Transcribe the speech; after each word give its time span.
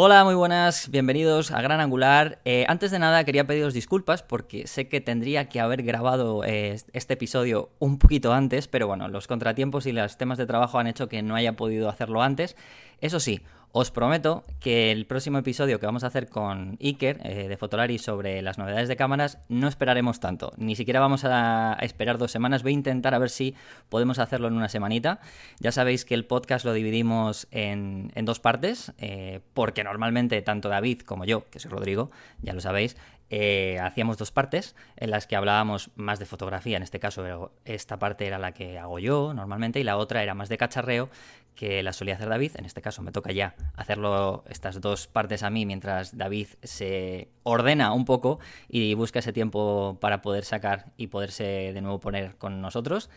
Hola, 0.00 0.22
muy 0.22 0.36
buenas, 0.36 0.92
bienvenidos 0.92 1.50
a 1.50 1.60
Gran 1.60 1.80
Angular. 1.80 2.38
Eh, 2.44 2.64
antes 2.68 2.92
de 2.92 3.00
nada 3.00 3.24
quería 3.24 3.48
pediros 3.48 3.74
disculpas 3.74 4.22
porque 4.22 4.68
sé 4.68 4.88
que 4.88 5.00
tendría 5.00 5.48
que 5.48 5.58
haber 5.58 5.82
grabado 5.82 6.44
eh, 6.44 6.76
este 6.92 7.14
episodio 7.14 7.70
un 7.80 7.98
poquito 7.98 8.32
antes, 8.32 8.68
pero 8.68 8.86
bueno, 8.86 9.08
los 9.08 9.26
contratiempos 9.26 9.86
y 9.86 9.92
los 9.92 10.16
temas 10.16 10.38
de 10.38 10.46
trabajo 10.46 10.78
han 10.78 10.86
hecho 10.86 11.08
que 11.08 11.20
no 11.22 11.34
haya 11.34 11.54
podido 11.56 11.88
hacerlo 11.88 12.22
antes. 12.22 12.54
Eso 13.00 13.20
sí, 13.20 13.40
os 13.70 13.90
prometo 13.90 14.44
que 14.60 14.90
el 14.90 15.04
próximo 15.04 15.38
episodio 15.38 15.78
que 15.78 15.84
vamos 15.84 16.02
a 16.02 16.06
hacer 16.06 16.28
con 16.28 16.78
Iker 16.80 17.20
eh, 17.22 17.48
de 17.48 17.56
Fotolari 17.58 17.98
sobre 17.98 18.40
las 18.40 18.56
novedades 18.56 18.88
de 18.88 18.96
cámaras 18.96 19.38
no 19.48 19.68
esperaremos 19.68 20.20
tanto. 20.20 20.52
Ni 20.56 20.74
siquiera 20.74 21.00
vamos 21.00 21.24
a 21.24 21.76
esperar 21.82 22.16
dos 22.16 22.32
semanas. 22.32 22.62
Voy 22.62 22.72
a 22.72 22.74
intentar 22.74 23.14
a 23.14 23.18
ver 23.18 23.28
si 23.28 23.54
podemos 23.90 24.18
hacerlo 24.18 24.48
en 24.48 24.54
una 24.54 24.70
semanita. 24.70 25.20
Ya 25.60 25.70
sabéis 25.70 26.06
que 26.06 26.14
el 26.14 26.24
podcast 26.24 26.64
lo 26.64 26.72
dividimos 26.72 27.46
en, 27.50 28.10
dos 28.22 28.40
partes, 28.40 28.92
eh, 28.98 29.40
porque 29.52 29.84
normalmente 29.84 30.40
tanto 30.40 30.70
David 30.70 31.02
como 31.02 31.26
yo, 31.26 31.48
que 31.50 31.60
soy 31.60 31.70
Rodrigo, 31.70 32.10
ya 32.40 32.54
lo 32.54 32.60
sabéis, 32.60 32.96
eh, 33.30 33.78
hacíamos 33.82 34.16
dos 34.18 34.30
partes 34.30 34.74
en 34.96 35.10
las 35.10 35.26
que 35.26 35.36
hablábamos 35.36 35.90
más 35.96 36.18
de 36.18 36.26
fotografía, 36.26 36.76
en 36.76 36.82
este 36.82 36.98
caso 36.98 37.52
esta 37.64 37.98
parte 37.98 38.26
era 38.26 38.38
la 38.38 38.52
que 38.52 38.78
hago 38.78 38.98
yo 38.98 39.34
normalmente 39.34 39.80
y 39.80 39.84
la 39.84 39.96
otra 39.96 40.22
era 40.22 40.34
más 40.34 40.48
de 40.48 40.58
cacharreo 40.58 41.10
que 41.58 41.82
la 41.82 41.92
solía 41.92 42.14
hacer 42.14 42.28
David. 42.28 42.52
En 42.56 42.64
este 42.64 42.80
caso 42.80 43.02
me 43.02 43.10
toca 43.10 43.32
ya 43.32 43.56
hacerlo 43.76 44.44
estas 44.48 44.80
dos 44.80 45.08
partes 45.08 45.42
a 45.42 45.50
mí 45.50 45.66
mientras 45.66 46.16
David 46.16 46.46
se 46.62 47.28
ordena 47.42 47.92
un 47.92 48.04
poco 48.04 48.38
y 48.68 48.94
busca 48.94 49.18
ese 49.18 49.32
tiempo 49.32 49.98
para 50.00 50.22
poder 50.22 50.44
sacar 50.44 50.92
y 50.96 51.08
poderse 51.08 51.72
de 51.72 51.80
nuevo 51.80 51.98
poner 51.98 52.36
con 52.36 52.60
nosotros. 52.60 53.10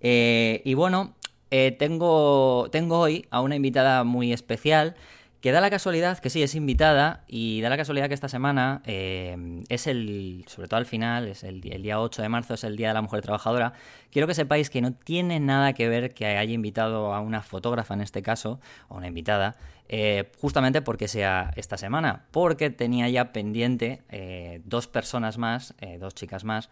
Eh, 0.00 0.60
y 0.66 0.74
bueno, 0.74 1.14
eh, 1.50 1.72
tengo, 1.78 2.68
tengo 2.70 2.98
hoy 2.98 3.26
a 3.30 3.40
una 3.40 3.56
invitada 3.56 4.04
muy 4.04 4.32
especial. 4.32 4.94
Que 5.40 5.52
da 5.52 5.60
la 5.60 5.70
casualidad 5.70 6.18
que 6.18 6.30
sí, 6.30 6.42
es 6.42 6.54
invitada 6.54 7.24
y 7.28 7.60
da 7.60 7.68
la 7.68 7.76
casualidad 7.76 8.08
que 8.08 8.14
esta 8.14 8.28
semana 8.28 8.82
eh, 8.84 9.62
es 9.68 9.86
el, 9.86 10.44
sobre 10.48 10.66
todo 10.66 10.78
al 10.78 10.86
final, 10.86 11.28
es 11.28 11.44
el, 11.44 11.60
día 11.60 12.00
8 12.00 12.22
de 12.22 12.28
marzo, 12.28 12.54
es 12.54 12.64
el 12.64 12.76
Día 12.76 12.88
de 12.88 12.94
la 12.94 13.02
Mujer 13.02 13.20
Trabajadora. 13.20 13.72
Quiero 14.10 14.26
que 14.26 14.34
sepáis 14.34 14.70
que 14.70 14.80
no 14.80 14.94
tiene 14.94 15.38
nada 15.38 15.72
que 15.72 15.88
ver 15.88 16.14
que 16.14 16.26
haya 16.26 16.52
invitado 16.52 17.14
a 17.14 17.20
una 17.20 17.42
fotógrafa 17.42 17.94
en 17.94 18.00
este 18.00 18.22
caso, 18.22 18.60
o 18.88 18.96
una 18.96 19.08
invitada, 19.08 19.56
eh, 19.88 20.32
justamente 20.40 20.82
porque 20.82 21.06
sea 21.06 21.52
esta 21.54 21.76
semana, 21.76 22.24
porque 22.32 22.70
tenía 22.70 23.08
ya 23.08 23.32
pendiente 23.32 24.02
eh, 24.08 24.60
dos 24.64 24.88
personas 24.88 25.38
más, 25.38 25.74
eh, 25.80 25.98
dos 25.98 26.14
chicas 26.14 26.42
más, 26.42 26.70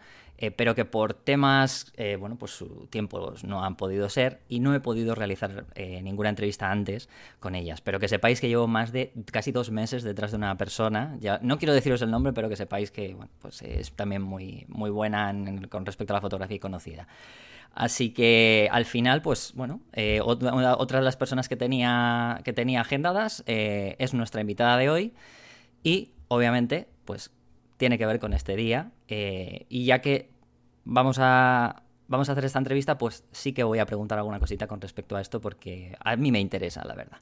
pero 0.57 0.75
que 0.75 0.85
por 0.85 1.13
temas, 1.13 1.93
bueno, 2.19 2.35
pues 2.37 2.51
su 2.51 2.87
tiempo 2.89 3.33
no 3.43 3.63
han 3.63 3.75
podido 3.75 4.09
ser 4.09 4.41
y 4.49 4.59
no 4.59 4.75
he 4.75 4.79
podido 4.79 5.15
realizar 5.15 5.65
ninguna 5.75 6.29
entrevista 6.29 6.71
antes 6.71 7.09
con 7.39 7.55
ellas. 7.55 7.81
Pero 7.81 7.99
que 7.99 8.07
sepáis 8.07 8.41
que 8.41 8.47
llevo 8.47 8.67
más 8.67 8.91
de 8.91 9.13
casi 9.31 9.51
dos 9.51 9.71
meses 9.71 10.03
detrás 10.03 10.31
de 10.31 10.37
una 10.37 10.57
persona, 10.57 11.15
ya 11.19 11.39
no 11.41 11.57
quiero 11.57 11.73
deciros 11.73 12.01
el 12.01 12.11
nombre, 12.11 12.33
pero 12.33 12.49
que 12.49 12.55
sepáis 12.55 12.91
que 12.91 13.15
pues 13.41 13.61
es 13.61 13.91
también 13.93 14.21
muy, 14.21 14.65
muy 14.67 14.89
buena 14.89 15.33
con 15.69 15.85
respecto 15.85 16.13
a 16.13 16.15
la 16.15 16.21
fotografía 16.21 16.57
y 16.57 16.59
conocida. 16.59 17.07
Así 17.75 18.11
que 18.11 18.69
al 18.71 18.85
final, 18.85 19.21
pues 19.21 19.51
bueno, 19.53 19.81
eh, 19.91 20.21
otra, 20.23 20.99
de 20.99 21.03
las 21.03 21.17
personas 21.17 21.49
que 21.49 21.57
tenía, 21.57 22.39
que 22.45 22.53
tenía 22.53 22.79
agendadas 22.79 23.43
eh, 23.47 23.97
es 23.99 24.13
nuestra 24.13 24.39
invitada 24.39 24.77
de 24.77 24.89
hoy 24.89 25.13
y 25.83 26.13
obviamente 26.29 26.87
pues 27.03 27.31
tiene 27.75 27.97
que 27.97 28.05
ver 28.05 28.19
con 28.19 28.33
este 28.33 28.55
día 28.55 28.91
eh, 29.07 29.65
y 29.69 29.85
ya 29.85 30.01
que 30.01 30.29
vamos 30.83 31.17
a, 31.19 31.83
vamos 32.07 32.29
a 32.29 32.31
hacer 32.31 32.45
esta 32.45 32.59
entrevista, 32.59 32.97
pues 32.97 33.23
sí 33.31 33.53
que 33.53 33.63
voy 33.63 33.79
a 33.79 33.85
preguntar 33.85 34.17
alguna 34.17 34.39
cosita 34.39 34.67
con 34.67 34.81
respecto 34.81 35.15
a 35.15 35.21
esto 35.21 35.41
porque 35.41 35.95
a 36.03 36.15
mí 36.15 36.31
me 36.31 36.39
interesa, 36.39 36.83
la 36.85 36.95
verdad. 36.95 37.19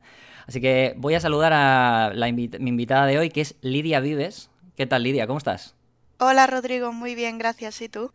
Así 0.48 0.62
que 0.62 0.94
voy 0.98 1.16
a 1.16 1.20
saludar 1.20 1.54
a 1.54 2.14
mi 2.32 2.50
invitada 2.60 3.06
de 3.06 3.18
hoy 3.18 3.30
que 3.30 3.42
es 3.42 3.56
Lidia 3.62 4.00
Vives. 4.00 4.50
¿Qué 4.76 4.86
tal 4.88 5.04
Lidia? 5.04 5.28
¿Cómo 5.28 5.38
estás? 5.38 5.76
Hola 6.20 6.48
Rodrigo, 6.48 6.94
muy 6.94 7.16
bien, 7.16 7.38
gracias. 7.38 7.82
¿Y 7.82 7.90
tú? 7.90 8.12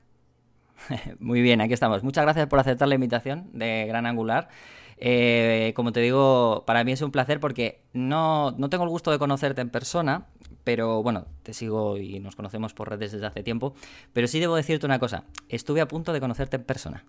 Muy 1.18 1.42
bien, 1.42 1.60
aquí 1.60 1.74
estamos. 1.74 2.02
Muchas 2.02 2.24
gracias 2.24 2.46
por 2.46 2.58
aceptar 2.58 2.88
la 2.88 2.94
invitación 2.94 3.50
de 3.52 3.86
Gran 3.86 4.06
Angular. 4.06 4.48
Eh, 4.96 5.72
como 5.76 5.92
te 5.92 6.00
digo, 6.00 6.64
para 6.66 6.82
mí 6.84 6.92
es 6.92 7.02
un 7.02 7.12
placer 7.12 7.38
porque 7.40 7.82
no, 7.92 8.52
no 8.52 8.68
tengo 8.68 8.84
el 8.84 8.90
gusto 8.90 9.10
de 9.10 9.18
conocerte 9.18 9.60
en 9.60 9.70
persona, 9.70 10.26
pero 10.64 11.02
bueno, 11.02 11.26
te 11.42 11.54
sigo 11.54 11.96
y 11.96 12.20
nos 12.20 12.36
conocemos 12.36 12.74
por 12.74 12.88
redes 12.88 13.12
desde 13.12 13.26
hace 13.26 13.42
tiempo. 13.42 13.74
Pero 14.12 14.26
sí 14.26 14.40
debo 14.40 14.56
decirte 14.56 14.86
una 14.86 14.98
cosa, 14.98 15.24
estuve 15.48 15.80
a 15.80 15.88
punto 15.88 16.12
de 16.12 16.20
conocerte 16.20 16.56
en 16.56 16.64
persona. 16.64 17.04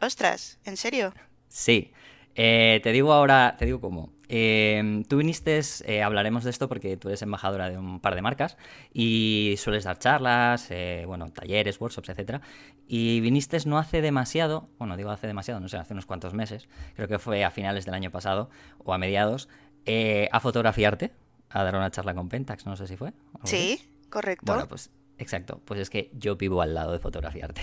Ostras, 0.00 0.58
¿en 0.64 0.76
serio? 0.76 1.12
Sí. 1.48 1.92
Eh, 2.34 2.80
te 2.82 2.92
digo 2.92 3.12
ahora, 3.12 3.56
te 3.58 3.66
digo 3.66 3.80
cómo. 3.80 4.10
Em, 4.28 5.04
tú 5.04 5.18
viniste, 5.18 5.60
eh, 5.84 6.02
hablaremos 6.02 6.44
de 6.44 6.50
esto 6.50 6.68
porque 6.68 6.96
tú 6.96 7.08
eres 7.08 7.20
embajadora 7.20 7.68
de 7.68 7.76
un 7.76 8.00
par 8.00 8.14
de 8.14 8.22
marcas 8.22 8.56
y 8.94 9.54
sueles 9.58 9.84
dar 9.84 9.98
charlas, 9.98 10.68
eh, 10.70 11.04
bueno, 11.06 11.30
talleres, 11.30 11.78
workshops, 11.80 12.08
etcétera. 12.08 12.40
Y 12.86 13.20
viniste 13.20 13.58
no 13.66 13.78
hace 13.78 14.00
demasiado, 14.00 14.70
bueno, 14.78 14.96
digo 14.96 15.10
hace 15.10 15.26
demasiado, 15.26 15.60
no 15.60 15.68
sé, 15.68 15.76
hace 15.76 15.92
unos 15.92 16.06
cuantos 16.06 16.32
meses, 16.32 16.68
creo 16.94 17.08
que 17.08 17.18
fue 17.18 17.44
a 17.44 17.50
finales 17.50 17.84
del 17.84 17.94
año 17.94 18.10
pasado 18.10 18.48
o 18.78 18.94
a 18.94 18.98
mediados, 18.98 19.48
a 20.30 20.40
fotografiarte, 20.40 21.12
a 21.52 21.64
dar 21.64 21.76
una 21.76 21.90
charla 21.90 22.14
con 22.14 22.28
Pentax, 22.28 22.66
no 22.66 22.76
sé 22.76 22.86
si 22.86 22.96
fue. 22.96 23.12
Sí, 23.44 23.80
correcto. 24.10 24.44
Bueno, 24.46 24.68
pues 24.68 24.90
exacto, 25.18 25.60
pues 25.64 25.80
es 25.80 25.90
que 25.90 26.10
yo 26.14 26.36
vivo 26.36 26.62
al 26.62 26.74
lado 26.74 26.92
de 26.92 26.98
fotografiarte. 26.98 27.62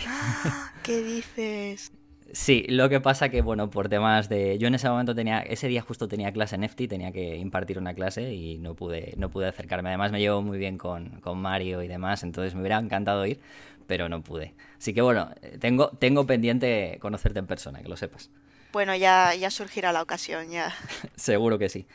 ¿Qué 0.84 1.02
dices? 1.04 1.92
Sí, 2.32 2.66
lo 2.70 2.90
que 2.90 3.00
pasa 3.00 3.30
que, 3.30 3.42
bueno, 3.42 3.70
por 3.70 3.90
temas 3.90 4.30
de... 4.30 4.58
Yo 4.60 4.68
en 4.68 4.76
ese 4.76 4.88
momento 4.90 5.16
tenía... 5.16 5.40
Ese 5.40 5.68
día 5.68 5.82
justo 5.82 6.08
tenía 6.08 6.32
clase 6.32 6.56
en 6.56 6.64
EFTI, 6.64 6.88
tenía 6.88 7.12
que 7.12 7.38
impartir 7.38 7.80
una 7.80 7.94
clase 7.94 8.34
y 8.34 8.60
no 8.60 8.76
pude, 8.76 9.14
no 9.18 9.30
pude 9.30 9.48
acercarme. 9.48 9.90
Además 9.90 10.12
me 10.12 10.20
llevo 10.20 10.42
muy 10.42 10.58
bien 10.58 10.78
con, 10.78 11.22
con 11.22 11.40
Mario 11.40 11.82
y 11.82 11.88
demás, 11.88 12.24
entonces 12.24 12.54
me 12.54 12.62
hubiera 12.62 12.78
encantado 12.78 13.26
ir, 13.26 13.40
pero 13.88 14.10
no 14.10 14.22
pude. 14.22 14.54
Así 14.78 14.94
que, 14.94 15.02
bueno, 15.02 15.32
tengo, 15.60 15.90
tengo 15.98 16.28
pendiente 16.28 16.98
conocerte 17.02 17.40
en 17.40 17.48
persona, 17.48 17.82
que 17.82 17.90
lo 17.90 17.98
sepas. 17.98 18.30
Bueno, 18.72 18.96
ya, 18.96 19.34
ya 19.34 19.50
surgirá 19.50 19.92
la 19.92 20.04
ocasión, 20.04 20.50
ya. 20.52 20.72
Seguro 21.16 21.58
que 21.58 21.70
sí. 21.70 21.88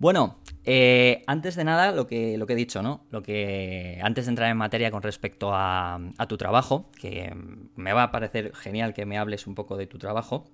Bueno, 0.00 0.38
eh, 0.64 1.22
antes 1.26 1.56
de 1.56 1.64
nada, 1.64 1.92
lo 1.92 2.06
que, 2.06 2.38
lo 2.38 2.46
que 2.46 2.54
he 2.54 2.56
dicho, 2.56 2.82
¿no? 2.82 3.04
Lo 3.10 3.22
que 3.22 4.00
antes 4.02 4.24
de 4.24 4.30
entrar 4.30 4.50
en 4.50 4.56
materia 4.56 4.90
con 4.90 5.02
respecto 5.02 5.50
a, 5.52 6.00
tu 6.26 6.38
trabajo, 6.38 6.90
que 6.98 7.36
me 7.76 7.92
va 7.92 8.04
a 8.04 8.10
parecer 8.10 8.54
genial 8.54 8.94
que 8.94 9.04
me 9.04 9.18
hables 9.18 9.46
un 9.46 9.54
poco 9.54 9.76
de 9.76 9.86
tu 9.86 9.98
trabajo. 9.98 10.46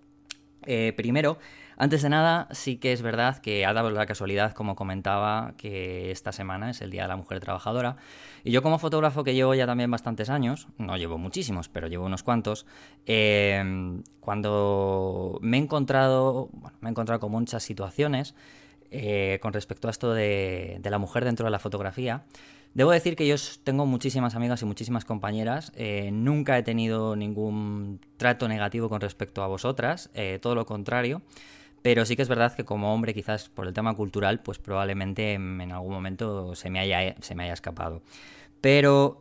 Eh, 0.65 0.93
primero, 0.97 1.39
antes 1.77 2.03
de 2.03 2.09
nada, 2.09 2.49
sí 2.51 2.79
que 2.79 2.93
es 2.93 3.03
verdad 3.03 3.39
que 3.39 3.65
ha 3.65 3.73
dado 3.73 3.89
la 3.93 4.05
casualidad, 4.05 4.53
como 4.53 4.75
comentaba, 4.75 5.55
que 5.57 6.11
esta 6.11 6.33
semana 6.33 6.71
es 6.71 6.81
el 6.81 6.91
Día 6.91 7.03
de 7.03 7.09
la 7.09 7.17
Mujer 7.17 7.39
Trabajadora. 7.39 7.99
Y 8.43 8.51
yo 8.51 8.63
como 8.63 8.81
fotógrafo 8.81 9.23
que 9.23 9.35
llevo 9.35 9.55
ya 9.55 9.67
también 9.67 9.93
bastantes 9.93 10.29
años, 10.29 10.67
no 10.77 10.97
llevo 10.97 11.19
muchísimos, 11.19 11.69
pero 11.69 11.87
llevo 11.87 12.07
unos 12.07 12.25
cuantos, 12.25 12.67
eh, 13.07 13.63
cuando 14.19 15.39
me 15.41 15.57
he 15.57 15.61
encontrado, 15.61 16.49
bueno, 16.53 16.77
me 16.81 16.89
he 16.89 16.91
encontrado 16.91 17.21
con 17.21 17.31
muchas 17.31 17.63
situaciones 17.63 18.35
eh, 18.91 19.39
con 19.43 19.53
respecto 19.53 19.89
a 19.89 19.91
esto 19.91 20.13
de, 20.13 20.81
la 20.83 20.99
mujer 20.99 21.25
dentro 21.25 21.45
de 21.45 21.51
la 21.51 21.59
fotografía. 21.59 22.25
Debo 22.75 22.91
decir 22.91 23.17
que 23.17 23.27
yo 23.27 23.37
tengo 23.65 23.87
muchísimas 23.87 24.35
amigas 24.35 24.63
y 24.63 24.65
muchísimas 24.67 25.05
compañeras. 25.05 25.73
Eh, 25.77 26.11
nunca 26.13 26.59
he 26.59 26.63
tenido 26.63 27.17
ningún 27.17 28.01
trato 28.17 28.49
negativo 28.49 28.89
con 28.89 29.01
respecto 29.01 29.43
a 29.43 29.47
vosotras, 29.47 30.11
eh, 30.15 30.39
todo 30.41 30.55
lo 30.55 30.67
contrario. 30.67 31.23
Pero 31.83 32.05
sí 32.05 32.17
que 32.17 32.23
es 32.23 32.29
verdad 32.29 32.55
que 32.55 32.65
como 32.65 32.93
hombre, 32.93 33.15
quizás 33.15 33.49
por 33.49 33.67
el 33.67 33.73
tema 33.73 33.95
cultural, 33.95 34.41
pues 34.41 34.59
probablemente 34.59 35.35
en 35.35 35.73
algún 35.73 35.93
momento 35.93 36.55
se 36.55 36.69
me 36.69 36.81
haya, 36.81 37.15
se 37.21 37.35
me 37.35 37.45
haya 37.45 37.53
escapado. 37.53 38.03
Pero 38.61 39.21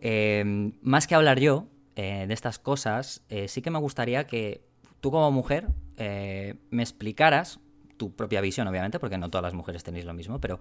más 0.81 1.05
que 1.05 1.13
hablar 1.13 1.39
yo 1.39 1.67
de 1.95 2.33
estas 2.33 2.57
cosas, 2.57 3.23
sí 3.47 3.61
que 3.61 3.69
me 3.69 3.77
gustaría 3.77 4.25
que 4.25 4.65
tú 4.99 5.11
como 5.11 5.29
mujer 5.29 5.67
me 5.97 6.81
explicaras 6.81 7.59
tu 7.97 8.11
propia 8.11 8.41
visión, 8.41 8.67
obviamente, 8.67 8.99
porque 8.99 9.17
no 9.17 9.29
todas 9.29 9.43
las 9.43 9.53
mujeres 9.53 9.83
tenéis 9.83 10.05
lo 10.05 10.13
mismo, 10.13 10.39
pero 10.39 10.59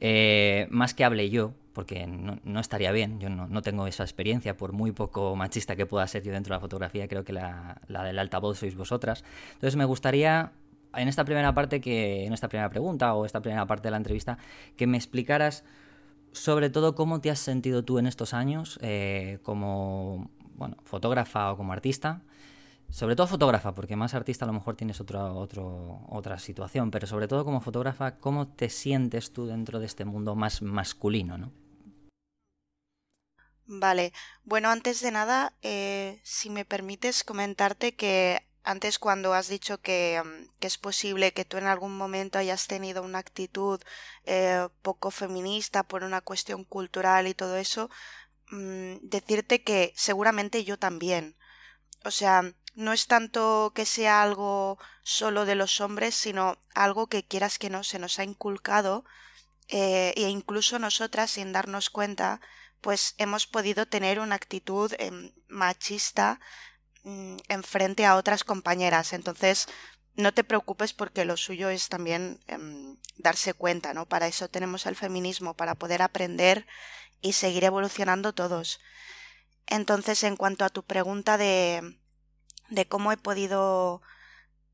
eh, 0.00 0.66
más 0.70 0.94
que 0.94 1.04
hable 1.04 1.30
yo, 1.30 1.52
porque 1.72 2.06
no, 2.06 2.60
estaría 2.60 2.92
bien, 2.92 3.20
yo 3.20 3.28
no, 3.28 3.62
tengo 3.62 3.86
esa 3.86 4.02
experiencia, 4.02 4.56
por 4.56 4.72
muy 4.72 4.92
poco 4.92 5.36
machista 5.36 5.76
que 5.76 5.86
pueda 5.86 6.06
ser 6.06 6.22
yo 6.22 6.32
dentro 6.32 6.54
de 6.54 6.56
la 6.56 6.60
fotografía, 6.60 7.08
creo 7.08 7.24
que 7.24 7.32
la, 7.32 7.80
la 7.88 8.04
del 8.04 8.18
altavoz 8.18 8.58
sois 8.58 8.74
vosotras. 8.76 9.24
Entonces 9.54 9.76
me 9.76 9.84
gustaría, 9.84 10.52
en 10.94 11.08
esta 11.08 11.24
primera 11.24 11.52
parte, 11.54 11.80
que 11.80 12.24
en 12.24 12.32
esta 12.32 12.48
primera 12.48 12.70
pregunta 12.70 13.14
o 13.14 13.26
esta 13.26 13.40
primera 13.40 13.66
parte 13.66 13.88
de 13.88 13.90
la 13.90 13.98
entrevista, 13.98 14.38
que 14.76 14.86
me 14.86 14.96
explicaras 14.96 15.64
sobre 16.32 16.68
todo 16.70 16.94
cómo 16.94 17.20
te 17.20 17.30
has 17.30 17.38
sentido 17.38 17.82
tú 17.82 17.98
en 17.98 18.06
estos 18.06 18.34
años 18.34 18.78
eh, 18.82 19.38
como 19.42 20.30
bueno, 20.56 20.76
fotógrafa 20.84 21.52
o 21.52 21.56
como 21.56 21.72
artista 21.72 22.22
sobre 22.90 23.16
todo 23.16 23.26
fotógrafa, 23.26 23.74
porque 23.74 23.96
más 23.96 24.14
artista 24.14 24.44
a 24.44 24.48
lo 24.48 24.54
mejor 24.54 24.76
tienes 24.76 25.00
otra, 25.00 25.32
otra 25.32 26.38
situación, 26.38 26.90
pero 26.90 27.06
sobre 27.06 27.28
todo 27.28 27.44
como 27.44 27.60
fotógrafa, 27.60 28.18
¿cómo 28.18 28.48
te 28.48 28.68
sientes 28.70 29.32
tú 29.32 29.46
dentro 29.46 29.80
de 29.80 29.86
este 29.86 30.04
mundo 30.04 30.34
más 30.34 30.62
masculino, 30.62 31.38
no? 31.38 31.52
Vale, 33.68 34.12
bueno, 34.44 34.70
antes 34.70 35.00
de 35.00 35.10
nada, 35.10 35.52
eh, 35.62 36.20
si 36.22 36.50
me 36.50 36.64
permites 36.64 37.24
comentarte 37.24 37.96
que 37.96 38.46
antes 38.62 38.98
cuando 39.00 39.34
has 39.34 39.48
dicho 39.48 39.78
que, 39.80 40.22
que, 40.60 40.68
es 40.68 40.78
posible 40.78 41.32
que 41.32 41.44
tú 41.44 41.56
en 41.56 41.66
algún 41.66 41.96
momento 41.96 42.38
hayas 42.38 42.68
tenido 42.68 43.02
una 43.02 43.18
actitud 43.18 43.80
eh, 44.24 44.68
poco 44.82 45.10
feminista 45.10 45.82
por 45.82 46.04
una 46.04 46.20
cuestión 46.20 46.64
cultural 46.64 47.26
y 47.26 47.34
todo 47.34 47.56
eso, 47.56 47.90
mmm, 48.50 48.96
decirte 49.02 49.62
que 49.62 49.92
seguramente 49.96 50.64
yo 50.64 50.78
también. 50.78 51.36
O 52.04 52.10
sea, 52.10 52.42
no 52.76 52.92
es 52.92 53.06
tanto 53.06 53.72
que 53.74 53.86
sea 53.86 54.22
algo 54.22 54.78
solo 55.02 55.46
de 55.46 55.54
los 55.56 55.80
hombres, 55.80 56.14
sino 56.14 56.58
algo 56.74 57.08
que 57.08 57.24
quieras 57.24 57.58
que 57.58 57.70
no 57.70 57.82
se 57.82 57.98
nos 57.98 58.18
ha 58.18 58.24
inculcado 58.24 59.04
eh, 59.68 60.12
e 60.16 60.28
incluso 60.28 60.78
nosotras 60.78 61.32
sin 61.32 61.52
darnos 61.52 61.90
cuenta 61.90 62.40
pues 62.82 63.14
hemos 63.18 63.46
podido 63.46 63.86
tener 63.86 64.20
una 64.20 64.36
actitud 64.36 64.92
eh, 64.98 65.32
machista 65.48 66.38
mm, 67.02 67.36
en 67.48 67.62
frente 67.64 68.04
a 68.04 68.14
otras 68.14 68.44
compañeras. 68.44 69.12
Entonces, 69.12 69.66
no 70.14 70.32
te 70.32 70.44
preocupes 70.44 70.92
porque 70.92 71.24
lo 71.24 71.36
suyo 71.36 71.70
es 71.70 71.88
también 71.88 72.38
eh, 72.46 72.58
darse 73.16 73.54
cuenta, 73.54 73.94
¿no? 73.94 74.06
Para 74.06 74.28
eso 74.28 74.48
tenemos 74.48 74.86
el 74.86 74.96
feminismo, 74.96 75.54
para 75.54 75.74
poder 75.74 76.02
aprender 76.02 76.66
y 77.22 77.32
seguir 77.32 77.64
evolucionando 77.64 78.34
todos. 78.34 78.80
Entonces, 79.66 80.22
en 80.22 80.36
cuanto 80.36 80.64
a 80.64 80.70
tu 80.70 80.84
pregunta 80.84 81.38
de, 81.38 81.98
de 82.68 82.86
cómo 82.86 83.12
he 83.12 83.16
podido 83.16 84.02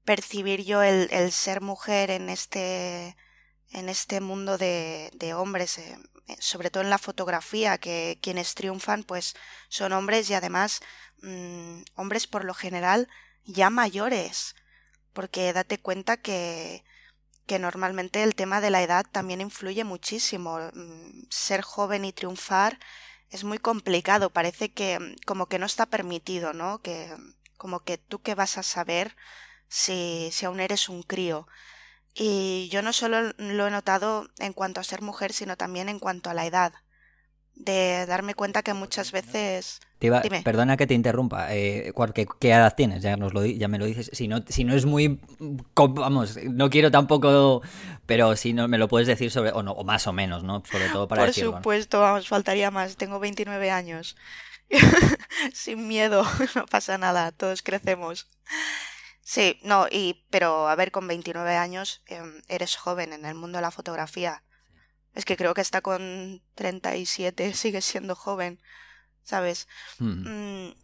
percibir 0.04 0.64
yo 0.64 0.82
el, 0.82 1.08
el 1.12 1.32
ser 1.32 1.60
mujer 1.60 2.10
en 2.10 2.28
este, 2.28 3.16
en 3.70 3.88
este 3.88 4.20
mundo 4.20 4.58
de, 4.58 5.10
de 5.14 5.34
hombres, 5.34 5.78
eh, 5.78 5.98
sobre 6.38 6.70
todo 6.70 6.82
en 6.82 6.90
la 6.90 6.98
fotografía, 6.98 7.78
que 7.78 8.18
quienes 8.22 8.54
triunfan 8.54 9.04
pues 9.04 9.34
son 9.68 9.92
hombres 9.92 10.28
y 10.30 10.34
además 10.34 10.80
mmm, 11.22 11.82
hombres 11.94 12.26
por 12.26 12.44
lo 12.44 12.54
general 12.54 13.08
ya 13.44 13.70
mayores, 13.70 14.54
porque 15.12 15.52
date 15.52 15.78
cuenta 15.78 16.16
que, 16.16 16.84
que 17.46 17.58
normalmente 17.58 18.22
el 18.22 18.34
tema 18.34 18.60
de 18.60 18.70
la 18.70 18.82
edad 18.82 19.06
también 19.10 19.40
influye 19.40 19.84
muchísimo. 19.84 20.58
Mm, 20.74 21.24
ser 21.30 21.62
joven 21.62 22.04
y 22.04 22.12
triunfar 22.12 22.78
es 23.30 23.44
muy 23.44 23.58
complicado, 23.58 24.30
parece 24.30 24.72
que 24.72 24.98
mm, 24.98 25.16
como 25.26 25.46
que 25.46 25.58
no 25.58 25.66
está 25.66 25.86
permitido, 25.86 26.52
¿no? 26.52 26.80
Que 26.80 27.14
como 27.62 27.84
que 27.84 27.96
tú 27.96 28.20
qué 28.22 28.34
vas 28.34 28.58
a 28.58 28.64
saber 28.64 29.14
si, 29.68 30.30
si 30.32 30.46
aún 30.46 30.58
eres 30.58 30.88
un 30.88 31.04
crío. 31.04 31.46
Y 32.12 32.68
yo 32.72 32.82
no 32.82 32.92
solo 32.92 33.32
lo 33.38 33.66
he 33.68 33.70
notado 33.70 34.26
en 34.40 34.52
cuanto 34.52 34.80
a 34.80 34.84
ser 34.84 35.00
mujer, 35.00 35.32
sino 35.32 35.56
también 35.56 35.88
en 35.88 36.00
cuanto 36.00 36.28
a 36.28 36.34
la 36.34 36.44
edad. 36.44 36.72
De 37.54 38.04
darme 38.06 38.34
cuenta 38.34 38.64
que 38.64 38.74
muchas 38.74 39.12
veces. 39.12 39.78
Iba, 40.00 40.22
perdona 40.42 40.76
que 40.76 40.88
te 40.88 40.94
interrumpa. 40.94 41.54
Eh, 41.54 41.92
¿qué, 42.12 42.26
¿qué, 42.40 42.48
edad 42.48 42.74
tienes? 42.74 43.00
Ya, 43.00 43.16
nos 43.16 43.32
lo, 43.32 43.46
ya 43.46 43.68
me 43.68 43.78
lo 43.78 43.84
dices. 43.84 44.10
Si 44.12 44.26
no, 44.26 44.42
si 44.48 44.64
no 44.64 44.74
es 44.74 44.84
muy. 44.84 45.20
Vamos, 45.76 46.36
no 46.42 46.68
quiero 46.68 46.90
tampoco. 46.90 47.62
Pero 48.06 48.34
si 48.34 48.54
no 48.54 48.66
me 48.66 48.78
lo 48.78 48.88
puedes 48.88 49.06
decir 49.06 49.30
sobre. 49.30 49.52
O, 49.52 49.62
no, 49.62 49.70
o 49.70 49.84
más 49.84 50.08
o 50.08 50.12
menos, 50.12 50.42
¿no? 50.42 50.64
Sobre 50.68 50.88
todo 50.88 51.06
para 51.06 51.22
Por 51.22 51.28
decirlo. 51.28 51.58
supuesto, 51.58 52.00
vamos, 52.00 52.26
faltaría 52.26 52.72
más. 52.72 52.96
Tengo 52.96 53.20
29 53.20 53.70
años. 53.70 54.16
Sin 55.54 55.88
miedo, 55.88 56.24
no 56.54 56.66
pasa 56.66 56.98
nada, 56.98 57.32
todos 57.32 57.62
crecemos. 57.62 58.28
Sí, 59.22 59.60
no, 59.62 59.86
y 59.90 60.24
pero 60.30 60.68
a 60.68 60.74
ver, 60.74 60.90
con 60.90 61.06
29 61.06 61.56
años 61.56 62.02
eh, 62.06 62.22
eres 62.48 62.76
joven 62.76 63.12
en 63.12 63.24
el 63.24 63.34
mundo 63.34 63.58
de 63.58 63.62
la 63.62 63.70
fotografía. 63.70 64.42
Es 65.14 65.24
que 65.24 65.36
creo 65.36 65.54
que 65.54 65.60
está 65.60 65.80
con 65.80 66.42
37 66.54 67.54
sigue 67.54 67.82
siendo 67.82 68.16
joven, 68.16 68.60
¿sabes? 69.22 69.68
Mm. 69.98 70.68
Mm, 70.68 70.74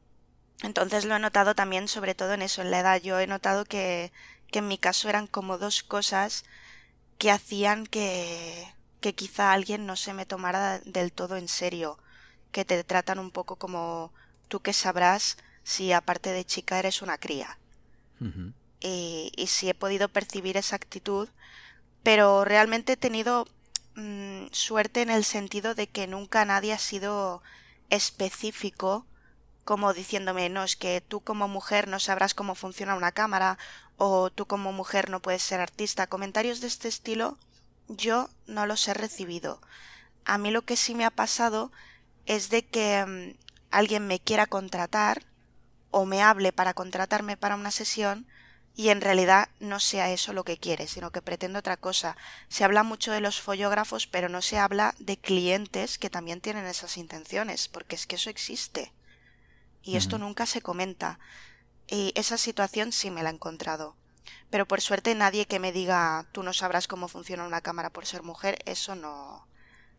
entonces 0.62 1.04
lo 1.04 1.16
he 1.16 1.18
notado 1.18 1.54
también, 1.54 1.88
sobre 1.88 2.14
todo 2.14 2.34
en 2.34 2.42
eso, 2.42 2.62
en 2.62 2.70
la 2.70 2.80
edad. 2.80 3.00
Yo 3.00 3.18
he 3.20 3.26
notado 3.26 3.64
que, 3.64 4.12
que 4.50 4.60
en 4.60 4.68
mi 4.68 4.78
caso 4.78 5.08
eran 5.08 5.26
como 5.26 5.58
dos 5.58 5.82
cosas 5.82 6.44
que 7.18 7.30
hacían 7.30 7.86
que, 7.86 8.72
que 9.00 9.14
quizá 9.14 9.52
alguien 9.52 9.86
no 9.86 9.96
se 9.96 10.14
me 10.14 10.26
tomara 10.26 10.80
del 10.80 11.12
todo 11.12 11.36
en 11.36 11.48
serio, 11.48 11.98
que 12.52 12.64
te 12.64 12.82
tratan 12.84 13.18
un 13.18 13.30
poco 13.30 13.56
como 13.56 14.12
tú 14.48 14.60
que 14.60 14.72
sabrás 14.72 15.36
si 15.62 15.92
aparte 15.92 16.32
de 16.32 16.44
chica 16.44 16.78
eres 16.78 17.02
una 17.02 17.18
cría. 17.18 17.58
Y, 18.80 19.32
y 19.36 19.46
sí 19.46 19.68
he 19.68 19.74
podido 19.74 20.08
percibir 20.08 20.56
esa 20.56 20.76
actitud, 20.76 21.28
pero 22.02 22.44
realmente 22.44 22.94
he 22.94 22.96
tenido 22.96 23.46
mm, 23.94 24.46
suerte 24.50 25.02
en 25.02 25.10
el 25.10 25.24
sentido 25.24 25.74
de 25.74 25.88
que 25.88 26.06
nunca 26.06 26.44
nadie 26.44 26.72
ha 26.72 26.78
sido 26.78 27.42
específico 27.90 29.06
como 29.68 29.92
diciéndome 29.92 30.48
no 30.48 30.64
es 30.64 30.76
que 30.76 31.02
tú 31.06 31.20
como 31.20 31.46
mujer 31.46 31.88
no 31.88 32.00
sabrás 32.00 32.32
cómo 32.32 32.54
funciona 32.54 32.94
una 32.94 33.12
cámara 33.12 33.58
o 33.98 34.30
tú 34.30 34.46
como 34.46 34.72
mujer 34.72 35.10
no 35.10 35.20
puedes 35.20 35.42
ser 35.42 35.60
artista. 35.60 36.06
Comentarios 36.06 36.62
de 36.62 36.68
este 36.68 36.88
estilo 36.88 37.36
yo 37.86 38.30
no 38.46 38.64
los 38.64 38.88
he 38.88 38.94
recibido. 38.94 39.60
A 40.24 40.38
mí 40.38 40.50
lo 40.50 40.62
que 40.62 40.76
sí 40.76 40.94
me 40.94 41.04
ha 41.04 41.10
pasado 41.10 41.70
es 42.28 42.50
de 42.50 42.64
que 42.64 43.04
mm, 43.04 43.38
alguien 43.70 44.06
me 44.06 44.20
quiera 44.20 44.46
contratar 44.46 45.24
o 45.90 46.04
me 46.04 46.22
hable 46.22 46.52
para 46.52 46.74
contratarme 46.74 47.36
para 47.36 47.56
una 47.56 47.70
sesión 47.70 48.26
y 48.76 48.90
en 48.90 49.00
realidad 49.00 49.48
no 49.58 49.80
sea 49.80 50.12
eso 50.12 50.32
lo 50.32 50.44
que 50.44 50.58
quiere, 50.58 50.86
sino 50.86 51.10
que 51.10 51.22
pretende 51.22 51.58
otra 51.58 51.78
cosa. 51.78 52.16
Se 52.48 52.62
habla 52.62 52.84
mucho 52.84 53.10
de 53.10 53.20
los 53.20 53.40
follógrafos, 53.40 54.06
pero 54.06 54.28
no 54.28 54.40
se 54.42 54.58
habla 54.58 54.94
de 55.00 55.16
clientes 55.16 55.98
que 55.98 56.10
también 56.10 56.40
tienen 56.40 56.66
esas 56.66 56.96
intenciones, 56.96 57.66
porque 57.66 57.96
es 57.96 58.06
que 58.06 58.16
eso 58.16 58.30
existe. 58.30 58.92
Y 59.82 59.96
esto 59.96 60.18
nunca 60.18 60.46
se 60.46 60.60
comenta. 60.60 61.18
Y 61.88 62.12
esa 62.14 62.36
situación 62.36 62.92
sí 62.92 63.10
me 63.10 63.22
la 63.22 63.30
he 63.30 63.32
encontrado. 63.32 63.96
Pero 64.50 64.68
por 64.68 64.80
suerte 64.82 65.14
nadie 65.14 65.46
que 65.46 65.58
me 65.58 65.72
diga 65.72 66.26
tú 66.30 66.42
no 66.42 66.52
sabrás 66.52 66.86
cómo 66.86 67.08
funciona 67.08 67.46
una 67.46 67.62
cámara 67.62 67.90
por 67.90 68.06
ser 68.06 68.22
mujer, 68.22 68.58
eso 68.66 68.94
no, 68.94 69.48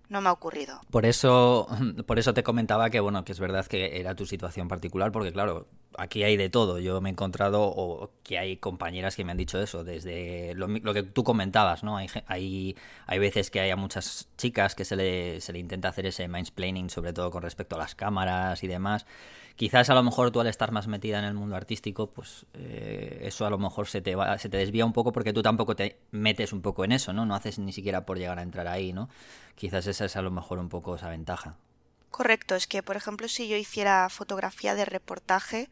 no 0.09 0.21
me 0.21 0.29
ha 0.29 0.31
ocurrido. 0.31 0.81
Por 0.91 1.05
eso, 1.05 1.67
por 2.05 2.19
eso 2.19 2.33
te 2.33 2.43
comentaba 2.43 2.89
que 2.89 2.99
bueno, 2.99 3.23
que 3.23 3.31
es 3.31 3.39
verdad 3.39 3.65
que 3.67 3.99
era 3.99 4.15
tu 4.15 4.25
situación 4.25 4.67
particular, 4.67 5.11
porque 5.11 5.31
claro, 5.31 5.67
aquí 5.97 6.23
hay 6.23 6.35
de 6.35 6.49
todo. 6.49 6.79
Yo 6.79 6.99
me 6.99 7.09
he 7.09 7.11
encontrado 7.11 7.61
o 7.61 8.11
que 8.23 8.39
hay 8.39 8.57
compañeras 8.57 9.15
que 9.15 9.23
me 9.23 9.31
han 9.31 9.37
dicho 9.37 9.61
eso, 9.61 9.83
desde 9.83 10.53
lo, 10.55 10.67
que 10.93 11.03
tú 11.03 11.23
comentabas, 11.23 11.83
¿no? 11.83 11.97
Hay, 11.97 12.07
hay, 12.27 12.75
hay 13.05 13.19
veces 13.19 13.51
que 13.51 13.59
hay 13.59 13.69
a 13.69 13.75
muchas 13.75 14.27
chicas 14.37 14.75
que 14.75 14.83
se 14.83 14.95
le, 14.95 15.41
se 15.41 15.53
le 15.53 15.59
intenta 15.59 15.89
hacer 15.89 16.05
ese 16.07 16.27
mansplaining, 16.27 16.89
sobre 16.89 17.13
todo 17.13 17.31
con 17.31 17.43
respecto 17.43 17.75
a 17.75 17.79
las 17.79 17.95
cámaras 17.95 18.63
y 18.63 18.67
demás. 18.67 19.05
Quizás 19.59 19.89
a 19.89 19.93
lo 19.93 20.03
mejor 20.03 20.31
tú 20.31 20.39
al 20.39 20.47
estar 20.47 20.71
más 20.71 20.87
metida 20.87 21.19
en 21.19 21.25
el 21.25 21.33
mundo 21.33 21.57
artístico, 21.57 22.11
pues 22.11 22.45
eh, 22.53 23.19
eso 23.23 23.45
a 23.45 23.49
lo 23.49 23.57
mejor 23.57 23.89
se 23.89 23.99
te 23.99 24.15
va, 24.15 24.37
se 24.37 24.47
te 24.47 24.55
desvía 24.55 24.85
un 24.85 24.93
poco 24.93 25.11
porque 25.11 25.33
tú 25.33 25.41
tampoco 25.41 25.75
te 25.75 25.99
metes 26.11 26.53
un 26.53 26.61
poco 26.61 26.85
en 26.85 26.93
eso, 26.93 27.11
¿no? 27.11 27.25
No 27.25 27.35
haces 27.35 27.59
ni 27.59 27.73
siquiera 27.73 28.05
por 28.05 28.17
llegar 28.17 28.39
a 28.39 28.41
entrar 28.41 28.69
ahí, 28.69 28.93
¿no? 28.93 29.09
Quizás 29.55 29.85
esa 29.87 30.05
es 30.05 30.15
a 30.15 30.21
lo 30.21 30.31
mejor 30.31 30.59
un 30.59 30.69
poco 30.69 30.95
esa 30.95 31.09
ventaja. 31.09 31.57
Correcto, 32.09 32.55
es 32.55 32.67
que 32.67 32.83
por 32.83 32.95
ejemplo 32.95 33.27
si 33.27 33.49
yo 33.49 33.57
hiciera 33.57 34.07
fotografía 34.07 34.75
de 34.75 34.85
reportaje, 34.85 35.69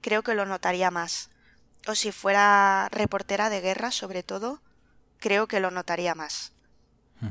creo 0.00 0.24
que 0.24 0.34
lo 0.34 0.44
notaría 0.44 0.90
más. 0.90 1.30
O 1.86 1.94
si 1.94 2.10
fuera 2.10 2.88
reportera 2.90 3.50
de 3.50 3.60
guerra, 3.60 3.92
sobre 3.92 4.24
todo, 4.24 4.60
creo 5.20 5.46
que 5.46 5.60
lo 5.60 5.70
notaría 5.70 6.16
más. 6.16 6.52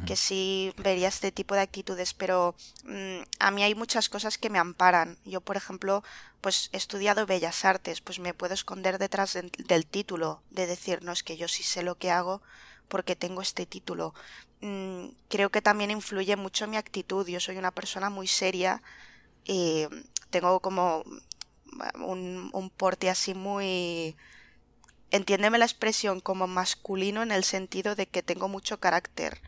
Que 0.06 0.18
sí 0.18 0.74
vería 0.78 1.08
este 1.08 1.32
tipo 1.32 1.56
de 1.56 1.62
actitudes, 1.62 2.14
pero 2.14 2.56
mm, 2.84 3.20
a 3.40 3.52
mí 3.52 3.64
hay 3.64 3.74
muchas 3.74 4.10
cosas 4.10 4.38
que 4.38 4.50
me 4.50 4.60
amparan. 4.60 5.18
Yo, 5.24 5.40
por 5.40 5.56
ejemplo, 5.56 6.04
pues 6.42 6.70
he 6.74 6.78
estudiado 6.78 7.26
Bellas 7.26 7.64
Artes, 7.64 8.02
pues 8.02 8.20
me 8.20 8.34
puedo 8.34 8.54
esconder 8.54 8.98
detrás 8.98 9.34
del, 9.34 9.50
del 9.52 9.86
título, 9.86 10.42
de 10.50 10.68
decir, 10.68 11.04
no, 11.04 11.14
es 11.14 11.24
que 11.24 11.38
yo 11.38 11.48
sí 11.48 11.64
sé 11.64 11.84
lo 11.84 11.96
que 11.96 12.12
hago 12.12 12.42
porque 12.90 13.16
tengo 13.16 13.42
este 13.42 13.66
título. 13.66 14.14
Mm, 14.62 15.08
creo 15.30 15.50
que 15.52 15.62
también 15.62 15.92
influye 15.92 16.36
mucho 16.36 16.68
mi 16.68 16.78
actitud. 16.78 17.28
Yo 17.28 17.40
soy 17.40 17.58
una 17.58 17.72
persona 17.72 18.10
muy 18.10 18.28
seria 18.28 18.82
y 19.46 19.86
tengo 20.30 20.60
como 20.60 21.04
un, 21.96 22.50
un 22.54 22.70
porte 22.70 23.10
así 23.10 23.34
muy 23.34 24.16
entiéndeme 25.12 25.58
la 25.58 25.66
expresión 25.66 26.20
como 26.20 26.48
masculino 26.48 27.24
en 27.24 27.32
el 27.32 27.44
sentido 27.44 27.96
de 27.96 28.08
que 28.08 28.24
tengo 28.24 28.48
mucho 28.50 28.80
carácter. 28.80 29.42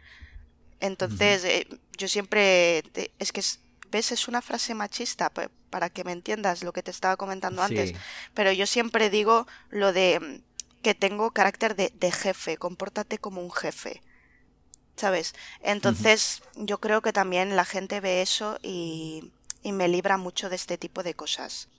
Entonces, 0.80 1.44
eh, 1.46 1.68
yo 1.98 2.08
siempre, 2.08 2.84
te- 2.94 3.12
es 3.20 3.32
que, 3.32 3.40
es- 3.42 3.60
¿ves? 3.92 4.12
Es 4.12 4.28
una 4.28 4.42
frase 4.42 4.74
machista, 4.76 5.30
pa- 5.30 5.50
para 5.70 5.90
que 5.90 6.04
me 6.04 6.12
entiendas 6.14 6.64
lo 6.64 6.74
que 6.74 6.84
te 6.84 6.92
estaba 6.92 7.18
comentando 7.18 7.62
antes, 7.62 7.92
pero 8.34 8.52
yo 8.52 8.66
siempre 8.66 9.10
digo 9.10 9.46
lo 9.70 9.94
de 9.94 10.20
mm, 10.20 10.82
que 10.82 10.96
tengo 10.96 11.32
carácter 11.32 11.76
de, 11.76 11.92
de 12.00 12.12
jefe, 12.12 12.58
compórtate 12.58 13.18
como 13.20 13.42
un 13.42 13.52
jefe, 13.52 14.02
¿sabes? 14.96 15.34
Entonces, 15.62 16.42
yo 16.56 16.80
creo 16.80 17.02
que 17.02 17.14
también 17.14 17.56
la 17.56 17.66
gente 17.66 18.00
ve 18.02 18.22
eso 18.22 18.58
y, 18.62 19.32
y 19.64 19.72
me 19.72 19.88
libra 19.88 20.18
mucho 20.18 20.50
de 20.50 20.56
este 20.56 20.78
tipo 20.78 21.04
de 21.04 21.14
cosas. 21.14 21.70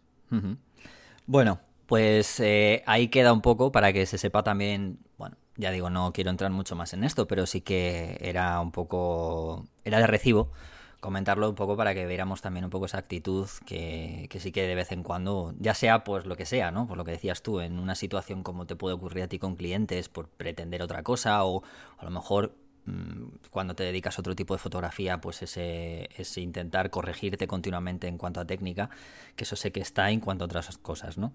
Bueno, 1.26 1.60
pues 1.86 2.40
eh, 2.40 2.82
ahí 2.86 3.08
queda 3.08 3.32
un 3.32 3.42
poco 3.42 3.72
para 3.72 3.92
que 3.92 4.06
se 4.06 4.18
sepa 4.18 4.42
también, 4.42 4.98
bueno, 5.18 5.36
ya 5.60 5.70
digo, 5.70 5.90
no 5.90 6.12
quiero 6.12 6.30
entrar 6.30 6.50
mucho 6.50 6.74
más 6.74 6.92
en 6.94 7.04
esto, 7.04 7.28
pero 7.28 7.46
sí 7.46 7.60
que 7.60 8.18
era 8.20 8.60
un 8.60 8.72
poco, 8.72 9.66
era 9.84 9.98
de 9.98 10.06
recibo 10.06 10.50
comentarlo 11.00 11.48
un 11.48 11.54
poco 11.54 11.76
para 11.76 11.94
que 11.94 12.06
viéramos 12.06 12.42
también 12.42 12.64
un 12.64 12.70
poco 12.70 12.86
esa 12.86 12.98
actitud 12.98 13.48
que, 13.66 14.28
sí 14.38 14.52
que 14.52 14.66
de 14.66 14.74
vez 14.74 14.92
en 14.92 15.02
cuando, 15.02 15.54
ya 15.58 15.74
sea 15.74 16.04
pues 16.04 16.26
lo 16.26 16.36
que 16.36 16.46
sea, 16.46 16.70
¿no? 16.70 16.86
Por 16.86 16.98
lo 16.98 17.04
que 17.04 17.12
decías 17.12 17.42
tú, 17.42 17.60
en 17.60 17.78
una 17.78 17.94
situación 17.94 18.42
como 18.42 18.66
te 18.66 18.76
puede 18.76 18.94
ocurrir 18.94 19.24
a 19.24 19.28
ti 19.28 19.38
con 19.38 19.56
clientes 19.56 20.08
por 20.08 20.28
pretender 20.28 20.82
otra 20.82 21.02
cosa 21.02 21.44
o 21.44 21.62
a 21.98 22.04
lo 22.04 22.10
mejor 22.10 22.54
mm, 22.84 23.24
cuando 23.50 23.74
te 23.74 23.82
dedicas 23.84 24.18
a 24.18 24.20
otro 24.20 24.36
tipo 24.36 24.54
de 24.54 24.58
fotografía, 24.58 25.20
pues 25.20 25.42
ese, 25.42 26.10
ese 26.16 26.42
intentar 26.42 26.90
corregirte 26.90 27.46
continuamente 27.46 28.06
en 28.06 28.18
cuanto 28.18 28.40
a 28.40 28.44
técnica, 28.44 28.90
que 29.36 29.44
eso 29.44 29.56
sé 29.56 29.72
que 29.72 29.80
está 29.80 30.10
en 30.10 30.20
cuanto 30.20 30.44
a 30.44 30.46
otras 30.46 30.76
cosas, 30.78 31.16
¿no? 31.16 31.32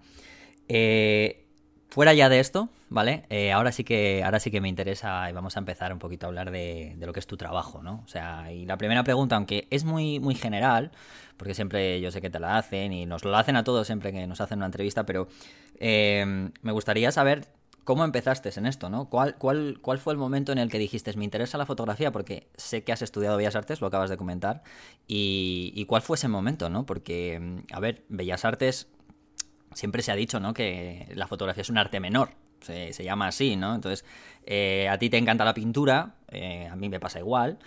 Eh, 0.68 1.45
Fuera 1.88 2.12
ya 2.12 2.28
de 2.28 2.40
esto, 2.40 2.68
¿vale? 2.90 3.24
Eh, 3.30 3.52
ahora 3.52 3.72
sí 3.72 3.84
que 3.84 4.22
ahora 4.24 4.40
sí 4.40 4.50
que 4.50 4.60
me 4.60 4.68
interesa 4.68 5.30
y 5.30 5.32
vamos 5.32 5.56
a 5.56 5.60
empezar 5.60 5.92
un 5.92 5.98
poquito 5.98 6.26
a 6.26 6.28
hablar 6.28 6.50
de, 6.50 6.96
lo 7.00 7.12
que 7.12 7.20
es 7.20 7.26
tu 7.26 7.36
trabajo, 7.36 7.82
¿no? 7.82 8.02
O 8.04 8.08
sea, 8.08 8.52
y 8.52 8.66
la 8.66 8.76
primera 8.76 9.02
pregunta, 9.04 9.36
aunque 9.36 9.66
es 9.70 9.84
muy, 9.84 10.20
muy 10.20 10.34
general, 10.34 10.90
porque 11.36 11.54
siempre 11.54 12.00
yo 12.00 12.10
sé 12.10 12.20
que 12.20 12.28
te 12.28 12.38
la 12.40 12.58
hacen 12.58 12.92
y 12.92 13.06
nos 13.06 13.24
lo 13.24 13.36
hacen 13.36 13.56
a 13.56 13.64
todos 13.64 13.86
siempre 13.86 14.12
que 14.12 14.26
nos 14.26 14.40
hacen 14.40 14.58
una 14.58 14.66
entrevista, 14.66 15.06
pero 15.06 15.28
eh, 15.78 16.50
me 16.60 16.72
gustaría 16.72 17.12
saber 17.12 17.46
cómo 17.84 18.04
empezaste 18.04 18.50
en 18.58 18.66
esto, 18.66 18.90
¿no? 18.90 19.08
¿Cuál, 19.08 19.36
cuál, 19.36 19.78
¿Cuál 19.80 19.98
fue 19.98 20.12
el 20.12 20.18
momento 20.18 20.50
en 20.50 20.58
el 20.58 20.68
que 20.68 20.78
dijiste, 20.78 21.16
me 21.16 21.24
interesa 21.24 21.56
la 21.56 21.66
fotografía? 21.66 22.10
Porque 22.10 22.48
sé 22.56 22.82
que 22.82 22.92
has 22.92 23.00
estudiado 23.00 23.36
Bellas 23.36 23.54
Artes, 23.54 23.80
lo 23.80 23.86
acabas 23.86 24.10
de 24.10 24.16
comentar, 24.16 24.64
y, 25.06 25.72
y 25.74 25.84
cuál 25.86 26.02
fue 26.02 26.16
ese 26.16 26.26
momento, 26.26 26.68
¿no? 26.68 26.84
Porque, 26.84 27.62
a 27.72 27.78
ver, 27.78 28.04
Bellas 28.08 28.44
Artes 28.44 28.88
siempre 29.76 30.02
se 30.02 30.10
ha 30.10 30.16
dicho, 30.16 30.40
¿no? 30.40 30.54
Que 30.54 31.06
la 31.14 31.26
fotografía 31.26 31.60
es 31.60 31.70
un 31.70 31.78
arte 31.78 32.00
menor. 32.00 32.30
Se, 32.60 33.04
llama 33.04 33.28
así, 33.28 33.54
¿no? 33.54 33.74
Entonces, 33.74 34.04
eh, 34.44 34.88
a 34.88 34.98
ti 34.98 35.10
te 35.10 35.18
encanta 35.18 35.44
la 35.44 35.54
pintura, 35.54 36.16
eh, 36.28 36.66
a 36.66 36.74
mí 36.74 36.88
me 36.88 36.98
pasa 36.98 37.20
igual, 37.20 37.58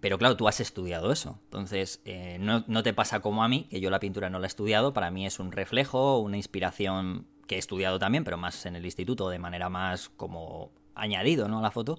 pero 0.00 0.16
claro, 0.16 0.36
tú 0.36 0.48
has 0.48 0.60
estudiado 0.60 1.12
eso. 1.12 1.40
Entonces, 1.44 2.00
eh, 2.04 2.38
no, 2.40 2.64
no, 2.68 2.82
te 2.82 2.94
pasa 2.94 3.20
como 3.20 3.42
a 3.42 3.48
mí, 3.48 3.66
que 3.68 3.80
yo 3.80 3.90
la 3.90 3.98
pintura 3.98 4.30
no 4.30 4.38
la 4.38 4.46
he 4.46 4.48
estudiado, 4.48 4.94
para 4.94 5.10
mí 5.10 5.26
es 5.26 5.40
un 5.40 5.52
reflejo, 5.52 6.20
una 6.20 6.36
inspiración 6.36 7.26
que 7.46 7.56
he 7.56 7.58
estudiado 7.58 7.98
también, 7.98 8.24
pero 8.24 8.38
más 8.38 8.64
en 8.64 8.76
el 8.76 8.84
instituto, 8.84 9.28
de 9.28 9.38
manera 9.38 9.68
más 9.68 10.08
como 10.08 10.70
añadido, 10.94 11.48
¿no? 11.48 11.58
A 11.58 11.62
la 11.62 11.70
foto. 11.70 11.98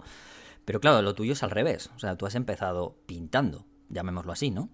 Pero 0.65 0.79
claro, 0.79 1.01
lo 1.01 1.13
tuyo 1.13 1.33
es 1.33 1.43
al 1.43 1.51
revés. 1.51 1.91
O 1.95 1.99
sea, 1.99 2.17
tú 2.17 2.25
has 2.25 2.35
empezado 2.35 2.97
pintando, 3.05 3.65
llamémoslo 3.89 4.31
así, 4.31 4.51
¿no? 4.51 4.69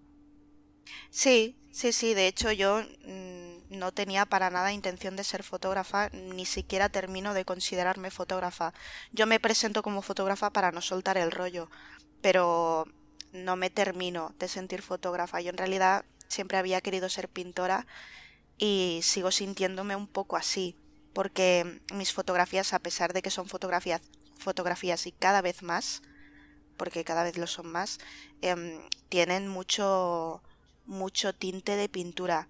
Sí, 1.10 1.58
sí, 1.72 1.92
sí. 1.92 2.14
De 2.14 2.28
hecho, 2.28 2.52
yo 2.52 2.82
mm, 3.06 3.43
no 3.74 3.92
tenía 3.92 4.26
para 4.26 4.50
nada 4.50 4.72
intención 4.72 5.16
de 5.16 5.24
ser 5.24 5.44
fotógrafa, 5.44 6.10
ni 6.10 6.46
siquiera 6.46 6.90
termino 6.90 7.34
de 7.34 7.46
considerarme 7.46 8.12
fotógrafa. 8.12 8.74
Yo 9.12 9.28
me 9.28 9.40
presento 9.40 9.84
como 9.84 10.02
fotógrafa 10.02 10.52
para 10.52 10.72
no 10.72 10.82
soltar 10.82 11.18
el 11.18 11.32
rollo, 11.32 11.70
pero 12.22 12.86
no 13.32 13.56
me 13.56 13.70
termino 13.70 14.34
de 14.40 14.48
sentir 14.48 14.82
fotógrafa. 14.82 15.42
Yo 15.42 15.50
en 15.50 15.58
realidad 15.58 16.06
siempre 16.28 16.58
había 16.58 16.82
querido 16.82 17.10
ser 17.10 17.30
pintora 17.30 17.86
y 18.58 19.02
sigo 19.04 19.32
sintiéndome 19.32 19.96
un 19.96 20.08
poco 20.08 20.38
así, 20.38 20.76
porque 21.14 21.82
mis 21.94 22.14
fotografías, 22.14 22.74
a 22.74 22.80
pesar 22.80 23.14
de 23.14 23.22
que 23.22 23.30
son 23.30 23.48
fotografías, 23.48 24.02
fotografías 24.38 25.06
y 25.08 25.12
cada 25.12 25.42
vez 25.42 25.64
más, 25.64 26.02
porque 26.78 27.04
cada 27.04 27.24
vez 27.24 27.38
lo 27.38 27.48
son 27.48 27.68
más, 27.72 28.00
em, 28.42 28.80
tienen 29.10 29.48
mucho 29.48 30.42
mucho 30.86 31.34
tinte 31.34 31.76
de 31.76 31.90
pintura. 31.90 32.48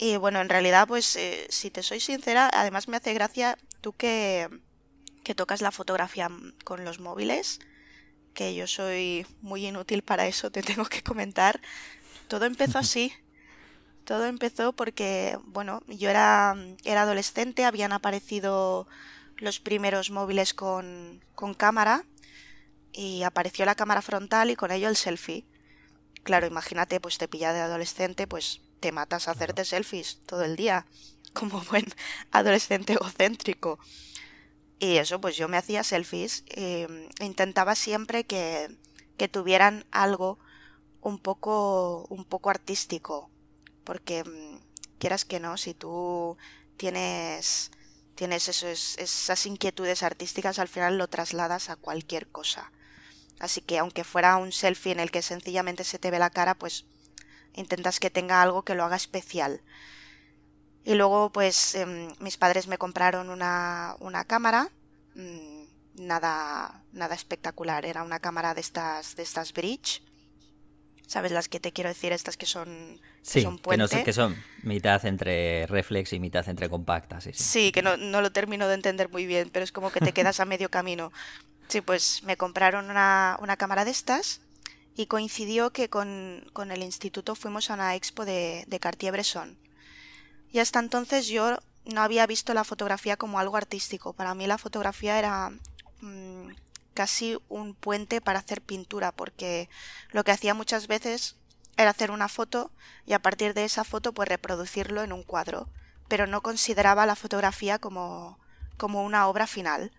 Y 0.00 0.16
bueno, 0.16 0.40
en 0.40 0.48
realidad, 0.48 0.86
pues 0.86 1.16
eh, 1.16 1.48
si 1.50 1.72
te 1.72 1.82
soy 1.82 1.98
sincera, 1.98 2.48
además 2.54 2.86
me 2.86 2.96
hace 2.96 3.12
gracia 3.14 3.58
tú 3.80 3.94
que, 3.94 4.48
que 5.24 5.34
tocas 5.34 5.60
la 5.60 5.72
fotografía 5.72 6.30
con 6.62 6.84
los 6.84 7.00
móviles, 7.00 7.58
que 8.32 8.54
yo 8.54 8.68
soy 8.68 9.26
muy 9.40 9.66
inútil 9.66 10.02
para 10.02 10.28
eso, 10.28 10.52
te 10.52 10.62
tengo 10.62 10.84
que 10.84 11.02
comentar. 11.02 11.60
Todo 12.28 12.44
empezó 12.44 12.78
así. 12.86 13.12
Todo 14.04 14.26
empezó 14.26 14.72
porque, 14.72 15.36
bueno, 15.46 15.82
yo 15.88 16.08
era, 16.10 16.54
era 16.84 17.02
adolescente, 17.02 17.64
habían 17.64 17.92
aparecido 17.92 18.86
los 19.36 19.58
primeros 19.58 20.12
móviles 20.12 20.54
con, 20.54 21.24
con 21.34 21.54
cámara 21.54 22.04
y 22.92 23.24
apareció 23.24 23.64
la 23.64 23.74
cámara 23.74 24.00
frontal 24.00 24.50
y 24.50 24.56
con 24.56 24.70
ello 24.70 24.88
el 24.88 24.96
selfie. 24.96 25.44
Claro, 26.22 26.46
imagínate, 26.46 27.00
pues 27.00 27.18
te 27.18 27.26
pilla 27.26 27.52
de 27.52 27.60
adolescente, 27.60 28.28
pues 28.28 28.60
te 28.78 28.92
matas 28.92 29.28
a 29.28 29.32
hacerte 29.32 29.64
selfies 29.64 30.20
todo 30.26 30.44
el 30.44 30.56
día, 30.56 30.86
como 31.32 31.60
buen 31.62 31.86
adolescente 32.30 32.94
egocéntrico. 32.94 33.78
Y 34.78 34.98
eso, 34.98 35.20
pues 35.20 35.36
yo 35.36 35.48
me 35.48 35.56
hacía 35.56 35.82
selfies 35.82 36.44
e 36.48 36.86
intentaba 37.20 37.74
siempre 37.74 38.24
que, 38.24 38.68
que 39.16 39.28
tuvieran 39.28 39.84
algo 39.90 40.38
un 41.00 41.18
poco, 41.18 42.06
un 42.10 42.24
poco 42.24 42.50
artístico. 42.50 43.30
Porque 43.84 44.24
mm, 44.24 44.60
quieras 44.98 45.24
que 45.24 45.40
no, 45.40 45.56
si 45.56 45.74
tú 45.74 46.36
tienes, 46.76 47.72
tienes 48.14 48.48
eso, 48.48 48.68
esas 48.68 49.46
inquietudes 49.46 50.02
artísticas, 50.02 50.58
al 50.58 50.68
final 50.68 50.96
lo 50.98 51.08
trasladas 51.08 51.70
a 51.70 51.76
cualquier 51.76 52.28
cosa. 52.28 52.70
Así 53.40 53.60
que 53.60 53.78
aunque 53.78 54.04
fuera 54.04 54.36
un 54.36 54.52
selfie 54.52 54.92
en 54.92 55.00
el 55.00 55.10
que 55.10 55.22
sencillamente 55.22 55.84
se 55.84 55.98
te 55.98 56.10
ve 56.10 56.18
la 56.18 56.30
cara, 56.30 56.54
pues 56.54 56.86
intentas 57.58 58.00
que 58.00 58.10
tenga 58.10 58.40
algo 58.40 58.62
que 58.62 58.74
lo 58.74 58.84
haga 58.84 58.96
especial. 58.96 59.60
Y 60.84 60.94
luego, 60.94 61.30
pues, 61.30 61.74
em, 61.74 62.08
mis 62.20 62.36
padres 62.36 62.66
me 62.66 62.78
compraron 62.78 63.28
una, 63.28 63.96
una 64.00 64.24
cámara, 64.24 64.70
mm, 65.14 65.64
nada, 65.96 66.82
nada 66.92 67.14
espectacular, 67.14 67.84
era 67.84 68.02
una 68.02 68.20
cámara 68.20 68.54
de 68.54 68.60
estas, 68.60 69.16
de 69.16 69.22
estas 69.22 69.52
bridge. 69.52 70.02
¿Sabes 71.06 71.32
las 71.32 71.48
que 71.48 71.58
te 71.58 71.72
quiero 71.72 71.88
decir? 71.88 72.12
Estas 72.12 72.36
que 72.36 72.44
son, 72.44 73.00
sí, 73.22 73.40
son 73.40 73.58
Que, 73.58 73.76
no, 73.78 73.88
que 73.88 74.12
son 74.12 74.36
mitad 74.62 75.04
entre 75.06 75.66
reflex 75.66 76.12
y 76.12 76.20
mitad 76.20 76.46
entre 76.48 76.68
compactas. 76.68 77.24
Sí, 77.24 77.32
sí. 77.32 77.72
que 77.72 77.82
no, 77.82 77.96
no 77.96 78.20
lo 78.20 78.30
termino 78.30 78.68
de 78.68 78.74
entender 78.74 79.08
muy 79.08 79.24
bien, 79.24 79.48
pero 79.50 79.64
es 79.64 79.72
como 79.72 79.90
que 79.90 80.00
te 80.00 80.12
quedas 80.12 80.38
a 80.38 80.44
medio 80.44 80.70
camino. 80.70 81.10
Sí, 81.68 81.80
pues 81.80 82.22
me 82.24 82.36
compraron 82.36 82.90
una, 82.90 83.38
una 83.40 83.56
cámara 83.56 83.86
de 83.86 83.90
estas 83.90 84.42
y 84.98 85.06
coincidió 85.06 85.70
que 85.70 85.88
con, 85.88 86.44
con 86.52 86.72
el 86.72 86.82
instituto 86.82 87.36
fuimos 87.36 87.70
a 87.70 87.74
una 87.74 87.94
expo 87.94 88.24
de, 88.24 88.64
de 88.66 88.80
Cartier-Bresson. 88.80 89.56
Y 90.50 90.58
hasta 90.58 90.80
entonces 90.80 91.28
yo 91.28 91.56
no 91.84 92.02
había 92.02 92.26
visto 92.26 92.52
la 92.52 92.64
fotografía 92.64 93.16
como 93.16 93.38
algo 93.38 93.56
artístico. 93.56 94.12
Para 94.12 94.34
mí 94.34 94.48
la 94.48 94.58
fotografía 94.58 95.16
era 95.16 95.52
mm, 96.00 96.48
casi 96.94 97.38
un 97.48 97.76
puente 97.76 98.20
para 98.20 98.40
hacer 98.40 98.60
pintura, 98.60 99.12
porque 99.12 99.68
lo 100.10 100.24
que 100.24 100.32
hacía 100.32 100.52
muchas 100.52 100.88
veces 100.88 101.36
era 101.76 101.90
hacer 101.90 102.10
una 102.10 102.28
foto 102.28 102.72
y 103.06 103.12
a 103.12 103.22
partir 103.22 103.54
de 103.54 103.64
esa 103.64 103.84
foto 103.84 104.12
pues 104.12 104.28
reproducirlo 104.28 105.04
en 105.04 105.12
un 105.12 105.22
cuadro, 105.22 105.68
pero 106.08 106.26
no 106.26 106.42
consideraba 106.42 107.06
la 107.06 107.14
fotografía 107.14 107.78
como, 107.78 108.36
como 108.76 109.04
una 109.04 109.28
obra 109.28 109.46
final. 109.46 109.92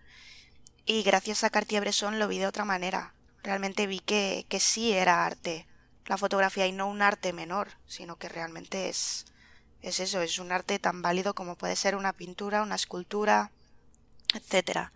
Y 0.84 1.02
gracias 1.04 1.42
a 1.42 1.48
Cartier-Bresson 1.48 2.18
lo 2.18 2.28
vi 2.28 2.36
de 2.36 2.48
otra 2.48 2.66
manera 2.66 3.14
realmente 3.42 3.86
vi 3.86 4.00
que, 4.00 4.46
que 4.48 4.60
sí 4.60 4.92
era 4.92 5.24
arte 5.24 5.66
la 6.10 6.16
fotografía 6.16 6.66
y 6.66 6.72
no 6.72 6.88
un 6.88 7.02
arte 7.02 7.32
menor, 7.32 7.68
sino 7.86 8.16
que 8.16 8.28
realmente 8.28 8.88
es, 8.88 9.26
es 9.80 10.00
eso, 10.00 10.20
es 10.20 10.40
un 10.40 10.50
arte 10.50 10.80
tan 10.80 11.02
válido 11.02 11.34
como 11.34 11.54
puede 11.54 11.76
ser 11.76 11.94
una 11.94 12.12
pintura, 12.12 12.62
una 12.62 12.74
escultura, 12.74 13.52
etcétera. 14.34 14.92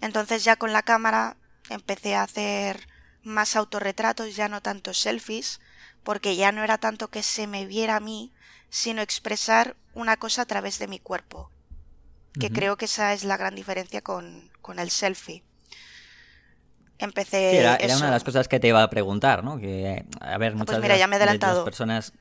Entonces 0.00 0.42
ya 0.42 0.56
con 0.56 0.72
la 0.72 0.82
cámara 0.82 1.36
empecé 1.70 2.16
a 2.16 2.24
hacer 2.24 2.88
más 3.22 3.54
autorretratos, 3.54 4.34
ya 4.34 4.48
no 4.48 4.62
tanto 4.62 4.92
selfies, 4.94 5.60
porque 6.02 6.34
ya 6.34 6.50
no 6.50 6.64
era 6.64 6.78
tanto 6.78 7.08
que 7.08 7.22
se 7.22 7.46
me 7.46 7.64
viera 7.64 7.94
a 7.94 8.00
mí, 8.00 8.32
sino 8.68 9.02
expresar 9.02 9.76
una 9.94 10.16
cosa 10.16 10.42
a 10.42 10.46
través 10.46 10.80
de 10.80 10.88
mi 10.88 10.98
cuerpo. 10.98 11.52
Que 12.38 12.50
creo 12.50 12.76
que 12.76 12.84
esa 12.84 13.14
es 13.14 13.22
la 13.22 13.36
gran 13.36 13.54
diferencia 13.54 14.02
con, 14.02 14.50
con 14.60 14.80
el 14.80 14.90
selfie 14.90 15.44
empecé. 16.98 17.58
era, 17.58 17.78
una 17.96 18.06
de 18.06 18.12
las 18.12 18.24
cosas 18.24 18.48
que 18.48 18.60
te 18.60 18.68
iba 18.68 18.82
a 18.82 18.90
preguntar, 18.90 19.44
¿no? 19.44 19.58
Que, 19.58 20.04
a 20.20 20.38
ver, 20.38 20.52
ah, 20.52 20.56
muchas 20.56 20.78
pues 20.78 20.98
ya 20.98 21.06
me 21.06 21.16
he 21.16 21.18
adelantado. 21.18 21.64
personas. 21.64 22.12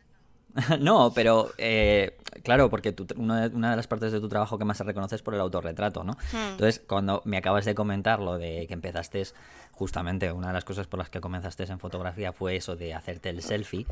no, 0.79 1.11
pero 1.13 1.51
eh, 1.57 2.17
claro, 2.43 2.69
porque 2.69 2.95
una, 3.17 3.49
de, 3.49 3.75
las 3.75 3.87
partes 3.87 4.13
de 4.13 4.21
tu 4.21 4.29
trabajo 4.29 4.57
que 4.57 4.63
más 4.63 4.77
se 4.77 4.85
reconoce 4.85 5.15
es 5.15 5.21
por 5.21 5.33
el 5.33 5.41
autorretrato, 5.41 6.03
¿no? 6.03 6.13
Hmm. 6.31 6.51
Entonces, 6.51 6.81
cuando 6.87 7.21
me 7.25 7.37
acabas 7.37 7.65
de 7.65 7.75
comentar 7.75 8.19
lo 8.19 8.37
de 8.37 8.65
que 8.67 8.73
empezaste, 8.73 9.23
justamente 9.71 10.31
una 10.31 10.47
de 10.47 10.53
las 10.53 10.63
cosas 10.63 10.87
por 10.87 10.99
las 10.99 11.09
que 11.09 11.19
comenzaste 11.19 11.63
en 11.63 11.79
fotografía 11.79 12.31
fue 12.31 12.55
eso 12.55 12.75
de 12.75 12.93
hacerte 12.93 13.29
el 13.29 13.41
selfie. 13.41 13.85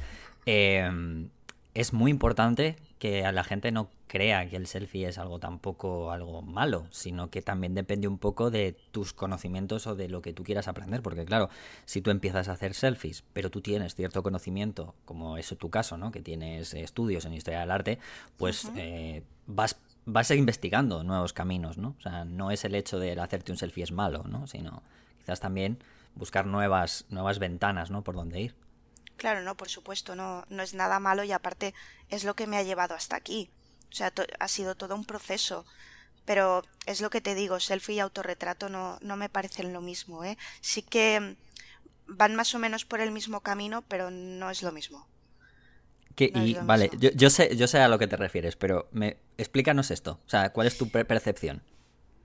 Eh, 0.45 0.89
es 1.73 1.93
muy 1.93 2.11
importante 2.11 2.75
que 2.99 3.25
a 3.25 3.31
la 3.31 3.43
gente 3.43 3.71
no 3.71 3.89
crea 4.07 4.47
que 4.47 4.55
el 4.55 4.67
selfie 4.67 5.07
es 5.07 5.17
algo 5.17 5.39
tampoco 5.39 6.11
algo 6.11 6.41
malo, 6.41 6.85
sino 6.91 7.29
que 7.29 7.41
también 7.41 7.73
depende 7.73 8.07
un 8.07 8.17
poco 8.17 8.51
de 8.51 8.77
tus 8.91 9.11
conocimientos 9.11 9.87
o 9.87 9.95
de 9.95 10.07
lo 10.07 10.21
que 10.21 10.33
tú 10.33 10.43
quieras 10.43 10.67
aprender, 10.67 11.01
porque 11.01 11.25
claro, 11.25 11.49
si 11.85 12.01
tú 12.01 12.11
empiezas 12.11 12.47
a 12.47 12.53
hacer 12.53 12.75
selfies, 12.75 13.23
pero 13.33 13.49
tú 13.49 13.61
tienes 13.61 13.95
cierto 13.95 14.23
conocimiento, 14.23 14.93
como 15.05 15.37
es 15.37 15.53
tu 15.57 15.69
caso, 15.69 15.97
¿no? 15.97 16.11
Que 16.11 16.21
tienes 16.21 16.73
estudios 16.75 17.25
en 17.25 17.33
historia 17.33 17.61
del 17.61 17.71
arte, 17.71 17.99
pues 18.37 18.71
eh, 18.77 19.23
vas 19.47 19.77
vas 20.05 20.29
a 20.29 20.33
ir 20.33 20.39
investigando 20.39 21.03
nuevos 21.03 21.33
caminos, 21.33 21.77
¿no? 21.77 21.95
O 21.97 22.01
sea, 22.01 22.25
no 22.25 22.51
es 22.51 22.65
el 22.65 22.75
hecho 22.75 22.99
de 22.99 23.19
hacerte 23.19 23.51
un 23.51 23.57
selfie 23.57 23.83
es 23.83 23.91
malo, 23.91 24.23
¿no? 24.27 24.47
Sino 24.47 24.83
quizás 25.19 25.39
también 25.39 25.79
buscar 26.15 26.45
nuevas 26.45 27.05
nuevas 27.09 27.39
ventanas, 27.39 27.89
¿no? 27.89 28.03
Por 28.03 28.15
donde 28.15 28.41
ir. 28.41 28.55
Claro, 29.17 29.41
no, 29.41 29.55
por 29.55 29.69
supuesto, 29.69 30.15
no, 30.15 30.45
no 30.49 30.63
es 30.63 30.73
nada 30.73 30.99
malo 30.99 31.23
y 31.23 31.31
aparte 31.31 31.73
es 32.09 32.23
lo 32.23 32.35
que 32.35 32.47
me 32.47 32.57
ha 32.57 32.63
llevado 32.63 32.95
hasta 32.95 33.15
aquí. 33.15 33.49
O 33.91 33.95
sea, 33.95 34.11
ha 34.39 34.47
sido 34.47 34.75
todo 34.75 34.95
un 34.95 35.05
proceso. 35.05 35.65
Pero 36.25 36.63
es 36.85 37.01
lo 37.01 37.09
que 37.09 37.21
te 37.21 37.35
digo, 37.35 37.59
selfie 37.59 37.95
y 37.95 37.99
autorretrato 37.99 38.69
no, 38.69 38.97
no 39.01 39.17
me 39.17 39.29
parecen 39.29 39.73
lo 39.73 39.81
mismo, 39.81 40.23
¿eh? 40.23 40.37
Sí 40.61 40.81
que 40.81 41.35
van 42.07 42.35
más 42.35 42.55
o 42.55 42.59
menos 42.59 42.85
por 42.85 43.01
el 43.01 43.11
mismo 43.11 43.41
camino, 43.41 43.83
pero 43.87 44.09
no 44.09 44.49
es 44.49 44.63
lo 44.63 44.71
mismo. 44.71 45.07
y, 46.17 46.53
vale, 46.63 46.89
yo, 46.97 47.29
sé, 47.29 47.55
yo 47.57 47.67
sé 47.67 47.79
a 47.79 47.87
lo 47.87 47.99
que 47.99 48.07
te 48.07 48.15
refieres, 48.15 48.55
pero 48.55 48.87
me, 48.91 49.17
explícanos 49.37 49.91
esto. 49.91 50.19
O 50.25 50.29
sea, 50.29 50.51
¿cuál 50.51 50.67
es 50.67 50.77
tu 50.77 50.89
percepción? 50.89 51.61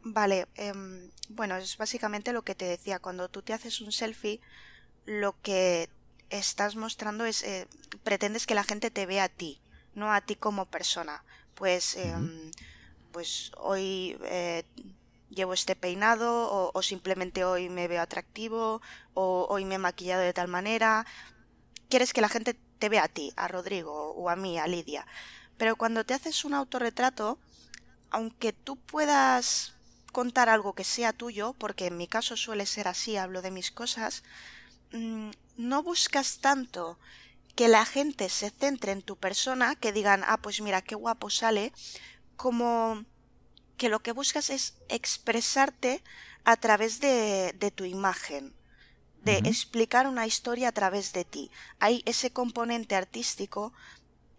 Vale, 0.03 0.47
em, 0.55 1.11
bueno, 1.29 1.57
es 1.57 1.77
básicamente 1.77 2.33
lo 2.33 2.43
que 2.43 2.55
te 2.55 2.67
decía. 2.67 3.01
Cuando 3.01 3.29
tú 3.29 3.43
te 3.43 3.53
haces 3.53 3.81
un 3.81 3.91
selfie, 3.91 4.41
lo 5.07 5.41
que 5.43 5.91
estás 6.31 6.77
mostrando 6.77 7.25
es, 7.25 7.43
eh, 7.43 7.67
pretendes 8.03 8.47
que 8.47 8.55
la 8.55 8.65
gente 8.65 8.91
te 8.91 9.07
vea 9.07 9.25
a 9.25 9.29
ti, 9.29 9.61
no 9.95 10.13
a 10.13 10.21
ti 10.21 10.37
como 10.37 10.67
persona. 10.67 11.23
Pues, 11.55 11.97
em, 11.97 12.51
pues 13.13 13.51
hoy 13.57 14.17
eh, 14.25 14.65
llevo 15.31 15.53
este 15.53 15.77
peinado 15.77 16.71
o, 16.73 16.83
simplemente 16.83 17.45
hoy 17.45 17.69
me 17.69 17.89
veo 17.89 18.03
atractivo 18.03 18.81
o 19.15 19.47
hoy 19.49 19.65
me 19.65 19.77
he 19.77 19.79
maquillado 19.79 20.23
de 20.23 20.33
tal 20.33 20.49
manera. 20.49 21.07
Quieres 21.89 22.13
que 22.13 22.21
la 22.21 22.29
gente 22.29 22.55
te 22.79 22.89
vea 22.89 23.05
a 23.05 23.09
ti, 23.09 23.33
a 23.37 23.49
Rodrigo 23.49 24.13
o 24.13 24.31
a 24.31 24.37
mí, 24.37 24.59
a 24.59 24.67
Lidia. 24.67 25.07
Pero 25.57 25.77
cuando 25.77 26.05
te 26.05 26.15
haces 26.15 26.45
un 26.45 26.55
autorretrato, 26.55 27.39
aunque 28.11 28.53
tú 28.53 28.77
puedas 28.77 29.75
contar 30.13 30.49
algo 30.49 30.75
que 30.75 30.85
sea 30.85 31.13
tuyo, 31.13 31.55
porque 31.59 31.87
en 31.87 31.97
mi 31.97 32.07
caso 32.07 32.37
suele 32.37 32.67
ser 32.67 32.89
así, 32.89 33.17
hablo 33.17 33.43
de 33.43 33.51
mis 33.51 33.71
cosas, 33.71 34.23
mm, 34.93 35.31
no 35.59 35.83
buscas 35.83 36.39
tanto 36.39 36.99
que 37.55 37.69
la 37.69 37.85
gente 37.85 38.29
se 38.29 38.51
centre 38.51 38.93
en 38.93 39.03
tu 39.03 39.17
persona, 39.17 39.75
que 39.75 39.93
digan, 39.93 40.23
ah, 40.27 40.39
pues 40.39 40.61
mira, 40.61 40.81
qué 40.81 40.95
guapo 40.95 41.29
sale, 41.29 41.73
como 42.37 43.05
que 43.77 43.89
lo 43.89 44.01
que 44.01 44.13
buscas 44.13 44.49
es 44.49 44.77
expresarte 44.89 46.03
a 46.45 46.57
través 46.57 47.01
de, 47.01 47.55
de 47.59 47.71
tu 47.73 47.85
imagen, 47.85 48.55
de 49.25 49.39
explicar 49.39 50.07
una 50.07 50.27
historia 50.27 50.69
a 50.69 50.73
través 50.73 51.13
de 51.13 51.25
ti. 51.25 51.51
Hay 51.81 52.03
ese 52.07 52.31
componente 52.31 52.95
artístico 52.95 53.73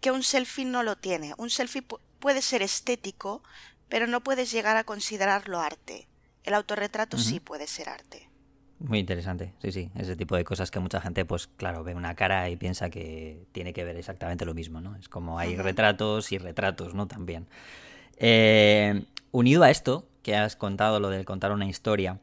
que 0.00 0.10
un 0.10 0.22
selfie 0.22 0.64
no 0.64 0.82
lo 0.82 0.96
tiene. 0.96 1.34
Un 1.36 1.50
selfie 1.50 1.82
puede 1.82 2.40
ser 2.40 2.62
estético, 2.62 3.42
pero 3.90 4.06
no 4.06 4.22
puedes 4.22 4.50
llegar 4.50 4.78
a 4.78 4.84
considerarlo 4.84 5.60
arte. 5.60 6.08
El 6.44 6.54
autorretrato 6.54 7.18
sí 7.18 7.38
puede 7.38 7.66
ser 7.66 7.90
arte. 7.90 8.29
Muy 8.80 8.98
interesante, 8.98 9.52
sí, 9.60 9.72
sí, 9.72 9.90
ese 9.94 10.16
tipo 10.16 10.36
de 10.36 10.44
cosas 10.44 10.70
que 10.70 10.80
mucha 10.80 11.02
gente, 11.02 11.26
pues 11.26 11.48
claro, 11.48 11.84
ve 11.84 11.94
una 11.94 12.14
cara 12.14 12.48
y 12.48 12.56
piensa 12.56 12.88
que 12.88 13.44
tiene 13.52 13.74
que 13.74 13.84
ver 13.84 13.96
exactamente 13.96 14.46
lo 14.46 14.54
mismo, 14.54 14.80
¿no? 14.80 14.96
Es 14.96 15.08
como 15.10 15.38
hay 15.38 15.54
retratos 15.56 16.32
y 16.32 16.38
retratos, 16.38 16.94
¿no? 16.94 17.06
También. 17.06 17.46
Eh, 18.16 19.04
unido 19.32 19.64
a 19.64 19.70
esto, 19.70 20.06
que 20.22 20.34
has 20.34 20.56
contado, 20.56 20.98
lo 20.98 21.10
de 21.10 21.26
contar 21.26 21.52
una 21.52 21.66
historia, 21.66 22.20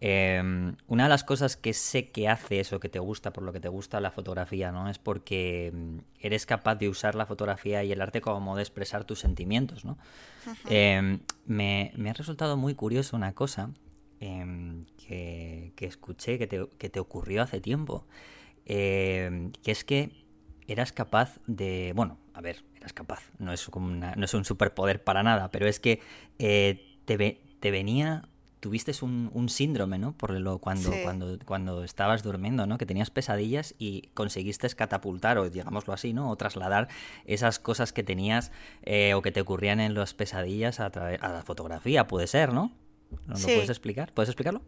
em, 0.00 0.74
una 0.88 1.04
de 1.04 1.10
las 1.10 1.22
cosas 1.22 1.56
que 1.56 1.72
sé 1.74 2.10
que 2.10 2.28
hace 2.28 2.58
eso 2.58 2.80
que 2.80 2.88
te 2.88 2.98
gusta, 2.98 3.32
por 3.32 3.44
lo 3.44 3.52
que 3.52 3.60
te 3.60 3.68
gusta 3.68 4.00
la 4.00 4.10
fotografía, 4.10 4.72
¿no? 4.72 4.90
Es 4.90 4.98
porque 4.98 5.68
em, 5.68 6.00
eres 6.18 6.44
capaz 6.44 6.74
de 6.74 6.88
usar 6.88 7.14
la 7.14 7.26
fotografía 7.26 7.84
y 7.84 7.92
el 7.92 8.00
arte 8.00 8.20
como 8.20 8.40
modo 8.40 8.56
de 8.56 8.62
expresar 8.62 9.04
tus 9.04 9.20
sentimientos, 9.20 9.84
¿no? 9.84 9.96
Em, 10.68 11.20
me, 11.46 11.92
ha 12.08 12.12
resultado 12.14 12.56
muy 12.56 12.74
curioso 12.74 13.16
una 13.16 13.32
cosa 13.32 13.70
que, 14.20 15.72
escuché 15.80 16.38
que 16.38 16.46
te, 16.46 16.68
que 16.78 16.90
te 16.90 17.00
ocurrió 17.00 17.42
hace 17.42 17.60
tiempo, 17.60 18.06
que 18.64 19.50
es 19.64 19.84
que 19.84 20.10
eras 20.68 20.92
capaz 20.92 21.40
de, 21.46 21.92
bueno, 21.96 22.18
a 22.34 22.40
ver, 22.40 22.64
eras 22.76 22.92
capaz, 22.92 23.30
no 23.38 23.52
es, 23.52 23.66
como 23.68 23.88
no 23.90 24.24
es 24.24 24.34
un 24.34 24.44
superpoder 24.44 25.02
para 25.02 25.22
nada, 25.22 25.50
pero 25.50 25.66
es 25.66 25.80
que 25.80 26.00
eh, 26.38 26.98
te, 27.04 27.40
te 27.60 27.70
venía 27.70 28.22
tuviste 28.60 28.92
un, 29.02 29.48
síndrome, 29.48 29.98
¿no? 29.98 30.12
Por 30.12 30.32
lo 30.32 30.58
cuando, 30.58 30.92
cuando, 31.02 31.38
cuando 31.46 31.82
estabas 31.82 32.22
durmiendo, 32.22 32.66
¿no? 32.66 32.76
Que 32.76 32.84
tenías 32.84 33.10
pesadillas 33.10 33.74
y 33.78 34.10
conseguiste 34.12 34.68
catapultar, 34.70 35.38
o 35.38 35.48
digámoslo 35.48 35.94
así, 35.94 36.12
¿no? 36.12 36.30
O 36.30 36.36
trasladar 36.36 36.88
esas 37.24 37.58
cosas 37.58 37.94
que 37.94 38.02
tenías 38.02 38.52
eh, 38.82 39.14
o 39.14 39.22
que 39.22 39.32
te 39.32 39.40
ocurrían 39.40 39.80
en 39.80 39.94
las 39.94 40.12
pesadillas 40.12 40.78
a, 40.78 40.86
a 40.86 41.28
la 41.28 41.42
fotografía, 41.42 42.06
puede 42.06 42.26
ser, 42.26 42.52
¿no? 42.52 42.70
¿No 43.26 43.38
lo 43.38 43.42
puedes 43.42 43.70
explicar? 43.70 44.12
¿Puedes 44.12 44.28
explicarlo? 44.28 44.62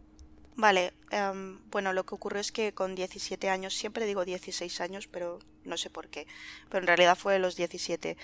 Vale, 0.55 0.93
em, 1.09 1.59
bueno, 1.71 1.93
lo 1.93 2.05
que 2.05 2.15
ocurrió 2.15 2.39
es 2.39 2.51
que 2.51 2.73
con 2.73 2.93
17 2.95 3.49
años, 3.49 3.73
siempre 3.73 4.05
digo 4.05 4.23
16 4.23 4.81
años, 4.81 5.07
pero 5.07 5.39
no 5.65 5.77
sé 5.77 5.89
por 5.89 6.09
qué, 6.09 6.27
pero 6.69 6.81
en 6.81 6.87
realidad 6.87 7.17
fue 7.17 7.39
los 7.39 7.55
17, 7.55 8.17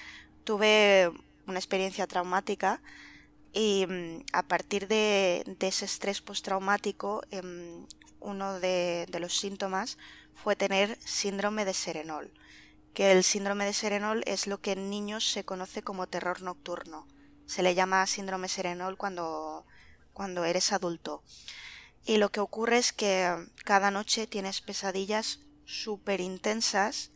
tuve 0.43 1.11
una 1.47 1.57
experiencia 1.57 2.05
traumática 2.05 2.81
y 3.51 3.85
mm, 3.87 4.25
a 4.33 4.43
partir 4.43 4.87
de, 4.87 5.43
ese 5.59 5.85
estrés 5.85 6.21
postraumático, 6.21 7.23
em, 7.31 7.85
uno 8.19 8.59
de, 8.59 9.07
de, 9.09 9.19
los 9.19 9.37
síntomas 9.39 9.97
fue 10.35 10.55
tener 10.55 10.97
síndrome 11.03 11.65
de 11.65 11.73
Serenol, 11.73 12.31
que 12.93 13.11
el 13.11 13.23
síndrome 13.23 13.65
de 13.65 13.73
Serenol 13.73 14.23
es 14.27 14.45
lo 14.45 14.61
que 14.61 14.73
en 14.73 14.89
niños 14.89 15.31
se 15.31 15.45
conoce 15.45 15.81
como 15.81 16.07
terror 16.07 16.41
nocturno. 16.41 17.07
Se 17.45 17.63
le 17.63 17.73
llama 17.75 18.05
síndrome 18.05 18.47
Serenol 18.49 18.97
cuando, 18.97 19.65
cuando 20.19 20.43
eres 20.43 20.73
adulto 20.73 21.23
y 22.05 22.17
lo 22.17 22.29
que 22.29 22.41
ocurre 22.41 22.77
es 22.77 22.91
que 22.91 23.33
cada 23.63 23.89
noche 23.89 24.27
tienes 24.27 24.59
pesadillas 24.59 25.39
súper 25.63 26.19
intensas 26.19 27.11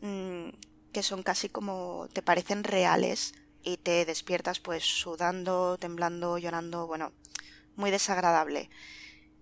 mm, 0.00 0.50
que 0.92 1.02
son 1.02 1.24
casi 1.24 1.48
como 1.48 2.06
te 2.12 2.22
parecen 2.22 2.62
reales 2.62 3.34
y 3.64 3.78
te 3.78 4.04
despiertas 4.04 4.60
pues 4.60 4.84
sudando, 4.84 5.76
temblando, 5.76 6.38
llorando, 6.38 6.86
bueno, 6.86 7.10
muy 7.74 7.90
desagradable. 7.90 8.70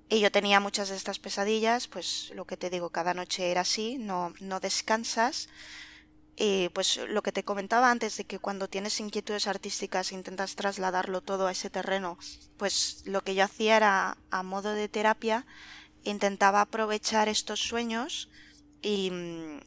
Y 0.08 0.20
yo 0.20 0.32
tenía 0.32 0.58
muchas 0.58 0.88
de 0.88 0.96
estas 0.96 1.18
pesadillas, 1.18 1.88
pues 1.88 2.32
lo 2.34 2.46
que 2.46 2.56
te 2.56 2.70
digo, 2.70 2.88
cada 2.88 3.12
noche 3.12 3.50
era 3.50 3.60
así, 3.60 3.98
no, 3.98 4.32
no 4.40 4.60
descansas 4.60 5.50
y 6.36 6.68
pues 6.70 6.98
lo 7.08 7.22
que 7.22 7.32
te 7.32 7.44
comentaba 7.44 7.90
antes 7.90 8.16
de 8.16 8.24
que 8.24 8.40
cuando 8.40 8.68
tienes 8.68 8.98
inquietudes 8.98 9.46
artísticas 9.46 10.10
intentas 10.10 10.56
trasladarlo 10.56 11.20
todo 11.20 11.46
a 11.46 11.52
ese 11.52 11.70
terreno, 11.70 12.18
pues 12.56 13.02
lo 13.06 13.22
que 13.22 13.34
yo 13.34 13.44
hacía 13.44 13.76
era 13.76 14.16
a 14.30 14.42
modo 14.42 14.72
de 14.72 14.88
terapia, 14.88 15.46
intentaba 16.02 16.60
aprovechar 16.60 17.28
estos 17.28 17.60
sueños 17.60 18.28
y 18.82 19.10
mm, 19.10 19.60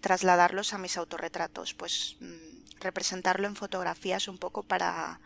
trasladarlos 0.00 0.74
a 0.74 0.78
mis 0.78 0.98
autorretratos, 0.98 1.72
pues 1.72 2.16
mm, 2.20 2.80
representarlo 2.80 3.46
en 3.46 3.56
fotografías 3.56 4.28
un 4.28 4.38
poco 4.38 4.62
para 4.62 5.20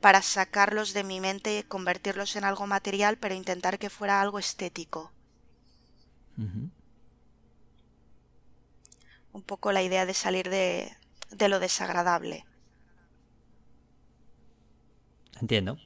para 0.00 0.20
sacarlos 0.20 0.92
de 0.92 1.04
mi 1.04 1.20
mente 1.20 1.64
convertirlos 1.66 2.36
en 2.36 2.44
algo 2.44 2.66
material, 2.66 3.16
pero 3.16 3.34
intentar 3.34 3.78
que 3.78 3.90
fuera 3.90 4.20
algo 4.20 4.38
estético 4.38 5.10
un 9.36 9.42
poco 9.42 9.70
la 9.70 9.82
idea 9.82 10.06
de 10.06 10.14
salir 10.14 10.48
de, 10.48 10.90
de 11.30 11.48
lo 11.48 11.60
desagradable. 11.60 12.44
Entiendo. 15.40 15.76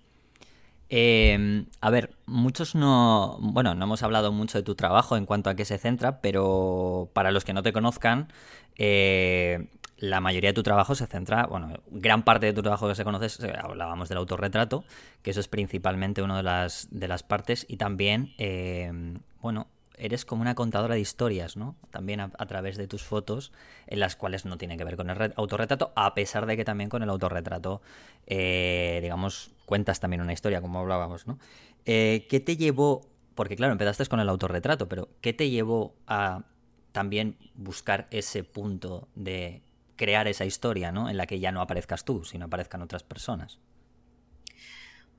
Em, 0.88 1.66
a 1.80 1.90
ver, 1.90 2.14
muchos 2.26 2.74
no. 2.74 3.38
Bueno, 3.40 3.74
no 3.74 3.84
hemos 3.84 4.02
hablado 4.02 4.32
mucho 4.32 4.58
de 4.58 4.62
tu 4.64 4.74
trabajo 4.74 5.16
en 5.16 5.26
cuanto 5.26 5.50
a 5.50 5.54
qué 5.54 5.64
se 5.64 5.78
centra, 5.78 6.20
pero 6.20 7.10
para 7.12 7.32
los 7.32 7.44
que 7.44 7.52
no 7.52 7.62
te 7.62 7.72
conozcan, 7.72 8.32
eh, 8.76 9.68
la 9.98 10.20
mayoría 10.20 10.50
de 10.50 10.54
tu 10.54 10.62
trabajo 10.62 10.94
se 10.94 11.06
centra. 11.06 11.46
Bueno, 11.46 11.74
gran 11.90 12.22
parte 12.24 12.46
de 12.46 12.52
tu 12.52 12.62
trabajo 12.62 12.88
que 12.88 12.94
se 12.94 13.04
conoce, 13.04 13.52
hablábamos 13.58 14.08
del 14.08 14.18
autorretrato, 14.18 14.84
que 15.22 15.30
eso 15.30 15.40
es 15.40 15.48
principalmente 15.48 16.22
una 16.22 16.36
de 16.36 16.44
las, 16.44 16.88
de 16.90 17.08
las 17.08 17.22
partes, 17.24 17.66
y 17.68 17.76
también, 17.76 18.32
em, 18.38 19.18
bueno, 19.40 19.66
eres 20.00 20.24
como 20.24 20.42
una 20.42 20.54
contadora 20.54 20.94
de 20.94 21.00
historias, 21.00 21.56
¿no? 21.56 21.76
También 21.90 22.20
a, 22.20 22.28
través 22.30 22.76
de 22.76 22.88
tus 22.88 23.02
fotos, 23.02 23.52
en 23.86 24.00
las 24.00 24.16
cuales 24.16 24.44
no 24.44 24.58
tiene 24.58 24.76
que 24.76 24.84
ver 24.84 24.96
con 24.96 25.10
el 25.10 25.32
autorretrato, 25.36 25.92
a 25.94 26.14
pesar 26.14 26.46
de 26.46 26.56
que 26.56 26.64
también 26.64 26.90
con 26.90 27.02
el 27.02 27.10
autorretrato, 27.10 27.82
eh, 28.26 28.98
digamos, 29.02 29.52
cuentas 29.66 30.00
también 30.00 30.20
una 30.22 30.32
historia, 30.32 30.60
como 30.60 30.80
hablábamos, 30.80 31.26
¿no? 31.26 31.38
Eh, 31.84 32.26
¿Qué 32.28 32.40
te 32.40 32.56
llevó, 32.56 33.06
porque 33.34 33.56
claro, 33.56 33.72
empezaste 33.72 34.06
con 34.06 34.20
el 34.20 34.28
autorretrato, 34.28 34.88
pero 34.88 35.08
¿qué 35.20 35.32
te 35.32 35.50
llevó 35.50 35.94
a 36.06 36.44
también 36.92 37.36
buscar 37.54 38.08
ese 38.10 38.42
punto 38.42 39.08
de 39.14 39.62
crear 39.96 40.26
esa 40.28 40.44
historia, 40.44 40.92
¿no? 40.92 41.10
En 41.10 41.16
la 41.16 41.26
que 41.26 41.38
ya 41.38 41.52
no 41.52 41.60
aparezcas 41.60 42.04
tú, 42.04 42.24
sino 42.24 42.46
aparezcan 42.46 42.82
otras 42.82 43.02
personas. 43.02 43.58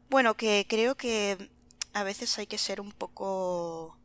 Bueno, 0.09 0.35
que 0.35 0.65
creo 0.67 0.95
que 0.95 1.49
a 1.93 2.03
veces 2.03 2.37
hay 2.37 2.47
que 2.47 2.57
ser 2.57 2.81
un 2.81 2.91
poco 2.91 3.97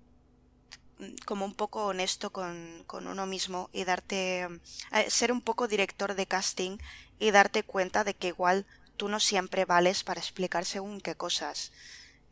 como 1.27 1.45
un 1.45 1.55
poco 1.55 1.87
honesto 1.87 2.31
con, 2.31 2.85
con 2.87 3.07
uno 3.07 3.27
mismo 3.27 3.69
y 3.73 3.85
darte 3.85 4.49
eh, 4.93 5.11
ser 5.11 5.33
un 5.33 5.41
poco 5.41 5.69
director 5.69 6.15
de 6.15 6.27
casting 6.27 6.79
y 7.19 7.31
darte 7.31 7.63
cuenta 7.63 8.05
de 8.05 8.15
que 8.15 8.29
igual 8.29 8.67
tú 8.97 9.09
no 9.09 9.21
siempre 9.21 9.65
vales 9.65 10.05
para 10.05 10.21
explicar 10.21 10.65
según 10.65 11.01
qué 11.01 11.15
cosas. 11.15 11.73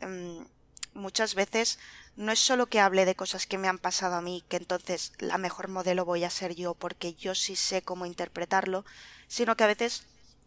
Em, 0.01 0.47
muchas 0.95 1.35
veces 1.35 1.79
no 2.17 2.33
es 2.33 2.39
solo 2.39 2.67
que 2.67 2.81
hable 2.81 3.05
de 3.05 3.15
cosas 3.17 3.47
que 3.47 3.59
me 3.59 3.69
han 3.69 3.79
pasado 3.79 4.15
a 4.17 4.23
mí, 4.23 4.45
que 4.49 4.57
entonces 4.57 5.13
la 5.19 5.39
mejor 5.39 5.69
modelo 5.69 6.05
voy 6.05 6.25
a 6.25 6.31
ser 6.31 6.55
yo 6.55 6.75
porque 6.75 7.15
yo 7.15 7.35
sí 7.35 7.57
sé 7.57 7.83
cómo 7.83 8.07
interpretarlo, 8.07 8.85
sino 9.29 9.57
que 9.57 9.65
a 9.65 9.69
veces 9.69 10.05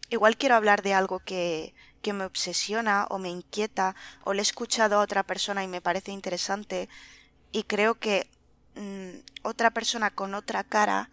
igual 0.10 0.38
quiero 0.38 0.56
hablar 0.56 0.82
de 0.82 0.94
algo 0.94 1.20
que, 1.20 1.74
que 2.02 2.14
me 2.14 2.26
obsesiona 2.26 3.06
o 3.10 3.20
me 3.20 3.30
inquieta 3.30 3.96
o 4.24 4.34
le 4.34 4.40
he 4.40 4.42
escuchado 4.42 4.96
a 4.96 5.04
otra 5.04 5.24
persona 5.24 5.64
y 5.64 5.68
me 5.68 5.82
parece 5.82 6.12
interesante 6.12 6.88
y 7.52 7.64
creo 7.64 7.96
que 8.00 8.30
mm, 8.76 9.20
otra 9.44 9.72
persona 9.72 10.12
con 10.12 10.36
otra 10.36 10.64
cara 10.64 11.10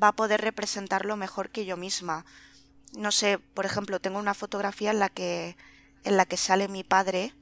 va 0.00 0.08
a 0.08 0.16
poder 0.16 0.40
representarlo 0.40 1.16
mejor 1.16 1.50
que 1.50 1.64
yo 1.64 1.76
misma. 1.76 2.24
No 2.96 3.12
sé, 3.12 3.38
por 3.38 3.66
ejemplo, 3.66 4.00
tengo 4.00 4.18
una 4.18 4.34
fotografía 4.34 4.90
en 4.90 4.98
la 4.98 5.08
que 5.08 5.56
en 6.04 6.16
la 6.16 6.26
que 6.26 6.36
sale 6.36 6.68
mi 6.68 6.84
padre, 6.84 7.34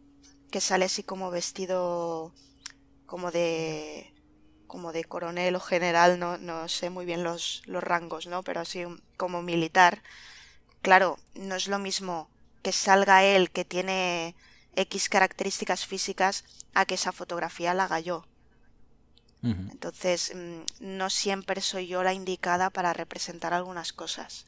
que 0.51 0.61
sale 0.61 0.85
así 0.87 1.03
como 1.03 1.31
vestido 1.31 2.33
como 3.07 3.31
de 3.31 4.13
como 4.67 4.93
de 4.93 5.05
coronel 5.05 5.57
o 5.57 5.61
general, 5.61 6.19
no, 6.21 6.39
no 6.39 6.69
sé 6.69 6.91
muy 6.91 7.05
bien 7.05 7.25
los, 7.25 7.63
los 7.67 7.83
rangos, 7.83 8.27
¿no? 8.27 8.43
Pero 8.45 8.61
así 8.61 8.85
como 9.17 9.43
militar. 9.43 10.03
Claro, 10.83 11.19
no 11.35 11.57
es 11.57 11.69
lo 11.69 11.79
mismo 11.79 12.31
que 12.63 12.73
salga 12.73 13.25
él 13.25 13.51
que 13.51 13.65
tiene 13.65 14.37
X 14.77 15.09
características 15.09 15.87
físicas 15.87 16.45
a 16.75 16.87
que 16.87 16.95
esa 16.95 17.13
fotografía 17.13 17.75
la 17.75 17.85
haga 17.85 18.01
yo. 18.01 18.27
Entonces, 19.43 20.33
mm, 20.35 20.87
no 20.99 21.09
siempre 21.09 21.61
soy 21.61 21.87
yo 21.87 22.03
la 22.03 22.13
indicada 22.13 22.71
para 22.71 22.93
representar 22.93 23.55
algunas 23.55 23.93
cosas. 23.93 24.47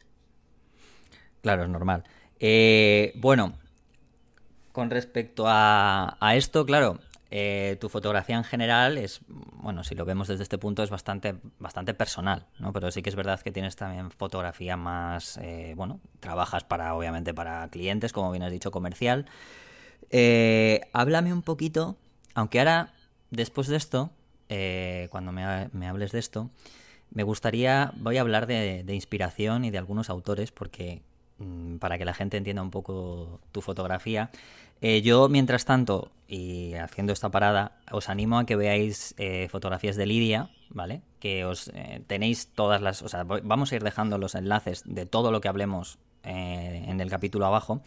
Claro, 1.41 1.63
es 1.65 1.69
normal. 1.71 2.05
Eh, 2.41 3.13
bueno, 3.17 3.55
con 4.73 4.91
respecto 4.91 5.45
a, 5.47 6.19
a 6.21 6.37
esto, 6.37 6.67
claro, 6.67 6.99
eh, 7.35 7.79
tu 7.81 7.89
fotografía 7.89 8.37
en 8.37 8.45
general 8.45 8.99
es, 8.99 9.23
bueno, 9.27 9.85
si 9.85 9.95
lo 9.95 10.05
vemos 10.05 10.29
desde 10.29 10.43
este 10.43 10.59
punto, 10.59 10.83
es 10.83 10.91
bastante, 10.91 11.37
bastante 11.59 11.95
personal, 11.95 12.45
¿no? 12.59 12.75
Pero 12.75 12.91
sí 12.91 13.01
que 13.01 13.09
es 13.09 13.17
verdad 13.17 13.41
que 13.41 13.51
tienes 13.51 13.75
también 13.75 14.11
fotografía 14.11 14.77
más, 14.77 15.39
eh, 15.39 15.73
bueno, 15.75 15.99
trabajas 16.21 16.63
para, 16.63 16.95
obviamente, 16.95 17.33
para 17.33 17.67
clientes, 17.69 18.13
como 18.13 18.31
bien 18.33 18.43
has 18.43 18.53
dicho, 18.53 18.71
comercial. 18.71 19.25
Eh, 20.11 20.83
háblame 20.93 21.33
un 21.33 21.41
poquito, 21.41 21.97
aunque 22.35 22.59
ahora, 22.59 22.93
después 23.31 23.67
de 23.69 23.77
esto, 23.77 24.11
cuando 25.11 25.33
me, 25.33 25.89
hables 25.89 26.13
de 26.13 26.19
esto, 26.19 26.51
me 27.11 27.23
gustaría, 27.23 27.93
voy 27.97 28.19
a 28.19 28.21
hablar 28.21 28.47
de, 28.47 28.85
de 28.85 28.95
inspiración 28.95 29.65
y 29.65 29.71
de 29.71 29.79
algunos 29.79 30.11
autores, 30.11 30.53
porque 30.53 31.03
mm, 31.39 31.77
para 31.77 31.99
que 31.99 32.05
la 32.05 32.15
gente 32.15 32.37
entienda 32.37 32.63
un 32.63 32.71
poco 32.71 33.41
tu 33.53 33.61
fotografía, 33.61 34.31
eh, 34.85 35.01
yo, 35.01 35.29
mientras 35.29 35.65
tanto, 35.65 36.11
y 36.27 36.75
haciendo 36.75 37.13
esta 37.13 37.31
parada, 37.31 37.79
os 37.93 38.09
animo 38.09 38.41
a 38.41 38.45
que 38.47 38.57
veáis 38.57 39.15
eh, 39.17 39.47
fotografías 39.49 39.95
de 39.95 40.07
Lidia, 40.07 40.51
¿vale? 40.71 41.03
Que 41.21 41.45
os 41.45 41.69
eh, 41.69 42.03
tenéis 42.09 42.49
todas 42.49 42.83
las. 42.83 43.01
O 43.03 43.09
sea, 43.09 43.23
vamos 43.23 43.71
a 43.71 43.77
ir 43.77 43.85
dejando 43.85 44.19
los 44.19 44.35
enlaces 44.35 44.83
de 44.85 45.07
todo 45.07 45.31
lo 45.31 45.41
que 45.41 45.47
hablemos 45.47 45.99
en 46.25 47.01
el 47.01 47.11
capítulo 47.11 47.47
abajo. 47.47 47.81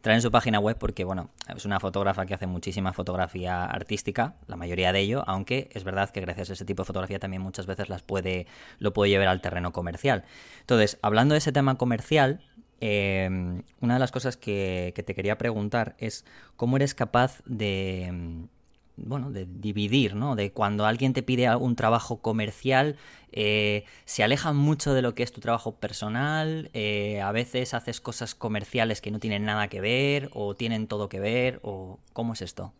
Traen 0.00 0.22
su 0.22 0.30
página 0.30 0.58
web 0.58 0.76
porque, 0.78 1.04
bueno, 1.04 1.30
es 1.54 1.64
una 1.64 1.78
fotógrafa 1.80 2.26
que 2.26 2.34
hace 2.34 2.46
muchísima 2.46 2.92
fotografía 2.92 3.64
artística, 3.64 4.34
la 4.46 4.56
mayoría 4.56 4.92
de 4.92 5.00
ello, 5.00 5.24
aunque 5.26 5.68
es 5.72 5.84
verdad 5.84 6.10
que 6.10 6.20
gracias 6.20 6.50
a 6.50 6.52
ese 6.54 6.64
tipo 6.64 6.82
de 6.82 6.86
fotografía 6.86 7.18
también 7.18 7.42
muchas 7.42 7.66
veces 7.66 7.88
las 7.88 8.02
puede, 8.02 8.46
lo 8.78 8.92
puede 8.92 9.10
llevar 9.10 9.28
al 9.28 9.40
terreno 9.40 9.72
comercial. 9.72 10.24
Entonces, 10.60 10.98
hablando 11.02 11.34
de 11.34 11.38
ese 11.38 11.52
tema 11.52 11.76
comercial, 11.76 12.40
Em, 12.84 13.62
una 13.80 13.94
de 13.94 14.00
las 14.00 14.10
cosas 14.10 14.36
que, 14.36 14.92
te 15.06 15.14
quería 15.14 15.38
preguntar 15.38 15.94
es 15.98 16.24
cómo 16.56 16.74
eres 16.74 16.96
capaz 16.96 17.40
de, 17.46 18.06
em, 18.06 18.48
bueno, 18.96 19.30
de 19.30 19.46
dividir, 19.46 20.14
¿no? 20.14 20.36
De 20.36 20.52
cuando 20.52 20.86
alguien 20.86 21.12
te 21.12 21.22
pide 21.22 21.54
un 21.56 21.76
trabajo 21.76 22.20
comercial, 22.20 22.96
eh, 23.32 23.84
se 24.04 24.22
aleja 24.22 24.52
mucho 24.52 24.94
de 24.94 25.02
lo 25.02 25.14
que 25.14 25.22
es 25.22 25.32
tu 25.32 25.40
trabajo 25.40 25.76
personal, 25.76 26.70
eh, 26.74 27.20
a 27.20 27.32
veces 27.32 27.74
haces 27.74 28.00
cosas 28.00 28.34
comerciales 28.34 29.00
que 29.00 29.10
no 29.10 29.18
tienen 29.18 29.44
nada 29.44 29.68
que 29.68 29.80
ver 29.80 30.30
o 30.34 30.54
tienen 30.54 30.86
todo 30.86 31.08
que 31.08 31.20
ver, 31.20 31.60
o 31.62 31.98
¿cómo 32.12 32.34
es 32.34 32.42
esto? 32.42 32.72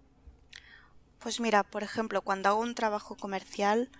Pues 1.18 1.40
mira, 1.40 1.62
por 1.62 1.82
ejemplo, 1.82 2.22
cuando 2.22 2.48
hago 2.48 2.60
un 2.60 2.74
trabajo 2.74 3.16
comercial, 3.16 3.90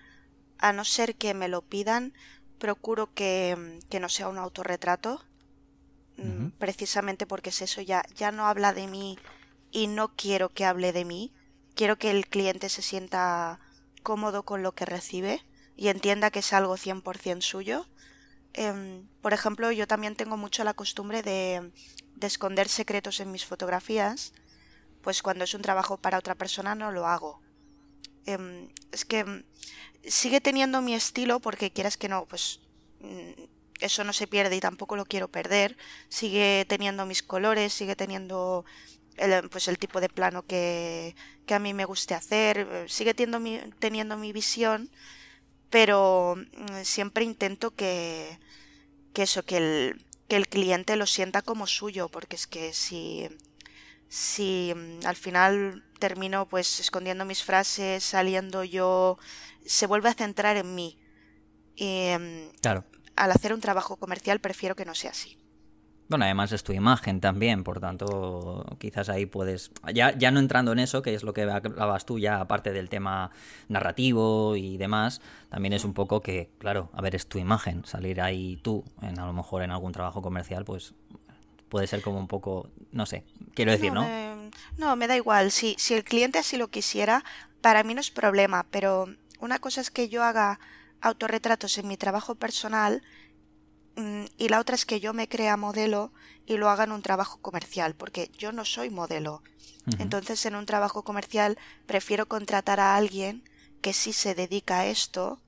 a 0.58 0.72
no 0.72 0.84
ser 0.84 1.14
que 1.14 1.34
me 1.34 1.48
lo 1.48 1.62
pidan, 1.62 2.12
procuro 2.58 3.12
que, 3.14 3.80
que 3.90 4.00
no 4.00 4.08
sea 4.08 4.28
un 4.28 4.38
autorretrato, 4.38 5.22
Mm, 6.16 6.48
precisamente 6.58 7.26
porque 7.26 7.50
es 7.50 7.62
eso, 7.62 7.80
ya, 7.80 8.04
ya 8.14 8.32
no 8.32 8.46
habla 8.46 8.72
de 8.72 8.86
mí 8.86 9.18
y 9.70 9.86
no 9.86 10.14
quiero 10.14 10.50
que 10.50 10.64
hable 10.64 10.92
de 10.92 11.04
mí, 11.04 11.32
quiero 11.74 11.96
que 11.98 12.10
el 12.10 12.26
cliente 12.26 12.68
se 12.68 12.82
sienta 12.82 13.60
cómodo 14.02 14.44
con 14.44 14.62
lo 14.62 14.72
que 14.72 14.84
recibe 14.84 15.44
y 15.76 15.88
entienda 15.88 16.30
que 16.30 16.40
es 16.40 16.52
algo 16.52 16.76
100% 16.76 17.42
suyo. 17.42 17.86
Em, 18.54 19.06
por 19.22 19.32
ejemplo, 19.32 19.70
yo 19.72 19.86
también 19.86 20.16
tengo 20.16 20.36
mucho 20.36 20.64
la 20.64 20.74
costumbre 20.74 21.22
de, 21.22 21.72
de 22.16 22.26
esconder 22.26 22.68
secretos 22.68 23.20
en 23.20 23.32
mis 23.32 23.46
fotografías, 23.46 24.32
pues 25.02 25.22
cuando 25.22 25.44
es 25.44 25.54
un 25.54 25.62
trabajo 25.62 25.96
para 25.96 26.18
otra 26.18 26.34
persona 26.34 26.74
no 26.74 26.92
lo 26.92 27.06
hago. 27.06 27.40
Em, 28.26 28.68
es 28.92 29.04
que 29.04 29.24
mm, 29.24 29.44
sigue 30.06 30.40
teniendo 30.40 30.82
mi 30.82 30.94
estilo 30.94 31.40
porque 31.40 31.72
quieras 31.72 31.96
que 31.96 32.08
no, 32.08 32.26
pues 32.26 32.60
mm, 33.00 33.42
eso 33.80 34.04
no 34.04 34.12
se 34.12 34.26
pierde 34.26 34.56
y 34.56 34.60
tampoco 34.60 34.96
lo 34.96 35.04
quiero 35.04 35.28
perder. 35.28 35.76
Sigue 36.08 36.64
teniendo 36.68 37.06
mis 37.06 37.22
colores, 37.22 37.72
sigue 37.72 37.96
teniendo 37.96 38.64
el, 39.16 39.48
pues 39.48 39.68
el 39.68 39.78
tipo 39.78 40.00
de 40.00 40.08
plano 40.08 40.42
que, 40.44 41.14
que 41.46 41.54
a 41.54 41.58
mí 41.58 41.74
me 41.74 41.84
guste 41.84 42.14
hacer, 42.14 42.86
sigue 42.88 43.14
teniendo 43.14 43.40
mi, 43.40 43.58
teniendo 43.78 44.16
mi 44.16 44.32
visión, 44.32 44.90
pero 45.70 46.36
mm, 46.36 46.82
siempre 46.84 47.24
intento 47.24 47.72
que, 47.74 48.38
que 49.12 49.22
eso, 49.22 49.44
que 49.44 49.56
el, 49.56 50.04
que 50.28 50.36
el 50.36 50.48
cliente 50.48 50.96
lo 50.96 51.06
sienta 51.06 51.42
como 51.42 51.66
suyo, 51.66 52.08
porque 52.08 52.36
es 52.36 52.46
que 52.46 52.72
si, 52.72 53.28
si 54.08 54.72
mm, 54.74 55.06
al 55.06 55.16
final 55.16 55.84
termino 55.98 56.48
pues 56.48 56.80
escondiendo 56.80 57.24
mis 57.24 57.42
frases, 57.44 58.04
saliendo 58.04 58.64
yo, 58.64 59.18
se 59.64 59.86
vuelve 59.86 60.08
a 60.08 60.14
centrar 60.14 60.56
en 60.56 60.74
mí. 60.74 60.98
Y, 61.76 62.10
mm, 62.18 62.56
claro 62.60 62.84
al 63.16 63.30
hacer 63.30 63.52
un 63.52 63.60
trabajo 63.60 63.96
comercial 63.96 64.40
prefiero 64.40 64.76
que 64.76 64.84
no 64.84 64.94
sea 64.94 65.10
así. 65.10 65.38
Bueno, 66.12 66.26
además 66.26 66.52
es 66.52 66.62
tu 66.62 66.74
imagen 66.74 67.22
también, 67.22 67.64
por 67.64 67.80
tanto, 67.80 68.66
quizás 68.78 69.08
ahí 69.08 69.24
puedes. 69.24 69.70
Ya, 69.94 70.14
ya 70.14 70.30
no 70.30 70.40
entrando 70.40 70.70
en 70.72 70.78
eso, 70.78 71.00
que 71.00 71.14
es 71.14 71.22
lo 71.22 71.32
que 71.32 71.42
hablabas 71.44 72.04
tú, 72.04 72.18
ya 72.18 72.38
aparte 72.38 72.70
del 72.70 72.90
tema 72.90 73.30
narrativo 73.68 74.54
y 74.54 74.76
demás, 74.76 75.22
también 75.48 75.72
es 75.72 75.86
un 75.86 75.94
poco 75.94 76.20
que, 76.20 76.50
claro, 76.58 76.90
a 76.92 77.00
ver, 77.00 77.14
es 77.14 77.26
tu 77.26 77.38
imagen. 77.38 77.86
Salir 77.86 78.20
ahí 78.20 78.58
tú, 78.62 78.84
en, 79.00 79.18
a 79.18 79.24
lo 79.24 79.32
mejor 79.32 79.62
en 79.62 79.70
algún 79.70 79.92
trabajo 79.92 80.20
comercial, 80.20 80.66
pues 80.66 80.92
puede 81.70 81.86
ser 81.86 82.02
como 82.02 82.18
un 82.18 82.28
poco. 82.28 82.68
No 82.90 83.06
sé, 83.06 83.24
quiero 83.54 83.72
decir, 83.72 83.90
¿no? 83.90 84.02
¿no? 84.02 84.50
no, 84.76 84.96
me 84.96 85.06
da 85.06 85.16
igual. 85.16 85.50
Si, 85.50 85.76
si 85.78 85.94
el 85.94 86.04
cliente 86.04 86.38
así 86.38 86.58
lo 86.58 86.68
quisiera, 86.68 87.24
para 87.62 87.84
mí 87.84 87.94
no 87.94 88.02
es 88.02 88.10
problema, 88.10 88.66
pero 88.70 89.06
una 89.40 89.60
cosa 89.60 89.80
es 89.80 89.90
que 89.90 90.10
yo 90.10 90.22
haga 90.22 90.60
autorretratos 91.00 91.78
en 91.78 91.88
mi 91.88 91.96
trabajo 91.96 92.34
personal 92.34 93.02
y 93.96 94.48
la 94.48 94.58
otra 94.58 94.74
es 94.74 94.86
que 94.86 95.00
yo 95.00 95.12
me 95.12 95.28
crea 95.28 95.56
modelo 95.56 96.12
y 96.46 96.56
lo 96.56 96.70
haga 96.70 96.84
en 96.84 96.92
un 96.92 97.02
trabajo 97.02 97.40
comercial, 97.40 97.94
porque 97.94 98.30
yo 98.38 98.52
no 98.52 98.64
soy 98.64 98.90
modelo. 98.90 99.42
Entonces, 99.98 100.46
en 100.46 100.54
un 100.54 100.66
trabajo 100.66 101.02
comercial 101.02 101.58
prefiero 101.86 102.26
contratar 102.26 102.80
a 102.80 102.96
alguien 102.96 103.44
que 103.80 103.92
sí 103.92 104.12
se 104.12 104.34
dedica 104.34 104.80
a 104.80 104.86
esto 104.86 105.40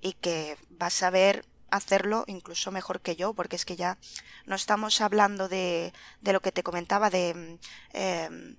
y 0.00 0.14
que 0.14 0.56
va 0.80 0.86
a 0.86 0.90
saber 0.90 1.44
hacerlo 1.70 2.24
incluso 2.28 2.70
mejor 2.70 3.00
que 3.00 3.16
yo, 3.16 3.34
porque 3.34 3.56
es 3.56 3.64
que 3.64 3.76
ya 3.76 3.98
no 4.46 4.54
estamos 4.54 5.00
hablando 5.00 5.48
de, 5.48 5.92
de 6.20 6.32
lo 6.32 6.40
que 6.40 6.52
te 6.52 6.62
comentaba, 6.62 7.10
de 7.10 7.34
mm, 7.34 7.96
em, 7.96 8.56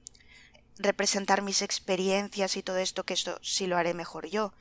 representar 0.77 1.41
mis 1.41 1.61
experiencias 1.61 2.57
y 2.57 2.63
todo 2.63 2.77
esto, 2.77 3.05
que 3.05 3.13
esto 3.13 3.39
sí 3.41 3.67
lo 3.67 3.77
haré 3.77 3.93
mejor 3.93 4.27
yo, 4.27 4.53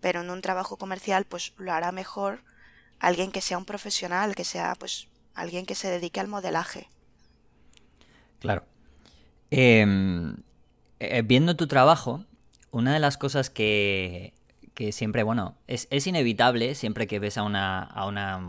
pero 0.00 0.20
en 0.20 0.30
un 0.30 0.42
trabajo 0.42 0.76
comercial 0.76 1.24
pues 1.24 1.54
lo 1.56 1.72
hará 1.72 1.90
mejor 1.90 2.44
alguien 3.00 3.32
que 3.32 3.40
sea 3.40 3.58
un 3.58 3.64
profesional, 3.64 4.34
que 4.34 4.44
sea 4.44 4.74
pues 4.78 5.08
alguien 5.34 5.66
que 5.66 5.74
se 5.74 5.88
dedique 5.88 6.20
al 6.20 6.28
modelaje. 6.28 6.88
Claro. 8.40 8.64
Em, 9.50 10.36
eh, 10.98 11.22
viendo 11.22 11.56
tu 11.56 11.66
trabajo, 11.66 12.24
una 12.70 12.92
de 12.92 13.00
las 13.00 13.16
cosas 13.16 13.50
que, 13.50 14.34
que 14.74 14.92
siempre, 14.92 15.22
bueno, 15.22 15.56
es, 15.66 15.88
es, 15.90 16.06
inevitable 16.06 16.74
siempre 16.74 17.06
que 17.06 17.18
ves 17.18 17.38
a 17.38 17.42
una, 17.42 17.82
a 17.82 18.06
una 18.06 18.40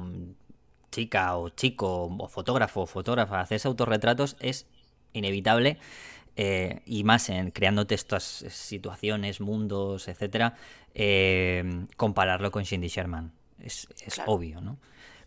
chica 0.92 1.38
o 1.38 1.50
chico 1.50 2.06
o 2.06 2.28
fotógrafo 2.28 2.82
o 2.82 2.86
fotógrafa 2.88 3.42
hacerse 3.42 3.68
autorretratos, 3.68 4.36
es 4.40 4.68
inevitable 5.14 5.78
eh, 6.36 6.82
y 6.86 7.04
más 7.04 7.30
en 7.30 7.52
creándote 7.52 7.96
estas 7.96 8.24
situaciones, 8.24 9.42
mundos, 9.42 10.08
etcétera, 10.08 10.56
eh, 10.94 11.86
compararlo 11.98 12.52
con 12.52 12.66
Cindy 12.66 12.88
Sherman. 12.88 13.37
Es, 13.60 13.88
obvio, 14.26 14.62
¿no? 14.62 14.78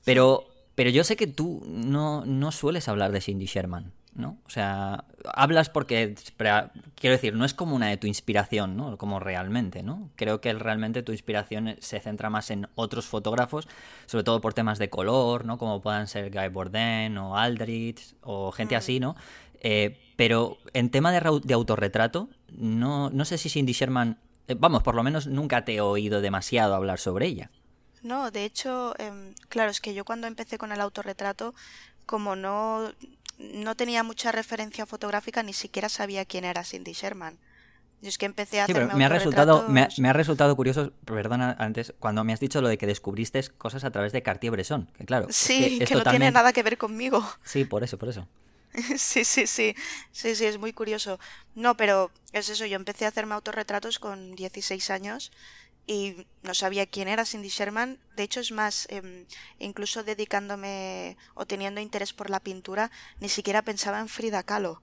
Pero, 0.04 0.46
pero 0.74 0.90
yo 0.90 1.04
sé 1.04 1.16
que 1.16 1.26
tú 1.26 1.62
no, 1.66 2.24
no 2.24 2.52
sueles 2.52 2.88
hablar 2.88 3.12
de 3.12 3.20
Cindy 3.20 3.46
Sherman. 3.46 3.92
¿no? 4.14 4.38
O 4.44 4.50
sea, 4.50 5.04
hablas 5.32 5.68
porque, 5.68 6.14
quiero 6.94 7.14
decir, 7.14 7.34
no 7.34 7.44
es 7.44 7.54
como 7.54 7.76
una 7.76 7.88
de 7.88 7.96
tu 7.96 8.06
inspiración, 8.06 8.76
¿no? 8.76 8.96
Como 8.98 9.20
realmente, 9.20 9.82
¿no? 9.82 10.10
Creo 10.16 10.40
que 10.40 10.52
realmente 10.52 11.02
tu 11.02 11.12
inspiración 11.12 11.76
se 11.78 12.00
centra 12.00 12.30
más 12.30 12.50
en 12.50 12.68
otros 12.74 13.06
fotógrafos, 13.06 13.68
sobre 14.06 14.24
todo 14.24 14.40
por 14.40 14.54
temas 14.54 14.78
de 14.78 14.90
color, 14.90 15.44
¿no? 15.44 15.58
Como 15.58 15.80
puedan 15.80 16.08
ser 16.08 16.30
Guy 16.30 16.48
Bourdain 16.48 17.16
o 17.18 17.36
Aldrich 17.36 18.14
o 18.22 18.50
gente 18.52 18.76
así, 18.76 19.00
¿no? 19.00 19.16
Eh, 19.60 19.98
pero 20.16 20.58
en 20.74 20.90
tema 20.90 21.12
de, 21.12 21.40
de 21.44 21.54
autorretrato, 21.54 22.28
no, 22.52 23.10
no 23.10 23.24
sé 23.24 23.38
si 23.38 23.48
Cindy 23.48 23.72
Sherman, 23.72 24.18
eh, 24.48 24.56
vamos, 24.58 24.82
por 24.82 24.94
lo 24.94 25.02
menos 25.02 25.26
nunca 25.26 25.64
te 25.64 25.76
he 25.76 25.80
oído 25.80 26.20
demasiado 26.20 26.74
hablar 26.74 26.98
sobre 26.98 27.26
ella. 27.26 27.50
No, 28.02 28.30
de 28.30 28.44
hecho, 28.44 28.94
em, 28.98 29.34
claro, 29.48 29.70
es 29.70 29.80
que 29.80 29.94
yo 29.94 30.04
cuando 30.04 30.26
empecé 30.26 30.58
con 30.58 30.72
el 30.72 30.80
autorretrato, 30.80 31.54
como 32.06 32.36
no, 32.36 32.92
no 33.38 33.74
tenía 33.74 34.02
mucha 34.02 34.32
referencia 34.32 34.86
fotográfica, 34.86 35.42
ni 35.42 35.52
siquiera 35.52 35.88
sabía 35.88 36.24
quién 36.24 36.44
era 36.44 36.64
Cindy 36.64 36.92
Sherman. 36.92 37.38
Yo 38.02 38.08
es 38.08 38.16
que 38.16 38.24
empecé 38.24 38.60
a 38.62 38.66
sí, 38.66 38.72
me 38.72 39.04
ha 39.04 39.08
resultado 39.10 39.68
me 39.68 39.82
ha, 39.82 40.12
resultado 40.14 40.56
curioso, 40.56 40.92
perdona, 41.04 41.54
antes 41.58 41.92
cuando 41.98 42.24
me 42.24 42.32
has 42.32 42.40
dicho 42.40 42.62
lo 42.62 42.68
de 42.68 42.78
que 42.78 42.86
descubriste 42.86 43.42
cosas 43.58 43.84
a 43.84 43.90
través 43.90 44.12
de 44.12 44.22
Cartier-Bresson, 44.22 44.86
que 44.96 45.04
claro, 45.04 45.26
sí, 45.28 45.80
que, 45.86 45.94
no 45.94 46.04
tiene 46.04 46.30
nada 46.30 46.54
que 46.54 46.62
ver 46.62 46.78
conmigo. 46.78 47.22
Sí, 47.44 47.66
por 47.66 47.84
eso, 47.84 47.98
por 47.98 48.08
eso. 48.08 48.26
sí, 48.96 49.24
sí, 49.24 49.46
sí, 49.46 49.74
sí, 50.12 50.34
sí, 50.34 50.46
es 50.46 50.58
muy 50.58 50.72
curioso. 50.72 51.18
No, 51.54 51.76
pero 51.76 52.10
es 52.32 52.48
eso, 52.48 52.64
yo 52.64 52.76
empecé 52.76 53.04
a 53.04 53.08
hacerme 53.08 53.34
autorretratos 53.34 53.98
con 53.98 54.34
16 54.34 54.88
años 54.90 55.30
y 55.90 56.24
no 56.42 56.54
sabía 56.54 56.86
quién 56.86 57.08
era 57.08 57.26
Cindy 57.26 57.48
Sherman. 57.48 57.98
De 58.14 58.22
hecho, 58.22 58.38
es 58.38 58.52
más, 58.52 58.86
em, 58.90 59.26
incluso 59.58 60.04
dedicándome 60.04 61.16
o 61.34 61.46
teniendo 61.46 61.80
interés 61.80 62.12
por 62.12 62.30
la 62.30 62.38
pintura, 62.38 62.92
ni 63.18 63.28
siquiera 63.28 63.62
pensaba 63.62 63.98
en 63.98 64.06
Frida 64.08 64.44
Kahlo 64.44 64.82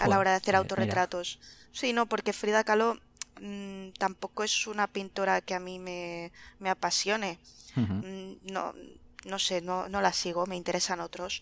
a 0.00 0.08
la 0.08 0.18
hora 0.18 0.32
de 0.32 0.38
hacer 0.38 0.56
autorretratos. 0.56 1.38
Sí, 1.70 1.92
no, 1.92 2.06
porque 2.06 2.32
Frida 2.32 2.64
Kahlo 2.64 2.98
mm, 3.40 3.90
tampoco 4.00 4.42
es 4.42 4.66
una 4.66 4.88
pintora 4.88 5.42
que 5.42 5.54
a 5.54 5.60
mí 5.60 5.78
me, 5.78 6.32
me 6.58 6.70
apasione. 6.70 7.38
Mm, 7.76 8.32
no, 8.50 8.74
no 9.24 9.38
sé, 9.38 9.60
no, 9.60 9.88
no 9.88 10.00
la 10.00 10.12
sigo, 10.12 10.46
me 10.46 10.56
interesan 10.56 10.98
otros. 10.98 11.40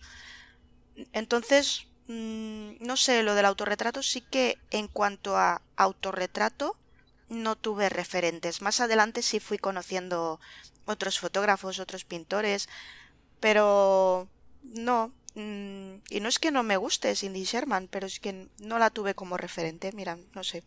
Entonces, 1.11 1.87
mm, 2.07 2.73
no 2.81 2.97
sé, 2.97 3.23
lo 3.23 3.33
del 3.33 3.45
autorretrato 3.45 4.03
sí 4.03 4.21
que 4.21 4.59
en 4.69 4.87
cuanto 4.87 5.37
a 5.37 5.63
autorretrato, 5.75 6.77
no 7.31 7.55
tuve 7.55 7.89
referentes. 7.89 8.61
Más 8.61 8.81
adelante 8.81 9.21
sí 9.21 9.39
fui 9.39 9.57
conociendo 9.57 10.39
otros 10.85 11.19
fotógrafos, 11.19 11.79
otros 11.79 12.05
pintores, 12.05 12.67
pero 13.39 14.27
no. 14.63 15.13
Mm, 15.35 15.95
y 16.09 16.19
no 16.19 16.27
es 16.27 16.39
que 16.39 16.51
no 16.51 16.61
me 16.61 16.77
guste 16.77 17.15
Cindy 17.15 17.45
Sherman, 17.45 17.87
pero 17.89 18.05
es 18.05 18.19
que 18.19 18.49
no 18.59 18.79
la 18.79 18.89
tuve 18.89 19.15
como 19.15 19.37
referente. 19.37 19.91
Mira, 19.93 20.17
no 20.35 20.43
sé 20.43 20.63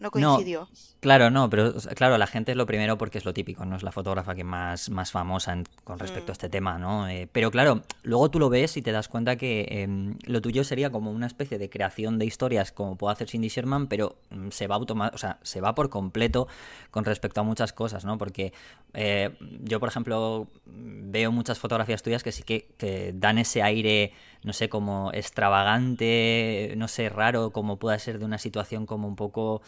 no 0.00 0.10
coincidió. 0.10 0.66
claro, 0.98 1.30
no, 1.30 1.50
pero 1.50 1.74
claro, 1.94 2.16
la 2.16 2.26
gente 2.26 2.52
es 2.52 2.56
lo 2.56 2.64
primero 2.64 2.96
porque 2.96 3.18
es 3.18 3.24
lo 3.26 3.34
típico, 3.34 3.66
no 3.66 3.76
es 3.76 3.82
la 3.82 3.92
fotógrafa 3.92 4.34
que 4.34 4.44
más, 4.44 4.88
más 4.88 5.12
famosa 5.12 5.62
con 5.84 5.98
respecto 5.98 6.32
a 6.32 6.32
mm. 6.32 6.38
este 6.38 6.48
tema, 6.48 6.78
¿no? 6.78 7.06
Eh, 7.06 7.28
pero 7.30 7.50
claro, 7.50 7.82
luego 8.02 8.30
tú 8.30 8.38
lo 8.38 8.48
ves 8.48 8.78
y 8.78 8.82
te 8.82 8.92
das 8.92 9.08
cuenta 9.08 9.36
que 9.36 9.66
em, 9.70 10.16
lo 10.24 10.40
tuyo 10.40 10.64
sería 10.64 10.90
como 10.90 11.10
una 11.10 11.26
especie 11.26 11.58
de 11.58 11.68
creación 11.68 12.18
de 12.18 12.24
historias 12.24 12.72
como 12.72 12.96
puede 12.96 13.12
hacer 13.12 13.28
Cindy 13.28 13.48
Sherman, 13.48 13.88
pero 13.88 14.16
mm, 14.30 14.48
se 14.48 14.66
va 14.66 14.78
o 14.78 15.18
sea, 15.18 15.38
se 15.42 15.60
va 15.60 15.74
por 15.74 15.90
completo 15.90 16.48
con 16.90 17.04
respecto 17.04 17.42
a 17.42 17.44
muchas 17.44 17.74
cosas, 17.74 18.06
¿no? 18.06 18.16
Porque 18.16 18.54
eh, 18.94 19.36
yo, 19.62 19.80
por 19.80 19.90
ejemplo, 19.90 20.48
veo 20.64 21.30
muchas 21.30 21.58
fotografías 21.58 22.02
tuyas 22.02 22.22
que 22.22 22.32
sí 22.32 22.42
que, 22.42 22.70
que 22.78 23.12
dan 23.14 23.36
ese 23.36 23.62
aire 23.62 24.14
no 24.42 24.52
sé, 24.52 24.68
como 24.68 25.10
extravagante, 25.12 26.74
no 26.76 26.88
sé, 26.88 27.08
raro, 27.08 27.50
como 27.50 27.78
pueda 27.78 27.98
ser 27.98 28.18
de 28.18 28.24
una 28.24 28.38
situación 28.38 28.86
como 28.86 29.06
un 29.06 29.16
poco 29.16 29.60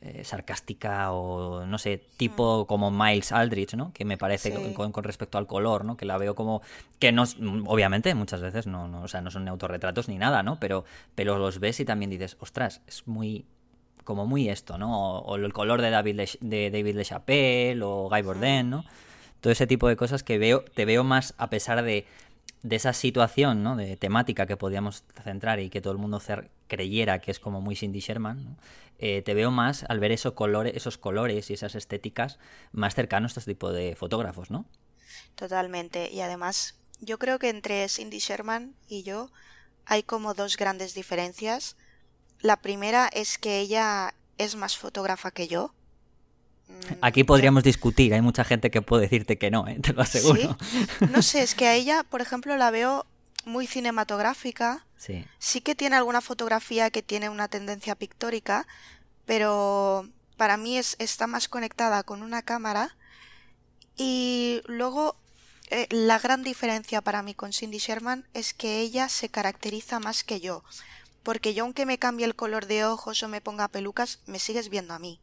eh, 0.00 0.22
sarcástica 0.22 1.10
o 1.10 1.66
no 1.66 1.76
sé, 1.76 2.00
tipo 2.16 2.62
mm. 2.62 2.66
como 2.66 2.90
Miles 2.92 3.32
Aldrich, 3.32 3.74
¿no? 3.74 3.92
Que 3.92 4.04
me 4.04 4.16
parece 4.16 4.72
con, 4.72 4.92
respecto 5.02 5.38
al 5.38 5.48
color, 5.48 5.84
¿no? 5.84 5.96
Que 5.96 6.06
la 6.06 6.18
veo 6.18 6.36
como 6.36 6.62
que 7.00 7.10
no 7.10 7.24
obviamente 7.66 8.14
muchas 8.14 8.40
veces 8.40 8.68
no, 8.68 8.86
no, 8.86 9.02
o 9.02 9.08
sea, 9.08 9.22
no 9.22 9.32
son 9.32 9.48
autorretratos 9.48 10.08
ni 10.08 10.16
nada, 10.16 10.44
¿no? 10.44 10.60
Pero 10.60 10.84
pero 11.16 11.38
los 11.38 11.58
ves 11.58 11.80
y 11.80 11.84
también 11.84 12.10
dices, 12.10 12.36
"Ostras, 12.38 12.80
es 12.86 13.08
muy 13.08 13.44
como 14.04 14.24
muy 14.24 14.48
esto, 14.48 14.78
¿no? 14.78 15.18
O, 15.18 15.34
el 15.34 15.52
color 15.52 15.82
de 15.82 15.90
David 15.90 16.20
de 16.40 16.70
David 16.70 16.94
LeChapelle 16.94 17.82
o 17.82 18.08
Guy 18.08 18.22
Bourdain, 18.22 18.70
¿no? 18.70 18.84
Todo 19.40 19.52
ese 19.52 19.66
tipo 19.66 19.88
de 19.88 19.96
cosas 19.96 20.22
que 20.22 20.38
veo 20.38 20.64
te 20.74 20.84
veo 20.84 21.02
más 21.02 21.34
a 21.38 21.50
pesar 21.50 21.82
de 21.82 22.06
de 22.62 22.76
esa 22.76 22.92
situación 22.92 23.62
¿no? 23.62 23.76
de 23.76 23.96
temática 23.96 24.46
que 24.46 24.56
podíamos 24.56 25.04
centrar 25.22 25.60
y 25.60 25.70
que 25.70 25.80
todo 25.80 25.92
el 25.92 25.98
mundo 25.98 26.20
creyera 26.66 27.20
que 27.20 27.30
es 27.30 27.40
como 27.40 27.60
muy 27.60 27.76
Cindy 27.76 28.00
Sherman, 28.00 28.56
eh, 28.98 29.22
te 29.22 29.34
veo 29.34 29.50
más 29.50 29.84
al 29.88 30.00
ver 30.00 30.12
esos 30.12 30.32
colores, 30.32 30.74
esos 30.74 30.98
colores 30.98 31.50
y 31.50 31.54
esas 31.54 31.74
estéticas 31.74 32.38
más 32.72 32.94
cercanos 32.94 33.36
a 33.36 33.40
este 33.40 33.52
tipo 33.52 33.72
de 33.72 33.94
fotógrafos, 33.94 34.50
¿no? 34.50 34.66
Totalmente. 35.36 36.10
Y 36.10 36.20
además, 36.20 36.74
yo 37.00 37.18
creo 37.18 37.38
que 37.38 37.48
entre 37.48 37.88
Cindy 37.88 38.18
Sherman 38.18 38.74
y 38.88 39.04
yo 39.04 39.30
hay 39.86 40.02
como 40.02 40.34
dos 40.34 40.56
grandes 40.56 40.94
diferencias. 40.94 41.76
La 42.40 42.60
primera 42.60 43.08
es 43.12 43.38
que 43.38 43.60
ella 43.60 44.14
es 44.36 44.56
más 44.56 44.76
fotógrafa 44.76 45.30
que 45.30 45.48
yo. 45.48 45.74
Mm, 46.68 46.94
Aquí 47.00 47.24
podríamos 47.24 47.64
discutir, 47.64 48.14
hay 48.14 48.20
mucha 48.20 48.44
gente 48.44 48.70
que 48.70 48.82
puede 48.82 49.02
decirte 49.02 49.38
que 49.38 49.50
no, 49.50 49.66
¿eh? 49.66 49.78
te 49.82 49.92
lo 49.92 50.02
aseguro. 50.02 50.56
No 51.10 51.22
sé, 51.22 51.42
es 51.42 51.54
que 51.54 51.66
a 51.66 51.74
ella, 51.80 52.04
por 52.04 52.20
ejemplo, 52.20 52.56
la 52.56 52.70
veo 52.70 53.06
muy 53.44 53.66
cinematográfica. 53.66 54.86
Sí. 54.96 55.24
Sí 55.38 55.60
que 55.60 55.74
tiene 55.74 55.96
alguna 55.96 56.20
fotografía 56.20 56.90
que 56.90 57.02
tiene 57.02 57.28
una 57.28 57.48
tendencia 57.48 57.94
pictórica, 57.94 58.66
pero 59.24 60.08
para 60.36 60.56
mí 60.56 60.76
es, 60.78 60.96
está 60.98 61.26
más 61.26 61.48
conectada 61.48 62.02
con 62.02 62.22
una 62.22 62.42
cámara. 62.42 62.96
Y 63.96 64.62
luego 64.66 65.16
eh, 65.70 65.86
la 65.90 66.18
gran 66.18 66.42
diferencia 66.42 67.00
para 67.00 67.22
mí 67.22 67.34
con 67.34 67.52
Cindy 67.52 67.78
Sherman 67.78 68.26
es 68.32 68.54
que 68.54 68.80
ella 68.80 69.08
se 69.08 69.28
caracteriza 69.28 69.98
más 70.00 70.24
que 70.24 70.40
yo. 70.40 70.62
Porque 71.22 71.52
yo 71.52 71.64
aunque 71.64 71.84
me 71.84 71.98
cambie 71.98 72.24
el 72.24 72.34
color 72.34 72.66
de 72.66 72.84
ojos 72.84 73.22
o 73.22 73.28
me 73.28 73.40
ponga 73.40 73.68
pelucas, 73.68 74.20
me 74.26 74.38
sigues 74.38 74.68
viendo 74.70 74.94
a 74.94 74.98
mí. 74.98 75.20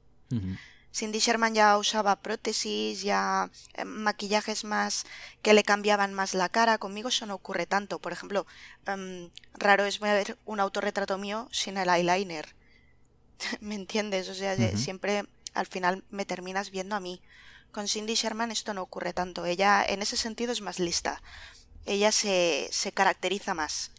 Cindy 0.95 1.19
Sherman 1.19 1.53
ya 1.53 1.77
usaba 1.77 2.15
prótesis, 2.15 3.01
ya 3.01 3.51
eh, 3.73 3.83
maquillajes 3.83 4.63
más 4.63 5.05
que 5.41 5.53
le 5.53 5.63
cambiaban 5.63 6.13
más 6.13 6.33
la 6.33 6.47
cara. 6.47 6.77
Conmigo 6.77 7.09
eso 7.09 7.25
no 7.25 7.35
ocurre 7.35 7.65
tanto. 7.65 7.99
Por 7.99 8.13
ejemplo, 8.13 8.47
em, 8.87 9.29
raro 9.55 9.83
es 9.83 9.99
ver 9.99 10.37
un 10.45 10.61
autorretrato 10.61 11.17
mío 11.17 11.49
sin 11.51 11.75
el 11.77 11.89
eyeliner. 11.89 12.55
¿Me 13.59 13.75
entiendes? 13.75 14.29
O 14.29 14.33
sea, 14.33 14.55
siempre 14.77 15.25
al 15.53 15.65
final 15.65 16.05
me 16.11 16.23
terminas 16.23 16.71
viendo 16.71 16.95
a 16.95 17.01
mí. 17.01 17.21
Con 17.73 17.89
Cindy 17.89 18.15
Sherman 18.15 18.51
esto 18.51 18.73
no 18.73 18.81
ocurre 18.81 19.11
tanto. 19.11 19.45
Ella 19.45 19.83
en 19.85 20.01
ese 20.01 20.15
sentido 20.15 20.53
es 20.53 20.61
más 20.61 20.79
lista. 20.79 21.21
Ella 21.85 22.13
se, 22.13 22.69
se 22.71 22.93
caracteriza 22.93 23.53
más 23.53 23.91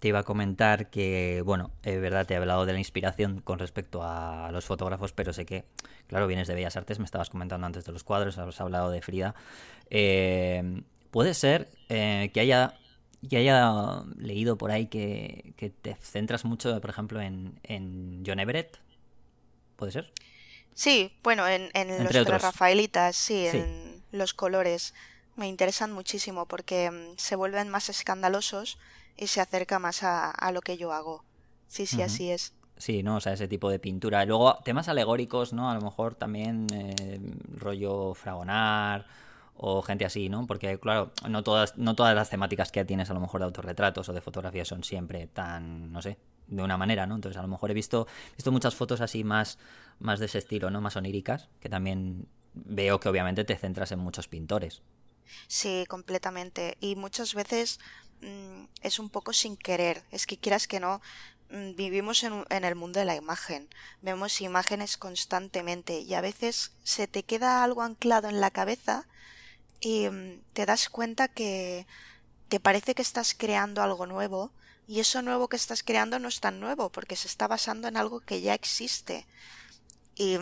te 0.00 0.08
iba 0.08 0.20
a 0.20 0.22
comentar 0.24 0.88
que, 0.88 1.42
bueno, 1.44 1.70
es 1.82 2.00
verdad, 2.00 2.26
te 2.26 2.34
he 2.34 2.36
hablado 2.38 2.64
de 2.64 2.72
la 2.72 2.78
inspiración 2.78 3.40
con 3.42 3.58
respecto 3.58 4.02
a 4.02 4.50
los 4.50 4.64
fotógrafos, 4.64 5.12
pero 5.12 5.34
sé 5.34 5.44
que, 5.44 5.66
claro, 6.06 6.26
vienes 6.26 6.48
de 6.48 6.54
Bellas 6.54 6.76
Artes, 6.76 6.98
me 6.98 7.04
estabas 7.04 7.28
comentando 7.28 7.66
antes 7.66 7.84
de 7.84 7.92
los 7.92 8.02
cuadros, 8.02 8.38
has 8.38 8.60
hablado 8.60 8.90
de 8.90 9.02
Frida. 9.02 9.34
Eh, 9.90 10.82
puede 11.10 11.34
ser 11.34 11.70
eh, 11.90 12.30
que 12.32 12.40
haya 12.40 12.74
que 13.28 13.36
haya 13.36 14.02
leído 14.16 14.56
por 14.56 14.70
ahí 14.70 14.86
que, 14.86 15.52
te 15.82 15.94
centras 15.96 16.46
mucho, 16.46 16.80
por 16.80 16.88
ejemplo, 16.88 17.20
en, 17.20 17.60
en 17.62 18.22
John 18.26 18.40
Everett. 18.40 18.78
¿Puede 19.76 19.92
ser? 19.92 20.10
Sí, 20.72 21.12
bueno, 21.22 21.46
en, 21.46 21.68
en 21.74 22.02
los 22.02 22.26
Rafaelitas, 22.26 23.16
sí, 23.16 23.46
en 23.46 24.02
los 24.12 24.32
colores. 24.32 24.94
Me 25.36 25.48
interesan 25.48 25.92
muchísimo 25.92 26.46
porque 26.46 26.90
mm, 26.90 27.18
se 27.18 27.36
vuelven 27.36 27.68
más 27.68 27.90
escandalosos 27.90 28.78
y 29.20 29.26
se 29.26 29.40
acerca 29.40 29.78
más 29.78 30.02
a, 30.02 30.50
lo 30.52 30.62
que 30.62 30.76
yo 30.76 30.92
hago. 30.92 31.24
Sí, 31.68 31.86
sí, 31.86 32.02
así 32.02 32.30
es. 32.30 32.54
Sí, 32.78 33.02
¿no? 33.02 33.16
O 33.16 33.20
sea, 33.20 33.34
ese 33.34 33.46
tipo 33.46 33.70
de 33.70 33.78
pintura. 33.78 34.24
Luego, 34.24 34.58
temas 34.64 34.88
alegóricos, 34.88 35.52
¿no? 35.52 35.70
A 35.70 35.74
lo 35.74 35.82
mejor 35.82 36.14
también 36.14 36.66
eh, 36.72 37.20
rollo 37.54 38.14
fragonar 38.14 39.06
o 39.54 39.82
gente 39.82 40.06
así, 40.06 40.30
¿no? 40.30 40.46
Porque, 40.46 40.80
claro, 40.80 41.12
no 41.28 41.42
todas, 41.44 41.76
no 41.76 41.94
todas 41.94 42.14
las 42.14 42.30
temáticas 42.30 42.72
que 42.72 42.82
tienes 42.86 43.10
a 43.10 43.14
lo 43.14 43.20
mejor 43.20 43.40
de 43.42 43.44
autorretratos 43.44 44.08
o 44.08 44.14
de 44.14 44.22
fotografía 44.22 44.64
son 44.64 44.82
siempre 44.82 45.26
tan, 45.26 45.92
no 45.92 46.00
sé, 46.00 46.16
de 46.46 46.62
una 46.62 46.78
manera, 46.78 47.06
¿no? 47.06 47.14
Entonces, 47.14 47.38
a 47.38 47.42
lo 47.42 47.48
mejor 47.48 47.70
he 47.70 47.74
visto, 47.74 48.06
visto 48.36 48.50
muchas 48.50 48.74
fotos 48.74 49.02
así 49.02 49.22
más, 49.22 49.58
más 49.98 50.18
de 50.18 50.26
ese 50.26 50.38
estilo, 50.38 50.70
¿no? 50.70 50.80
Más 50.80 50.96
oníricas, 50.96 51.50
que 51.60 51.68
también 51.68 52.26
veo 52.54 52.98
que 52.98 53.10
obviamente 53.10 53.44
te 53.44 53.56
centras 53.56 53.92
en 53.92 53.98
muchos 53.98 54.26
pintores. 54.26 54.80
Sí, 55.46 55.84
completamente. 55.88 56.76
Y 56.80 56.96
muchas 56.96 57.34
veces 57.34 57.78
Mm, 58.22 58.64
es 58.82 58.98
un 58.98 59.10
poco 59.10 59.32
sin 59.32 59.56
querer. 59.56 60.04
Es 60.10 60.26
que 60.26 60.38
quieras 60.38 60.66
que 60.68 60.80
no, 60.80 61.00
mm, 61.50 61.74
vivimos 61.76 62.22
en, 62.24 62.44
el 62.64 62.74
mundo 62.74 63.00
de 63.00 63.06
la 63.06 63.16
imagen. 63.16 63.68
Vemos 64.02 64.40
imágenes 64.40 64.96
constantemente 64.96 66.00
y 66.00 66.14
a 66.14 66.20
veces 66.20 66.72
se 66.84 67.06
te 67.08 67.22
queda 67.22 67.64
algo 67.64 67.82
anclado 67.82 68.28
en 68.28 68.40
la 68.40 68.50
cabeza 68.50 69.06
y 69.80 70.08
mm, 70.08 70.42
te 70.52 70.66
das 70.66 70.88
cuenta 70.90 71.28
que, 71.28 71.86
te 72.48 72.60
parece 72.60 72.94
que 72.94 73.02
estás 73.02 73.34
creando 73.34 73.82
algo 73.82 74.06
nuevo 74.06 74.52
y 74.88 75.00
eso 75.00 75.22
nuevo 75.22 75.48
que 75.48 75.56
estás 75.56 75.82
creando 75.84 76.18
no 76.18 76.28
es 76.28 76.40
tan 76.40 76.60
nuevo 76.60 76.90
porque 76.90 77.16
se 77.16 77.28
está 77.28 77.46
basando 77.46 77.88
en 77.88 77.96
algo 77.96 78.20
que 78.20 78.40
ya 78.40 78.54
existe 78.54 79.26
y 80.16 80.36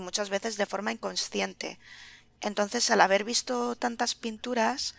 muchas 0.00 0.30
veces 0.30 0.56
de 0.56 0.66
forma 0.66 0.92
inconsciente. 0.92 1.80
Entonces, 2.40 2.90
al 2.90 3.00
haber 3.00 3.24
visto 3.24 3.74
tantas 3.74 4.14
pinturas, 4.14 4.94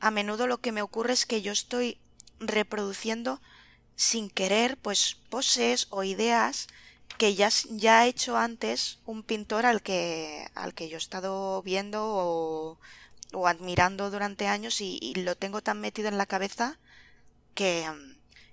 a 0.00 0.10
menudo 0.10 0.46
lo 0.46 0.58
que 0.58 0.72
me 0.72 0.82
ocurre 0.82 1.12
es 1.12 1.26
que 1.26 1.42
yo 1.42 1.52
estoy 1.52 1.98
reproduciendo 2.40 3.40
sin 3.96 4.30
querer 4.30 4.76
pues 4.76 5.16
poses 5.28 5.88
o 5.90 6.04
ideas 6.04 6.68
que 7.18 7.34
ya, 7.34 7.48
ya 7.70 8.00
ha 8.00 8.06
hecho 8.06 8.36
antes 8.36 9.00
un 9.04 9.22
pintor 9.22 9.66
al 9.66 9.82
que, 9.82 10.46
al 10.54 10.72
que 10.74 10.88
yo 10.88 10.96
he 10.96 10.98
estado 10.98 11.62
viendo 11.62 12.04
o, 12.04 12.78
o 13.32 13.46
admirando 13.48 14.10
durante 14.10 14.46
años 14.46 14.80
y, 14.80 15.14
lo 15.16 15.36
tengo 15.36 15.62
tan 15.62 15.80
metido 15.80 16.08
en 16.08 16.18
la 16.18 16.26
cabeza 16.26 16.78
que, 17.54 17.86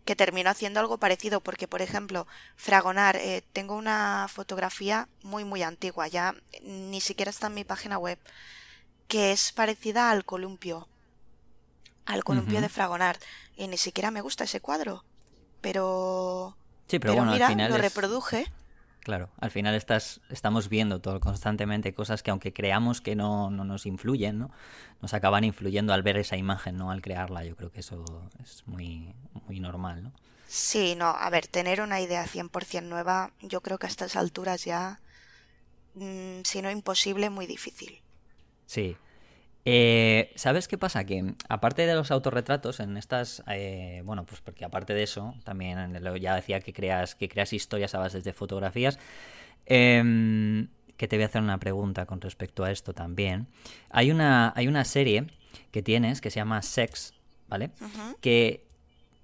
que 0.04 0.16
termino 0.16 0.50
haciendo 0.50 0.80
algo 0.80 0.98
parecido. 0.98 1.42
Porque 1.42 1.68
por 1.68 1.82
ejemplo 1.82 2.28
Fragonar 2.56 3.18
eh, 3.18 3.44
tengo 3.54 3.76
una 3.76 4.28
fotografía 4.30 5.08
muy 5.22 5.44
muy 5.44 5.62
antigua 5.62 6.08
ya 6.08 6.36
ni 6.64 7.02
siquiera 7.02 7.30
está 7.30 7.48
en 7.48 7.54
mi 7.54 7.64
página 7.64 7.98
web 7.98 8.18
que 9.08 9.32
es 9.32 9.52
parecida 9.52 10.10
al 10.10 10.26
columpio 10.26 10.88
al 12.06 12.24
columpio 12.24 12.62
de 12.62 12.70
Fragonar 12.70 13.18
y 13.56 13.68
ni 13.68 13.78
siquiera 13.78 14.12
me 14.12 14.22
gusta 14.22 14.44
ese 14.44 14.62
cuadro 14.62 15.04
pero 15.62 16.56
sí 16.88 17.00
pero, 17.00 17.16
bueno, 17.16 17.32
mira 17.32 17.48
al 17.48 17.54
final 17.54 17.70
lo 17.70 17.78
es... 17.78 17.82
reproduje 17.82 18.46
Claro, 19.06 19.30
al 19.40 19.52
final 19.52 19.76
estás, 19.76 20.20
estamos 20.32 20.68
viendo 20.68 21.00
todo 21.00 21.20
constantemente 21.20 21.94
cosas 21.94 22.24
que 22.24 22.32
aunque 22.32 22.54
creamos 22.54 23.02
que 23.02 23.16
no, 23.16 23.52
no, 23.52 23.64
nos 23.64 23.86
influyen, 23.86 24.40
¿no? 24.40 24.50
nos 25.00 25.14
acaban 25.14 25.44
influyendo 25.44 25.94
al 25.94 26.02
ver 26.02 26.18
esa 26.18 26.38
imagen, 26.38 26.76
no 26.76 26.90
al 26.90 27.04
crearla. 27.04 27.46
Yo 27.46 27.56
creo 27.56 27.72
que 27.72 27.82
eso 27.82 28.04
es 28.44 28.64
muy, 28.66 29.14
muy 29.48 29.60
normal, 29.60 30.02
¿no? 30.02 30.12
Sí, 30.48 30.96
no, 30.96 31.10
a 31.10 31.30
ver, 31.30 31.46
tener 31.46 31.82
una 31.82 32.02
idea 32.02 32.26
100% 32.26 32.82
nueva, 32.82 33.32
yo 33.42 33.62
creo 33.62 33.78
que 33.78 33.86
a 33.86 33.90
estas 33.90 34.16
alturas 34.16 34.66
ya, 34.66 35.00
mmm, 35.94 36.42
si 36.44 36.64
no 36.64 36.72
imposible, 36.72 37.30
muy 37.30 37.46
difícil. 37.46 38.02
Sí, 38.66 38.98
eh, 39.66 40.32
¿Sabes 40.36 40.68
qué 40.68 40.78
pasa? 40.78 41.04
Que 41.06 41.34
aparte 41.50 41.86
de 41.86 41.96
los 41.96 42.12
autorretratos, 42.12 42.80
en 42.80 42.98
estas, 42.98 43.44
eh, 43.48 44.02
bueno, 44.06 44.26
pues 44.26 44.42
porque 44.42 44.64
aparte 44.64 44.94
de 44.94 45.04
eso, 45.04 45.36
también 45.44 46.00
ya 46.22 46.36
decía 46.36 46.60
que 46.62 46.72
creas, 46.72 47.16
que 47.16 47.28
creas 47.28 47.52
historias 47.52 47.94
a 47.96 48.00
base 48.00 48.22
de 48.22 48.34
fotografías. 48.34 49.00
Eh, 49.66 50.68
que 50.98 51.08
te 51.08 51.18
voy 51.18 51.24
a 51.24 51.26
hacer 51.28 51.42
una 51.42 51.58
pregunta 51.60 52.06
con 52.06 52.22
respecto 52.22 52.64
a 52.64 52.72
esto 52.72 52.94
también. 52.94 53.48
Hay 53.90 54.12
una, 54.12 54.54
hay 54.56 54.68
una 54.68 54.86
serie 54.86 55.28
que 55.72 55.82
tienes 55.82 56.22
que 56.22 56.30
se 56.32 56.38
llama 56.38 56.62
Sex, 56.62 57.14
¿vale? 57.48 57.72
Uh 57.82 57.86
-huh. 57.86 58.18
Que 58.22 58.66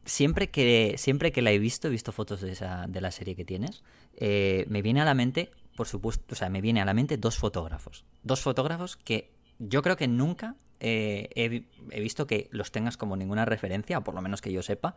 siempre 0.06 0.49
que, 0.49 0.95
siempre 0.97 1.32
que 1.32 1.41
la 1.41 1.51
he 1.51 1.60
visto, 1.60 1.88
he 1.88 1.91
visto 1.91 2.12
fotos 2.12 2.41
de, 2.41 2.51
esa, 2.51 2.86
de 2.88 3.01
la 3.01 3.12
serie 3.12 3.36
que 3.36 3.45
tienes, 3.45 3.84
eh, 4.15 4.65
me 4.67 4.82
viene 4.82 5.01
a 5.01 5.06
la 5.06 5.13
mente, 5.13 5.51
por 5.75 5.88
supuesto, 5.88 6.34
o 6.34 6.36
sea, 6.36 6.49
me 6.49 6.62
viene 6.62 6.82
a 6.82 6.86
la 6.86 6.93
mente 6.93 7.17
dos 7.17 7.38
fotógrafos. 7.38 8.04
Dos 8.23 8.41
fotógrafos 8.41 8.97
que 8.97 9.31
yo 9.69 9.82
creo 9.82 9.95
que 9.95 10.08
nunca 10.08 10.56
eh, 10.80 11.30
he, 11.36 11.63
he, 11.91 12.02
visto 12.02 12.26
que 12.26 12.50
los 12.52 12.71
tengas 12.71 12.97
como 12.97 13.15
ninguna 13.15 13.45
referencia, 13.45 14.00
o 14.00 14.04
por 14.04 14.15
lo 14.15 14.21
menos 14.21 14.41
que 14.41 14.52
yo 14.52 14.63
sepa, 14.63 14.95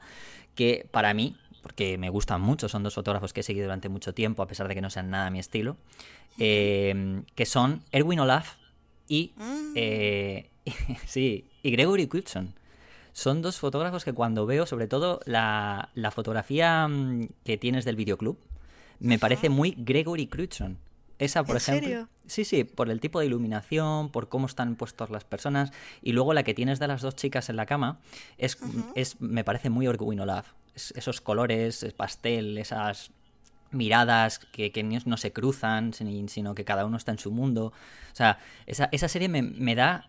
que 0.54 0.88
para 0.90 1.12
mí, 1.12 1.36
porque 1.62 1.98
me 1.98 2.08
gustan 2.08 2.40
mucho, 2.40 2.68
son 2.68 2.82
dos 2.82 2.94
fotógrafos 2.94 3.32
que 3.32 3.40
he 3.40 3.42
seguido 3.42 3.66
durante 3.66 3.88
mucho 3.88 4.14
tiempo, 4.14 4.42
a 4.42 4.46
pesar 4.46 4.66
de 4.66 4.74
que 4.74 4.80
no 4.80 4.90
sean 4.90 5.10
nada 5.10 5.30
mi 5.30 5.38
estilo, 5.38 5.76
eh, 6.38 7.22
que 7.34 7.46
son 7.46 7.82
Erwin 7.92 8.20
Olaf 8.20 8.56
y, 9.08 9.32
eh, 9.74 10.50
sí, 11.06 11.50
y 11.62 11.70
Gregory 11.70 12.06
Knudson. 12.06 12.54
Son 13.12 13.42
dos 13.42 13.58
fotógrafos 13.58 14.04
que 14.04 14.12
cuando 14.12 14.44
veo, 14.46 14.66
sobre 14.66 14.88
todo 14.88 15.20
la, 15.24 15.90
la 15.94 16.10
fotografía 16.10 16.88
mm, 16.88 17.28
que 17.44 17.58
tienes 17.58 17.84
del 17.84 17.96
videoclub, 17.96 18.38
me 19.00 19.18
parece 19.18 19.50
muy 19.50 19.74
Gregory 19.76 20.26
Knudson. 20.26 20.78
Esa, 21.18 21.44
por 21.44 21.56
¿En 21.56 21.56
ejemplo. 21.58 21.88
serio? 21.88 22.08
Sí, 22.26 22.44
sí, 22.44 22.64
por 22.64 22.90
el 22.90 23.00
tipo 23.00 23.20
de 23.20 23.26
iluminación, 23.26 24.10
por 24.10 24.28
cómo 24.28 24.46
están 24.46 24.76
puestas 24.76 25.10
las 25.10 25.24
personas. 25.24 25.72
Y 26.02 26.12
luego 26.12 26.34
la 26.34 26.42
que 26.42 26.54
tienes 26.54 26.78
de 26.78 26.88
las 26.88 27.02
dos 27.02 27.14
chicas 27.16 27.48
en 27.48 27.56
la 27.56 27.66
cama 27.66 27.98
es, 28.38 28.56
Uh 28.60 28.66
-huh. 28.66 28.92
es 28.94 29.20
me 29.20 29.44
parece 29.44 29.70
muy 29.70 29.86
Olaf. 30.20 30.52
Es, 30.74 30.92
esos 30.96 31.20
colores, 31.20 31.84
pastel, 31.96 32.58
esas 32.58 33.10
miradas 33.70 34.38
que, 34.38 34.70
que, 34.72 34.82
no 34.82 35.16
se 35.16 35.32
cruzan, 35.32 35.92
sino 35.92 36.54
que 36.54 36.64
cada 36.64 36.86
uno 36.86 36.96
está 36.96 37.12
en 37.12 37.18
su 37.18 37.30
mundo. 37.30 37.66
O 38.12 38.16
sea, 38.16 38.38
esa, 38.66 38.88
esa 38.92 39.08
serie 39.08 39.28
me, 39.28 39.42
me 39.42 39.74
da. 39.74 40.08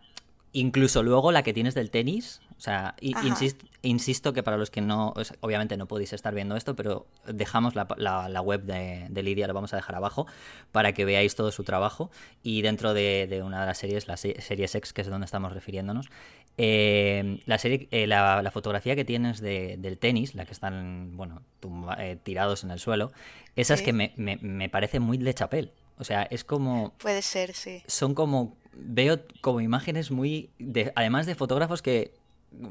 Incluso 0.52 1.02
luego 1.02 1.32
la 1.32 1.42
que 1.42 1.52
tienes 1.52 1.74
del 1.74 1.90
tenis, 1.90 2.40
o 2.58 2.60
sea, 2.60 2.94
insisto, 3.00 3.66
insisto, 3.82 4.32
que 4.32 4.42
para 4.42 4.56
los 4.56 4.70
que 4.70 4.80
no, 4.80 5.12
obviamente 5.40 5.76
no 5.76 5.86
podéis 5.86 6.14
estar 6.14 6.34
viendo 6.34 6.56
esto, 6.56 6.74
pero 6.74 7.06
dejamos 7.26 7.74
la, 7.74 7.86
la, 7.98 8.30
la 8.30 8.40
web 8.40 8.62
de, 8.62 9.06
de, 9.10 9.22
Lidia, 9.22 9.46
lo 9.46 9.52
vamos 9.52 9.74
a 9.74 9.76
dejar 9.76 9.94
abajo, 9.94 10.26
para 10.72 10.92
que 10.92 11.04
veáis 11.04 11.34
todo 11.34 11.52
su 11.52 11.64
trabajo. 11.64 12.10
Y 12.42 12.62
dentro 12.62 12.94
de, 12.94 13.26
de 13.28 13.42
una 13.42 13.60
de 13.60 13.66
las 13.66 13.78
series, 13.78 14.08
la 14.08 14.16
serie 14.16 14.68
Sex, 14.68 14.94
que 14.94 15.02
es 15.02 15.08
donde 15.08 15.26
estamos 15.26 15.52
refiriéndonos, 15.52 16.08
eh, 16.56 17.42
la, 17.44 17.58
serie, 17.58 17.88
eh, 17.90 18.06
la, 18.06 18.42
la, 18.42 18.50
fotografía 18.50 18.96
que 18.96 19.04
tienes 19.04 19.40
de, 19.40 19.76
del 19.78 19.98
tenis, 19.98 20.34
la 20.34 20.46
que 20.46 20.52
están, 20.52 21.14
bueno, 21.16 21.42
tumba, 21.60 21.96
eh, 22.02 22.16
tirados 22.16 22.64
en 22.64 22.70
el 22.70 22.78
suelo, 22.78 23.12
esa 23.54 23.74
es 23.74 23.82
que 23.82 23.92
me, 23.92 24.14
me, 24.16 24.38
me 24.40 24.70
parece 24.70 24.98
muy 24.98 25.18
Le 25.18 25.34
Chapelle. 25.34 25.72
O 25.98 26.04
sea, 26.04 26.22
es 26.24 26.44
como... 26.44 26.94
Puede 26.98 27.22
ser, 27.22 27.54
sí. 27.54 27.82
Son 27.86 28.14
como 28.14 28.56
veo 28.76 29.20
como 29.40 29.60
imágenes 29.60 30.10
muy. 30.10 30.50
De, 30.58 30.92
además 30.94 31.26
de 31.26 31.34
fotógrafos 31.34 31.82
que. 31.82 32.12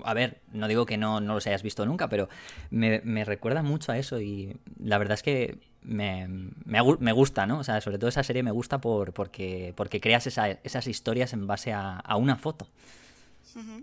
A 0.03 0.13
ver, 0.13 0.41
no 0.51 0.67
digo 0.67 0.85
que 0.85 0.97
no, 0.97 1.21
no 1.21 1.35
los 1.35 1.47
hayas 1.47 1.63
visto 1.63 1.85
nunca, 1.85 2.09
pero 2.09 2.29
me, 2.69 3.01
me 3.03 3.25
recuerda 3.25 3.63
mucho 3.63 3.91
a 3.91 3.97
eso 3.97 4.19
y 4.19 4.57
la 4.79 4.97
verdad 4.97 5.15
es 5.15 5.23
que 5.23 5.59
me, 5.81 6.27
me, 6.27 6.79
me, 6.99 7.11
gusta, 7.11 7.45
¿no? 7.45 7.59
O 7.59 7.63
sea, 7.63 7.81
sobre 7.81 7.97
todo 7.97 8.09
esa 8.09 8.23
serie 8.23 8.43
me 8.43 8.51
gusta 8.51 8.79
por, 8.79 9.13
porque, 9.13 9.73
porque 9.75 10.01
creas 10.01 10.27
esa, 10.27 10.49
esas 10.49 10.87
historias 10.87 11.33
en 11.33 11.47
base 11.47 11.73
a, 11.73 11.97
a 11.97 12.15
una 12.15 12.35
foto. 12.35 12.67
Uh. 13.55 13.81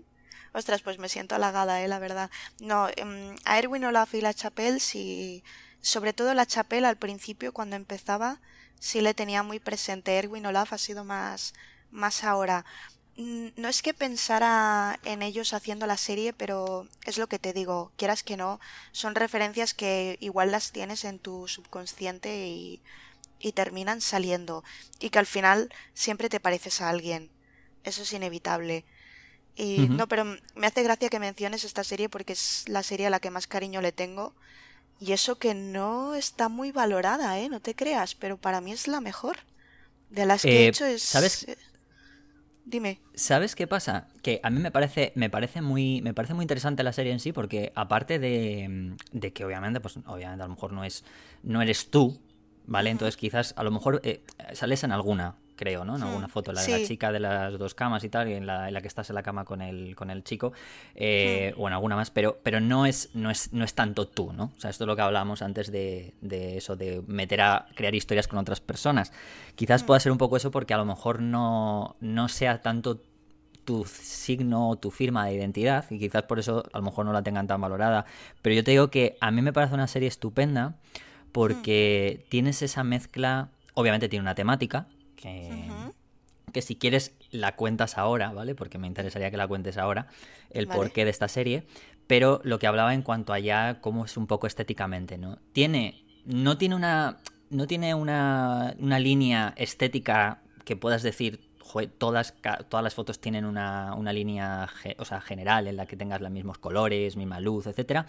Ostras, 0.53 0.83
pues 0.83 0.99
me 0.99 1.09
siento 1.09 1.33
halagada, 1.33 1.81
¿eh? 1.81 1.87
La 1.87 1.97
verdad. 1.97 2.29
No, 2.59 2.85
um, 3.01 3.35
a 3.43 3.57
Erwin 3.57 3.85
Olaf 3.85 4.13
y 4.13 4.21
La 4.21 4.35
Chapelle, 4.35 4.79
sí. 4.79 5.43
Sobre 5.81 6.13
todo 6.13 6.33
La 6.35 6.45
Chapelle 6.45 6.85
al 6.85 6.97
principio, 6.97 7.53
cuando 7.53 7.75
empezaba, 7.75 8.39
sí 8.79 9.01
le 9.01 9.15
tenía 9.15 9.41
muy 9.41 9.59
presente. 9.59 10.15
Erwin 10.15 10.45
Olaf 10.45 10.73
ha 10.73 10.77
sido 10.77 11.03
más 11.03 11.53
más 11.93 12.23
ahora. 12.23 12.65
No 13.15 13.69
es 13.69 13.83
que 13.83 13.93
pensara 13.93 14.99
en 15.03 15.21
ellos 15.21 15.53
haciendo 15.53 15.85
la 15.85 15.97
serie, 15.97 16.33
pero 16.33 16.87
es 17.05 17.19
lo 17.19 17.27
que 17.27 17.37
te 17.37 17.53
digo, 17.53 17.91
quieras 17.95 18.23
que 18.23 18.37
no, 18.37 18.59
son 18.91 19.13
referencias 19.13 19.75
que 19.75 20.17
igual 20.19 20.51
las 20.51 20.71
tienes 20.71 21.03
en 21.05 21.19
tu 21.19 21.47
subconsciente 21.47 22.47
y, 22.47 22.81
y 23.39 23.51
terminan 23.51 24.01
saliendo, 24.01 24.63
y 24.99 25.11
que 25.11 25.19
al 25.19 25.27
final 25.27 25.71
siempre 25.93 26.27
te 26.27 26.39
pareces 26.39 26.81
a 26.81 26.89
alguien. 26.89 27.29
Eso 27.83 28.01
es 28.01 28.13
inevitable. 28.13 28.83
Y 29.55 29.81
uh 29.81 29.83
-huh. 29.83 29.89
no, 29.89 30.07
pero 30.07 30.25
me 30.55 30.67
hace 30.67 30.81
gracia 30.81 31.09
que 31.09 31.19
menciones 31.19 31.63
esta 31.63 31.83
serie 31.83 32.09
porque 32.09 32.33
es 32.33 32.63
la 32.67 32.81
serie 32.81 33.07
a 33.07 33.09
la 33.11 33.19
que 33.19 33.29
más 33.29 33.45
cariño 33.45 33.81
le 33.81 33.91
tengo. 33.91 34.33
Y 34.99 35.11
eso 35.11 35.37
que 35.37 35.53
no 35.53 36.15
está 36.15 36.49
muy 36.49 36.71
valorada, 36.71 37.37
¿eh? 37.39 37.49
No 37.49 37.59
te 37.59 37.75
creas, 37.75 38.15
pero 38.15 38.37
para 38.37 38.61
mí 38.61 38.71
es 38.71 38.87
la 38.87 39.01
mejor. 39.01 39.37
De 40.09 40.25
las 40.25 40.41
que 40.43 40.49
eh, 40.49 40.65
he 40.65 40.67
hecho 40.69 40.85
es... 40.85 41.03
¿Sabes? 41.03 41.45
Dime. 42.65 43.01
¿Sabes 43.13 43.55
qué 43.55 43.67
pasa? 43.67 44.07
Que 44.21 44.39
a 44.41 44.49
mí 44.49 44.59
me 44.59 44.71
parece, 44.71 45.11
me 45.15 45.29
parece 45.29 45.61
muy, 45.61 46.01
me 46.01 46.13
parece 46.13 46.33
muy 46.33 46.43
interesante 46.43 46.83
la 46.83 46.93
serie 46.93 47.11
en 47.11 47.19
sí, 47.19 47.33
porque 47.33 47.71
aparte 47.75 48.19
de, 48.19 48.95
de 49.11 49.33
que 49.33 49.43
obviamente, 49.45 49.81
pues 49.81 49.97
obviamente 50.05 50.43
a 50.43 50.47
lo 50.47 50.53
mejor 50.53 50.71
no 50.71 50.83
es, 50.83 51.03
no 51.43 51.61
eres 51.61 51.89
tú, 51.89 52.19
¿vale? 52.65 52.89
Entonces 52.89 53.17
quizás 53.17 53.53
a 53.57 53.63
lo 53.63 53.71
mejor 53.71 53.99
eh, 54.03 54.23
sales 54.53 54.83
en 54.85 54.93
alguna, 54.93 55.35
creo, 55.55 55.85
¿no? 55.85 55.95
En 55.95 56.03
alguna 56.03 56.27
foto, 56.27 56.51
la 56.51 56.61
de 56.61 56.65
sí. 56.65 56.71
la 56.71 56.85
chica 56.85 57.11
de 57.11 57.19
las 57.19 57.57
dos 57.57 57.73
camas 57.73 58.03
y 58.03 58.09
tal, 58.09 58.29
y 58.29 58.33
en 58.33 58.45
la, 58.45 58.67
en 58.67 58.73
la 58.73 58.81
que 58.81 58.87
estás 58.87 59.09
en 59.09 59.15
la 59.15 59.23
cama 59.23 59.45
con 59.45 59.61
el, 59.61 59.95
con 59.95 60.09
el 60.09 60.23
chico, 60.23 60.53
eh, 60.95 61.53
o 61.57 61.67
en 61.67 61.73
alguna 61.73 61.95
más, 61.95 62.11
pero, 62.11 62.39
pero 62.43 62.59
no, 62.59 62.85
es, 62.85 63.09
no, 63.13 63.29
es, 63.29 63.53
no 63.53 63.63
es 63.63 63.73
tanto 63.73 64.07
tú, 64.07 64.33
¿no? 64.33 64.51
O 64.55 64.59
sea, 64.59 64.69
esto 64.69 64.83
es 64.83 64.87
lo 64.87 64.95
que 64.95 65.01
hablábamos 65.01 65.41
antes 65.41 65.71
de, 65.71 66.13
de 66.21 66.57
eso, 66.57 66.75
de 66.75 67.03
meter 67.07 67.41
a 67.41 67.67
crear 67.75 67.95
historias 67.95 68.27
con 68.27 68.39
otras 68.39 68.61
personas. 68.61 69.11
Quizás 69.55 69.83
pueda 69.83 69.99
ser 69.99 70.11
un 70.11 70.17
poco 70.17 70.37
eso 70.37 70.51
porque 70.51 70.73
a 70.73 70.77
lo 70.77 70.85
mejor 70.85 71.21
no, 71.21 71.95
no 71.99 72.27
sea 72.27 72.61
tanto 72.61 72.99
tu 73.65 73.85
signo 73.85 74.69
o 74.69 74.75
tu 74.75 74.91
firma 74.91 75.25
de 75.25 75.35
identidad 75.35 75.85
y 75.89 75.99
quizás 75.99 76.23
por 76.23 76.39
eso 76.39 76.63
a 76.73 76.77
lo 76.77 76.83
mejor 76.83 77.05
no 77.05 77.13
la 77.13 77.23
tengan 77.23 77.47
tan 77.47 77.61
valorada. 77.61 78.05
Pero 78.41 78.55
yo 78.55 78.63
te 78.63 78.71
digo 78.71 78.89
que 78.89 79.17
a 79.21 79.31
mí 79.31 79.41
me 79.41 79.53
parece 79.53 79.73
una 79.73 79.87
serie 79.87 80.07
estupenda 80.07 80.75
porque 81.31 82.19
mm. 82.19 82.29
tienes 82.29 82.61
esa 82.61 82.83
mezcla, 82.83 83.49
obviamente 83.73 84.09
tiene 84.09 84.23
una 84.23 84.35
temática, 84.35 84.87
que, 85.23 85.49
uh 85.49 85.71
-huh. 85.71 85.93
que, 86.51 86.61
si 86.61 86.75
quieres 86.75 87.13
la 87.31 87.55
cuentas 87.55 87.97
ahora, 87.97 88.31
¿vale? 88.33 88.55
Porque 88.55 88.77
me 88.77 88.87
interesaría 88.87 89.31
que 89.31 89.37
la 89.37 89.47
cuentes 89.47 89.77
ahora, 89.77 90.07
el 90.49 90.65
vale. 90.65 90.77
porqué 90.77 91.05
de 91.05 91.11
esta 91.11 91.27
serie. 91.27 91.63
Pero 92.07 92.41
lo 92.43 92.59
que 92.59 92.67
hablaba 92.67 92.93
en 92.93 93.01
cuanto 93.01 93.31
a 93.31 93.39
ya 93.39 93.79
cómo 93.79 94.05
es 94.05 94.17
un 94.17 94.27
poco 94.27 94.47
estéticamente, 94.47 95.17
¿no? 95.17 95.39
Tiene. 95.53 96.03
No 96.25 96.57
tiene 96.57 96.75
una. 96.75 97.17
No 97.49 97.67
tiene 97.67 97.93
una, 97.93 98.75
una 98.79 98.99
línea 98.99 99.53
estética 99.57 100.41
que 100.65 100.75
puedas 100.75 101.03
decir, 101.03 101.39
todas, 101.97 102.35
todas 102.69 102.83
las 102.83 102.93
fotos 102.93 103.19
tienen 103.19 103.45
una, 103.45 103.95
línea 104.13 104.69
o 104.97 105.05
sea, 105.05 105.21
general 105.21 105.67
en 105.67 105.77
la 105.77 105.85
que 105.85 105.95
tengas 105.95 106.21
los 106.21 106.31
mismos 106.31 106.57
colores, 106.57 107.15
misma 107.17 107.39
luz, 107.39 107.67
etcétera. 107.67 108.05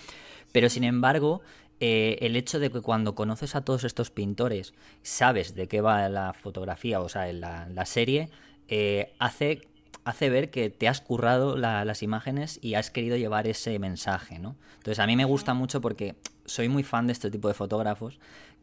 Pero 0.53 0.69
sin 0.69 0.85
embargo, 0.85 1.43
eh, 1.81 2.18
el 2.20 2.37
hecho 2.37 2.59
de 2.59 2.70
que 2.70 2.81
cuando 2.81 3.14
conoces 3.14 3.55
a 3.55 3.62
todos 3.62 3.85
estos 3.85 4.11
pintores, 4.11 4.75
sabes 5.03 5.55
de 5.55 5.68
qué 5.68 5.81
va 5.81 6.09
la 6.09 6.33
fotografía, 6.33 7.01
o 7.01 7.09
sea, 7.09 7.33
la, 7.33 7.68
la 7.68 7.87
serie, 7.87 8.31
eh, 8.68 9.12
hace 9.18 9.62
hace 10.05 10.29
ver 10.29 10.51
que 10.51 10.68
te 10.68 10.87
has 10.87 11.01
currado 11.01 11.57
las 11.57 12.03
imágenes 12.03 12.59
y 12.62 12.75
has 12.75 12.91
querido 12.91 13.16
llevar 13.16 13.47
ese 13.47 13.79
mensaje, 13.79 14.39
¿no? 14.39 14.55
Entonces 14.77 14.99
a 14.99 15.07
mí 15.07 15.16
me 15.16 15.25
gusta 15.25 15.55
mucho 15.55 15.81
porque 15.81 16.14
soy 16.45 16.68
muy 16.68 16.83
fan 16.83 17.07
de 17.07 17.14
este 17.14 17.31
tipo 17.31 17.49
de 17.49 17.55
fotógrafos 17.55 18.18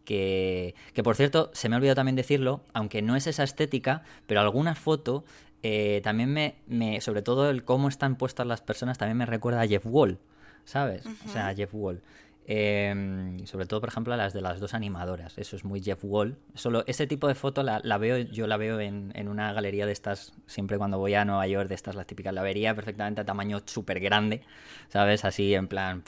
que, 0.06 0.76
que 0.94 1.04
por 1.04 1.16
cierto, 1.16 1.50
se 1.54 1.68
me 1.68 1.76
ha 1.76 1.78
olvidado 1.78 1.96
también 1.96 2.16
decirlo, 2.16 2.62
aunque 2.74 3.02
no 3.02 3.16
es 3.16 3.26
esa 3.26 3.44
estética, 3.44 4.04
pero 4.28 4.42
alguna 4.42 4.76
foto 4.76 5.24
eh, 5.64 6.02
también 6.04 6.32
me, 6.32 6.56
me, 6.68 7.02
sobre 7.02 7.22
todo 7.22 7.50
el 7.50 7.64
cómo 7.64 7.88
están 7.88 8.16
puestas 8.16 8.48
las 8.48 8.62
personas, 8.62 8.98
también 8.98 9.18
me 9.18 9.26
recuerda 9.26 9.62
a 9.62 9.68
Jeff 9.68 9.86
Wall, 9.86 10.20
¿sabes? 10.66 11.04
O 11.28 11.30
sea, 11.30 11.50
a 11.50 11.56
Jeff 11.56 11.74
Wall. 11.74 12.02
Em, 12.46 13.46
sobre 13.46 13.66
todo, 13.66 13.80
por 13.80 13.90
ejemplo, 13.90 14.16
las 14.16 14.34
de 14.34 14.42
las 14.42 14.60
dos 14.60 14.74
animadoras. 14.74 15.38
Eso 15.38 15.56
es 15.56 15.64
muy 15.64 15.82
Jeff 15.82 16.00
Wall. 16.04 16.38
Solo 16.56 16.84
ese 16.88 17.08
tipo 17.08 17.28
de 17.28 17.36
foto 17.36 17.64
la, 17.64 17.98
veo, 17.98 18.18
yo 18.18 18.48
la 18.48 18.58
veo 18.58 18.80
en, 18.80 19.14
una 19.28 19.54
galería 19.54 19.86
de 19.86 19.92
estas, 19.92 20.34
siempre 20.48 20.78
cuando 20.78 20.98
voy 20.98 21.14
a 21.14 21.24
Nueva 21.24 21.48
York, 21.48 21.70
de 21.70 21.76
estas 21.76 21.96
las 21.96 22.08
típicas. 22.08 22.34
La 22.34 22.42
vería 22.42 22.76
perfectamente 22.76 23.22
a 23.22 23.26
tamaño 23.26 23.62
súper 23.66 24.00
grande, 24.00 24.42
¿sabes? 24.90 25.24
Así 25.24 25.54
en 25.54 25.68
plan, 25.68 26.04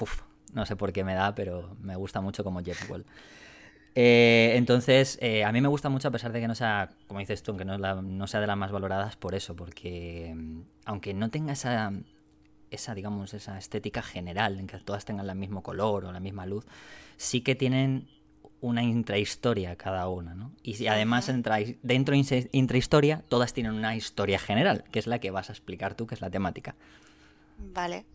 no 0.53 0.65
sé 0.65 0.75
por 0.75 0.91
qué 0.91 1.03
me 1.03 1.13
da, 1.13 1.35
pero 1.35 1.75
me 1.81 1.95
gusta 1.95 2.21
mucho 2.21 2.43
como 2.43 2.61
Jeff 2.63 2.89
Wall. 2.89 3.05
Eh, 3.95 4.53
entonces, 4.55 5.19
eh, 5.21 5.43
a 5.43 5.51
mí 5.51 5.61
me 5.61 5.67
gusta 5.67 5.89
mucho 5.89 6.07
a 6.07 6.11
pesar 6.11 6.31
de 6.31 6.41
que 6.41 6.47
no 6.47 6.55
sea, 6.55 6.89
como 7.07 7.19
dices 7.19 7.43
tú, 7.43 7.51
aunque 7.51 7.65
no, 7.65 7.77
no 7.77 8.27
sea 8.27 8.39
de 8.39 8.47
las 8.47 8.57
más 8.57 8.71
valoradas 8.71 9.15
por 9.15 9.35
eso, 9.35 9.55
porque 9.55 10.33
mm, 10.35 10.61
aunque 10.85 11.13
no 11.13 11.29
tenga 11.29 11.53
esa, 11.53 11.93
esa, 12.73 12.95
digamos, 12.95 13.33
esa 13.33 13.57
estética 13.57 14.01
general, 14.01 14.59
en 14.59 14.67
que 14.67 14.77
todas 14.79 15.05
tengan 15.05 15.29
el 15.29 15.35
mismo 15.35 15.63
color 15.63 16.05
o 16.05 16.11
la 16.11 16.19
misma 16.19 16.45
luz, 16.45 16.65
sí 17.17 17.41
que 17.41 17.55
tienen 17.55 18.07
una 18.61 18.81
intrahistoria 18.81 19.75
cada 19.75 20.07
una, 20.07 20.35
¿no? 20.35 20.53
Y 20.63 20.87
además 20.87 21.27
dentro 21.27 21.53
de 22.15 22.49
intrahistoria 22.53 23.21
todas 23.27 23.53
tienen 23.53 23.73
una 23.73 23.95
historia 23.95 24.39
general, 24.39 24.85
que 24.89 24.99
es 24.99 25.07
la 25.07 25.19
que 25.19 25.31
vas 25.31 25.49
a 25.49 25.53
explicar 25.53 25.95
tú, 25.95 26.07
que 26.07 26.15
es 26.15 26.21
la 26.21 26.29
temática. 26.29 26.75
Vale. 27.57 28.05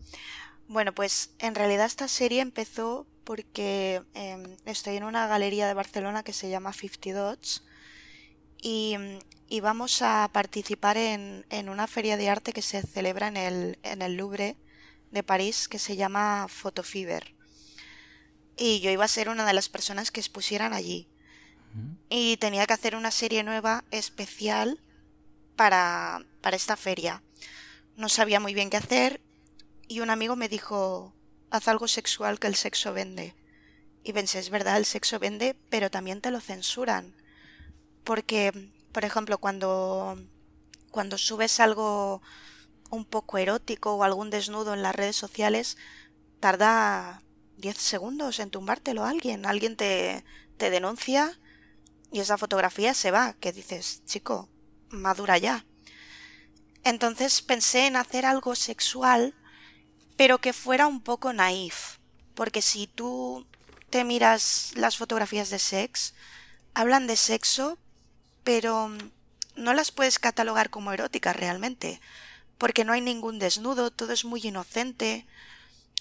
Bueno, 0.67 0.93
pues 0.93 1.33
en 1.39 1.53
realidad 1.53 1.85
esta 1.85 2.07
serie 2.07 2.41
empezó 2.41 3.05
porque 3.23 4.01
em, 4.15 4.43
estoy 4.65 4.97
en 4.97 5.03
una 5.03 5.27
galería 5.27 5.67
de 5.67 5.75
Barcelona 5.75 6.23
que 6.23 6.33
se 6.33 6.49
llama 6.49 6.73
Fifty 6.73 7.11
Dots 7.11 7.63
y 8.61 8.95
y 9.49 9.61
vamos 9.61 10.03
a 10.03 10.29
participar 10.31 10.95
en, 10.95 11.43
una 11.69 11.87
feria 11.87 12.17
de 12.17 12.29
arte 12.29 12.53
que 12.53 12.61
se 12.61 12.83
celebra 12.83 13.27
en 13.27 13.37
el, 13.37 13.79
en 13.81 14.03
el 14.03 14.15
Louvre 14.15 14.55
de 15.11 15.23
París 15.23 15.67
que 15.67 15.79
se 15.79 15.95
llama 15.95 16.47
Photofiber. 16.47 17.33
Y 18.55 18.79
yo 18.81 18.91
iba 18.91 19.05
a 19.05 19.07
ser 19.07 19.27
una 19.27 19.45
de 19.45 19.53
las 19.53 19.67
personas 19.67 20.11
que 20.11 20.19
expusieran 20.19 20.73
allí. 20.73 21.07
Y 22.09 22.37
tenía 22.37 22.65
que 22.65 22.73
hacer 22.73 22.95
una 22.95 23.11
serie 23.11 23.43
nueva 23.43 23.83
especial 23.91 24.79
para, 25.55 26.23
para 26.41 26.55
esta 26.55 26.75
feria. 26.75 27.23
No 27.95 28.09
sabía 28.09 28.39
muy 28.39 28.53
bien 28.53 28.69
qué 28.69 28.77
hacer 28.77 29.21
y 29.87 30.01
un 30.01 30.09
amigo 30.09 30.35
me 30.35 30.49
dijo, 30.49 31.13
haz 31.49 31.67
algo 31.67 31.87
sexual 31.87 32.39
que 32.39 32.47
el 32.47 32.55
sexo 32.55 32.93
vende. 32.93 33.35
Y 34.03 34.13
pensé, 34.13 34.39
es 34.39 34.49
verdad, 34.49 34.77
el 34.77 34.85
sexo 34.85 35.19
vende, 35.19 35.55
pero 35.69 35.89
también 35.89 36.21
te 36.21 36.31
lo 36.31 36.39
censuran. 36.39 37.15
Porque 38.03 38.71
por 38.91 39.05
ejemplo, 39.05 39.37
cuando, 39.37 40.17
cuando 40.91 41.17
subes 41.17 41.59
algo 41.59 42.21
un 42.89 43.05
poco 43.05 43.37
erótico 43.37 43.93
o 43.93 44.03
algún 44.03 44.29
desnudo 44.29 44.73
en 44.73 44.81
las 44.81 44.95
redes 44.95 45.15
sociales, 45.15 45.77
tarda 46.39 47.21
10 47.57 47.77
segundos 47.77 48.39
en 48.39 48.49
tumbártelo 48.49 49.03
a 49.03 49.09
alguien. 49.09 49.45
Alguien 49.45 49.75
te, 49.75 50.23
te 50.57 50.69
denuncia 50.69 51.39
y 52.11 52.19
esa 52.19 52.37
fotografía 52.37 52.93
se 52.93 53.11
va, 53.11 53.33
que 53.33 53.51
dices, 53.51 54.03
chico, 54.05 54.49
madura 54.89 55.37
ya. 55.37 55.65
Entonces 56.83 57.41
pensé 57.41 57.87
en 57.87 57.95
hacer 57.95 58.25
algo 58.25 58.55
sexual, 58.55 59.35
pero 60.15 60.39
que 60.39 60.53
fuera 60.53 60.87
un 60.87 61.01
poco 61.01 61.33
naif, 61.33 61.97
porque 62.33 62.61
si 62.61 62.87
tú 62.87 63.45
te 63.89 64.03
miras 64.03 64.71
las 64.75 64.97
fotografías 64.97 65.49
de 65.49 65.59
sex, 65.59 66.13
hablan 66.73 67.07
de 67.07 67.15
sexo, 67.15 67.77
pero 68.49 68.87
mm, 68.87 68.97
no 69.57 69.75
las 69.75 69.91
puedes 69.91 70.17
catalogar 70.17 70.71
como 70.71 70.91
eróticas 70.91 71.35
realmente, 71.35 72.01
porque 72.57 72.83
no 72.83 72.93
hay 72.93 73.01
ningún 73.01 73.37
desnudo, 73.37 73.91
todo 73.91 74.11
es 74.11 74.25
muy 74.25 74.41
inocente. 74.41 75.27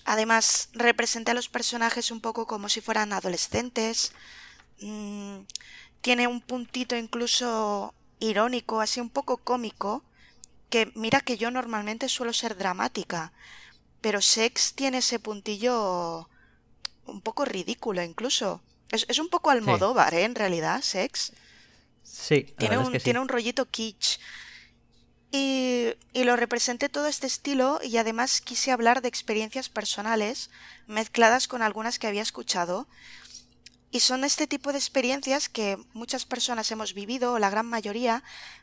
Además, 0.06 0.70
representa 0.72 1.32
a 1.32 1.34
los 1.34 1.50
personajes 1.50 2.10
un 2.10 2.22
poco 2.22 2.46
como 2.46 2.70
si 2.70 2.80
fueran 2.80 3.12
adolescentes. 3.12 4.12
Mm, 4.80 5.40
tiene 6.00 6.26
un 6.26 6.40
puntito 6.40 6.96
incluso 6.96 7.92
irónico, 8.18 8.80
así 8.80 8.98
un 8.98 9.10
poco 9.10 9.36
cómico, 9.36 10.02
que 10.70 10.90
mira 10.94 11.20
que 11.20 11.36
yo 11.36 11.50
normalmente 11.50 12.08
suelo 12.08 12.32
ser 12.32 12.56
dramática, 12.56 13.30
pero 14.00 14.22
Sex 14.22 14.72
tiene 14.72 14.98
ese 14.98 15.18
puntillo 15.18 16.30
un 17.04 17.20
poco 17.20 17.44
ridículo 17.44 18.02
incluso. 18.02 18.62
Es, 18.90 19.18
un 19.18 19.28
poco 19.28 19.50
Almodóvar, 19.50 20.14
¿eh? 20.14 20.24
En 20.24 20.34
realidad, 20.34 20.80
Sex. 20.80 21.34
Sí, 22.10 22.54
tiene 22.58 22.78
un, 22.78 22.92
tiene 22.98 23.20
un 23.20 23.28
rollito 23.28 23.66
kitsch. 23.66 24.18
Y, 25.30 25.94
y, 26.14 26.24
lo 26.24 26.36
representé 26.36 26.88
todo 26.88 27.06
este 27.06 27.26
estilo 27.26 27.80
y 27.82 27.98
además 27.98 28.40
quise 28.40 28.72
hablar 28.72 29.02
de 29.02 29.08
experiencias 29.08 29.68
personales 29.68 30.50
mezcladas 30.86 31.48
con 31.48 31.60
algunas 31.60 31.98
que 31.98 32.06
había 32.06 32.22
escuchado. 32.22 32.88
Y 33.90 34.00
son 34.00 34.24
este 34.24 34.46
tipo 34.46 34.72
de 34.72 34.78
experiencias 34.78 35.48
que 35.48 35.78
muchas 35.92 36.24
personas 36.24 36.70
hemos 36.70 36.94
vivido, 36.94 37.34
o 37.34 37.38
la 37.38 37.50
gran 37.50 37.66
mayoría, 37.66 38.22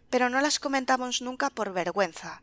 pero 0.09 0.29
no 0.29 0.41
las 0.41 0.59
comentamos 0.59 1.21
nunca 1.21 1.49
por 1.49 1.71
vergüenza. 1.71 2.41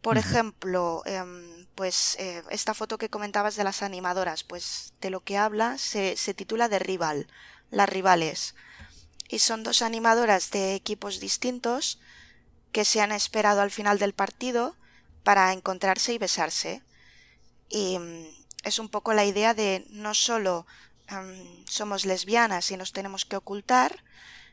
Por 0.00 0.16
ejemplo, 0.16 1.02
em, 1.06 1.66
pues 1.74 2.16
eh, 2.18 2.42
esta 2.50 2.72
foto 2.72 2.98
que 2.98 3.10
comentabas 3.10 3.56
de 3.56 3.64
las 3.64 3.82
animadoras, 3.82 4.44
pues 4.44 4.94
de 5.00 5.10
lo 5.10 5.20
que 5.20 5.36
habla 5.36 5.76
se, 5.76 6.16
se 6.16 6.34
titula 6.34 6.68
de 6.68 6.78
rival, 6.78 7.26
las 7.70 7.88
rivales 7.88 8.54
y 9.28 9.38
son 9.40 9.62
dos 9.62 9.82
animadoras 9.82 10.50
de 10.50 10.74
equipos 10.74 11.20
distintos 11.20 12.00
que 12.72 12.84
se 12.84 13.00
han 13.00 13.12
esperado 13.12 13.60
al 13.60 13.70
final 13.70 13.98
del 13.98 14.14
partido 14.14 14.74
para 15.22 15.52
encontrarse 15.52 16.14
y 16.14 16.18
besarse. 16.18 16.82
Y 17.68 17.98
mm, 17.98 18.26
es 18.64 18.78
un 18.78 18.88
poco 18.88 19.12
la 19.12 19.24
idea 19.24 19.54
de 19.54 19.86
no 19.90 20.14
solo 20.14 20.66
somos 21.64 22.04
lesbianas 22.04 22.70
y 22.70 22.76
nos 22.76 22.92
tenemos 22.92 23.24
que 23.24 23.36
ocultar, 23.36 24.04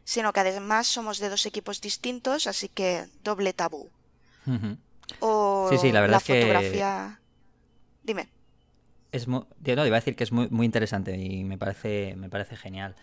sino 0.05 0.31
que 0.31 0.39
además 0.39 0.87
somos 0.87 1.19
de 1.19 1.27
dos 1.27 1.45
equipos 1.45 1.81
distintos, 1.81 2.47
así 2.47 2.69
que 2.69 3.07
doble 3.23 3.51
tabú. 3.51 3.89
O 5.19 5.67
sí, 5.69 5.77
sí, 5.77 5.91
la 5.91 6.01
verdad 6.01 6.21
fotografía. 6.21 7.19
Dime. 8.03 8.29
Es 9.11 9.27
muy... 9.27 9.43
iba 9.65 9.81
a 9.81 9.85
decir 9.85 10.15
que 10.15 10.23
es 10.23 10.31
muy, 10.31 10.47
muy 10.49 10.65
interesante 10.65 11.17
y 11.17 11.43
me 11.43 11.57
parece, 11.57 12.15
me 12.15 12.29
parece 12.29 12.55
genial. 12.55 12.95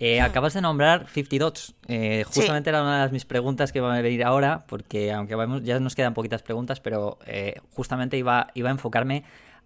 Eh, 0.00 0.20
acabas 0.20 0.54
de 0.54 0.60
nombrar 0.60 1.08
50 1.08 1.44
Dots. 1.44 1.74
Eh, 1.88 2.24
justamente 2.32 2.70
era 2.70 2.82
una 2.82 3.06
de 3.06 3.12
mis 3.12 3.24
preguntas 3.24 3.72
que 3.72 3.78
iban 3.78 3.96
a 3.96 4.00
venir 4.00 4.24
ahora, 4.24 4.64
porque 4.68 5.12
aunque 5.12 5.34
vamos, 5.34 5.64
ya 5.64 5.80
nos 5.80 5.94
quedan 5.94 6.14
poquitas 6.14 6.42
preguntas, 6.42 6.80
pero 6.80 7.18
eh, 7.26 7.56
justamente 7.72 8.16
iba, 8.16 8.48
iba 8.54 8.68
a 8.68 8.72
enfocarme 8.72 9.24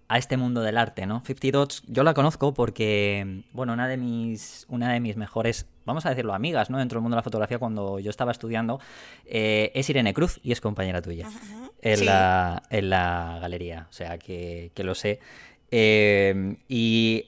a 0.08 0.18
este 0.18 0.36
mundo 0.36 0.62
del 0.62 0.78
arte, 0.78 1.06
¿no? 1.06 1.22
50 1.24 1.58
Dots, 1.58 1.82
yo 1.86 2.02
la 2.02 2.14
conozco 2.14 2.54
porque, 2.54 3.44
bueno, 3.52 3.72
una 3.74 3.88
de 3.88 3.96
mis, 3.96 4.66
una 4.68 4.92
de 4.92 5.00
mis 5.00 5.16
mejores, 5.16 5.66
vamos 5.84 6.06
a 6.06 6.10
decirlo, 6.10 6.34
amigas, 6.34 6.70
¿no? 6.70 6.78
Dentro 6.78 6.96
del 6.96 7.02
mundo 7.02 7.14
de 7.14 7.18
la 7.18 7.24
fotografía, 7.24 7.58
cuando 7.58 7.98
yo 7.98 8.10
estaba 8.10 8.32
estudiando, 8.32 8.80
es 9.24 9.88
Irene 9.88 10.12
Cruz 10.12 10.38
y 10.42 10.52
es 10.52 10.60
compañera 10.60 11.00
tuya 11.00 11.30
en, 11.80 12.04
la, 12.04 12.62
en 12.68 12.90
la 12.90 13.38
galería, 13.40 13.86
o 13.88 13.92
sea, 13.92 14.18
que, 14.18 14.70
que 14.74 14.84
lo 14.84 14.94
sé. 14.94 15.20
y 15.70 17.26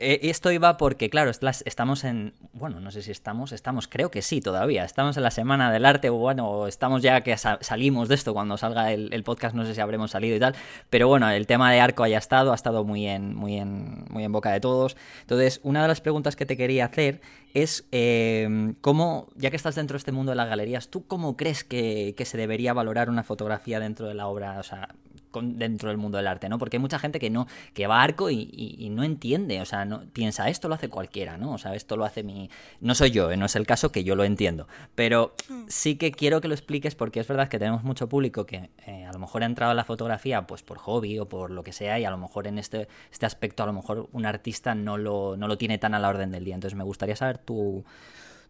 esto 0.00 0.50
iba 0.50 0.76
porque, 0.76 1.10
claro, 1.10 1.30
estamos 1.30 2.04
en. 2.04 2.32
Bueno, 2.52 2.80
no 2.80 2.90
sé 2.90 3.02
si 3.02 3.10
estamos. 3.10 3.52
Estamos, 3.52 3.86
creo 3.86 4.10
que 4.10 4.22
sí, 4.22 4.40
todavía. 4.40 4.84
Estamos 4.84 5.16
en 5.16 5.22
la 5.22 5.30
semana 5.30 5.70
del 5.70 5.84
arte, 5.84 6.08
o 6.08 6.14
bueno, 6.14 6.66
estamos 6.66 7.02
ya 7.02 7.20
que 7.22 7.36
salimos 7.36 8.08
de 8.08 8.14
esto. 8.14 8.32
Cuando 8.32 8.56
salga 8.56 8.92
el, 8.92 9.22
podcast, 9.24 9.54
no 9.54 9.64
sé 9.66 9.74
si 9.74 9.80
habremos 9.80 10.12
salido 10.12 10.36
y 10.36 10.40
tal. 10.40 10.54
Pero 10.88 11.08
bueno, 11.08 11.28
el 11.30 11.46
tema 11.46 11.70
de 11.70 11.80
arco 11.80 12.02
haya 12.02 12.18
estado, 12.18 12.52
ha 12.52 12.54
estado 12.54 12.84
muy 12.84 13.06
en, 13.06 13.34
muy 13.34 13.58
en, 13.58 14.06
muy 14.08 14.24
en 14.24 14.32
boca 14.32 14.50
de 14.50 14.60
todos. 14.60 14.96
Entonces, 15.20 15.60
una 15.62 15.82
de 15.82 15.88
las 15.88 16.00
preguntas 16.00 16.34
que 16.34 16.46
te 16.46 16.56
quería 16.56 16.86
hacer 16.86 17.20
es 17.52 17.86
em, 17.90 18.74
cómo, 18.80 19.28
ya 19.36 19.50
que 19.50 19.56
estás 19.56 19.74
dentro 19.74 19.94
de 19.94 19.98
este 19.98 20.12
mundo 20.12 20.30
de 20.30 20.36
las 20.36 20.48
galerías, 20.48 20.88
¿tú 20.88 21.06
cómo 21.06 21.36
crees 21.36 21.64
que, 21.64 22.14
que 22.16 22.24
se 22.24 22.38
debería 22.38 22.72
valorar 22.72 23.10
una 23.10 23.22
fotografía 23.22 23.80
dentro 23.80 24.06
de 24.06 24.14
la 24.14 24.28
obra? 24.28 24.58
O 24.58 24.62
sea, 24.62 24.94
dentro 25.42 25.88
del 25.88 25.98
mundo 25.98 26.18
del 26.18 26.26
arte, 26.26 26.48
¿no? 26.48 26.58
Porque 26.58 26.76
hay 26.76 26.80
mucha 26.80 26.98
gente 26.98 27.18
que 27.18 27.30
no, 27.30 27.46
que 27.74 27.86
va 27.86 28.00
a 28.00 28.02
arco 28.02 28.30
y, 28.30 28.88
no 28.90 29.04
entiende, 29.04 29.60
o 29.60 29.64
sea, 29.64 29.84
no 29.84 30.02
piensa, 30.12 30.48
esto 30.48 30.68
lo 30.68 30.74
hace 30.74 30.88
cualquiera, 30.88 31.36
¿no? 31.36 31.52
O 31.52 31.58
sea, 31.58 31.74
esto 31.74 31.96
lo 31.96 32.04
hace 32.04 32.22
mi. 32.22 32.50
No 32.80 32.94
soy 32.94 33.10
yo, 33.10 33.30
¿eh? 33.30 33.36
no 33.36 33.46
es 33.46 33.56
el 33.56 33.66
caso 33.66 33.92
que 33.92 34.04
yo 34.04 34.16
lo 34.16 34.24
entiendo. 34.24 34.66
Pero 34.94 35.34
hmm. 35.48 35.64
sí 35.68 35.96
que 35.96 36.12
quiero 36.12 36.40
que 36.40 36.48
lo 36.48 36.54
expliques 36.54 36.94
porque 36.94 37.20
es 37.20 37.28
verdad 37.28 37.48
que 37.48 37.58
tenemos 37.58 37.84
mucho 37.84 38.08
público 38.08 38.46
que 38.46 38.70
eh, 38.86 39.04
a 39.04 39.12
lo 39.12 39.18
mejor 39.18 39.42
ha 39.42 39.46
entrado 39.46 39.72
a 39.72 39.74
la 39.74 39.84
fotografía 39.84 40.46
pues 40.46 40.62
por 40.62 40.78
hobby 40.78 41.18
o 41.18 41.28
por 41.28 41.50
lo 41.50 41.62
que 41.62 41.72
sea, 41.72 41.98
y 41.98 42.04
a 42.04 42.10
lo 42.10 42.18
mejor 42.18 42.46
en 42.46 42.58
este, 42.58 42.88
este 43.12 43.26
aspecto, 43.26 43.62
a 43.62 43.66
lo 43.66 43.72
mejor 43.72 44.08
un 44.12 44.26
artista 44.26 44.74
no 44.74 44.98
lo, 44.98 45.36
no 45.36 45.48
lo 45.48 45.58
tiene 45.58 45.78
tan 45.78 45.94
a 45.94 45.98
la 45.98 46.08
orden 46.08 46.30
del 46.30 46.44
día. 46.44 46.54
Entonces 46.54 46.76
me 46.76 46.84
gustaría 46.84 47.16
saber 47.16 47.38
tu. 47.38 47.84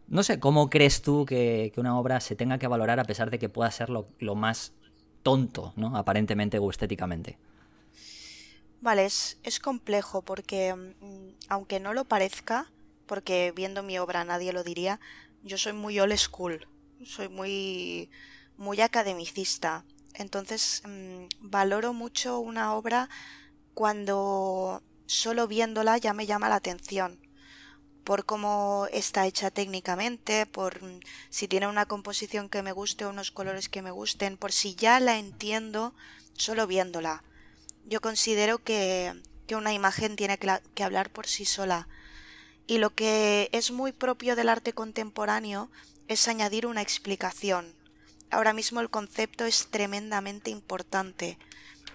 No 0.07 0.23
sé, 0.23 0.39
¿cómo 0.39 0.69
crees 0.69 1.01
tú 1.01 1.25
que, 1.25 1.71
una 1.77 1.97
obra 1.97 2.19
se 2.19 2.35
tenga 2.35 2.57
que 2.57 2.67
valorar 2.67 2.99
a 2.99 3.05
pesar 3.05 3.31
de 3.31 3.39
que 3.39 3.47
pueda 3.47 3.71
ser 3.71 3.89
lo, 3.89 4.07
lo 4.19 4.35
más 4.35 4.73
tonto, 5.23 5.73
¿no? 5.75 5.95
Aparentemente 5.97 6.59
o 6.59 6.69
estéticamente. 6.69 7.37
Vale, 8.81 9.05
es, 9.05 9.59
complejo 9.61 10.23
porque, 10.23 10.73
mm, 10.73 11.35
aunque 11.49 11.79
no 11.79 11.93
lo 11.93 12.05
parezca, 12.05 12.71
porque 13.05 13.53
viendo 13.55 13.83
mi 13.83 13.99
obra 13.99 14.23
nadie 14.23 14.53
lo 14.53 14.63
diría, 14.63 14.99
yo 15.43 15.57
soy 15.57 15.73
muy 15.73 15.99
old 15.99 16.17
school, 16.17 16.67
soy 17.05 17.29
muy, 17.29 18.09
muy 18.57 18.81
academicista. 18.81 19.85
Entonces, 20.15 20.81
mm, 20.85 21.25
valoro 21.41 21.93
mucho 21.93 22.39
una 22.39 22.73
obra 22.73 23.09
cuando 23.73 24.81
solo 25.05 25.47
viéndola 25.47 25.97
ya 25.97 26.13
me 26.13 26.25
llama 26.25 26.49
la 26.49 26.55
atención 26.55 27.19
por 28.03 28.25
cómo 28.25 28.87
está 28.91 29.27
hecha 29.27 29.51
técnicamente, 29.51 30.45
por 30.45 30.81
mm, 30.81 30.99
si 31.29 31.47
tiene 31.47 31.67
una 31.67 31.85
composición 31.85 32.49
que 32.49 32.63
me 32.63 32.71
guste 32.71 33.05
unos 33.05 33.31
colores 33.31 33.69
que 33.69 33.81
me 33.81 33.91
gusten, 33.91 34.37
por 34.37 34.51
si 34.51 34.75
ya 34.75 34.99
la 34.99 35.17
entiendo 35.17 35.93
solo 36.33 36.67
viéndola. 36.67 37.23
Yo 37.85 38.01
considero 38.01 38.63
que, 38.63 39.13
que 39.47 39.55
una 39.55 39.73
imagen 39.73 40.15
tiene 40.15 40.37
que, 40.37 40.59
que 40.73 40.83
hablar 40.83 41.11
por 41.11 41.27
sí 41.27 41.45
sola. 41.45 41.87
Y 42.67 42.77
lo 42.77 42.95
que 42.95 43.49
es 43.51 43.71
muy 43.71 43.91
propio 43.91 44.35
del 44.35 44.49
arte 44.49 44.73
contemporáneo 44.73 45.69
es 46.07 46.27
añadir 46.27 46.65
una 46.65 46.81
explicación. 46.81 47.75
Ahora 48.29 48.53
mismo 48.53 48.79
el 48.79 48.89
concepto 48.89 49.45
es 49.45 49.67
tremendamente 49.69 50.51
importante 50.51 51.37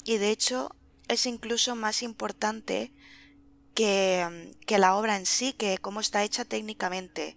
y 0.05 0.19
de 0.19 0.31
hecho 0.31 0.75
es 1.09 1.25
incluso 1.27 1.77
más 1.77 2.03
importante 2.03 2.93
que, 3.77 4.55
que 4.67 4.79
la 4.79 4.97
obra 4.97 5.17
en 5.17 5.27
sí, 5.27 5.53
que 5.53 5.79
cómo 5.79 6.01
está 6.01 6.25
hecha 6.25 6.45
técnicamente. 6.45 7.37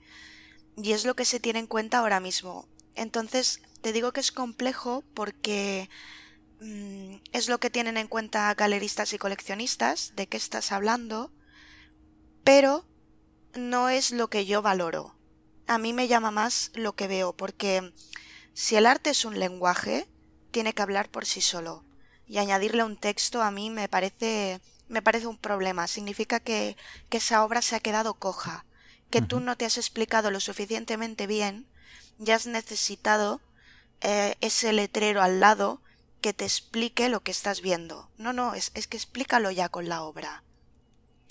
Y 0.77 0.93
es 0.93 1.05
lo 1.05 1.15
que 1.15 1.25
se 1.25 1.41
tiene 1.41 1.59
en 1.59 1.67
cuenta 1.67 1.99
ahora 1.99 2.21
mismo. 2.21 2.65
Entonces, 2.95 3.61
te 3.81 3.91
digo 3.91 4.13
que 4.13 4.21
es 4.21 4.31
complejo 4.31 5.03
porque 5.13 5.89
mm, 6.61 7.15
es 7.33 7.49
lo 7.49 7.59
que 7.59 7.69
tienen 7.69 7.97
en 7.97 8.07
cuenta 8.07 8.53
galeristas 8.55 9.11
y 9.11 9.17
coleccionistas, 9.17 10.13
de 10.15 10.27
qué 10.27 10.37
estás 10.37 10.71
hablando, 10.71 11.31
pero 12.45 12.85
no 13.53 13.89
es 13.89 14.11
lo 14.11 14.29
que 14.29 14.45
yo 14.45 14.61
valoro. 14.61 15.15
A 15.67 15.77
mí 15.77 15.91
me 15.91 16.07
llama 16.07 16.31
más 16.31 16.71
lo 16.73 16.95
que 16.95 17.09
veo, 17.09 17.33
porque 17.35 17.93
si 18.53 18.77
el 18.77 18.85
arte 18.85 19.09
es 19.09 19.25
un 19.25 19.37
lenguaje, 19.37 20.07
tiene 20.51 20.73
que 20.73 20.81
hablar 20.81 21.09
por 21.09 21.25
sí 21.25 21.41
solo. 21.41 21.83
Y 22.25 22.37
añadirle 22.37 22.83
un 22.85 22.95
texto 22.95 23.41
a 23.41 23.51
mí 23.51 23.69
me 23.69 23.89
parece 23.89 24.61
me 24.89 25.01
parece 25.01 25.27
un 25.27 25.37
problema. 25.37 25.87
Significa 25.87 26.39
que, 26.39 26.75
que 27.09 27.17
esa 27.17 27.43
obra 27.43 27.61
se 27.61 27.75
ha 27.75 27.79
quedado 27.79 28.15
coja, 28.15 28.65
que 29.09 29.21
tú 29.21 29.39
no 29.39 29.55
te 29.55 29.65
has 29.65 29.77
explicado 29.77 30.31
lo 30.31 30.39
suficientemente 30.39 31.25
bien 31.27 31.67
y 32.19 32.31
has 32.31 32.47
necesitado 32.47 33.41
eh, 34.01 34.35
ese 34.41 34.73
letrero 34.73 35.21
al 35.21 35.39
lado 35.39 35.81
que 36.21 36.33
te 36.33 36.43
explique 36.43 37.09
lo 37.09 37.21
que 37.21 37.31
estás 37.31 37.61
viendo. 37.61 38.09
No, 38.17 38.33
no, 38.33 38.53
es, 38.53 38.71
es 38.73 38.87
que 38.87 38.97
explícalo 38.97 39.51
ya 39.51 39.69
con 39.69 39.87
la 39.87 40.03
obra. 40.03 40.43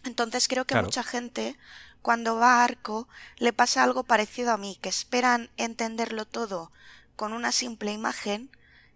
Entonces 0.05 0.49
creo 0.49 0.65
que 0.65 0.81
mucha 0.81 1.03
gente 1.03 1.57
cuando 2.03 2.37
va 2.37 2.61
a 2.61 2.65
arco 2.65 3.09
le 3.37 3.53
pasa 3.53 3.83
algo 3.83 4.05
parecido 4.05 4.53
a 4.53 4.57
mí, 4.57 4.79
que 4.81 4.89
esperan 4.89 5.51
entenderlo 5.57 6.25
todo 6.25 6.73
con 7.17 7.33
una 7.33 7.53
simple 7.53 7.93
imagen 7.93 8.51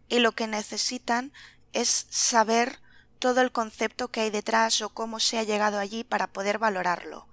y 0.08 0.20
lo 0.20 0.32
que 0.32 0.46
necesitan 0.46 1.32
es 1.72 2.06
saber 2.10 2.81
todo 3.22 3.40
el 3.40 3.52
concepto 3.52 4.08
que 4.08 4.22
hay 4.22 4.30
detrás 4.30 4.82
o 4.82 4.88
cómo 4.88 5.20
se 5.20 5.38
ha 5.38 5.44
llegado 5.44 5.78
allí 5.78 6.02
para 6.02 6.26
poder 6.26 6.58
valorarlo. 6.58 7.28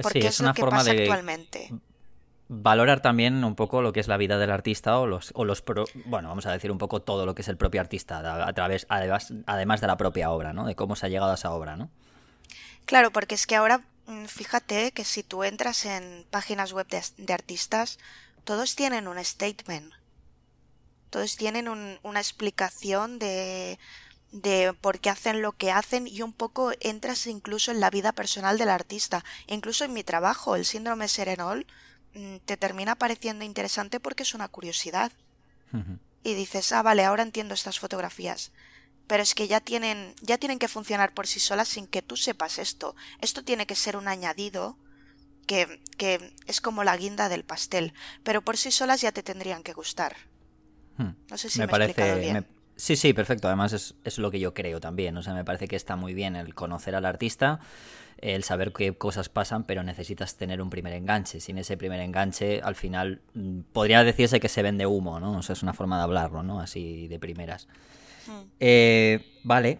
Porque 0.00 0.26
es, 0.26 0.40
una 0.40 0.54
forma 0.54 0.82
de 0.82 1.02
actualmente. 1.02 1.70
Valorar 2.48 3.02
también 3.02 3.44
un 3.44 3.54
poco 3.54 3.82
lo 3.82 3.92
que 3.92 4.00
es 4.00 4.08
la 4.08 4.16
vida 4.16 4.38
del 4.38 4.50
artista 4.50 4.98
o 4.98 5.06
los, 5.06 5.30
o 5.34 5.44
los 5.44 5.62
bueno, 6.06 6.30
vamos 6.30 6.46
a 6.46 6.52
decir 6.52 6.72
un 6.72 6.78
poco 6.78 7.02
todo 7.02 7.26
lo 7.26 7.34
que 7.34 7.42
es 7.42 7.48
el 7.48 7.58
propio 7.58 7.82
artista 7.82 8.46
a, 8.46 8.52
través, 8.54 8.86
además, 8.88 9.34
además 9.44 9.82
de 9.82 9.86
la 9.86 9.98
propia 9.98 10.30
obra, 10.30 10.54
¿no? 10.54 10.64
De 10.64 10.74
cómo 10.74 10.96
se 10.96 11.04
ha 11.04 11.08
llegado 11.10 11.32
a 11.32 11.34
esa 11.34 11.52
obra, 11.52 11.76
¿no? 11.76 11.90
Claro, 12.86 13.10
porque 13.10 13.34
es 13.34 13.46
que 13.46 13.56
ahora 13.56 13.82
mm, 14.06 14.24
fíjate 14.24 14.92
que 14.92 15.04
si 15.04 15.22
tú 15.22 15.44
entras 15.44 15.84
en 15.84 16.24
páginas 16.30 16.72
web 16.72 16.86
de, 16.88 17.34
artistas, 17.34 17.98
todos 18.44 18.76
tienen 18.76 19.08
un 19.08 19.22
statement. 19.22 19.92
Todos 21.10 21.36
tienen 21.36 21.68
una 21.68 22.18
explicación 22.18 23.18
de, 23.18 23.78
de 24.32 24.74
por 24.80 24.98
qué 24.98 25.10
hacen 25.10 25.42
lo 25.42 25.52
que 25.52 25.70
hacen 25.70 26.08
y 26.08 26.22
un 26.22 26.32
poco 26.32 26.72
entras 26.80 27.26
incluso 27.26 27.70
en 27.70 27.80
la 27.80 27.90
vida 27.90 28.12
personal 28.12 28.58
del 28.58 28.70
artista. 28.70 29.24
incluso 29.46 29.84
en 29.84 29.92
mi 29.92 30.02
trabajo, 30.02 30.56
el 30.56 30.64
síndrome 30.64 31.06
Serenol, 31.06 31.66
mm, 32.14 32.36
te 32.44 32.56
termina 32.56 32.96
pareciendo 32.96 33.44
interesante 33.44 34.00
porque 34.00 34.22
es 34.22 34.34
una 34.34 34.48
curiosidad. 34.48 35.12
Y 36.22 36.34
dices, 36.34 36.70
ah, 36.72 36.82
vale, 36.82 37.02
ahora 37.02 37.22
entiendo 37.22 37.54
estas 37.54 37.78
fotografías. 37.78 38.52
Pero 39.06 39.22
es 39.22 39.34
que 39.34 39.48
ya 39.48 39.60
tienen, 39.60 40.14
ya 40.20 40.36
tienen 40.36 40.58
que 40.58 40.68
funcionar 40.68 41.14
por 41.14 41.26
sí 41.26 41.40
solas 41.40 41.68
sin 41.68 41.86
que 41.86 42.02
tú 42.02 42.16
sepas 42.16 42.58
esto. 42.58 42.94
Esto 43.22 43.42
tiene 43.42 43.66
que 43.66 43.74
ser 43.74 43.96
un 43.96 44.06
añadido 44.06 44.76
que, 45.46 45.80
que 45.96 46.34
es 46.46 46.60
como 46.60 46.84
la 46.84 46.94
guinda 46.98 47.30
del 47.30 47.44
pastel. 47.44 47.94
Pero 48.22 48.42
por 48.42 48.58
sí 48.58 48.70
solas 48.70 49.00
ya 49.00 49.12
te 49.12 49.22
tendrían 49.22 49.62
que 49.62 49.72
gustar. 49.72 50.14
Hmm. 50.98 51.12
No 51.30 51.38
sé 51.38 51.48
si 51.48 51.58
me, 51.58 51.68
parece, 51.68 52.18
bien. 52.18 52.46
Sí, 52.82 52.96
sí, 52.96 53.12
perfecto. 53.12 53.46
Además 53.46 53.72
es, 53.74 53.94
es, 54.02 54.18
lo 54.18 54.32
que 54.32 54.40
yo 54.40 54.54
creo 54.54 54.80
también. 54.80 55.16
O 55.16 55.22
sea, 55.22 55.34
me 55.34 55.44
parece 55.44 55.68
que 55.68 55.76
está 55.76 55.94
muy 55.94 56.14
bien 56.14 56.34
el 56.34 56.52
conocer 56.52 56.96
al 56.96 57.04
artista, 57.04 57.60
el 58.18 58.42
saber 58.42 58.72
qué 58.72 58.92
cosas 58.92 59.28
pasan, 59.28 59.62
pero 59.62 59.84
necesitas 59.84 60.34
tener 60.34 60.60
un 60.60 60.68
primer 60.68 60.92
enganche. 60.94 61.38
Sin 61.38 61.58
ese 61.58 61.76
primer 61.76 62.00
enganche, 62.00 62.60
al 62.60 62.74
final 62.74 63.20
mm, 63.34 63.60
podría 63.72 64.02
decirse 64.02 64.40
que 64.40 64.48
se 64.48 64.62
vende 64.62 64.84
humo, 64.84 65.20
¿no? 65.20 65.38
O 65.38 65.42
sea, 65.44 65.52
es 65.52 65.62
una 65.62 65.74
forma 65.74 65.96
de 65.98 66.02
hablarlo, 66.02 66.42
¿no? 66.42 66.58
Así 66.58 67.06
de 67.06 67.20
primeras. 67.20 67.68
Hmm. 68.26 68.48
Eh, 68.58 69.26
vale. 69.44 69.78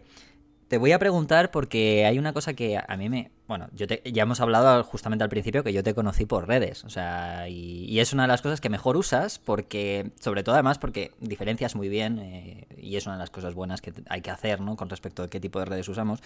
Te 0.73 0.79
voy 0.79 0.93
a 0.93 0.99
preguntar 0.99 1.51
porque 1.51 2.07
hay 2.07 2.19
una 2.19 2.33
cosa 2.33 2.55
que 2.55 2.79
a 2.79 2.97
mí 2.97 3.11
me... 3.11 3.31
Bueno, 3.47 3.69
yo 3.75 3.85
ya 3.87 4.23
hemos 4.23 4.41
hablado 4.41 4.83
justamente 4.85 5.23
al 5.23 5.29
principio 5.29 5.63
que 5.63 5.75
yo 5.75 5.83
te 5.83 5.93
conocí 5.93 6.25
por 6.25 6.49
redes, 6.49 6.83
o 6.85 6.89
sea, 6.89 7.47
y, 7.47 8.01
es 8.01 8.15
una 8.15 8.23
de 8.23 8.29
las 8.29 8.41
cosas 8.41 8.63
que 8.63 8.71
mejor 8.71 8.97
usas 8.97 9.39
porque, 9.39 10.13
sobre 10.19 10.43
todo 10.43 10.55
además 10.55 10.79
porque 10.79 11.11
diferencias 11.21 11.77
muy 11.77 11.91
bien 11.91 12.19
eh, 12.21 12.67
y 12.79 12.97
es 12.97 13.05
una 13.05 13.17
de 13.17 13.19
las 13.19 13.29
cosas 13.29 13.53
buenas 13.53 13.83
que 13.83 13.93
hay 14.09 14.23
que 14.23 14.31
hacer, 14.31 14.63
¿no? 14.63 14.75
Con 14.77 14.89
respecto 14.89 15.23
a 15.23 15.29
qué 15.29 15.41
tipo 15.41 15.59
de 15.59 15.67
redes 15.67 15.87
usamos. 15.91 16.21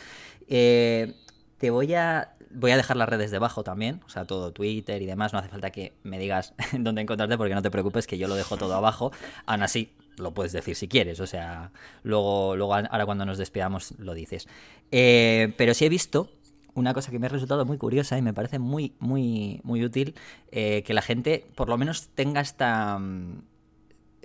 Eh, 0.46 1.12
te 1.58 1.70
voy 1.70 1.94
a, 1.94 2.36
voy 2.50 2.70
a 2.70 2.76
dejar 2.76 2.96
las 2.96 3.08
redes 3.08 3.30
debajo 3.30 3.64
también, 3.64 4.00
o 4.06 4.08
sea, 4.08 4.24
todo 4.24 4.52
Twitter 4.52 5.00
y 5.02 5.06
demás, 5.06 5.32
no 5.32 5.38
hace 5.38 5.48
falta 5.48 5.70
que 5.70 5.94
me 6.02 6.18
digas 6.18 6.54
dónde 6.78 7.02
encontrarte 7.02 7.36
porque 7.36 7.54
no 7.54 7.62
te 7.62 7.70
preocupes 7.70 8.06
que 8.06 8.18
yo 8.18 8.28
lo 8.28 8.34
dejo 8.34 8.56
todo 8.56 8.74
abajo, 8.76 9.12
aún 9.46 9.62
así 9.62 9.92
lo 10.16 10.32
puedes 10.32 10.52
decir 10.52 10.76
si 10.76 10.88
quieres, 10.88 11.20
o 11.20 11.26
sea, 11.26 11.72
luego, 12.02 12.56
luego 12.56 12.74
ahora 12.74 13.04
cuando 13.04 13.26
nos 13.26 13.38
despidamos 13.38 13.92
lo 13.98 14.14
dices. 14.14 14.48
Eh, 14.90 15.52
pero 15.56 15.74
sí 15.74 15.84
he 15.84 15.88
visto 15.90 16.30
una 16.74 16.94
cosa 16.94 17.10
que 17.10 17.18
me 17.18 17.26
ha 17.26 17.30
resultado 17.30 17.64
muy 17.64 17.78
curiosa 17.78 18.18
y 18.18 18.22
me 18.22 18.34
parece 18.34 18.58
muy, 18.58 18.94
muy, 18.98 19.60
muy 19.64 19.84
útil, 19.84 20.14
eh, 20.52 20.82
que 20.86 20.94
la 20.94 21.02
gente 21.02 21.46
por 21.54 21.68
lo 21.68 21.76
menos 21.78 22.08
tenga 22.14 22.40
esta 22.40 22.98
mm, 22.98 23.42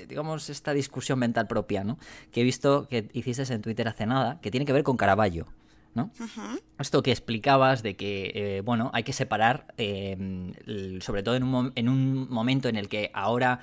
digamos, 0.08 0.50
esta 0.50 0.74
discusión 0.74 1.20
mental 1.20 1.48
propia, 1.48 1.84
¿no? 1.84 1.98
Que 2.32 2.42
he 2.42 2.44
visto 2.44 2.88
que 2.88 3.10
hiciste 3.14 3.54
en 3.54 3.62
Twitter 3.62 3.88
hace 3.88 4.06
nada, 4.06 4.40
que 4.42 4.52
tiene 4.52 4.66
que 4.66 4.74
ver 4.74 4.84
con 4.84 4.98
Caravaggio, 4.98 5.48
¿no? 5.94 6.12
Esto 6.80 7.04
que 7.04 7.12
explicabas 7.12 7.84
de 7.84 7.96
que, 7.96 8.32
eh, 8.34 8.62
bueno, 8.62 8.92
hay 8.94 9.04
que 9.04 9.14
separar, 9.14 9.74
sobre 9.78 11.24
todo 11.24 11.36
en 11.36 11.44
un, 11.44 11.72
en 11.76 11.90
un 11.90 12.30
momento 12.30 12.70
en 12.70 12.76
el 12.76 12.88
que 12.88 13.12
ahora 13.14 13.60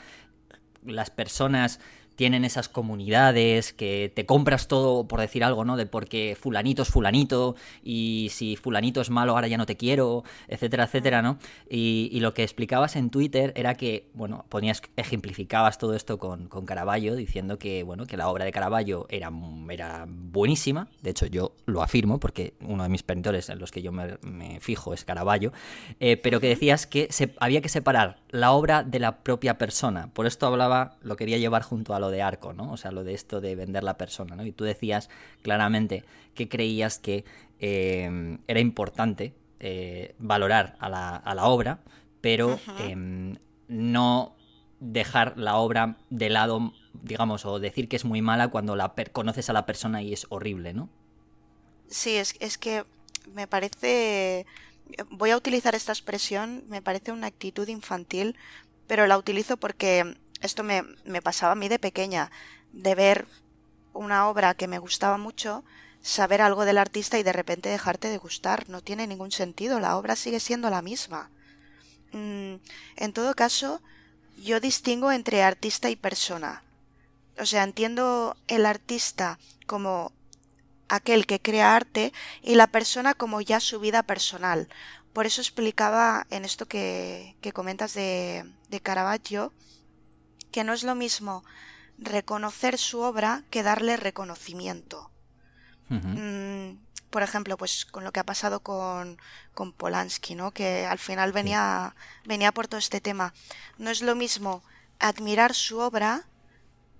las 0.84 1.10
personas 1.10 1.80
tienen 2.18 2.44
esas 2.44 2.68
comunidades 2.68 3.72
que 3.72 4.10
te 4.12 4.26
compras 4.26 4.66
todo 4.66 5.06
por 5.06 5.20
decir 5.20 5.44
algo, 5.44 5.64
¿no? 5.64 5.76
De 5.76 5.86
porque 5.86 6.36
fulanito 6.38 6.82
es 6.82 6.88
fulanito 6.88 7.54
y 7.84 8.26
si 8.32 8.56
fulanito 8.56 9.00
es 9.00 9.08
malo 9.08 9.34
ahora 9.34 9.46
ya 9.46 9.56
no 9.56 9.66
te 9.66 9.76
quiero, 9.76 10.24
etcétera, 10.48 10.82
etcétera, 10.82 11.22
¿no? 11.22 11.38
Y, 11.70 12.18
lo 12.18 12.34
que 12.34 12.42
explicabas 12.42 12.96
en 12.96 13.10
Twitter 13.10 13.52
era 13.54 13.76
que, 13.76 14.08
bueno, 14.14 14.44
ponías, 14.48 14.82
ejemplificabas 14.96 15.78
todo 15.78 15.94
esto 15.94 16.18
con, 16.18 16.48
con 16.48 16.66
Caravaggio 16.66 17.14
diciendo 17.14 17.56
que, 17.60 17.84
bueno, 17.84 18.04
que 18.06 18.16
la 18.16 18.28
obra 18.28 18.44
de 18.44 18.50
Caravaggio 18.50 19.06
era, 19.08 19.30
era 19.70 20.04
buenísima, 20.08 20.88
de 21.00 21.10
hecho 21.10 21.26
yo 21.26 21.52
lo 21.66 21.84
afirmo 21.84 22.18
porque 22.18 22.54
uno 22.62 22.82
de 22.82 22.88
mis 22.88 23.04
pintores 23.04 23.48
en 23.48 23.60
los 23.60 23.70
que 23.70 23.80
yo 23.80 23.92
me, 23.92 24.58
fijo 24.58 24.92
es 24.92 25.04
Caravaggio, 25.04 25.52
eh, 26.00 26.16
pero 26.16 26.40
que 26.40 26.48
decías 26.48 26.88
que 26.88 27.06
se, 27.12 27.32
había 27.38 27.60
que 27.60 27.68
separar 27.68 28.18
la 28.30 28.50
obra 28.50 28.82
de 28.82 28.98
la 28.98 29.18
propia 29.18 29.56
persona, 29.56 30.10
por 30.12 30.26
esto 30.26 30.48
hablaba, 30.48 30.96
lo 31.00 31.14
quería 31.14 31.38
llevar 31.38 31.62
junto 31.62 31.94
a 31.94 32.00
lo 32.00 32.07
lo 32.09 32.12
de 32.12 32.22
arco, 32.22 32.52
¿no? 32.52 32.72
O 32.72 32.76
sea, 32.76 32.90
lo 32.90 33.04
de 33.04 33.14
esto 33.14 33.40
de 33.40 33.54
vender 33.54 33.84
la 33.84 33.98
persona, 33.98 34.34
¿no? 34.34 34.44
Y 34.44 34.52
tú 34.52 34.64
decías 34.64 35.11
claramente 35.42 36.04
que 36.34 36.48
creías 36.48 36.98
que 36.98 37.24
eh, 37.61 38.38
era 38.46 38.61
importante 38.61 39.34
eh, 39.61 40.14
valorar 40.18 40.76
a 40.80 40.88
la, 40.88 41.16
a 41.16 41.34
la, 41.34 41.46
obra, 41.46 41.80
pero 42.20 42.59
eh, 42.78 43.36
no 43.68 44.36
dejar 44.80 45.36
la 45.36 45.56
obra 45.56 45.98
de 46.11 46.30
lado, 46.30 46.72
digamos, 47.02 47.44
o 47.44 47.59
decir 47.59 47.88
que 47.88 47.96
es 47.96 48.04
muy 48.04 48.22
mala 48.22 48.48
cuando 48.48 48.74
la 48.76 48.94
conoces 49.12 49.50
a 49.50 49.52
la 49.52 49.66
persona 49.66 50.02
y 50.02 50.12
es 50.12 50.26
horrible, 50.30 50.72
¿no? 50.72 50.88
Sí, 51.88 52.16
es, 52.16 52.34
es 52.40 52.59
que 52.59 52.84
me 53.34 53.46
parece 53.46 54.46
voy 55.11 55.30
a 55.30 55.36
utilizar 55.36 55.74
esta 55.74 55.92
expresión, 55.92 56.64
me 56.68 56.82
parece 56.82 57.12
una 57.12 57.26
actitud 57.26 57.68
infantil, 57.68 58.36
pero 58.86 59.06
la 59.06 59.18
utilizo 59.18 59.56
porque 59.56 60.16
esto 60.41 60.62
me, 60.62 60.82
me, 61.05 61.22
pasaba 61.22 61.53
a 61.53 61.57
mí 61.57 61.68
de 61.68 61.78
pequeña, 61.78 62.30
de 62.72 62.95
ver 62.95 63.26
una 63.93 64.28
obra 64.28 64.55
que 64.55 64.68
me 64.68 64.78
gustaba 64.78 65.18
mucho, 65.18 65.64
saber 66.03 66.41
algo 66.41 66.64
del 66.64 66.78
artista 66.78 67.18
y 67.18 67.22
de 67.22 67.32
repente 67.32 67.68
dejarte 67.68 68.09
de 68.09 68.18
gustar. 68.18 68.68
No 68.68 68.80
tiene 68.80 69.07
ningún 69.07 69.32
sentido, 69.32 69.80
la 69.80 69.97
obra 69.97 70.16
sigue 70.16 70.41
siendo 70.41 70.70
la 70.70 70.82
misma. 70.82 71.30
Mm, 72.12 72.55
en 72.97 73.12
todo 73.12 73.34
caso, 73.34 73.82
yo 74.43 74.61
distingo 74.61 75.12
entre 75.12 75.43
artista 75.43 75.91
y 75.91 75.97
persona. 75.97 76.62
O 77.39 77.47
sea, 77.47 77.64
entiendo 77.64 78.36
el 78.49 78.66
artista 78.66 79.39
como 79.66 80.12
aquel 80.89 81.26
que 81.26 81.41
crea 81.41 81.76
arte 81.76 82.12
y 82.43 82.55
la 82.55 82.66
persona 82.66 83.14
como 83.14 83.41
ya 83.41 83.61
su 83.61 83.80
vida 83.80 84.03
personal. 84.03 84.68
Por 85.12 85.26
eso 85.26 85.41
explicaba 85.41 86.26
en 86.30 86.45
esto 86.45 86.66
que, 86.66 87.36
que 87.41 87.53
comentas 87.53 87.95
de, 87.95 88.51
de 88.68 88.80
Caravaggio 88.80 89.53
que 90.59 90.64
no 90.64 90.72
es 90.72 90.82
lo 90.82 90.96
mismo 90.96 91.44
reconocer 91.98 92.78
su 92.78 92.98
obra 92.98 93.44
que 93.48 93.62
darle 93.62 93.96
reconocimiento. 93.96 95.09
Mm, 95.88 96.80
por 97.11 97.22
ejemplo, 97.22 97.56
pues 97.56 97.84
con 97.84 98.02
lo 98.02 98.11
que 98.11 98.18
ha 98.18 98.26
pasado 98.26 98.59
con, 98.59 99.18
con 99.54 99.72
Polanski, 99.72 100.34
¿no? 100.34 100.50
Que 100.50 100.84
al 100.84 100.98
final 100.98 101.30
venía, 101.30 101.94
venía 102.24 102.50
por 102.50 102.66
todo 102.66 102.78
este 102.78 103.00
tema. 103.00 103.34
No 103.78 103.90
es 103.90 104.02
lo 104.02 104.16
mismo 104.16 104.64
admirar 104.98 105.54
su 105.54 105.78
obra 105.78 106.26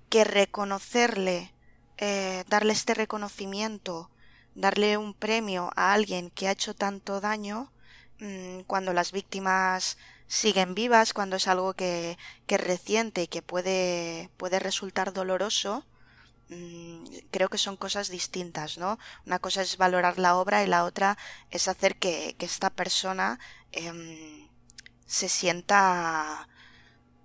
que 0.09 0.22
reconocerle 0.22 1.52
eh, 1.96 2.44
darle 2.48 2.74
este 2.74 2.94
reconocimiento, 2.94 4.09
darle 4.54 4.98
un 4.98 5.14
premio 5.14 5.72
a 5.74 5.94
alguien 5.94 6.30
que 6.30 6.46
ha 6.46 6.52
hecho 6.52 6.76
tanto 6.76 7.20
daño 7.20 7.72
mmm, 8.20 8.61
cuando 8.68 8.92
las 8.92 9.11
víctimas 9.11 9.98
siguen 10.28 10.74
vivas, 10.74 11.12
cuando 11.14 11.36
es 11.36 11.48
algo 11.48 11.74
que, 11.74 12.18
que 12.46 12.56
es 12.56 12.60
reciente 12.60 13.22
y 13.22 13.28
que 13.28 13.42
puede, 13.42 14.30
puede 14.36 14.58
resultar 14.60 15.12
doloroso, 15.12 15.84
mmm, 16.50 17.04
creo 17.30 17.48
que 17.48 17.58
son 17.58 17.76
cosas 17.76 18.10
distintas, 18.10 18.78
¿no? 18.78 18.98
Una 19.26 19.38
cosa 19.40 19.62
es 19.62 19.76
valorar 19.78 20.18
la 20.18 20.36
obra 20.36 20.62
y 20.64 20.66
la 20.68 20.84
otra 20.84 21.18
es 21.50 21.68
hacer 21.68 21.96
que, 21.96 22.36
que 22.38 22.46
esta 22.46 22.70
persona 22.70 23.40
eh, 23.72 24.48
se 25.06 25.28
sienta 25.28 26.48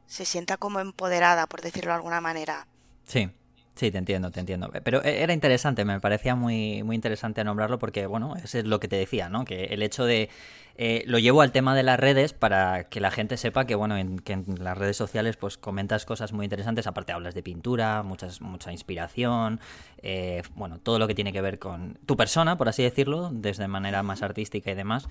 se 0.07 0.25
sienta 0.25 0.57
como 0.57 0.79
empoderada, 0.79 1.47
por 1.47 1.61
decirlo 1.61 1.91
de 1.91 1.95
alguna 1.95 2.21
manera. 2.21 2.67
Sí, 3.05 3.29
Sí, 3.75 3.89
te 3.89 3.97
entiendo, 3.97 4.29
te 4.31 4.39
entiendo. 4.39 4.71
Pero 4.83 5.03
e, 5.03 5.23
era 5.23 5.33
interesante, 5.33 5.83
me 5.83 5.99
parecía 5.99 6.35
muy, 6.35 6.83
muy 6.83 6.95
interesante 6.95 7.43
nombrarlo 7.43 7.79
porque, 7.79 8.05
bueno, 8.05 8.35
eso 8.35 8.59
es 8.59 8.65
lo 8.65 8.79
que 8.79 8.87
te 8.87 8.97
decía, 8.97 9.29
¿no? 9.29 9.45
Que 9.45 9.65
el 9.65 9.81
hecho 9.81 10.05
de... 10.05 10.29
Eh, 10.75 11.03
lo 11.05 11.19
llevo 11.19 11.41
al 11.41 11.51
tema 11.51 11.75
de 11.75 11.83
las 11.83 11.99
redes 11.99 12.33
para 12.33 12.85
que 12.85 12.99
la 12.99 13.11
gente 13.11 13.37
sepa 13.37 13.65
que, 13.65 13.75
bueno, 13.75 13.95
en, 13.95 14.17
que 14.17 14.33
en 14.33 14.45
las 14.59 14.75
redes 14.75 14.97
sociales 14.97 15.37
pues 15.37 15.57
comentas 15.57 16.05
cosas 16.05 16.33
muy 16.33 16.45
interesantes, 16.45 16.87
aparte 16.87 17.11
hablas 17.11 17.35
de 17.35 17.43
pintura, 17.43 18.01
muchas, 18.01 18.41
mucha 18.41 18.71
inspiración, 18.71 19.59
eh, 20.01 20.41
bueno, 20.55 20.79
todo 20.79 20.97
lo 20.97 21.07
que 21.07 21.13
tiene 21.13 21.31
que 21.31 21.41
ver 21.41 21.59
con 21.59 21.99
tu 22.07 22.17
persona, 22.17 22.57
por 22.57 22.69
así 22.69 22.81
decirlo, 22.81 23.29
desde 23.31 23.67
manera 23.67 24.01
más 24.01 24.23
artística 24.23 24.71
y 24.71 24.75
demás. 24.75 25.07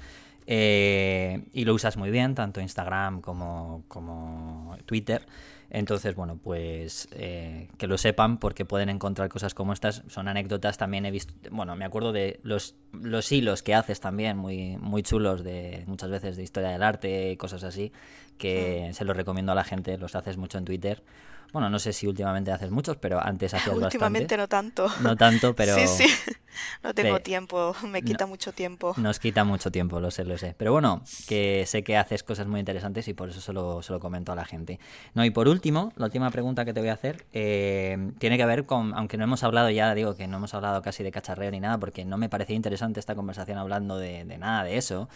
Eh, 0.47 1.45
y 1.53 1.65
lo 1.65 1.75
usas 1.75 1.97
muy 1.97 2.11
bien, 2.11 2.35
tanto 2.35 2.61
Instagram 2.61 3.21
como, 3.21 3.85
como 3.89 4.77
Twitter. 4.87 5.27
Entonces, 5.75 6.15
bueno, 6.15 6.37
pues 6.37 7.09
eh, 7.13 7.69
que 7.79 7.87
lo 7.87 7.97
sepan 7.97 8.37
porque 8.37 8.67
pueden 8.67 8.91
encontrar 8.91 9.31
cosas 9.31 9.55
como 9.55 9.73
estas. 9.73 10.03
Son 10.09 10.29
anécdotas, 10.29 10.77
también 10.77 11.07
he 11.07 11.11
visto, 11.11 11.33
bueno, 11.51 11.77
me 11.77 11.87
acuerdo 11.87 12.13
de 12.13 12.41
los, 12.43 12.75
los 12.93 13.33
hilos 13.33 13.63
que 13.63 13.75
haces 13.75 13.99
también, 13.99 14.37
muy, 14.37 14.77
muy 14.77 15.03
chulos, 15.03 15.43
de 15.43 15.85
muchas 15.87 16.11
veces 16.11 16.37
de 16.37 16.43
historia 16.43 16.69
del 16.69 16.83
arte 16.83 17.31
y 17.31 17.37
cosas 17.39 17.65
así, 17.65 17.91
que 18.37 18.91
se 18.93 19.07
los 19.07 19.17
recomiendo 19.17 19.53
a 19.53 19.55
la 19.55 19.65
gente, 19.65 19.97
los 19.97 20.15
haces 20.15 20.37
mucho 20.37 20.59
en 20.59 20.67
Twitter. 20.67 21.03
Bueno, 21.55 21.71
no 21.71 21.79
sé 21.79 21.95
si 21.95 22.07
últimamente 22.07 22.51
haces 22.51 22.71
muchos, 22.71 22.99
pero 22.99 23.19
antes 23.19 23.55
hacías 23.55 23.69
bastante. 23.69 23.85
Últimamente 23.97 24.37
no 24.37 24.49
tanto. 24.49 24.89
No 25.01 25.17
tanto, 25.17 25.55
pero... 25.57 25.75
Sí, 25.75 25.87
sí. 25.87 26.07
No 26.83 26.95
tengo 26.95 27.21
tiempo, 27.21 27.75
me 27.89 28.03
quita 28.03 28.27
mucho 28.27 28.53
tiempo. 28.53 28.95
Nos 28.97 29.19
quita 29.19 29.45
mucho 29.45 29.71
tiempo, 29.71 30.01
lo 30.01 30.11
sé, 30.11 30.25
lo 30.25 30.37
sé. 30.39 30.55
Pero 30.57 30.73
bueno, 30.73 31.03
que 31.29 31.65
sé 31.67 31.83
que 31.83 31.97
haces 31.97 32.23
cosas 32.23 32.47
muy 32.47 32.61
interesantes 32.61 33.09
y 33.09 33.15
por 33.15 33.31
eso 33.31 33.41
se 33.41 33.53
lo, 33.53 33.83
se 33.83 33.93
lo 33.93 34.01
comento 34.01 34.33
a 34.33 34.37
la 34.37 34.45
gente. 34.45 34.79
No, 35.15 35.25
y 35.25 35.31
por 35.31 35.49
último, 35.49 35.93
la 35.97 36.07
última 36.07 36.31
pregunta 36.31 36.65
que 36.65 36.73
te 36.73 36.81
voy 36.81 36.89
a 36.89 36.95
hacer 36.95 37.25
eh, 37.33 38.13
tiene 38.19 38.37
que 38.37 38.47
ver 38.47 38.67
con, 38.67 38.95
aunque 38.95 39.17
no 39.17 39.25
hemos 39.25 39.43
hablado 39.43 39.71
ya, 39.71 39.95
digo 39.95 40.15
que 40.15 40.27
no 40.27 40.39
hemos 40.39 40.55
hablado 40.55 40.83
casi 40.83 41.03
de 41.03 41.11
cacharreo 41.11 41.51
ni 41.51 41.61
nada, 41.61 41.79
porque 41.79 42.05
no 42.05 42.19
me 42.19 42.29
parecía 42.29 42.57
interesante 42.57 43.01
esta 43.01 43.15
conversación 43.15 43.59
hablando 43.59 43.99
de, 43.99 44.25
de 44.25 44.39
nada 44.39 44.65
de 44.65 44.77
eso. 44.77 45.09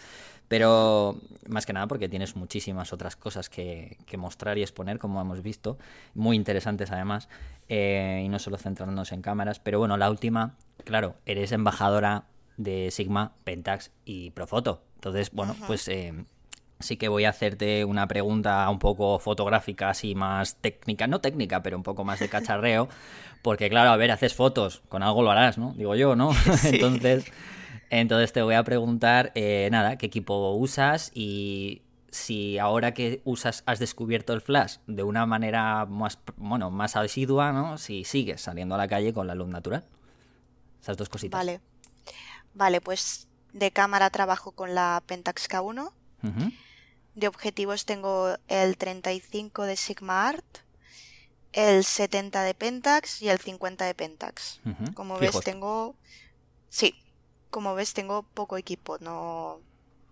Pero 0.47 1.19
más 1.47 1.65
que 1.65 1.73
nada 1.73 1.87
porque 1.87 2.07
tienes 2.07 2.35
muchísimas 2.35 2.93
otras 2.93 3.15
cosas 3.15 3.49
que, 3.49 3.97
que 4.05 4.17
mostrar 4.17 4.57
y 4.57 4.61
exponer, 4.61 4.97
como 4.97 5.19
hemos 5.19 5.41
visto, 5.41 5.77
muy 6.13 6.37
interesantes 6.37 6.91
además, 6.91 7.27
eh, 7.67 8.21
y 8.23 8.29
no 8.29 8.39
solo 8.39 8.57
centrándonos 8.57 9.11
en 9.11 9.21
cámaras. 9.21 9.59
Pero 9.59 9.79
bueno, 9.79 9.97
la 9.97 10.09
última, 10.09 10.55
claro, 10.87 11.15
eres 11.25 11.51
embajadora 11.51 12.25
de 12.57 12.89
Sigma, 12.91 13.33
Pentax 13.43 13.91
y 14.05 14.31
Profoto. 14.31 14.81
Entonces, 14.95 15.31
bueno, 15.31 15.55
pues 15.67 15.87
eh, 15.89 16.13
sí 16.79 16.97
que 16.97 17.07
voy 17.07 17.25
a 17.25 17.29
hacerte 17.29 17.85
una 17.85 18.07
pregunta 18.07 18.67
un 18.69 18.79
poco 18.79 19.19
fotográfica, 19.19 19.89
así 19.89 20.15
más 20.15 20.55
técnica, 20.55 21.05
no 21.05 21.21
técnica, 21.21 21.61
pero 21.61 21.77
un 21.77 21.83
poco 21.83 22.03
más 22.03 22.19
de 22.19 22.29
cacharreo, 22.29 22.89
porque 23.43 23.69
claro, 23.69 23.91
a 23.91 23.97
ver, 23.97 24.11
haces 24.11 24.33
fotos, 24.33 24.81
con 24.89 25.03
algo 25.03 25.21
lo 25.21 25.31
harás, 25.31 25.57
¿no? 25.57 25.73
Digo 25.73 25.95
yo, 25.95 26.15
¿no? 26.15 26.33
Sí. 26.57 26.69
Entonces... 26.73 27.31
Entonces 27.89 28.33
te 28.33 28.41
voy 28.41 28.55
a 28.55 28.63
preguntar, 28.63 29.31
eh, 29.33 29.69
nada, 29.71 29.97
qué 29.97 30.07
equipo 30.07 30.51
usas 30.51 31.09
y 31.13 31.83
si 32.09 32.57
ahora 32.57 32.93
que 32.93 33.21
usas 33.23 33.63
has 33.65 33.79
descubierto 33.79 34.33
el 34.33 34.41
flash 34.41 34.77
de 34.87 35.03
una 35.03 35.25
manera 35.25 35.85
más, 35.85 36.19
bueno, 36.35 36.69
más 36.69 36.97
asidua, 36.97 37.53
¿no? 37.53 37.77
Si 37.77 38.03
sigues 38.03 38.41
saliendo 38.41 38.75
a 38.75 38.77
la 38.77 38.89
calle 38.89 39.13
con 39.13 39.27
la 39.27 39.35
luz 39.35 39.47
natural. 39.47 39.85
Esas 40.81 40.97
dos 40.97 41.09
cositas. 41.09 41.37
Vale. 41.37 41.61
Vale, 42.53 42.81
pues 42.81 43.27
de 43.53 43.71
cámara 43.71 44.09
trabajo 44.09 44.51
con 44.51 44.75
la 44.75 45.03
Pentax 45.05 45.49
K1. 45.49 45.91
Uh 46.23 46.27
-huh. 46.27 46.57
De 47.15 47.27
objetivos 47.27 47.85
tengo 47.85 48.37
el 48.47 48.77
35 48.77 49.63
de 49.63 49.75
Sigma 49.75 50.27
Art, 50.27 50.45
el 51.53 51.83
70 51.83 52.43
de 52.43 52.53
Pentax 52.53 53.21
y 53.21 53.29
el 53.29 53.39
50 53.39 53.85
de 53.85 53.95
Pentax. 53.95 54.59
Uh 54.65 54.69
-huh. 54.69 54.93
Como 54.93 55.17
Fijos. 55.17 55.35
ves, 55.35 55.43
tengo... 55.43 55.95
Sí, 56.69 56.93
como 57.49 57.73
ves, 57.75 57.93
tengo 57.93 58.23
poco 58.23 58.57
equipo, 58.57 58.97
no, 58.99 59.59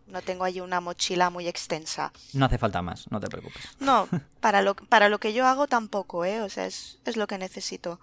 no 0.08 0.22
tengo 0.22 0.46
allí 0.46 0.62
una 0.62 0.82
mochila 0.82 1.30
muy 1.30 1.48
extensa. 1.48 2.12
No 2.34 2.46
hace 2.46 2.58
falta 2.58 2.82
más, 2.82 3.12
no 3.12 3.20
te 3.20 3.28
preocupes. 3.28 3.64
No, 3.80 4.08
para 4.40 4.62
lo, 4.62 4.76
para 4.76 5.10
lo 5.10 5.20
que 5.20 5.34
yo 5.34 5.46
hago 5.46 5.68
tampoco, 5.68 6.26
¿eh? 6.26 6.42
O 6.42 6.50
sea, 6.50 6.66
es, 6.66 7.00
es 7.06 7.18
lo 7.18 7.28
que 7.28 7.38
necesito. 7.38 8.00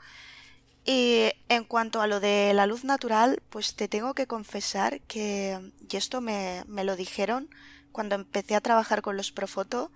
Y 0.84 1.30
en 1.48 1.64
cuanto 1.64 2.00
a 2.00 2.06
lo 2.06 2.18
de 2.18 2.52
la 2.54 2.66
luz 2.66 2.84
natural, 2.84 3.40
pues 3.50 3.76
te 3.76 3.86
tengo 3.86 4.14
que 4.14 4.26
confesar 4.26 5.00
que, 5.02 5.72
y 5.88 5.96
esto 5.96 6.20
me, 6.20 6.64
me 6.66 6.84
lo 6.84 6.96
dijeron 6.96 7.48
cuando 7.92 8.14
empecé 8.14 8.56
a 8.56 8.60
trabajar 8.60 9.02
con 9.02 9.16
los 9.16 9.30
Profoto, 9.30 9.92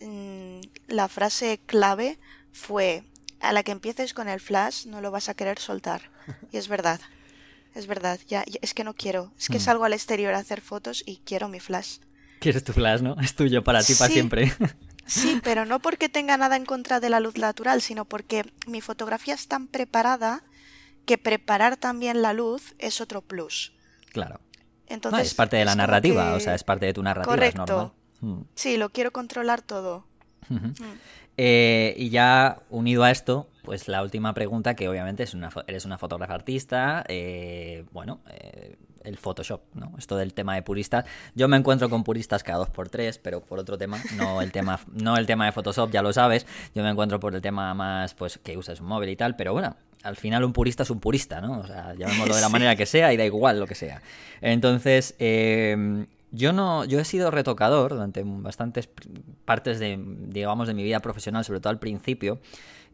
mmm, 0.00 0.60
la 0.88 1.08
frase 1.08 1.60
clave 1.64 2.18
fue, 2.52 3.04
a 3.40 3.52
la 3.52 3.62
que 3.62 3.72
empieces 3.72 4.12
con 4.12 4.28
el 4.28 4.40
flash 4.40 4.86
no 4.86 5.00
lo 5.00 5.10
vas 5.10 5.28
a 5.28 5.34
querer 5.34 5.58
soltar. 5.58 6.10
Y 6.52 6.58
es 6.58 6.68
verdad. 6.68 7.00
Es 7.74 7.86
verdad, 7.86 8.18
ya, 8.26 8.44
ya, 8.46 8.58
es 8.60 8.74
que 8.74 8.82
no 8.82 8.94
quiero. 8.94 9.32
Es 9.38 9.48
que 9.48 9.58
mm. 9.58 9.62
salgo 9.62 9.84
al 9.84 9.92
exterior 9.92 10.34
a 10.34 10.38
hacer 10.38 10.60
fotos 10.60 11.02
y 11.06 11.18
quiero 11.24 11.48
mi 11.48 11.60
flash. 11.60 11.98
Quieres 12.40 12.64
tu 12.64 12.72
flash, 12.72 13.00
¿no? 13.00 13.16
Es 13.20 13.34
tuyo 13.34 13.62
para 13.62 13.80
ti, 13.80 13.94
sí, 13.94 13.98
para 13.98 14.12
siempre. 14.12 14.52
Sí, 15.08 15.40
pero 15.42 15.64
no 15.64 15.80
porque 15.80 16.08
tenga 16.08 16.36
nada 16.36 16.56
en 16.56 16.64
contra 16.64 17.00
de 17.00 17.08
la 17.10 17.18
luz 17.18 17.36
natural, 17.36 17.80
sino 17.80 18.04
porque 18.04 18.44
mi 18.66 18.80
fotografía 18.80 19.34
es 19.34 19.48
tan 19.48 19.66
preparada 19.66 20.44
que 21.06 21.18
preparar 21.18 21.76
también 21.76 22.22
la 22.22 22.34
luz 22.34 22.74
es 22.78 23.00
otro 23.00 23.22
plus. 23.22 23.72
Claro. 24.12 24.40
Entonces, 24.86 25.18
no, 25.18 25.22
es 25.22 25.34
parte 25.34 25.56
de 25.56 25.64
la 25.64 25.74
narrativa, 25.74 26.30
que... 26.30 26.36
o 26.36 26.40
sea, 26.40 26.54
es 26.54 26.64
parte 26.64 26.86
de 26.86 26.92
tu 26.92 27.02
narrativa, 27.02 27.34
Correcto. 27.34 27.62
es 27.62 27.68
normal. 27.68 27.92
Mm. 28.20 28.42
Sí, 28.54 28.76
lo 28.76 28.90
quiero 28.90 29.12
controlar 29.12 29.62
todo. 29.62 30.06
Uh 30.50 30.54
-huh. 30.54 30.80
mm. 30.80 30.98
eh, 31.36 31.94
y 31.96 32.10
ya 32.10 32.62
unido 32.70 33.04
a 33.04 33.10
esto, 33.10 33.48
pues 33.64 33.88
la 33.88 34.02
última 34.02 34.34
pregunta, 34.34 34.74
que 34.74 34.88
obviamente 34.88 35.22
es 35.22 35.34
una, 35.34 35.50
eres 35.66 35.84
una 35.84 35.98
fotógrafa 35.98 36.34
artista, 36.34 37.04
eh, 37.08 37.84
bueno, 37.92 38.20
eh, 38.30 38.76
el 39.04 39.16
Photoshop, 39.16 39.60
¿no? 39.74 39.92
Esto 39.98 40.16
del 40.16 40.34
tema 40.34 40.54
de 40.54 40.62
puristas. 40.62 41.04
Yo 41.34 41.48
me 41.48 41.56
encuentro 41.56 41.88
con 41.88 42.04
puristas 42.04 42.42
cada 42.42 42.58
dos 42.58 42.70
por 42.70 42.88
tres, 42.88 43.18
pero 43.18 43.40
por 43.40 43.58
otro 43.58 43.78
tema, 43.78 43.98
no 44.16 44.42
el 44.42 44.52
tema, 44.52 44.80
no 44.92 45.16
el 45.16 45.26
tema 45.26 45.46
de 45.46 45.52
Photoshop, 45.52 45.90
ya 45.90 46.02
lo 46.02 46.12
sabes. 46.12 46.46
Yo 46.74 46.82
me 46.82 46.90
encuentro 46.90 47.20
por 47.20 47.34
el 47.34 47.40
tema 47.40 47.74
más, 47.74 48.14
pues, 48.14 48.38
que 48.38 48.56
usas 48.56 48.80
un 48.80 48.86
móvil 48.86 49.10
y 49.10 49.16
tal, 49.16 49.36
pero 49.36 49.52
bueno, 49.52 49.76
al 50.02 50.16
final 50.16 50.44
un 50.44 50.52
purista 50.52 50.82
es 50.82 50.90
un 50.90 51.00
purista, 51.00 51.40
¿no? 51.40 51.60
O 51.60 51.66
sea, 51.66 51.94
llamémoslo 51.94 52.34
de 52.34 52.40
la 52.40 52.48
manera 52.50 52.76
que 52.76 52.86
sea 52.86 53.12
y 53.12 53.16
da 53.16 53.24
igual 53.24 53.58
lo 53.58 53.66
que 53.66 53.74
sea. 53.74 54.02
Entonces, 54.40 55.14
eh, 55.18 56.06
yo 56.30 56.52
no, 56.52 56.84
yo 56.84 57.00
he 57.00 57.04
sido 57.04 57.30
retocador 57.30 57.92
durante 57.92 58.22
bastantes 58.24 58.88
partes 59.44 59.78
de, 59.78 59.98
digamos, 60.26 60.68
de 60.68 60.74
mi 60.74 60.82
vida 60.82 61.00
profesional, 61.00 61.44
sobre 61.44 61.60
todo 61.60 61.70
al 61.70 61.78
principio, 61.78 62.40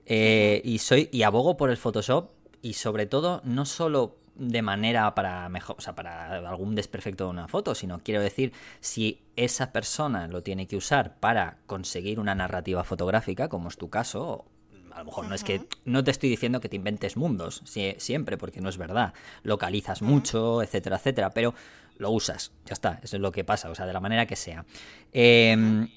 eh, 0.07 0.61
y 0.64 0.78
soy 0.78 1.09
y 1.12 1.22
abogo 1.22 1.57
por 1.57 1.70
el 1.70 1.76
Photoshop 1.76 2.30
y 2.62 2.74
sobre 2.74 3.07
todo 3.07 3.40
no 3.44 3.64
solo 3.66 4.16
de 4.37 4.62
manera 4.62 5.14
para 5.14 5.49
mejor, 5.49 5.76
o 5.78 5.80
sea, 5.80 5.95
para 5.95 6.49
algún 6.49 6.74
desperfecto 6.74 7.24
de 7.24 7.30
una 7.30 7.49
foto, 7.49 7.74
sino 7.74 8.01
quiero 8.01 8.20
decir 8.20 8.53
si 8.80 9.22
esa 9.37 9.72
persona 9.72 10.26
lo 10.26 10.43
tiene 10.43 10.66
que 10.66 10.76
usar 10.76 11.16
para 11.18 11.59
conseguir 11.66 12.18
una 12.18 12.35
narrativa 12.35 12.85
fotográfica, 12.85 13.49
como 13.49 13.68
es 13.68 13.76
tu 13.76 13.91
caso, 13.91 14.45
a 14.93 15.01
lo 15.01 15.07
mejor 15.07 15.28
no 15.28 15.35
es 15.35 15.45
que 15.45 15.66
no 15.85 16.05
te 16.05 16.11
estoy 16.11 16.30
diciendo 16.30 16.61
que 16.61 16.68
te 16.68 16.76
inventes 16.76 17.16
mundos 17.16 17.62
siempre, 17.64 18.37
porque 18.37 18.61
no 18.61 18.68
es 18.68 18.76
verdad. 18.76 19.12
Localizas 19.43 20.03
mucho, 20.03 20.62
etcétera, 20.62 20.97
etcétera, 20.97 21.30
pero 21.30 21.55
lo 21.99 22.11
usas, 22.11 22.53
ya 22.64 22.74
está, 22.74 23.01
eso 23.03 23.16
es 23.16 23.22
lo 23.22 23.32
que 23.32 23.45
pasa, 23.45 23.70
o 23.70 23.74
sea, 23.74 23.87
de 23.87 23.93
la 23.93 24.01
manera 24.01 24.26
que 24.26 24.37
sea. 24.37 24.64
Em, 25.12 25.89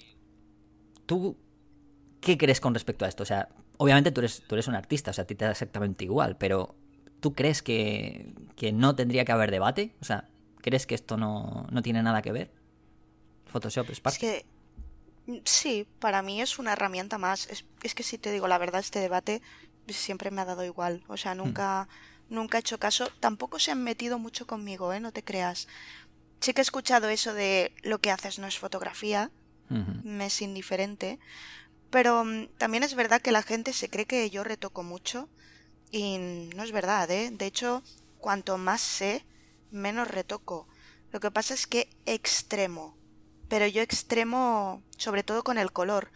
¿Tú 1.06 1.38
qué 2.22 2.38
crees 2.38 2.60
con 2.60 2.74
respecto 2.74 3.06
a 3.06 3.08
esto? 3.08 3.24
O 3.24 3.26
sea, 3.26 3.50
obviamente 3.78 4.12
tú 4.12 4.22
eres, 4.22 4.44
tú 4.48 4.56
eres 4.56 4.68
un 4.68 4.76
artista, 4.76 5.12
o 5.12 5.14
sea, 5.14 5.24
a 5.24 5.28
ti 5.28 5.36
te 5.36 5.46
da 5.46 5.52
exactamente 5.52 6.04
igual, 6.04 6.38
pero 6.38 6.76
¿tú 7.20 7.34
crees 7.34 7.61
que, 7.61 8.34
no 8.74 8.95
tendría 8.95 9.26
que 9.26 9.32
haber 9.32 9.51
debate? 9.51 9.95
O 10.01 10.05
sea, 10.05 10.28
¿crees 10.61 10.86
que 10.86 10.95
esto 10.95 11.18
no, 11.18 11.68
tiene 11.84 12.03
nada 12.03 12.22
que 12.22 12.32
ver? 12.32 12.51
Photoshop 13.45 13.89
es 13.89 13.99
parte. 13.99 14.20
que 14.20 14.45
sí, 15.45 15.88
para 15.99 16.22
mí 16.22 16.41
es 16.41 16.59
una 16.59 16.74
herramienta 16.74 17.18
más. 17.18 17.47
Es, 17.82 17.95
que 17.95 18.03
si 18.03 18.18
te 18.18 18.32
digo 18.32 18.47
la 18.47 18.57
verdad, 18.57 18.82
este 18.82 18.99
debate 18.99 19.41
siempre 19.88 20.32
me 20.32 20.41
ha 20.41 20.45
dado 20.45 20.63
igual. 20.65 21.03
O 21.07 21.18
sea, 21.18 21.36
nunca, 21.36 21.88
nunca 22.30 22.57
he 22.57 22.61
hecho 22.61 22.80
caso. 22.80 23.09
Tampoco 23.20 23.59
se 23.59 23.72
han 23.72 23.84
metido 23.84 24.20
mucho 24.20 24.47
conmigo, 24.47 24.93
¿eh? 24.93 24.99
No 24.99 25.11
te 25.11 25.24
creas. 25.24 25.68
Sí 26.39 26.53
que 26.53 26.61
he 26.61 26.63
escuchado 26.63 27.09
eso 27.09 27.34
de 27.34 27.74
lo 27.84 27.99
que 27.99 28.11
haces 28.11 28.38
no 28.39 28.47
es 28.47 28.59
fotografía. 28.59 29.32
Me 29.70 30.28
es 30.28 30.41
indiferente. 30.41 31.20
Pero 31.89 32.24
mm, 32.24 32.47
también 32.57 32.84
es 32.84 32.95
verdad 32.95 33.22
que 33.22 33.32
la 33.32 33.43
gente 33.43 33.74
se 33.74 33.89
cree 33.89 34.05
que 34.05 34.30
yo 34.30 34.43
retoco 34.43 34.84
mucho 34.84 35.30
y 35.92 36.18
no 36.56 36.64
es 36.64 36.72
verdad, 36.72 37.10
¿eh? 37.12 37.32
De 37.32 37.46
hecho, 37.46 37.84
cuanto 38.20 38.58
más 38.58 38.82
sé, 38.82 39.26
menos 39.72 40.08
retoco. 40.08 40.68
Lo 41.12 41.20
que 41.20 41.32
pasa 41.32 41.54
es 41.54 41.68
que 41.68 41.90
extremo. 42.06 42.98
Pero 43.48 43.66
yo 43.68 43.82
extremo 43.82 44.84
sobre 44.98 45.24
todo 45.24 45.44
con 45.44 45.58
el 45.58 45.72
color. 45.72 46.12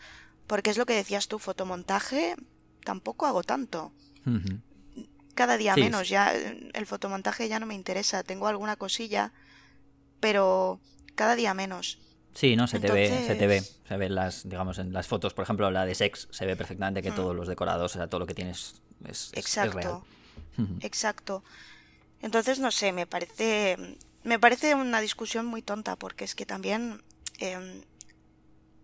Porque 0.48 0.70
es 0.70 0.78
lo 0.78 0.86
que 0.86 0.96
decías 0.96 1.28
tú, 1.30 1.40
fotomontaje, 1.40 2.36
tampoco 2.84 3.26
hago 3.26 3.44
tanto. 3.44 3.94
Cada 5.34 5.56
día 5.58 5.76
menos, 5.76 6.10
ya 6.10 6.34
el 6.34 6.86
fotomontaje 6.86 7.48
ya 7.48 7.60
no 7.60 7.66
me 7.66 7.76
interesa. 7.76 8.24
Tengo 8.24 8.48
alguna 8.48 8.76
cosilla, 8.76 9.32
pero 10.20 10.82
cada 11.16 11.36
día 11.36 11.54
menos. 11.54 12.00
Sí, 12.34 12.56
no, 12.56 12.68
se 12.68 12.80
te 12.80 12.92
ve, 12.92 13.08
se 13.28 13.36
te 13.36 13.48
ve, 13.48 13.62
se 13.62 13.98
ve 13.98 14.10
las, 14.10 14.48
digamos, 14.48 14.80
en 14.80 14.94
las 14.94 15.08
fotos, 15.08 15.34
por 15.34 15.44
ejemplo, 15.44 15.70
la 15.70 15.86
de 15.86 15.96
Sex, 15.96 16.28
se 16.32 16.46
ve 16.46 16.56
perfectamente 16.56 17.02
que 17.02 17.12
todos 17.12 17.36
los 17.36 17.48
decorados, 17.48 17.96
o 17.96 17.98
sea, 17.98 18.08
todo 18.08 18.20
lo 18.20 18.26
que 18.26 18.34
tienes 18.34 18.76
es, 19.06 19.32
exacto, 19.34 20.06
exacto. 20.82 21.44
Entonces, 22.22 22.60
no 22.60 22.72
sé, 22.72 22.92
me 22.94 23.06
parece, 23.06 23.98
me 24.24 24.40
parece 24.40 24.76
una 24.76 25.02
discusión 25.02 25.46
muy 25.46 25.62
tonta, 25.62 25.96
porque 25.96 26.24
es 26.24 26.36
que 26.36 26.46
también 26.46 27.04
em, 27.40 27.82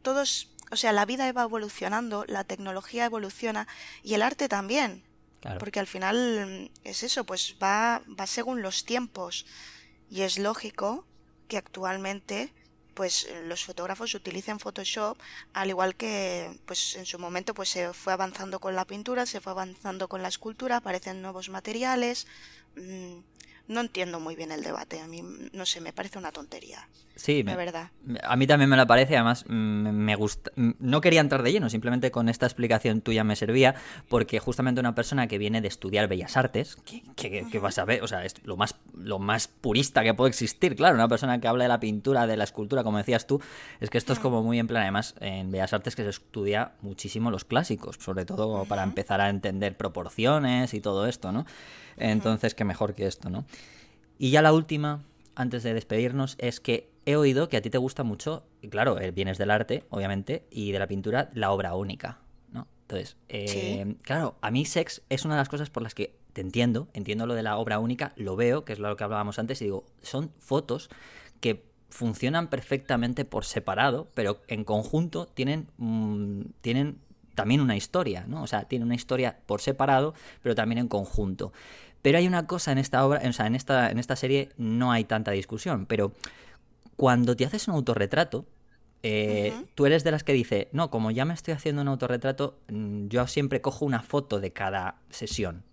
todos, 0.02 0.52
o 0.72 0.76
sea, 0.76 0.92
la 0.92 1.06
vida 1.06 1.32
va 1.32 1.44
evolucionando, 1.44 2.26
la 2.28 2.44
tecnología 2.44 3.06
evoluciona 3.06 3.68
y 4.04 4.16
el 4.16 4.22
arte 4.22 4.50
también. 4.50 5.04
Porque 5.60 5.80
al 5.80 5.88
final 5.88 6.72
es 6.84 7.04
eso, 7.04 7.24
pues 7.24 7.56
va, 7.62 8.02
va 8.20 8.28
según 8.28 8.62
los 8.62 8.84
tiempos. 8.84 9.46
Y 10.10 10.22
es 10.22 10.38
lógico 10.40 11.06
que 11.48 11.58
actualmente 11.58 12.54
pues 12.98 13.30
los 13.44 13.64
fotógrafos 13.64 14.16
utilicen 14.16 14.60
Photoshop 14.60 15.20
al 15.54 15.70
igual 15.70 15.96
que 15.96 16.60
pues 16.66 16.96
en 16.96 17.06
su 17.06 17.20
momento 17.20 17.54
pues 17.54 17.70
se 17.70 17.94
fue 17.94 18.12
avanzando 18.12 18.60
con 18.60 18.74
la 18.76 18.86
pintura 18.86 19.28
se 19.28 19.40
fue 19.40 19.52
avanzando 19.52 20.08
con 20.10 20.24
la 20.24 20.30
escultura 20.30 20.78
aparecen 20.78 21.22
nuevos 21.22 21.50
materiales. 21.50 22.26
Mm, 22.76 23.20
no 23.68 23.82
entiendo 23.82 24.20
muy 24.20 24.36
bien 24.36 24.52
el 24.52 24.64
debate 24.64 25.00
a 25.00 25.06
mí 25.06 25.22
no 25.54 25.66
sé 25.68 25.80
me 25.80 25.94
parece 25.94 26.18
una 26.18 26.32
tontería 26.32 26.88
Sí, 27.18 27.42
verdad. 27.42 27.90
A 28.24 28.36
mí 28.36 28.46
también 28.46 28.70
me 28.70 28.78
lo 28.78 28.86
parece, 28.86 29.16
además 29.16 29.44
mm, 29.48 29.90
me 29.90 30.16
gusta. 30.16 30.52
Mm, 30.56 30.72
no 30.80 31.02
quería 31.02 31.20
entrar 31.20 31.42
de 31.42 31.52
lleno, 31.52 31.70
simplemente 31.70 32.12
con 32.12 32.30
esta 32.30 32.46
explicación 32.46 33.02
tuya 33.02 33.24
me 33.24 33.36
servía, 33.36 33.76
porque 34.08 34.40
justamente 34.40 34.80
una 34.80 34.94
persona 34.94 35.28
que 35.28 35.40
viene 35.40 35.60
de 35.62 35.68
estudiar 35.68 36.08
bellas 36.08 36.38
artes, 36.38 36.78
que, 37.16 37.60
vas 37.60 37.80
a 37.80 37.86
ver, 37.86 38.04
o 38.04 38.08
sea, 38.08 38.24
es 38.24 38.36
lo 38.44 38.56
más, 38.56 38.76
lo 38.96 39.18
más 39.18 39.48
purista 39.48 40.04
que 40.04 40.14
puede 40.14 40.30
existir, 40.30 40.76
claro, 40.76 40.96
una 40.96 41.08
persona 41.08 41.42
que 41.42 41.48
habla 41.48 41.64
de 41.64 41.70
la 41.70 41.80
pintura, 41.80 42.28
de 42.28 42.38
la 42.38 42.44
escultura, 42.44 42.84
como 42.84 43.00
decías 43.00 43.26
tú, 43.26 43.42
es 43.80 43.90
que 43.90 43.98
esto 43.98 44.14
es 44.14 44.20
como 44.20 44.44
muy 44.44 44.60
en 44.60 44.68
plan, 44.68 44.84
además, 44.84 45.16
en 45.20 45.52
bellas 45.52 45.74
artes 45.74 45.96
que 45.96 46.04
se 46.04 46.10
estudia 46.10 46.74
muchísimo 46.82 47.32
los 47.32 47.46
clásicos, 47.46 47.98
sobre 48.00 48.26
todo 48.26 48.66
para 48.66 48.84
empezar 48.84 49.22
a 49.22 49.30
entender 49.30 49.76
proporciones 49.76 50.76
y 50.76 50.82
todo 50.82 51.08
esto, 51.08 51.32
¿no? 51.32 51.48
Entonces, 51.98 52.54
qué 52.54 52.64
mejor 52.64 52.94
que 52.94 53.08
esto, 53.08 53.32
¿no? 53.32 53.46
Y 54.20 54.30
ya 54.30 54.44
la 54.44 54.54
última, 54.54 55.02
antes 55.36 55.64
de 55.64 55.74
despedirnos, 55.74 56.36
es 56.40 56.60
que 56.60 56.90
he 57.08 57.16
oído 57.16 57.48
que 57.48 57.56
a 57.56 57.62
ti 57.62 57.70
te 57.70 57.78
gusta 57.78 58.04
mucho, 58.04 58.44
y 58.62 58.68
claro, 58.68 59.00
eh, 59.00 59.12
vienes 59.12 59.38
del 59.38 59.50
arte, 59.50 59.86
obviamente, 59.90 60.46
y 60.52 60.74
de 60.74 60.80
la 60.80 60.88
pintura, 60.88 61.32
la 61.34 61.52
obra 61.52 61.74
única, 61.74 62.20
¿no? 62.52 62.68
Entonces, 62.82 63.16
eh, 63.30 63.96
claro, 64.02 64.36
a 64.42 64.52
mí 64.52 64.66
Sex 64.66 65.02
es 65.08 65.24
una 65.24 65.36
de 65.36 65.40
las 65.40 65.48
cosas 65.48 65.70
por 65.70 65.84
las 65.84 65.96
que 65.96 66.18
te 66.34 66.42
entiendo, 66.42 66.90
entiendo 66.94 67.26
lo 67.26 67.34
de 67.34 67.44
la 67.44 67.58
obra 67.58 67.80
única, 67.80 68.12
lo 68.18 68.36
veo, 68.36 68.66
que 68.66 68.74
es 68.74 68.80
lo 68.80 68.94
que 68.98 69.06
hablábamos 69.06 69.40
antes, 69.40 69.62
y 69.62 69.66
digo, 69.66 69.86
son 70.02 70.32
fotos 70.38 70.90
que 71.40 71.64
funcionan 71.90 72.50
perfectamente 72.50 73.24
por 73.24 73.46
separado, 73.46 74.10
pero 74.14 74.42
en 74.50 74.66
conjunto 74.66 75.28
tienen, 75.28 75.70
mm, 75.78 76.42
tienen 76.60 77.00
también 77.36 77.62
una 77.62 77.78
historia, 77.78 78.26
¿no? 78.28 78.44
O 78.44 78.48
sea, 78.48 78.66
tienen 78.66 78.86
una 78.86 78.96
historia 78.96 79.40
por 79.46 79.62
separado, 79.62 80.14
pero 80.44 80.56
también 80.56 80.80
en 80.80 80.90
conjunto. 80.90 81.54
Pero 82.02 82.18
hay 82.18 82.28
una 82.28 82.48
cosa 82.48 82.74
en 82.74 82.80
esta 82.80 83.06
obra, 83.06 83.22
o 83.24 83.32
sea, 83.32 83.48
en 83.48 83.56
esta, 83.56 83.90
en 83.92 83.98
esta 83.98 84.18
serie 84.18 84.50
no 84.58 84.92
hay 84.92 85.06
tanta 85.06 85.32
discusión, 85.32 85.86
pero 85.86 86.12
cuando 86.98 87.36
te 87.36 87.46
haces 87.46 87.68
un 87.70 87.76
autorretrato, 87.76 88.46
eh, 89.04 89.54
tú 89.76 89.86
eres 89.86 90.04
de 90.04 90.12
las 90.12 90.24
que 90.24 90.34
dice, 90.34 90.68
no, 90.74 90.90
como 90.90 91.12
ya 91.12 91.24
me 91.24 91.34
estoy 91.34 91.54
haciendo 91.54 91.82
un 91.84 91.88
autorretrato, 91.88 92.60
mm, 92.68 93.08
yo 93.08 93.26
siempre 93.28 93.62
cojo 93.62 93.86
una 93.86 94.02
foto 94.02 94.40
de 94.42 94.52
cada 94.52 94.96
sesión. 95.10 95.64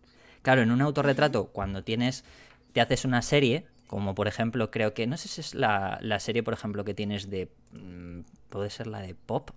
Claro, 0.42 0.62
en 0.62 0.70
un 0.70 0.82
autorretrato, 0.82 1.46
cuando 1.46 1.82
tienes, 1.82 2.24
te 2.72 2.82
haces 2.82 3.06
una 3.06 3.22
serie, 3.22 3.66
como 3.86 4.14
por 4.14 4.28
ejemplo, 4.28 4.70
creo 4.70 4.92
que, 4.92 5.06
no 5.06 5.16
sé 5.16 5.28
si 5.28 5.40
es 5.40 5.54
la, 5.54 5.98
serie, 6.20 6.42
por 6.42 6.52
ejemplo, 6.52 6.84
que 6.84 6.92
tienes 6.92 7.30
de, 7.30 7.48
mm, 7.72 8.20
puede 8.50 8.68
ser 8.68 8.86
la 8.86 9.00
de 9.00 9.14
Pop, 9.14 9.50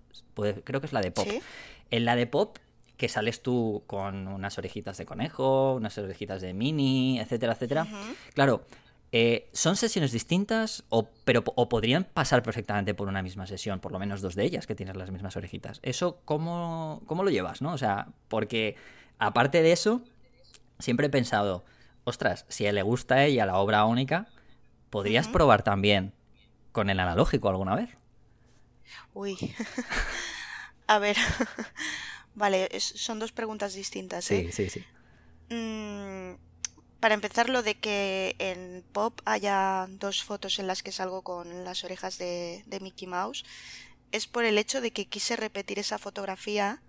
creo 0.64 0.80
que 0.80 0.88
es 0.88 0.94
la 0.94 1.02
de 1.02 1.12
Pop. 1.12 1.28
En 1.92 2.06
la 2.06 2.16
de 2.16 2.28
Pop, 2.28 2.58
que 2.96 3.10
sales 3.10 3.44
tú 3.44 3.84
con 3.86 4.28
unas 4.28 4.58
orejitas 4.58 4.98
de 4.98 5.06
conejo, 5.06 5.76
unas 5.76 5.98
orejitas 5.98 6.42
de 6.42 6.54
mini, 6.54 7.20
etcétera, 7.20 7.54
etcétera. 7.54 7.88
Claro, 8.34 8.66
eh, 9.14 9.50
¿Son 9.54 9.78
sesiones 9.78 10.12
distintas 10.12 10.84
o, 10.90 11.10
pero, 11.24 11.44
o 11.56 11.70
podrían 11.70 12.04
pasar 12.04 12.44
perfectamente 12.44 12.94
por 12.94 13.08
una 13.08 13.24
misma 13.24 13.48
sesión, 13.48 13.80
por 13.80 13.94
lo 13.94 14.00
menos 14.00 14.22
dos 14.22 14.36
de 14.36 14.44
ellas 14.44 14.68
que 14.68 14.76
tienes 14.76 14.98
las 14.98 15.12
mismas 15.12 15.38
orejitas? 15.38 15.80
¿Eso 15.82 16.20
cómo, 16.26 17.02
cómo 17.06 17.24
lo 17.24 17.30
llevas, 17.30 17.62
no? 17.62 17.72
O 17.72 17.78
sea, 17.78 18.10
porque 18.28 18.76
aparte 19.18 19.62
de 19.62 19.72
eso, 19.72 20.02
siempre 20.80 21.08
he 21.08 21.10
pensado, 21.10 21.64
ostras, 22.04 22.46
si 22.50 22.66
a 22.66 22.70
él 22.70 22.76
le 22.76 22.82
gusta 22.82 23.16
a 23.16 23.26
ella 23.26 23.46
la 23.46 23.58
obra 23.58 23.86
única, 23.86 24.28
¿podrías 24.90 25.30
probar 25.30 25.64
también 25.64 26.14
con 26.74 26.90
el 26.90 27.00
analógico 27.00 27.48
alguna 27.48 27.76
vez? 27.76 27.90
Uy. 29.14 29.38
a 30.88 31.00
ver. 31.00 31.16
vale, 32.36 32.70
son 32.80 33.20
dos 33.20 33.32
preguntas 33.32 33.74
distintas. 33.74 34.30
¿eh? 34.32 34.50
Sí, 34.52 34.70
sí, 34.70 34.82
sí. 35.50 35.56
Mm, 35.56 36.36
para 37.00 37.14
empezar, 37.14 37.50
lo 37.50 37.64
de 37.64 37.76
que 37.76 38.36
en 38.40 38.84
Pop 38.92 39.22
haya 39.26 39.88
dos 39.90 40.24
fotos 40.24 40.60
en 40.60 40.68
las 40.68 40.84
que 40.84 40.92
salgo 40.92 41.22
con 41.22 41.64
las 41.64 41.84
orejas 41.84 42.18
de, 42.18 42.64
Mickey 42.82 43.08
Mouse 43.08 43.46
es 44.12 44.26
por 44.26 44.46
el 44.46 44.58
hecho 44.58 44.82
de 44.82 44.92
que 44.92 45.06
quise 45.06 45.36
repetir 45.36 45.80
esa 45.80 45.98
fotografía 45.98 46.82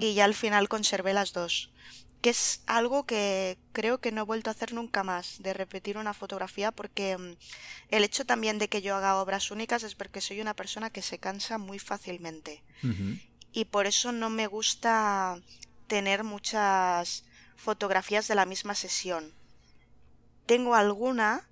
y 0.00 0.14
ya 0.14 0.24
al 0.24 0.34
final 0.34 0.68
conservé 0.68 1.14
las 1.14 1.32
dos. 1.32 1.70
Que 2.20 2.30
es 2.30 2.62
algo 2.66 3.04
que 3.04 3.58
creo 3.72 3.98
que 3.98 4.10
no 4.10 4.22
he 4.22 4.24
vuelto 4.24 4.50
a 4.50 4.52
hacer 4.52 4.72
nunca 4.72 5.04
más, 5.04 5.36
de 5.42 5.52
repetir 5.52 5.96
una 5.96 6.14
fotografía, 6.14 6.72
porque 6.72 7.16
mm, 7.16 7.36
el 7.90 8.04
hecho 8.04 8.24
también 8.24 8.58
de 8.58 8.68
que 8.68 8.82
yo 8.82 8.96
haga 8.96 9.20
obras 9.20 9.50
únicas 9.50 9.82
es 9.84 9.94
porque 9.94 10.20
soy 10.20 10.40
una 10.40 10.54
persona 10.54 10.90
que 10.90 11.02
se 11.02 11.18
cansa 11.18 11.58
muy 11.58 11.78
fácilmente. 11.78 12.62
Y 13.52 13.66
por 13.66 13.86
eso 13.86 14.12
no 14.12 14.28
me 14.28 14.46
gusta 14.46 15.40
tener 15.86 16.24
muchas 16.24 17.24
fotografías 17.56 18.28
de 18.28 18.34
la 18.34 18.44
misma 18.44 18.74
sesión. 18.74 19.32
Tengo 20.46 20.74
alguna 20.74 21.48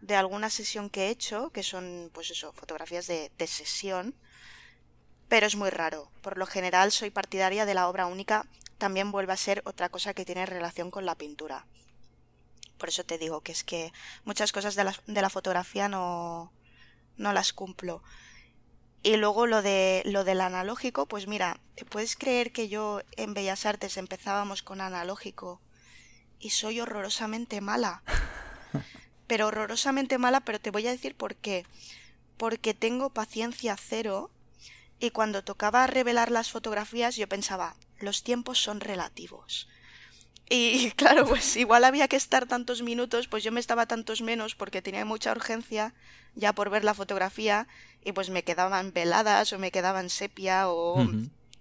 de 0.00 0.16
alguna 0.16 0.48
sesión 0.48 0.88
que 0.88 1.06
he 1.06 1.10
hecho, 1.10 1.50
que 1.50 1.62
son, 1.62 2.10
pues 2.14 2.30
eso, 2.30 2.52
fotografías 2.52 3.06
de, 3.06 3.30
de 3.36 3.46
sesión, 3.46 4.14
pero 5.28 5.46
es 5.46 5.56
muy 5.56 5.70
raro. 5.70 6.10
Por 6.22 6.38
lo 6.38 6.46
general 6.46 6.90
soy 6.90 7.10
partidaria 7.10 7.66
de 7.66 7.74
la 7.74 7.88
obra 7.88 8.06
única, 8.06 8.46
también 8.78 9.12
vuelve 9.12 9.34
a 9.34 9.36
ser 9.36 9.62
otra 9.66 9.90
cosa 9.90 10.14
que 10.14 10.24
tiene 10.24 10.46
relación 10.46 10.90
con 10.90 11.04
la 11.04 11.14
pintura. 11.14 11.66
Por 12.78 12.88
eso 12.88 13.04
te 13.04 13.18
digo 13.18 13.42
que 13.42 13.52
es 13.52 13.62
que 13.62 13.92
muchas 14.24 14.52
cosas 14.52 14.74
de 14.74 14.84
la, 14.84 14.94
de 15.06 15.20
la 15.20 15.28
fotografía 15.28 15.88
no, 15.88 16.50
no 17.18 17.32
las 17.34 17.52
cumplo. 17.52 18.02
Y 19.02 19.16
luego 19.16 19.46
lo 19.46 19.62
de 19.62 20.02
lo 20.06 20.24
del 20.24 20.40
analógico, 20.40 21.06
pues 21.06 21.26
mira, 21.26 21.60
¿te 21.74 21.84
puedes 21.84 22.16
creer 22.16 22.52
que 22.52 22.68
yo 22.68 23.02
en 23.16 23.34
Bellas 23.34 23.66
Artes 23.66 23.96
empezábamos 23.98 24.62
con 24.62 24.80
analógico 24.80 25.60
y 26.40 26.50
soy 26.50 26.80
horrorosamente 26.80 27.60
mala? 27.60 28.02
Pero 29.26 29.46
horrorosamente 29.46 30.18
mala, 30.18 30.40
pero 30.40 30.60
te 30.60 30.72
voy 30.72 30.88
a 30.88 30.90
decir 30.90 31.14
por 31.14 31.36
qué. 31.36 31.64
Porque 32.36 32.74
tengo 32.74 33.10
paciencia 33.10 33.76
cero 33.76 34.28
y 34.98 35.10
cuando 35.10 35.44
tocaba 35.44 35.86
revelar 35.86 36.32
las 36.32 36.50
fotografías 36.50 37.14
yo 37.14 37.28
pensaba, 37.28 37.76
los 38.00 38.24
tiempos 38.24 38.60
son 38.60 38.80
relativos. 38.80 39.68
Y 40.48 40.90
claro, 40.96 41.26
pues 41.26 41.56
igual 41.56 41.84
había 41.84 42.08
que 42.08 42.16
estar 42.16 42.46
tantos 42.46 42.82
minutos, 42.82 43.28
pues 43.28 43.44
yo 43.44 43.52
me 43.52 43.60
estaba 43.60 43.86
tantos 43.86 44.20
menos 44.20 44.56
porque 44.56 44.82
tenía 44.82 45.04
mucha 45.04 45.30
urgencia 45.30 45.94
ya 46.34 46.52
por 46.52 46.70
ver 46.70 46.82
la 46.82 46.94
fotografía 46.94 47.68
y 48.04 48.12
pues 48.12 48.30
me 48.30 48.42
quedaban 48.42 48.92
veladas 48.92 49.52
o 49.52 49.58
me 49.58 49.70
quedaban 49.70 50.10
sepia 50.10 50.68
o... 50.68 51.06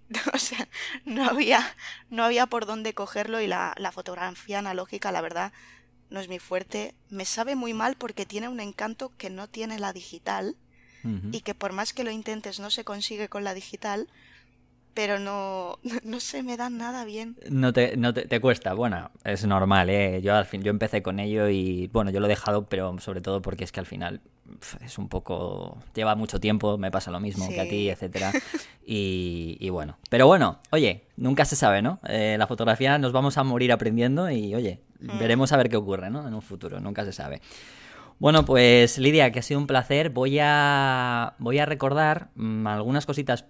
o 0.33 0.37
sea, 0.37 0.67
no 1.05 1.25
había, 1.25 1.75
no 2.09 2.23
había 2.23 2.47
por 2.47 2.65
dónde 2.65 2.93
cogerlo 2.93 3.41
y 3.41 3.47
la, 3.47 3.73
la 3.77 3.91
fotografía 3.91 4.59
analógica, 4.59 5.11
la 5.11 5.21
verdad, 5.21 5.53
no 6.09 6.19
es 6.19 6.27
mi 6.27 6.39
fuerte. 6.39 6.95
Me 7.09 7.25
sabe 7.25 7.55
muy 7.55 7.73
mal 7.73 7.95
porque 7.95 8.25
tiene 8.25 8.47
un 8.47 8.59
encanto 8.59 9.11
que 9.17 9.29
no 9.29 9.47
tiene 9.47 9.79
la 9.79 9.93
digital 9.93 10.55
y 11.31 11.41
que 11.41 11.55
por 11.55 11.71
más 11.71 11.93
que 11.93 12.03
lo 12.03 12.11
intentes 12.11 12.59
no 12.59 12.69
se 12.69 12.83
consigue 12.83 13.29
con 13.29 13.45
la 13.45 13.53
digital 13.53 14.09
pero 14.93 15.17
no, 15.17 15.79
no 16.03 16.19
se 16.19 16.43
me 16.43 16.57
dan 16.57 16.77
nada 16.77 17.05
bien. 17.05 17.37
No 17.49 17.71
te, 17.71 17.95
no 17.95 18.13
te, 18.13 18.41
cuesta, 18.41 18.73
bueno, 18.73 19.11
es 19.23 19.45
normal, 19.45 19.89
¿eh? 19.89 20.21
Yo 20.21 20.35
al 20.35 20.45
fin, 20.45 20.61
yo 20.61 20.71
empecé 20.71 21.01
con 21.01 21.19
ello 21.19 21.47
y 21.47 21.87
bueno, 21.87 22.11
yo 22.11 22.19
lo 22.19 22.25
he 22.25 22.29
dejado, 22.29 22.67
pero 22.67 22.99
sobre 22.99 23.21
todo 23.21 23.41
porque 23.41 23.63
es 23.63 23.71
que 23.71 23.79
al 23.79 23.85
final 23.85 24.19
es 24.83 24.97
un 24.97 25.09
poco, 25.09 25.77
lleva 25.93 26.15
mucho 26.15 26.39
tiempo, 26.39 26.77
me 26.77 26.91
pasa 26.91 27.11
lo 27.11 27.19
mismo 27.19 27.47
que 27.49 27.61
a 27.61 27.67
ti, 27.67 27.89
etcétera, 27.89 28.31
y, 28.85 29.69
bueno, 29.69 29.97
pero 30.09 30.27
bueno, 30.27 30.59
oye, 30.71 31.05
nunca 31.17 31.45
se 31.45 31.55
sabe, 31.55 31.81
¿no? 31.81 31.99
Eh, 32.07 32.35
la 32.37 32.47
fotografía 32.47 32.97
nos 32.97 33.11
vamos 33.11 33.37
a 33.37 33.43
morir 33.43 33.71
aprendiendo 33.71 34.29
y 34.29 34.55
oye, 34.55 34.81
mm. 34.99 35.19
veremos 35.19 35.51
a 35.51 35.57
ver 35.57 35.69
qué 35.69 35.77
ocurre, 35.77 36.09
¿no? 36.09 36.27
En 36.27 36.33
un 36.33 36.41
futuro, 36.41 36.79
nunca 36.79 37.05
se 37.05 37.13
sabe. 37.13 37.41
Bueno, 38.19 38.43
pues 38.43 38.97
Lidia, 38.97 39.31
que 39.31 39.39
ha 39.39 39.41
sido 39.41 39.61
un 39.61 39.67
placer. 39.67 40.09
Voy 40.09 40.39
a, 40.41 41.35
voy 41.39 41.57
a 41.59 41.65
recordar 41.65 42.31
mm, 42.35 42.67
algunas 42.67 43.05
cositas 43.05 43.45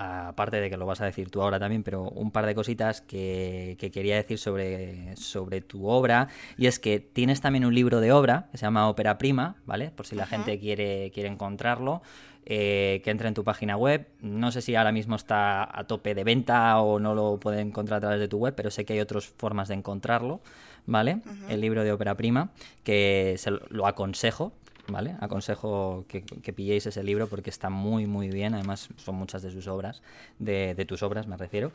aparte 0.00 0.60
de 0.60 0.70
que 0.70 0.78
lo 0.78 0.86
vas 0.86 1.02
a 1.02 1.04
decir 1.04 1.30
tú 1.30 1.42
ahora 1.42 1.58
también, 1.58 1.82
pero 1.82 2.04
un 2.04 2.30
par 2.30 2.46
de 2.46 2.54
cositas 2.54 3.02
que, 3.02 3.76
quería 3.92 4.16
decir 4.16 4.38
sobre, 4.38 5.14
sobre, 5.16 5.60
tu 5.60 5.88
obra. 5.88 6.28
Y 6.56 6.66
es 6.66 6.78
que 6.78 7.00
tienes 7.00 7.42
también 7.42 7.66
un 7.66 7.74
libro 7.74 8.00
de 8.00 8.10
obra 8.10 8.48
que 8.50 8.56
se 8.56 8.64
llama 8.64 8.88
Ópera 8.88 9.18
Prima, 9.18 9.56
¿vale? 9.66 9.90
Por 9.90 10.06
si 10.06 10.16
la 10.16 10.26
gente 10.26 10.58
quiere, 10.58 11.10
quiere 11.12 11.28
encontrarlo. 11.28 12.02
Eh, 12.46 13.02
que 13.04 13.10
entre 13.10 13.28
en 13.28 13.34
tu 13.34 13.44
página 13.44 13.76
web. 13.76 14.08
No 14.22 14.50
sé 14.50 14.62
si 14.62 14.74
ahora 14.74 14.92
mismo 14.92 15.14
está 15.14 15.78
a 15.78 15.84
tope 15.84 16.14
de 16.14 16.24
venta 16.24 16.80
o 16.80 16.98
no 16.98 17.14
lo 17.14 17.38
puede 17.38 17.60
encontrar 17.60 17.98
a 17.98 18.00
través 18.00 18.18
de 18.18 18.28
tu 18.28 18.38
web, 18.38 18.54
pero 18.56 18.70
sé 18.70 18.86
que 18.86 18.94
hay 18.94 19.00
otras 19.00 19.26
formas 19.26 19.68
de 19.68 19.74
encontrarlo, 19.74 20.40
¿vale? 20.86 21.20
El 21.50 21.60
libro 21.60 21.84
de 21.84 21.92
ópera 21.92 22.16
prima, 22.16 22.50
que 22.82 23.34
se 23.36 23.50
lo 23.50 23.86
aconsejo 23.86 24.52
¿vale? 24.90 25.16
Aconsejo 25.20 26.04
que, 26.08 26.22
pilléis 26.52 26.86
ese 26.86 27.02
libro 27.02 27.28
porque 27.28 27.50
está 27.50 27.70
muy, 27.70 28.06
muy 28.06 28.28
bien. 28.28 28.54
Además, 28.54 28.88
son 28.96 29.14
muchas 29.16 29.42
de 29.42 29.50
sus 29.50 29.66
obras, 29.68 30.02
de, 30.38 30.84
tus 30.86 31.02
obras 31.02 31.26
me 31.26 31.36
refiero. 31.36 31.72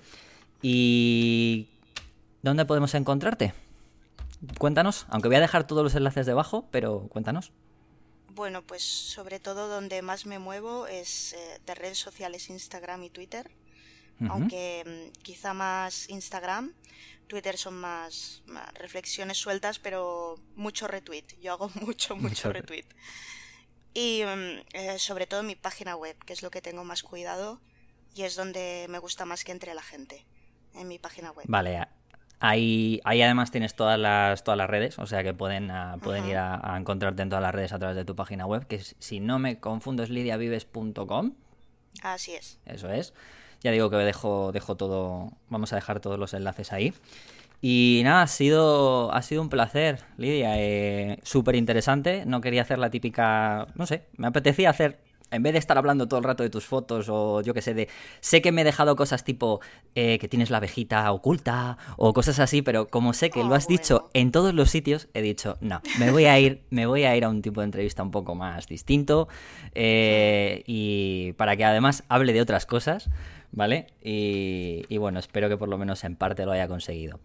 ¿Y 0.61 1.68
dónde 2.41 2.66
podemos 2.66 2.93
encontrarte? 2.95 3.53
Cuéntanos, 4.57 5.05
aunque 5.09 5.28
voy 5.28 5.38
a 5.38 5.41
dejar 5.41 5.66
todos 5.66 5.84
los 5.84 5.95
enlaces 5.95 6.26
debajo, 6.26 6.66
pero 6.72 7.07
cuéntanos. 7.09 7.51
Bueno, 8.36 8.61
pues 8.61 8.84
sobre 8.84 9.39
todo 9.39 9.70
donde 9.70 10.01
más 10.01 10.26
me 10.26 10.39
muevo 10.39 10.88
es 10.88 11.34
eh, 11.34 11.59
de 11.66 11.76
redes 11.76 11.97
sociales 11.97 12.49
Instagram 12.49 13.03
y 13.03 13.09
Twitter, 13.09 13.49
aunque 14.30 14.84
mm, 14.86 15.22
quizá 15.22 15.53
más 15.53 16.09
Instagram, 16.09 16.74
Twitter 17.26 17.57
son 17.57 17.76
más, 17.76 18.43
reflexiones 18.76 19.38
sueltas, 19.38 19.80
pero 19.80 20.36
mucho 20.55 20.88
retweet. 20.88 21.26
Yo 21.41 21.53
hago 21.53 21.69
mucho, 21.82 22.15
mucho, 22.15 22.51
retweet. 22.51 22.86
Y 23.93 24.23
mm, 24.23 24.59
eh, 24.73 24.99
sobre 24.99 25.28
todo 25.28 25.43
mi 25.43 25.55
página 25.55 25.95
web, 25.95 26.17
que 26.26 26.34
es 26.34 26.43
lo 26.43 26.51
que 26.51 26.61
tengo 26.61 26.84
más 26.84 27.03
cuidado 27.03 27.61
y 28.15 28.23
es 28.23 28.36
donde 28.36 28.88
me 28.89 28.99
gusta 28.99 29.26
más 29.26 29.43
que 29.43 29.51
entre 29.51 29.73
la 29.73 29.84
gente, 29.84 30.26
en 30.73 30.88
mi 30.88 30.99
página 30.99 31.32
web. 31.32 31.45
Vale, 31.47 31.86
Ahí, 32.39 32.99
ahí, 33.05 33.21
además 33.21 33.49
tienes 33.49 33.76
todas 33.76 33.97
las, 33.97 34.43
todas 34.43 34.57
las 34.57 34.69
redes, 34.69 34.99
o 34.99 35.05
sea 35.05 35.23
que 35.23 35.34
pueden, 35.34 35.71
ah, 35.71 35.97
pueden 36.03 36.28
ir 36.28 36.38
a, 36.38 36.76
encontrarte 36.78 37.21
en 37.21 37.30
todas 37.30 37.41
las 37.41 37.55
redes 37.55 37.71
a 37.71 37.80
través 37.80 37.95
de 37.95 38.03
tu 38.03 38.15
página 38.15 38.45
web, 38.45 38.67
que 38.67 38.80
si 38.80 39.21
no 39.21 39.39
me 39.39 39.59
confundo 39.59 40.03
es 40.03 40.09
lidiavives.com. 40.09 41.34
Así 42.03 42.34
es. 42.34 42.59
Eso 42.65 42.91
es. 42.91 43.13
Ya 43.66 43.72
digo 43.72 43.89
que 43.89 43.95
dejo, 43.95 44.51
dejo 44.51 44.78
todo, 44.78 45.32
vamos 45.49 45.74
a 45.74 45.76
dejar 45.78 45.99
todos 45.99 46.20
los 46.20 46.36
enlaces 46.36 46.72
ahí. 46.72 46.93
Y 47.63 48.01
nada, 48.03 48.22
ha 48.22 48.28
sido, 48.28 49.11
ha 49.11 49.24
sido 49.24 49.41
un 49.41 49.49
placer, 49.49 50.03
Lidia. 50.18 50.53
Eh, 50.59 51.18
Súper 51.24 51.55
interesante. 51.55 52.28
No 52.28 52.41
quería 52.41 52.61
hacer 52.61 52.78
la 52.78 52.91
típica, 52.91 53.66
no 53.74 53.88
sé, 53.88 54.05
me 54.18 54.28
apetecía 54.28 54.70
hacer 54.70 54.99
en 55.32 55.43
vez 55.43 55.53
de 55.53 55.59
estar 55.59 55.78
hablando 55.78 56.07
todo 56.07 56.20
el 56.20 56.24
rato 56.24 56.43
de 56.43 56.49
tus 56.49 56.66
fotos 56.66 57.07
o 57.09 57.41
yo 57.41 57.53
que 57.53 57.61
sé, 57.61 57.74
de 57.74 57.89
sé 58.20 58.41
que 58.41 58.51
me 58.51 58.61
he 58.61 58.63
dejado 58.63 58.95
cosas 58.95 59.24
tipo 59.24 59.59
eh, 59.95 60.20
que 60.20 60.28
tienes 60.28 60.49
la 60.49 60.57
abejita 60.57 61.11
oculta 61.11 61.78
o 61.97 62.13
cosas 62.13 62.39
así, 62.39 62.61
pero 62.61 62.88
como 62.88 63.13
sé 63.13 63.30
que 63.30 63.43
lo 63.43 63.55
has 63.55 63.66
oh, 63.66 63.70
dicho 63.70 64.09
en 64.13 64.32
todos 64.32 64.53
los 64.53 64.70
sitios, 64.70 65.07
he 65.13 65.22
dicho, 65.22 65.57
no, 65.61 65.82
me 65.99 66.11
voy 66.11 66.26
a 66.26 66.39
ir, 66.39 66.61
me 66.70 66.86
voy 66.86 67.03
a 67.03 67.16
ir 67.16 67.26
a 67.26 67.30
un 67.30 67.41
tipo 67.41 67.61
de 67.61 67.66
entrevista 67.66 68.03
un 68.03 68.11
poco 68.11 68.36
más 68.36 68.68
distinto 68.68 69.28
eh, 69.74 70.63
y 70.68 71.34
para 71.34 71.57
que 71.57 71.66
además 71.66 72.03
hable 72.07 72.34
de 72.34 72.41
otras 72.41 72.66
cosas, 72.66 73.09
¿vale? 73.55 73.87
Y, 74.03 74.97
bueno, 74.97 75.19
espero 75.19 75.49
que 75.49 75.57
por 75.57 75.69
lo 75.69 75.77
menos 75.77 76.03
en 76.03 76.15
parte 76.15 76.45
lo 76.45 76.51
haya 76.51 76.67
conseguido. 76.67 77.19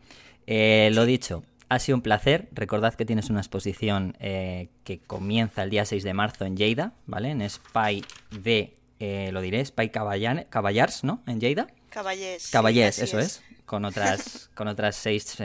Eh, 0.46 0.90
lo 0.94 1.04
dicho, 1.04 1.44
ha 1.68 1.78
sido 1.78 1.96
un 1.96 2.02
placer. 2.02 2.48
Recordad 2.52 2.94
que 2.94 3.04
tienes 3.04 3.28
una 3.28 3.40
exposición 3.40 4.16
eh, 4.20 4.68
que 4.84 5.00
comienza 5.00 5.62
el 5.62 5.70
día 5.70 5.84
6 5.84 6.02
de 6.02 6.14
marzo 6.14 6.46
en 6.46 6.56
Lleida, 6.56 6.94
¿vale? 7.06 7.30
En 7.30 7.48
Spy 7.48 8.04
de, 8.30 8.76
eh, 9.00 9.30
lo 9.32 9.42
diré, 9.42 9.64
Spy 9.64 9.90
Caballars, 9.90 11.04
¿no? 11.04 11.22
En 11.26 11.40
Lleida. 11.40 11.66
Caballés. 11.90 12.50
Caballés, 12.50 13.00
eso 13.00 13.18
es. 13.18 13.42
Con 13.66 13.84
otras, 13.84 14.50
con 14.54 14.68
otras 14.68 14.96
seis 14.96 15.36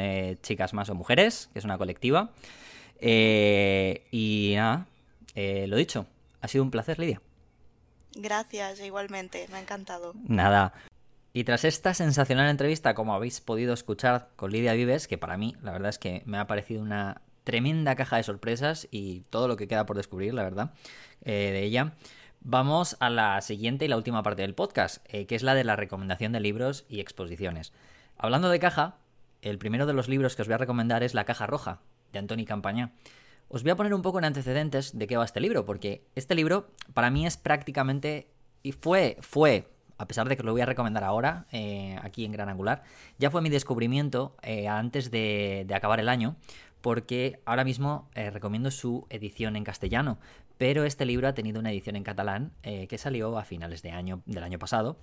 chicas 0.41 0.73
más 0.73 0.89
o 0.89 0.95
mujeres, 0.95 1.49
que 1.51 1.59
es 1.59 1.65
una 1.65 1.77
colectiva. 1.77 2.31
y 3.01 4.53
nada, 4.55 4.86
lo 5.36 5.75
dicho, 5.75 6.05
ha 6.41 6.47
sido 6.47 6.63
un 6.63 6.71
placer, 6.71 6.99
Lidia. 6.99 7.21
Gracias, 8.16 8.80
igualmente, 8.80 9.47
me 9.51 9.57
ha 9.57 9.61
encantado. 9.61 10.13
Nada. 10.28 10.74
Y 11.34 11.43
tras 11.43 11.66
esta 11.66 11.93
sensacional 11.93 12.49
entrevista, 12.49 12.95
como 12.95 13.13
habéis 13.13 13.41
podido 13.41 13.74
escuchar 13.74 14.30
con 14.38 14.51
Lidia 14.51 14.74
Vives, 14.74 15.07
que 15.07 15.18
para 15.18 15.36
mí 15.38 15.55
la 15.61 15.74
verdad 15.74 15.89
es 15.89 15.99
que 15.99 16.24
me 16.26 16.38
ha 16.38 16.47
parecido 16.47 16.82
una 16.82 17.22
tremenda 17.43 17.95
caja 17.95 18.18
de 18.18 18.24
sorpresas 18.24 18.88
y 18.89 19.22
todo 19.30 19.49
lo 19.49 19.57
que 19.57 19.68
queda 19.68 19.86
por 19.86 19.97
descubrir, 19.97 20.34
la 20.34 20.43
verdad, 20.43 20.74
eh, 21.24 21.51
de 21.51 21.63
ella, 21.63 21.93
vamos 22.39 22.95
a 23.01 23.09
la 23.09 23.41
siguiente 23.41 23.84
y 23.84 23.88
la 23.89 23.97
última 23.97 24.24
parte 24.24 24.43
del 24.43 24.55
podcast, 24.55 25.05
eh, 25.09 25.26
que 25.26 25.36
es 25.36 25.43
la 25.43 25.55
de 25.55 25.66
la 25.66 25.76
recomendación 25.76 26.32
de 26.32 26.39
libros 26.39 26.86
y 26.88 27.01
exposiciones. 27.01 27.74
Hablando 28.18 28.49
de 28.49 28.59
caja, 28.59 28.95
el 29.41 29.57
primero 29.57 29.86
de 29.86 29.93
los 29.93 30.07
libros 30.07 30.36
que 30.36 30.41
os 30.41 30.47
voy 30.47 30.55
a 30.55 30.59
recomendar 30.59 31.03
es 31.03 31.13
La 31.13 31.26
Caja 31.26 31.47
Roja, 31.47 31.82
de 32.13 32.20
Antoni 32.20 32.45
Campaña. 32.45 32.93
Os 33.48 33.62
voy 33.62 33.72
a 33.72 33.76
poner 33.76 33.93
un 33.93 34.02
poco 34.02 34.18
en 34.18 34.26
antecedentes 34.26 34.98
de 34.98 35.06
qué 35.08 35.18
va 35.18 35.26
este 35.26 35.39
libro, 35.39 35.66
porque 35.66 36.04
este 36.16 36.34
libro 36.34 36.72
para 36.93 37.12
mí 37.12 37.28
es 37.28 37.38
prácticamente, 37.38 38.28
y 38.64 38.72
fue, 38.72 39.18
fue, 39.22 39.70
a 39.98 40.08
pesar 40.08 40.28
de 40.28 40.36
que 40.36 40.43
lo 40.43 40.52
voy 40.52 40.62
a 40.62 40.66
recomendar 40.66 41.04
ahora, 41.04 41.46
eh, 41.52 41.98
aquí 42.02 42.26
en 42.26 42.32
Gran 42.32 42.50
Angular, 42.50 42.84
ya 43.20 43.30
fue 43.30 43.41
mi 43.41 43.50
descubrimiento 43.50 44.36
eh, 44.41 44.68
antes 44.68 45.12
de, 45.12 45.68
acabar 45.76 46.00
el 46.00 46.10
año, 46.10 46.36
porque 46.82 47.39
ahora 47.46 47.64
mismo 47.64 48.10
eh, 48.16 48.32
recomiendo 48.32 48.72
su 48.72 49.06
edición 49.10 49.56
en 49.56 49.64
castellano, 49.64 50.18
pero 50.58 50.86
este 50.86 51.06
libro 51.06 51.28
ha 51.28 51.34
tenido 51.34 51.60
una 51.60 51.72
edición 51.72 51.95
en 51.95 52.03
catalán 52.03 52.51
eh, 52.64 52.88
que 52.88 52.97
salió 52.97 53.38
a 53.38 53.43
finales 53.43 53.82
de 53.82 53.91
año, 53.91 54.22
del 54.26 54.43
año 54.43 54.58
pasado. 54.60 54.97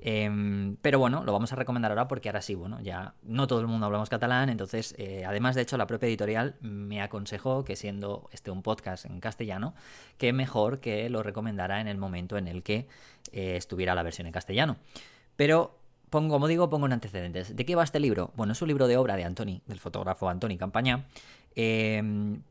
Em, 0.00 0.76
pero 0.82 0.98
bueno, 0.98 1.22
lo 1.24 1.32
vamos 1.32 1.52
a 1.52 1.56
recomendar 1.56 1.92
ahora 1.92 2.08
porque 2.08 2.28
ahora 2.28 2.42
sí, 2.42 2.54
bueno, 2.54 2.80
ya 2.80 3.14
no 3.22 3.46
todo 3.46 3.60
el 3.60 3.66
mundo 3.66 3.86
hablamos 3.86 4.08
catalán, 4.08 4.48
entonces, 4.48 4.94
eh, 4.98 5.24
además 5.26 5.54
de 5.54 5.62
hecho, 5.62 5.76
la 5.76 5.86
propia 5.86 6.08
editorial 6.08 6.56
me 6.60 7.02
aconsejó 7.02 7.64
que 7.64 7.76
siendo 7.76 8.28
este 8.32 8.50
un 8.50 8.62
podcast 8.62 9.04
en 9.04 9.20
castellano, 9.20 9.74
que 10.18 10.32
mejor 10.32 10.80
que 10.80 11.08
lo 11.08 11.22
recomendara 11.22 11.80
en 11.80 11.88
el 11.88 11.98
momento 11.98 12.36
en 12.36 12.48
el 12.48 12.62
que 12.62 12.88
eh, 13.32 13.56
estuviera 13.56 13.94
la 13.94 14.02
versión 14.02 14.26
en 14.26 14.32
castellano. 14.32 14.76
Pero 15.36 15.78
pongo, 16.10 16.34
como 16.34 16.48
digo, 16.48 16.68
pongo 16.68 16.86
en 16.86 16.92
antecedentes. 16.92 17.54
¿De 17.54 17.64
qué 17.64 17.74
va 17.74 17.84
este 17.84 18.00
libro? 18.00 18.32
Bueno, 18.36 18.52
es 18.52 18.62
un 18.62 18.68
libro 18.68 18.88
de 18.88 18.96
obra 18.96 19.16
de 19.16 19.24
Antoni, 19.24 19.62
del 19.66 19.78
fotógrafo 19.78 20.28
Antoni 20.28 20.56
Campaña, 20.56 21.06
em, 21.54 22.42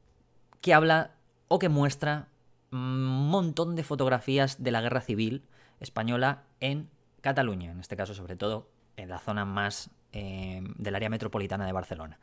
que 0.61 0.73
habla 0.73 1.11
o 1.47 1.59
que 1.59 1.69
muestra 1.69 2.27
un 2.75 3.29
montón 3.29 3.75
de 3.75 3.83
fotografías 3.83 4.61
de 4.61 4.71
la 4.71 4.81
guerra 4.81 5.01
civil 5.01 5.43
española 5.79 6.43
en 6.59 6.89
Cataluña, 7.21 7.71
en 7.71 7.79
este 7.79 7.95
caso 7.95 8.13
sobre 8.13 8.35
todo 8.35 8.67
en 8.97 9.09
la 9.09 9.19
zona 9.19 9.45
más 9.45 9.89
em, 10.11 10.73
del 10.77 10.95
área 10.95 11.09
metropolitana 11.09 11.65
de 11.65 11.71
Barcelona. 11.71 12.19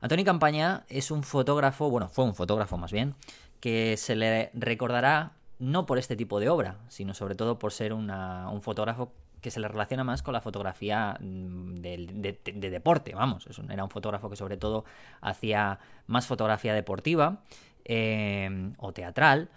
Antoni 0.00 0.24
Campaña 0.24 0.84
es 0.88 1.10
un 1.10 1.22
fotógrafo, 1.22 1.90
bueno, 1.90 2.08
fue 2.08 2.24
un 2.24 2.34
fotógrafo 2.34 2.76
más 2.76 2.92
bien, 2.92 3.14
que 3.60 3.96
se 3.96 4.14
le 4.14 4.50
recordará 4.54 5.32
no 5.58 5.86
por 5.86 5.98
este 5.98 6.16
tipo 6.16 6.38
de 6.38 6.50
obra, 6.50 6.76
sino 6.88 7.14
sobre 7.14 7.34
todo 7.34 7.58
por 7.58 7.72
ser 7.72 7.92
un 7.94 8.60
fotógrafo 8.60 9.12
que 9.40 9.50
se 9.50 9.60
le 9.60 9.68
relaciona 9.68 10.04
más 10.04 10.22
con 10.22 10.34
la 10.34 10.40
fotografía 10.40 11.16
mm, 11.20 11.76
de, 11.76 12.70
deporte, 12.70 13.14
vamos. 13.14 13.46
Era 13.70 13.84
un 13.84 13.90
fotógrafo 13.90 14.28
que 14.28 14.36
sobre 14.36 14.56
todo 14.56 14.84
hacía 15.20 15.78
más 16.06 16.26
fotografía 16.26 16.74
deportiva 16.74 17.42
eh, 17.84 18.72
o 18.78 18.92
teatral 18.92 19.48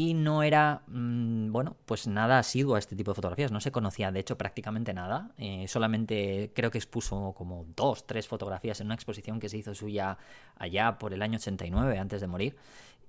y 0.00 0.14
no 0.14 0.42
era, 0.42 0.80
mm, 0.86 1.52
bueno, 1.52 1.76
pues 1.84 2.06
nada 2.06 2.38
asiduo 2.38 2.76
a 2.76 2.78
este 2.78 2.96
tipo 2.96 3.10
de 3.10 3.16
fotografías. 3.16 3.52
No 3.52 3.60
se 3.60 3.70
conocía, 3.70 4.10
de 4.10 4.20
hecho, 4.20 4.38
prácticamente 4.38 4.94
nada. 4.94 5.32
Eh, 5.36 5.66
solamente 5.68 6.52
creo 6.54 6.70
que 6.70 6.78
expuso 6.78 7.34
como 7.36 7.66
dos, 7.76 8.06
tres 8.06 8.26
fotografías 8.26 8.80
en 8.80 8.86
una 8.86 8.94
exposición 8.94 9.38
que 9.38 9.50
se 9.50 9.58
hizo 9.58 9.74
suya 9.74 10.16
allá 10.56 10.96
por 10.98 11.12
el 11.12 11.20
año 11.20 11.36
89, 11.36 11.98
antes 11.98 12.22
de 12.22 12.26
morir. 12.28 12.56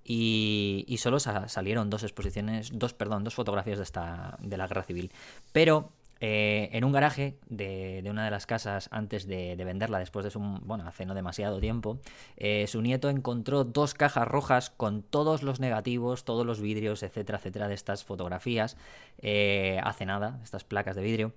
Y, 0.03 0.83
y 0.85 0.97
solo 0.97 1.19
salieron 1.21 1.89
dos 1.89 2.03
exposiciones, 2.03 2.71
dos, 2.73 2.93
perdón, 2.93 3.23
dos 3.23 3.35
fotografías 3.35 3.77
de, 3.77 3.85
esta, 3.85 4.37
de 4.41 4.57
la 4.57 4.67
guerra 4.67 4.83
civil. 4.83 5.13
Pero 5.53 5.93
eh, 6.23 6.69
en 6.73 6.83
un 6.83 6.91
garaje 6.91 7.39
de, 7.49 8.05
una 8.07 8.23
de 8.23 8.29
las 8.29 8.45
casas 8.45 8.89
antes 8.91 9.25
de, 9.25 9.55
venderla 9.55 9.97
después 9.97 10.23
de 10.23 10.29
su, 10.29 10.39
bueno, 10.39 10.87
hace 10.87 11.07
no 11.07 11.15
demasiado 11.15 11.59
tiempo, 11.59 11.99
eh, 12.37 12.67
su 12.67 12.83
nieto 12.83 13.09
encontró 13.09 13.63
dos 13.63 13.95
cajas 13.95 14.27
rojas 14.27 14.69
con 14.69 15.01
todos 15.01 15.41
los 15.41 15.59
negativos, 15.59 16.23
todos 16.23 16.45
los 16.45 16.61
vidrios, 16.61 17.01
etcétera, 17.01 17.39
etcétera, 17.39 17.67
de 17.67 17.73
estas 17.73 18.05
fotografías, 18.05 18.77
eh, 19.17 19.81
hace 19.83 20.05
nada, 20.05 20.39
estas 20.43 20.63
placas 20.63 20.95
de 20.95 21.01
vidrio. 21.01 21.33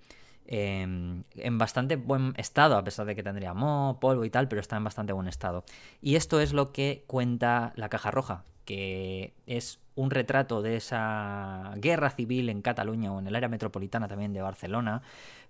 en 0.46 1.24
bastante 1.58 1.96
buen 1.96 2.34
estado, 2.36 2.76
a 2.76 2.84
pesar 2.84 3.06
de 3.06 3.14
que 3.16 3.22
tendría 3.22 3.54
moho, 3.54 3.98
polvo 3.98 4.26
y 4.26 4.30
tal, 4.30 4.48
pero 4.48 4.60
está 4.60 4.76
en 4.76 4.84
bastante 4.84 5.14
buen 5.14 5.28
estado. 5.28 5.64
Y 6.02 6.16
esto 6.16 6.40
es 6.40 6.52
lo 6.52 6.72
que 6.72 7.04
cuenta 7.06 7.72
la 7.76 7.88
caja 7.88 8.10
roja, 8.10 8.44
que 8.64 9.34
es 9.46 9.78
un 9.96 10.10
retrato 10.10 10.60
de 10.60 10.76
esa 10.76 11.72
guerra 11.76 12.10
civil 12.10 12.48
en 12.48 12.62
Cataluña 12.62 13.12
o 13.12 13.20
en 13.20 13.28
el 13.28 13.36
área 13.36 13.48
metropolitana 13.48 14.08
también 14.08 14.32
de 14.32 14.42
Barcelona, 14.42 15.02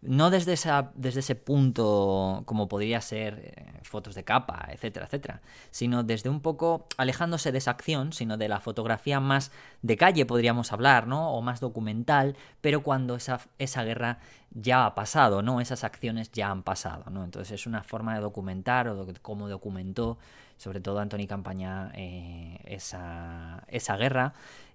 no 0.03 0.29
desde, 0.29 0.53
esa, 0.53 0.91
desde 0.95 1.21
ese 1.21 1.35
punto 1.35 2.43
como 2.45 2.69
podría 2.69 3.01
ser 3.01 3.55
eh, 3.57 3.81
fotos 3.83 4.15
de 4.15 4.23
capa, 4.23 4.69
etcétera, 4.71 5.07
etcétera, 5.07 5.41
sino 5.71 6.03
desde 6.03 6.29
un 6.29 6.41
poco 6.41 6.87
alejándose 6.99 7.53
de 7.53 7.59
esa 7.59 7.71
acción, 7.71 8.13
sino 8.13 8.37
de 8.37 8.49
la 8.49 8.61
fotografía 8.61 9.19
más 9.19 9.51
de 9.81 9.97
calle, 9.97 10.27
podríamos 10.27 10.73
hablar, 10.73 11.07
¿no? 11.07 11.33
O 11.33 11.41
más 11.41 11.61
documental, 11.61 12.37
pero 12.61 12.83
cuando 12.83 13.15
esa, 13.15 13.41
esa 13.59 13.83
guerra 13.83 14.19
ya 14.51 14.85
ha 14.85 14.95
pasado, 14.95 15.41
¿no? 15.41 15.63
Esas 15.63 15.85
acciones 15.85 16.31
ya 16.33 16.51
han 16.51 16.63
pasado, 16.63 17.11
¿no? 17.11 17.25
Entonces 17.25 17.53
es 17.61 17.67
una 17.67 17.83
forma 17.83 18.15
de 18.15 18.21
documentar 18.21 18.89
o 18.89 19.07
de 19.07 19.15
cómo 19.15 19.49
documentó 19.49 20.19
sobre 20.65 20.81
todo 20.81 20.99
Antoni 20.99 21.27
Campaña, 21.27 21.93
eh, 21.95 22.59
esa, 22.65 23.65
esa, 23.69 23.99
guerra. 23.99 24.33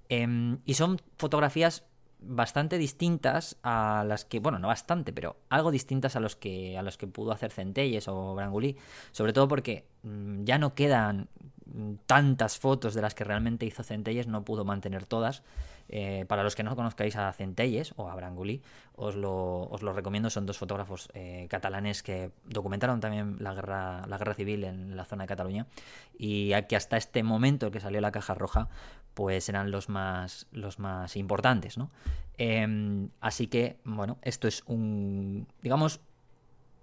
Em, 0.07 0.59
y 0.63 0.75
son 0.75 1.01
fotografías 1.17 1.83
bastante 2.19 2.77
distintas 2.77 3.57
a 3.63 4.05
las 4.07 4.23
que, 4.23 4.39
bueno, 4.39 4.59
no 4.59 4.67
bastante, 4.67 5.11
pero 5.13 5.37
algo 5.49 5.71
distintas 5.71 6.15
a 6.15 6.19
los 6.19 6.35
que 6.35 6.77
a 6.77 6.83
los 6.83 6.99
que 6.99 7.07
pudo 7.07 7.31
hacer 7.31 7.51
Centelles 7.51 8.07
o 8.07 8.35
Brangulí, 8.35 8.77
sobre 9.11 9.33
todo 9.33 9.47
porque 9.47 9.87
mm, 10.03 10.43
ya 10.43 10.59
no 10.59 10.75
quedan 10.75 11.27
tantas 12.05 12.59
fotos 12.59 12.93
de 12.93 13.01
las 13.01 13.15
que 13.15 13.23
realmente 13.23 13.65
hizo 13.65 13.81
Centelles, 13.81 14.27
no 14.27 14.45
pudo 14.45 14.65
mantener 14.65 15.07
todas. 15.07 15.41
Eh, 15.89 16.25
para 16.27 16.43
los 16.43 16.55
que 16.55 16.63
no 16.63 16.75
conozcáis 16.75 17.15
a 17.15 17.31
Centelles 17.33 17.93
o 17.97 18.09
a 18.09 18.15
Brangulí, 18.15 18.61
os 18.95 19.15
lo, 19.15 19.63
os 19.69 19.81
lo 19.81 19.91
recomiendo. 19.93 20.29
Son 20.29 20.45
dos 20.45 20.57
fotógrafos 20.57 21.09
eh, 21.13 21.47
catalanes 21.49 22.03
que 22.03 22.31
documentaron 22.45 22.99
también 22.99 23.37
la 23.39 23.53
guerra, 23.53 24.05
la 24.07 24.17
guerra 24.17 24.35
civil 24.35 24.63
en 24.63 24.95
la 24.95 25.05
zona 25.05 25.23
de 25.23 25.27
Cataluña 25.27 25.65
y 26.17 26.53
que 26.67 26.75
hasta 26.75 26.97
este 26.97 27.23
momento 27.23 27.71
que 27.71 27.79
salió 27.79 28.01
la 28.01 28.11
caja 28.11 28.35
roja, 28.35 28.69
pues 29.13 29.49
eran 29.49 29.71
los 29.71 29.89
más, 29.89 30.47
los 30.51 30.79
más 30.79 31.15
importantes, 31.15 31.77
¿no? 31.77 31.89
Em, 32.37 33.09
así 33.19 33.47
que, 33.47 33.77
bueno, 33.83 34.17
esto 34.21 34.47
es 34.47 34.63
un, 34.67 35.47
digamos, 35.61 35.99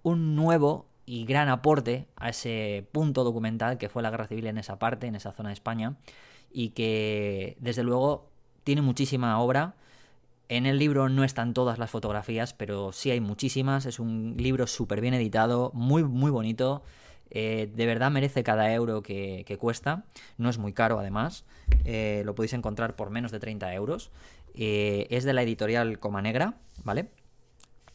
un 0.03 0.35
nuevo 0.35 0.85
y 1.05 1.25
gran 1.25 1.49
aporte 1.49 2.07
a 2.15 2.29
ese 2.29 2.85
punto 2.91 3.23
documental 3.23 3.77
que 3.77 3.89
fue 3.89 4.03
la 4.03 4.11
guerra 4.11 4.27
civil 4.27 4.47
en 4.47 4.57
esa 4.57 4.77
parte, 4.77 5.07
en 5.07 5.15
esa 5.15 5.31
zona 5.31 5.49
de 5.49 5.53
España, 5.53 5.95
y 6.51 6.69
que 6.69 7.57
desde 7.59 7.83
luego 7.83 8.29
tiene 8.67 8.81
muchísima 8.81 9.39
obra. 9.39 9.75
En 10.49 10.65
el 10.65 10.77
libro 10.77 11.07
no 11.07 11.23
están 11.23 11.53
todas 11.53 11.79
las 11.79 11.89
fotografías, 11.89 12.53
pero 12.53 12.91
sí 12.91 13.09
hay 13.09 13.21
muchísimas. 13.21 13.85
Es 13.85 13.97
un 13.97 14.35
libro 14.37 14.67
súper 14.67 14.99
bien 14.99 15.13
editado, 15.13 15.71
muy, 15.73 16.03
muy 16.03 16.31
bonito. 16.31 16.83
Eh, 17.29 17.71
de 17.73 17.85
verdad 17.85 18.11
merece 18.11 18.43
cada 18.43 18.73
euro 18.73 19.01
que, 19.01 19.57
cuesta. 19.57 20.03
No 20.37 20.49
es 20.49 20.57
muy 20.57 20.73
caro, 20.73 20.99
además. 20.99 21.45
Eh, 21.85 22.23
lo 22.25 22.35
podéis 22.35 22.51
encontrar 22.51 22.97
por 22.97 23.09
menos 23.09 23.31
de 23.31 23.39
30 23.39 23.73
euros. 23.73 24.11
Eh, 24.53 25.07
es 25.11 25.23
de 25.23 25.31
la 25.31 25.43
editorial 25.43 25.99
Coma 25.99 26.21
Negra, 26.21 26.55
¿vale? 26.83 27.09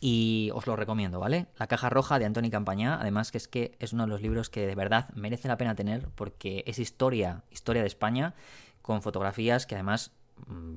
Y 0.00 0.52
os 0.54 0.66
lo 0.66 0.74
recomiendo, 0.74 1.20
¿vale? 1.20 1.48
La 1.58 1.66
caja 1.66 1.90
roja 1.90 2.18
de 2.18 2.24
Antoni 2.24 2.48
Campañá, 2.48 2.98
además 2.98 3.30
que 3.30 3.36
es 3.36 3.46
que 3.46 3.76
es 3.78 3.92
uno 3.92 4.04
de 4.04 4.08
los 4.08 4.22
libros 4.22 4.48
que 4.48 4.66
de 4.66 4.74
verdad 4.74 5.10
merece 5.14 5.48
la 5.48 5.58
pena 5.58 5.74
tener 5.74 6.08
porque 6.14 6.64
es 6.66 6.78
historia, 6.78 7.42
historia 7.50 7.82
de 7.82 7.88
España, 7.88 8.32
con 8.80 9.02
fotografías 9.02 9.66
que 9.66 9.74
además 9.74 10.12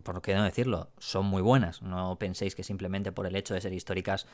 por 0.03 0.21
qué 0.21 0.35
no 0.35 0.43
decirlo, 0.43 0.89
son 0.97 1.25
muy 1.25 1.41
buenas. 1.41 1.81
No 1.81 2.17
penséis 2.17 2.55
que 2.55 2.63
simplemente 2.63 3.11
por 3.11 3.25
el 3.25 3.35
hecho 3.35 3.53
de 3.53 3.61
ser 3.61 3.73
históricas 3.73 4.27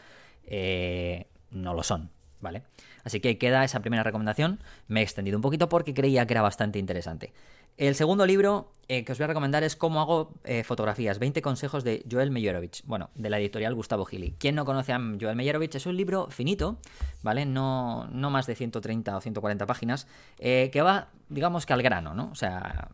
eh, 0.44 1.28
no 1.50 1.74
lo 1.74 1.84
son, 1.84 2.10
¿vale? 2.40 2.64
Así 3.04 3.20
que 3.20 3.38
queda 3.38 3.64
esa 3.64 3.80
primera 3.80 4.04
recomendación. 4.04 4.60
Me 4.88 5.02
he 5.02 5.04
extendido 5.04 5.38
un 5.38 5.42
poquito 5.42 5.70
porque 5.70 5.94
creía 5.94 6.26
que 6.26 6.34
era 6.34 6.42
bastante 6.42 6.80
interesante. 6.80 7.34
El 7.78 7.96
segundo 7.96 8.26
libro 8.26 8.74
eh, 8.90 9.06
que 9.06 9.14
os 9.14 9.18
voy 9.18 9.24
a 9.24 9.28
recomendar 9.28 9.64
es 9.64 9.78
Cómo 9.78 10.02
hago 10.02 10.34
eh, 10.44 10.64
fotografías, 10.64 11.20
20 11.20 11.42
consejos 11.42 11.86
de 11.86 12.06
Joel 12.12 12.30
Meyerovich, 12.30 12.84
bueno, 12.86 13.10
de 13.16 13.30
la 13.30 13.40
editorial 13.40 13.74
Gustavo 13.74 14.04
Gili. 14.06 14.36
¿Quién 14.38 14.56
no 14.56 14.66
conoce 14.66 14.92
a 14.92 15.00
Joel 15.20 15.38
Meyerovich? 15.38 15.76
Es 15.76 15.86
un 15.86 15.96
libro 15.96 16.28
finito, 16.30 16.78
¿vale? 17.24 17.46
No, 17.46 18.08
no 18.12 18.30
más 18.30 18.46
de 18.46 18.56
130 18.56 19.16
o 19.16 19.22
140 19.22 19.66
páginas, 19.66 20.06
que 20.38 20.82
va, 20.84 21.08
digamos 21.30 21.66
que 21.66 21.74
al 21.74 21.82
grano, 21.82 22.14
¿no? 22.14 22.30
O 22.32 22.36
sea, 22.36 22.90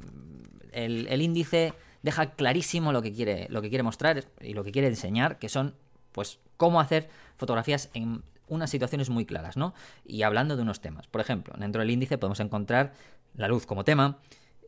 el, 0.72 1.08
el 1.08 1.22
índice 1.24 1.74
deja 2.04 2.32
clarísimo 2.32 2.92
lo 2.92 3.02
que 3.02 3.14
quiere, 3.14 3.48
lo 3.50 3.62
que 3.62 3.70
quiere 3.70 3.84
mostrar 3.84 4.24
y 4.42 4.54
lo 4.54 4.64
que 4.64 4.72
quiere 4.72 4.88
enseñar, 4.88 5.40
que 5.40 5.50
son, 5.50 5.76
pues, 6.12 6.40
cómo 6.58 6.80
hacer 6.80 7.10
fotografías 7.38 7.90
en 7.94 8.24
unas 8.48 8.70
situaciones 8.70 9.10
muy 9.10 9.26
claras, 9.26 9.58
¿no? 9.58 9.74
Y 10.06 10.24
hablando 10.24 10.56
de 10.56 10.62
unos 10.62 10.80
temas. 10.80 11.08
Por 11.08 11.22
ejemplo, 11.22 11.54
dentro 11.58 11.82
del 11.82 11.92
índice 11.92 12.18
podemos 12.18 12.40
encontrar 12.40 12.94
la 13.36 13.48
luz 13.48 13.66
como 13.66 13.84
tema, 13.84 14.20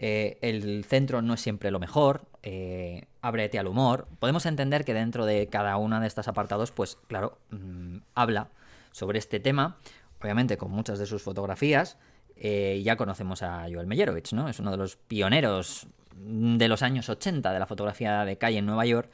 eh, 0.01 0.37
el 0.41 0.85
centro 0.85 1.21
no 1.21 1.33
es 1.33 1.41
siempre 1.41 1.71
lo 1.71 1.79
mejor, 1.79 2.25
eh, 2.41 3.05
ábrete 3.21 3.59
al 3.59 3.67
humor. 3.67 4.07
Podemos 4.19 4.45
entender 4.45 4.85
que 4.85 4.93
dentro 4.93 5.25
de 5.25 5.47
cada 5.47 5.75
uno 5.75 5.99
de 5.99 6.07
estos 6.07 6.29
apartados, 6.29 6.71
pues 6.71 6.97
claro, 7.07 7.37
mm, 7.51 7.97
habla 8.15 8.49
sobre 8.91 9.19
este 9.19 9.41
tema, 9.41 9.77
obviamente 10.21 10.57
con 10.57 10.71
muchas 10.71 10.99
de 10.99 11.05
sus 11.05 11.21
fotografías. 11.21 11.97
Eh, 12.37 12.81
ya 12.83 12.95
conocemos 12.95 13.43
a 13.43 13.63
Joel 13.63 13.87
Meyerovich, 13.87 14.31
¿no? 14.31 14.47
Es 14.47 14.61
uno 14.61 14.71
de 14.71 14.77
los 14.77 14.95
pioneros 14.95 15.87
de 16.19 16.67
los 16.67 16.81
años 16.81 17.09
80 17.09 17.51
de 17.53 17.59
la 17.59 17.65
fotografía 17.65 18.25
de 18.25 18.37
calle 18.37 18.59
en 18.59 18.65
Nueva 18.65 18.85
York. 18.85 19.09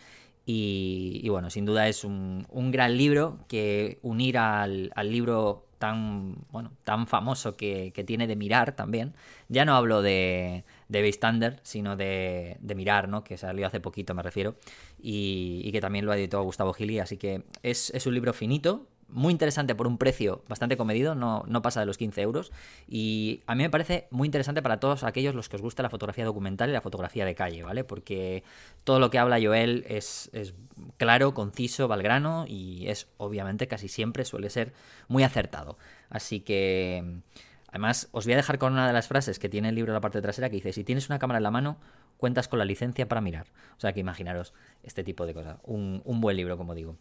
Y, 0.48 1.28
bueno, 1.30 1.50
sin 1.50 1.66
duda 1.66 1.88
es 1.88 2.04
un, 2.04 2.46
gran 2.72 2.98
libro 2.98 3.40
que 3.48 3.98
unir 4.04 4.38
al, 4.38 4.92
libro 5.04 5.66
tan, 5.80 6.36
bueno, 6.52 6.72
tan 6.84 7.08
famoso 7.08 7.58
que, 7.58 7.92
tiene 8.06 8.28
de 8.28 8.36
mirar 8.36 8.76
también. 8.76 9.16
Ya 9.50 9.66
no 9.66 9.76
hablo 9.76 10.04
de, 10.04 10.64
de 10.88 11.02
Bistander, 11.02 11.60
sino 11.64 11.96
de, 11.96 12.58
de, 12.60 12.76
Mirar, 12.76 13.10
¿no? 13.10 13.24
que 13.24 13.38
salió 13.38 13.66
hace 13.66 13.80
poquito, 13.80 14.14
me 14.14 14.22
refiero, 14.22 14.56
y, 15.00 15.72
que 15.72 15.82
también 15.82 16.06
lo 16.06 16.12
ha 16.12 16.18
editado 16.18 16.44
Gustavo 16.44 16.74
Gili. 16.74 17.00
Así 17.00 17.18
que 17.18 17.44
es, 17.64 17.90
es 17.96 18.06
un 18.06 18.14
libro 18.14 18.32
finito, 18.32 18.88
muy 19.08 19.32
interesante 19.32 19.76
por 19.76 19.88
un 19.88 19.98
precio 19.98 20.44
bastante 20.48 20.78
comedido, 20.78 21.16
no, 21.16 21.44
no, 21.48 21.62
pasa 21.62 21.80
de 21.80 21.86
los 21.86 21.98
15 21.98 22.22
euros. 22.22 22.52
Y 22.88 23.42
a 23.46 23.56
mí 23.56 23.64
me 23.64 23.70
parece 23.70 24.08
muy 24.12 24.28
interesante 24.28 24.62
para 24.62 24.80
todos 24.80 25.04
aquellos 25.04 25.36
los 25.36 25.50
que 25.50 25.56
os 25.56 25.62
gusta 25.62 25.84
la 25.84 25.90
fotografía 25.90 26.26
documental 26.26 26.70
y 26.70 26.74
la 26.74 26.82
fotografía 26.82 27.26
de 27.26 27.36
calle, 27.36 27.64
¿vale? 27.64 27.84
Porque 27.84 28.44
todo 28.84 29.00
lo 29.00 29.10
que 29.10 29.20
habla 29.20 29.40
Joel 29.42 29.86
es, 29.88 30.30
es 30.34 30.54
claro, 30.98 31.34
conciso, 31.34 31.88
valgrano 31.88 32.46
y 32.48 32.88
es 32.88 33.08
obviamente 33.18 33.68
casi 33.68 33.88
siempre 33.88 34.26
suele 34.26 34.50
ser 34.50 34.74
muy 35.08 35.24
acertado. 35.24 35.78
Así 36.10 36.40
que... 36.40 37.22
Además, 37.68 38.08
os 38.14 38.24
voy 38.24 38.32
a 38.32 38.38
dejar 38.38 38.58
con 38.58 38.72
una 38.72 38.88
de 38.88 38.94
las 38.94 39.10
frases 39.10 39.38
que 39.38 39.50
tiene 39.50 39.68
el 39.68 39.76
libro 39.76 39.92
en 39.92 39.96
la 39.96 40.00
parte 40.00 40.22
trasera 40.22 40.50
que 40.50 40.56
dice, 40.56 40.72
si 40.72 40.86
tienes 40.86 41.10
una 41.10 41.20
cámara 41.20 41.40
en 41.40 41.44
la 41.44 41.52
mano, 41.52 41.78
cuentas 42.18 42.48
con 42.48 42.60
la 42.60 42.64
licencia 42.64 43.08
para 43.08 43.20
mirar. 43.22 43.48
O 43.78 43.82
sea 43.82 43.94
que 43.94 44.00
imaginaros 44.00 44.54
este 44.84 45.04
tipo 45.04 45.26
de 45.26 45.34
cosas. 45.34 45.58
Un, 45.64 46.02
un 46.06 46.22
buen 46.22 46.38
libro, 46.38 46.58
como 46.58 46.74
digo. 46.74 46.96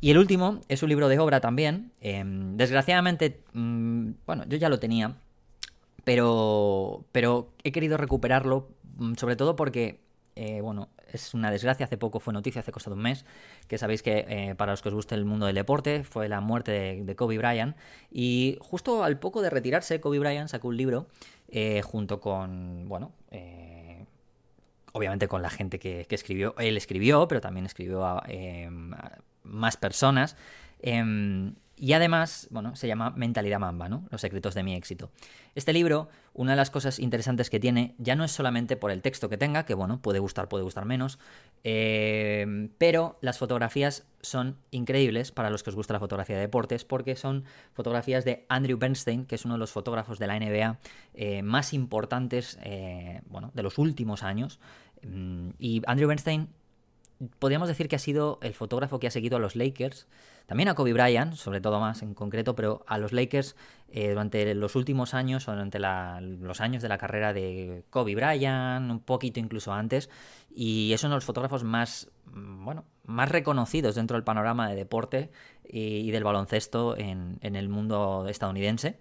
Y 0.00 0.10
el 0.10 0.18
último 0.18 0.60
es 0.68 0.82
un 0.82 0.88
libro 0.88 1.08
de 1.08 1.18
obra 1.18 1.40
también. 1.40 1.92
Em, 2.00 2.56
desgraciadamente, 2.56 3.40
mm, 3.54 4.10
bueno, 4.26 4.44
yo 4.46 4.56
ya 4.58 4.68
lo 4.68 4.78
tenía, 4.78 5.16
pero, 6.04 7.04
pero 7.12 7.48
he 7.64 7.72
querido 7.72 7.96
recuperarlo, 7.96 8.68
mm, 8.98 9.14
sobre 9.14 9.36
todo 9.36 9.56
porque, 9.56 10.00
eh, 10.36 10.60
bueno, 10.60 10.88
es 11.12 11.34
una 11.34 11.50
desgracia. 11.50 11.86
Hace 11.86 11.96
poco 11.96 12.20
fue 12.20 12.32
noticia, 12.34 12.60
hace 12.60 12.72
cosa 12.72 12.90
de 12.90 12.96
un 12.96 13.02
mes, 13.02 13.24
que 13.68 13.78
sabéis 13.78 14.02
que 14.02 14.26
eh, 14.28 14.54
para 14.56 14.72
los 14.72 14.82
que 14.82 14.88
os 14.90 14.94
guste 14.94 15.14
el 15.14 15.24
mundo 15.24 15.46
del 15.46 15.54
deporte 15.54 16.04
fue 16.04 16.28
la 16.28 16.40
muerte 16.40 17.02
de, 17.04 17.16
Kobe 17.16 17.38
Bryant. 17.38 17.76
Y 18.10 18.58
justo 18.60 19.02
al 19.02 19.18
poco 19.18 19.42
de 19.42 19.50
retirarse, 19.50 20.00
Kobe 20.00 20.18
Bryant 20.18 20.48
sacó 20.48 20.68
un 20.68 20.76
libro 20.76 21.06
eh, 21.48 21.82
junto 21.82 22.20
con, 22.20 22.88
bueno, 22.88 23.12
obviamente 24.92 25.28
con 25.28 25.42
la 25.42 25.50
gente 25.50 25.78
que, 25.78 26.06
escribió. 26.10 26.54
Él 26.58 26.76
escribió, 26.76 27.28
pero 27.28 27.40
también 27.40 27.66
escribió 27.66 28.04
a 28.04 28.22
más 29.46 29.76
personas. 29.76 30.36
Em, 30.80 31.54
y 31.78 31.92
además, 31.92 32.48
bueno, 32.50 32.74
se 32.74 32.88
llama 32.88 33.10
Mentalidad 33.10 33.58
Mamba, 33.58 33.90
¿no? 33.90 34.06
Los 34.10 34.22
secretos 34.22 34.54
de 34.54 34.62
mi 34.62 34.74
éxito. 34.74 35.10
Este 35.54 35.74
libro, 35.74 36.08
una 36.32 36.52
de 36.52 36.56
las 36.56 36.70
cosas 36.70 36.98
interesantes 36.98 37.50
que 37.50 37.60
tiene, 37.60 37.94
ya 37.98 38.16
no 38.16 38.24
es 38.24 38.32
solamente 38.32 38.78
por 38.78 38.90
el 38.90 39.02
texto 39.02 39.28
que 39.28 39.36
tenga, 39.36 39.66
que 39.66 39.74
bueno, 39.74 40.00
puede 40.00 40.18
gustar, 40.18 40.48
puede 40.48 40.64
gustar 40.64 40.86
menos, 40.86 41.18
em, 41.64 42.70
pero 42.78 43.18
las 43.20 43.36
fotografías 43.36 44.06
son 44.22 44.56
increíbles 44.70 45.32
para 45.32 45.50
los 45.50 45.62
que 45.62 45.68
os 45.68 45.76
gusta 45.76 45.92
la 45.92 46.00
fotografía 46.00 46.36
de 46.36 46.42
deportes, 46.42 46.86
porque 46.86 47.14
son 47.14 47.44
fotografías 47.74 48.24
de 48.24 48.46
Andrew 48.48 48.78
Bernstein, 48.78 49.26
que 49.26 49.34
es 49.34 49.44
uno 49.44 49.54
de 49.54 49.60
los 49.60 49.70
fotógrafos 49.70 50.18
de 50.18 50.26
la 50.26 50.38
NBA 50.40 50.78
eh, 51.12 51.42
más 51.42 51.74
importantes, 51.74 52.58
eh, 52.62 53.20
bueno, 53.26 53.50
de 53.52 53.62
los 53.62 53.76
últimos 53.76 54.22
años. 54.22 54.60
Mm, 55.02 55.50
y 55.58 55.82
Andrew 55.86 56.08
Bernstein 56.08 56.48
podríamos 57.38 57.68
decir 57.68 57.88
que 57.88 57.96
ha 57.96 58.00
sido 58.00 58.38
el 58.42 58.54
fotógrafo 58.54 58.98
que 58.98 59.06
ha 59.06 59.10
seguido 59.10 59.36
a 59.36 59.40
los 59.40 59.56
Lakers, 59.56 60.06
también 60.46 60.68
a 60.68 60.74
Kobe 60.74 60.92
Bryant, 60.92 61.34
sobre 61.34 61.60
todo 61.60 61.80
más 61.80 62.02
en 62.02 62.14
concreto, 62.14 62.54
pero 62.54 62.84
a 62.86 62.98
los 62.98 63.12
Lakers 63.12 63.56
eh, 63.88 64.10
durante 64.10 64.54
los 64.54 64.76
últimos 64.76 65.14
años 65.14 65.48
o 65.48 65.52
durante 65.52 65.78
los 65.78 66.60
años 66.60 66.82
de 66.82 66.88
la 66.88 66.98
carrera 66.98 67.32
de 67.32 67.84
Kobe 67.90 68.14
Bryant, 68.14 68.90
un 68.90 69.00
poquito 69.00 69.40
incluso 69.40 69.72
antes, 69.72 70.08
y 70.54 70.92
es 70.92 71.02
uno 71.02 71.14
de 71.14 71.16
los 71.16 71.24
fotógrafos 71.24 71.64
más, 71.64 72.10
mm, 72.26 72.64
bueno, 72.64 72.84
más 73.04 73.28
reconocidos 73.28 73.94
dentro 73.94 74.16
del 74.16 74.24
panorama 74.24 74.68
de 74.68 74.76
deporte 74.76 75.30
y, 75.64 76.10
del 76.10 76.24
baloncesto 76.24 76.96
en 76.96 77.38
el 77.42 77.68
mundo 77.68 78.26
estadounidense 78.28 78.98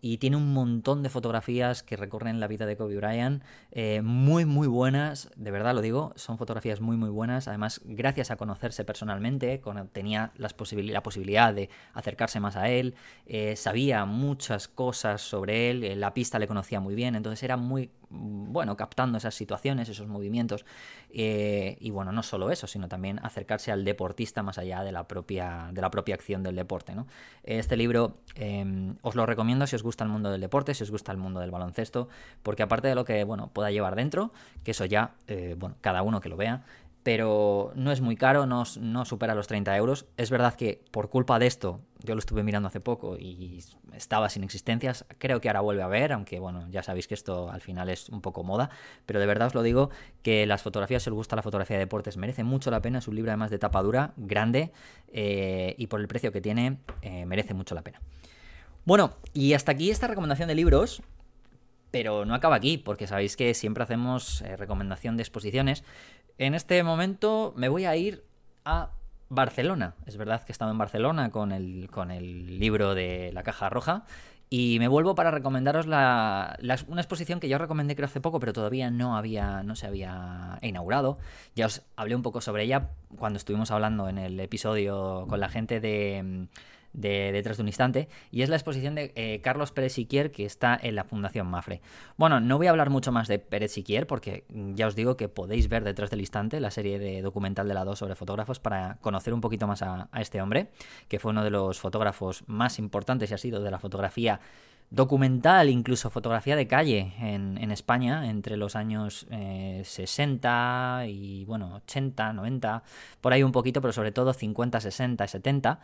y 0.00 0.18
tiene 0.18 0.36
un 0.36 0.52
montón 0.52 1.02
de 1.02 1.08
fotografías 1.08 1.82
que 1.82 1.96
recorren 1.96 2.40
la 2.40 2.46
vida 2.46 2.66
de 2.66 2.76
Kobe 2.76 2.96
Bryant, 2.96 3.42
eh, 3.72 4.02
muy, 4.02 4.44
muy 4.44 4.68
buenas, 4.68 5.30
de 5.36 5.50
verdad 5.50 5.74
lo 5.74 5.80
digo, 5.80 6.12
son 6.16 6.38
fotografías 6.38 6.80
muy, 6.80 6.96
muy 6.96 7.10
buenas, 7.10 7.48
además 7.48 7.80
gracias 7.84 8.30
a 8.30 8.36
conocerse 8.36 8.84
personalmente, 8.84 9.60
tenía 9.92 10.32
las 10.36 10.54
la 10.56 11.02
posibilidad 11.02 11.54
de 11.54 11.70
acercarse 11.92 12.40
más 12.40 12.56
a 12.56 12.68
él, 12.68 12.94
eh, 13.26 13.56
sabía 13.56 14.04
muchas 14.04 14.68
cosas 14.68 15.20
sobre 15.20 15.70
él, 15.70 15.84
eh, 15.84 15.96
la 15.96 16.14
pista 16.14 16.38
le 16.38 16.46
conocía 16.46 16.80
muy 16.80 16.94
bien, 16.94 17.14
entonces 17.14 17.42
era 17.42 17.56
muy, 17.56 17.90
bueno, 18.10 18.76
captando 18.76 19.18
esas 19.18 19.34
situaciones, 19.34 19.88
esos 19.88 20.06
movimientos, 20.06 20.64
y 21.10 21.90
bueno, 21.90 22.12
no 22.12 22.22
solo 22.22 22.50
eso, 22.50 22.66
sino 22.66 22.88
también 22.88 23.18
acercarse 23.22 23.72
al 23.72 23.84
deportista 23.84 24.42
más 24.42 24.58
allá 24.58 24.82
de 24.82 24.92
la 24.92 25.08
propia, 25.08 25.70
de 25.72 25.80
la 25.80 25.90
propia 25.90 26.14
acción 26.14 26.42
del 26.42 26.56
deporte. 26.56 26.94
¿no? 26.94 27.06
Este 27.42 27.76
libro 27.76 28.18
em, 28.34 28.96
os 29.02 29.14
lo 29.14 29.26
recomiendo 29.26 29.66
si 29.66 29.76
os 29.76 29.82
gusta 29.82 30.04
el 30.04 30.10
mundo 30.10 30.30
del 30.30 30.40
deporte, 30.40 30.74
si 30.74 30.82
os 30.82 30.90
gusta 30.90 31.12
el 31.12 31.18
mundo 31.18 31.40
del 31.40 31.50
baloncesto, 31.50 32.08
porque 32.42 32.62
aparte 32.62 32.88
de 32.88 32.94
lo 32.94 33.04
que 33.04 33.24
bueno, 33.24 33.50
pueda 33.52 33.70
llevar 33.70 33.96
dentro, 33.96 34.32
que 34.62 34.72
eso 34.72 34.84
ya, 34.84 35.14
eh, 35.26 35.54
bueno, 35.58 35.76
cada 35.80 36.02
uno 36.02 36.20
que 36.20 36.28
lo 36.28 36.36
vea, 36.36 36.64
pero 37.06 37.70
no 37.76 37.92
es 37.92 38.00
muy 38.00 38.16
caro, 38.16 38.46
no, 38.46 38.64
no, 38.80 39.04
supera 39.04 39.36
los 39.36 39.46
30 39.46 39.76
euros. 39.76 40.06
Es 40.16 40.28
verdad 40.28 40.54
que 40.54 40.82
por 40.90 41.08
culpa 41.08 41.38
de 41.38 41.46
esto, 41.46 41.80
yo 42.02 42.16
lo 42.16 42.18
estuve 42.18 42.42
mirando 42.42 42.66
hace 42.66 42.80
poco 42.80 43.16
y 43.16 43.62
estaba 43.94 44.28
sin 44.28 44.42
existencias, 44.42 45.04
creo 45.18 45.40
que 45.40 45.48
ahora 45.48 45.60
vuelve 45.60 45.84
a 45.84 45.86
ver, 45.86 46.12
aunque 46.12 46.40
bueno, 46.40 46.66
ya 46.68 46.82
sabéis 46.82 47.06
que 47.06 47.14
esto 47.14 47.48
al 47.48 47.60
final 47.60 47.90
es 47.90 48.08
un 48.08 48.22
poco 48.22 48.42
moda, 48.42 48.70
pero 49.06 49.20
de 49.20 49.26
verdad 49.26 49.46
os 49.46 49.54
lo 49.54 49.62
digo, 49.62 49.90
que 50.24 50.46
las 50.46 50.62
fotografías, 50.62 51.04
si 51.04 51.10
os 51.10 51.14
gusta 51.14 51.36
la 51.36 51.42
fotografía 51.42 51.76
de 51.76 51.84
deportes, 51.84 52.16
merece 52.16 52.42
mucho 52.42 52.72
la 52.72 52.82
pena, 52.82 52.98
es 52.98 53.06
un 53.06 53.14
libro 53.14 53.30
además 53.30 53.52
de 53.52 53.60
tapa 53.60 53.80
dura, 53.84 54.12
grande, 54.16 54.72
eh, 55.06 55.76
y 55.78 55.86
por 55.86 56.00
el 56.00 56.08
precio 56.08 56.32
que 56.32 56.40
tiene, 56.40 56.78
eh, 57.02 57.24
merece 57.24 57.54
mucho 57.54 57.76
la 57.76 57.82
pena. 57.82 58.00
Bueno, 58.84 59.12
y 59.32 59.52
hasta 59.52 59.70
aquí 59.70 59.92
esta 59.92 60.08
recomendación 60.08 60.48
de 60.48 60.56
libros. 60.56 61.04
Pero 61.92 62.24
no 62.24 62.34
acaba 62.34 62.56
aquí, 62.56 62.78
porque 62.78 63.06
sabéis 63.06 63.36
que 63.36 63.54
siempre 63.54 63.82
hacemos 63.82 64.42
eh, 64.42 64.56
recomendación 64.56 65.16
de 65.16 65.22
exposiciones. 65.22 65.84
En 66.38 66.54
este 66.54 66.82
momento 66.82 67.54
me 67.56 67.68
voy 67.68 67.86
a 67.86 67.96
ir 67.96 68.24
a 68.64 68.90
Barcelona. 69.28 69.94
Es 70.06 70.16
verdad 70.16 70.42
que 70.44 70.52
he 70.52 70.52
estado 70.52 70.70
en 70.70 70.78
Barcelona 70.78 71.30
con 71.30 71.52
el, 71.52 71.88
con 71.90 72.10
el 72.10 72.58
libro 72.58 72.94
de 72.94 73.30
La 73.32 73.42
Caja 73.42 73.70
Roja. 73.70 74.04
Y 74.48 74.76
me 74.78 74.86
vuelvo 74.86 75.16
para 75.16 75.32
recomendaros 75.32 75.86
la, 75.86 76.56
una 76.86 77.00
exposición 77.00 77.40
que 77.40 77.48
yo 77.48 77.58
recomendé 77.58 77.96
creo 77.96 78.06
hace 78.06 78.20
poco, 78.20 78.38
pero 78.38 78.52
todavía 78.52 78.90
no, 78.90 79.16
había, 79.16 79.64
no 79.64 79.74
se 79.74 79.88
había 79.88 80.58
inaugurado. 80.62 81.18
Ya 81.56 81.66
os 81.66 81.82
hablé 81.96 82.14
un 82.14 82.22
poco 82.22 82.40
sobre 82.40 82.62
ella 82.62 82.90
cuando 83.18 83.38
estuvimos 83.38 83.72
hablando 83.72 84.08
en 84.08 84.18
el 84.18 84.38
episodio 84.38 85.26
con 85.28 85.40
la 85.40 85.48
gente 85.48 85.80
de 85.80 86.46
de 86.96 87.30
Detrás 87.32 87.58
de 87.58 87.62
un 87.62 87.68
Instante, 87.68 88.08
y 88.30 88.42
es 88.42 88.48
la 88.48 88.56
exposición 88.56 88.94
de 88.94 89.12
eh, 89.14 89.40
Carlos 89.42 89.70
Pérez 89.70 89.92
Siquier 89.92 90.32
que 90.32 90.44
está 90.44 90.78
en 90.80 90.96
la 90.96 91.04
Fundación 91.04 91.46
Mafre. 91.46 91.80
Bueno, 92.16 92.40
no 92.40 92.56
voy 92.56 92.66
a 92.66 92.70
hablar 92.70 92.90
mucho 92.90 93.12
más 93.12 93.28
de 93.28 93.38
Pérez 93.38 93.72
Siquier 93.72 94.06
porque 94.06 94.44
ya 94.74 94.86
os 94.86 94.96
digo 94.96 95.16
que 95.16 95.28
podéis 95.28 95.68
ver 95.68 95.84
Detrás 95.84 96.10
del 96.10 96.20
Instante, 96.20 96.58
la 96.58 96.70
serie 96.70 96.98
de 96.98 97.22
documental 97.22 97.68
de 97.68 97.74
la 97.74 97.84
2 97.84 97.98
sobre 97.98 98.14
fotógrafos, 98.14 98.58
para 98.58 98.96
conocer 99.00 99.32
un 99.32 99.40
poquito 99.40 99.66
más 99.66 99.82
a, 99.82 100.08
a 100.10 100.20
este 100.20 100.40
hombre, 100.40 100.70
que 101.08 101.18
fue 101.18 101.30
uno 101.30 101.44
de 101.44 101.50
los 101.50 101.78
fotógrafos 101.78 102.42
más 102.46 102.78
importantes 102.78 103.30
y 103.30 103.34
ha 103.34 103.38
sido 103.38 103.62
de 103.62 103.70
la 103.70 103.78
fotografía 103.78 104.40
documental, 104.90 105.68
incluso 105.68 106.10
fotografía 106.10 106.54
de 106.56 106.66
calle 106.66 107.12
en, 107.18 107.70
España 107.70 108.30
entre 108.30 108.56
los 108.56 108.76
años 108.76 109.26
60 109.82 111.04
eh, 111.04 111.10
y 111.10 111.44
bueno, 111.44 111.74
80, 111.76 112.32
90, 112.32 112.82
por 113.20 113.32
ahí 113.32 113.42
un 113.42 113.52
poquito, 113.52 113.80
pero 113.80 113.92
sobre 113.92 114.12
todo 114.12 114.32
50, 114.32 114.80
60 114.80 115.26
70. 115.26 115.80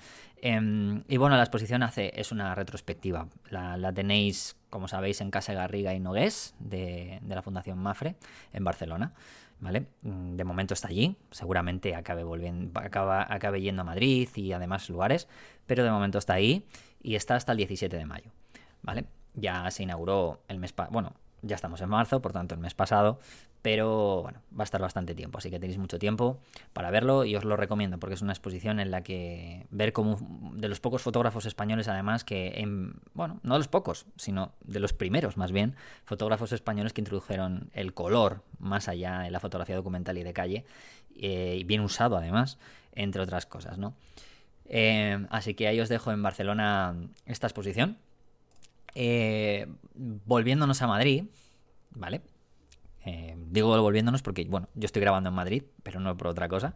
y 1.08 1.16
bueno, 1.16 1.36
la 1.36 1.42
exposición 1.42 1.82
hace, 1.82 2.12
es 2.14 2.32
una 2.32 2.54
retrospectiva. 2.54 3.26
La, 3.50 3.92
tenéis, 3.92 4.56
como 4.70 4.88
sabéis, 4.88 5.20
en 5.20 5.30
Casa 5.30 5.52
Garriga 5.52 5.94
y 5.94 6.00
Nogués 6.00 6.54
de, 6.60 7.18
de 7.22 7.34
la 7.34 7.42
Fundación 7.42 7.78
Mafre 7.78 8.16
en 8.52 8.64
Barcelona. 8.64 9.12
¿Vale? 9.60 9.86
Mm, 10.02 10.34
de 10.34 10.42
momento 10.42 10.74
está 10.74 10.88
allí, 10.88 11.16
seguramente 11.30 11.94
acabe 11.94 12.24
volviendo, 12.24 12.80
acaba, 12.80 13.32
acabe 13.32 13.60
yendo 13.60 13.82
a 13.82 13.84
Madrid 13.84 14.28
y 14.34 14.52
además 14.52 14.90
lugares, 14.90 15.28
pero 15.66 15.84
de 15.84 15.90
momento 15.92 16.18
está 16.18 16.34
ahí 16.34 16.66
y 17.00 17.14
está 17.14 17.36
hasta 17.36 17.52
el 17.52 17.58
17 17.58 17.96
de 17.96 18.04
mayo. 18.04 18.32
¿Vale? 18.82 19.06
Ya 19.34 19.70
se 19.70 19.82
inauguró 19.82 20.40
el 20.48 20.58
mes 20.58 20.72
pasado, 20.72 20.92
bueno, 20.92 21.14
ya 21.42 21.56
estamos 21.56 21.80
en 21.80 21.88
marzo, 21.88 22.22
por 22.22 22.32
tanto 22.32 22.54
el 22.54 22.60
mes 22.60 22.74
pasado, 22.74 23.18
pero 23.62 24.22
bueno, 24.22 24.40
va 24.58 24.62
a 24.62 24.64
estar 24.64 24.80
bastante 24.80 25.14
tiempo, 25.14 25.38
así 25.38 25.48
que 25.48 25.60
tenéis 25.60 25.78
mucho 25.78 25.98
tiempo 25.98 26.40
para 26.72 26.90
verlo 26.90 27.24
y 27.24 27.36
os 27.36 27.44
lo 27.44 27.56
recomiendo 27.56 27.98
porque 27.98 28.14
es 28.14 28.22
una 28.22 28.32
exposición 28.32 28.80
en 28.80 28.90
la 28.90 29.02
que 29.02 29.66
ver 29.70 29.92
como 29.92 30.18
de 30.54 30.68
los 30.68 30.80
pocos 30.80 31.02
fotógrafos 31.02 31.46
españoles 31.46 31.86
además 31.86 32.24
que, 32.24 32.54
en, 32.56 32.94
bueno, 33.14 33.38
no 33.44 33.54
de 33.54 33.58
los 33.58 33.68
pocos, 33.68 34.06
sino 34.16 34.52
de 34.62 34.80
los 34.80 34.92
primeros 34.92 35.36
más 35.36 35.52
bien, 35.52 35.76
fotógrafos 36.04 36.52
españoles 36.52 36.92
que 36.92 37.00
introdujeron 37.00 37.70
el 37.72 37.94
color 37.94 38.42
más 38.58 38.88
allá 38.88 39.20
de 39.20 39.30
la 39.30 39.38
fotografía 39.38 39.76
documental 39.76 40.18
y 40.18 40.24
de 40.24 40.32
calle, 40.32 40.64
eh, 41.16 41.56
y 41.58 41.64
bien 41.64 41.82
usado 41.82 42.16
además, 42.16 42.58
entre 42.94 43.22
otras 43.22 43.46
cosas, 43.46 43.78
¿no? 43.78 43.94
Eh, 44.64 45.26
así 45.30 45.54
que 45.54 45.68
ahí 45.68 45.78
os 45.80 45.88
dejo 45.88 46.12
en 46.12 46.22
Barcelona 46.22 46.94
esta 47.26 47.46
exposición 47.46 47.98
eh, 48.94 49.66
volviéndonos 49.94 50.82
a 50.82 50.86
Madrid, 50.86 51.24
¿vale? 51.90 52.22
Eh, 53.04 53.36
digo 53.50 53.68
volviéndonos 53.80 54.22
porque, 54.22 54.44
bueno, 54.44 54.68
yo 54.74 54.86
estoy 54.86 55.02
grabando 55.02 55.30
en 55.30 55.34
Madrid, 55.34 55.64
pero 55.82 56.00
no 56.00 56.16
por 56.16 56.28
otra 56.28 56.48
cosa. 56.48 56.74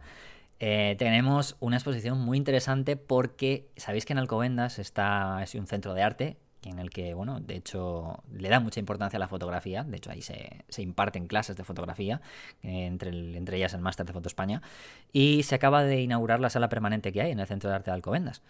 Eh, 0.59 0.95
tenemos 0.97 1.55
una 1.59 1.77
exposición 1.77 2.19
muy 2.19 2.37
interesante 2.37 2.97
porque 2.97 3.69
sabéis 3.77 4.05
que 4.05 4.13
en 4.13 4.19
Alcobendas 4.19 4.79
está 4.79 5.43
es 5.43 5.53
un 5.53 5.67
centro 5.67 5.93
de 5.93 6.01
arte 6.01 6.37
en 6.63 6.79
el 6.79 6.89
que, 6.89 7.13
bueno, 7.13 7.39
de 7.39 7.55
hecho 7.55 8.23
le 8.31 8.49
da 8.49 8.59
mucha 8.59 8.79
importancia 8.79 9.17
a 9.17 9.19
la 9.19 9.27
fotografía, 9.27 9.83
de 9.83 9.97
hecho 9.97 10.11
ahí 10.11 10.21
se, 10.21 10.81
imparten 10.81 11.27
clases 11.27 11.55
de 11.55 11.63
fotografía, 11.63 12.19
entre, 12.63 13.11
ellas 13.55 13.73
el 13.75 13.81
máster 13.81 14.05
de 14.05 14.13
Foto 14.13 14.27
España, 14.27 14.61
y 15.13 15.43
se 15.43 15.55
acaba 15.55 15.83
de 15.83 16.01
inaugurar 16.01 16.39
la 16.39 16.49
sala 16.49 16.67
permanente 16.67 17.13
que 17.13 17.21
hay 17.21 17.31
en 17.31 17.39
el 17.39 17.47
centro 17.47 17.69
de 17.69 17.75
arte 17.75 17.91
de 17.91 17.95
Alcobendas. 17.95 18.41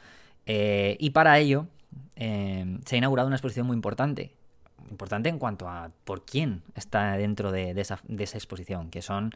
y 0.46 1.10
para 1.12 1.38
ello 1.38 1.68
Em, 2.16 2.82
se 2.86 2.96
ha 2.96 2.98
inaugurado 2.98 3.28
una 3.28 3.36
exposición 3.36 3.68
muy 3.68 3.76
importante. 3.76 4.32
Importante 4.90 5.30
en 5.30 5.40
cuanto 5.40 5.68
a 5.68 5.92
por 6.06 6.26
quién 6.26 6.62
está 6.76 7.18
dentro 7.18 7.52
de, 7.52 7.72
esa, 7.80 8.00
exposición, 8.08 8.90
que 8.90 9.02
son 9.02 9.34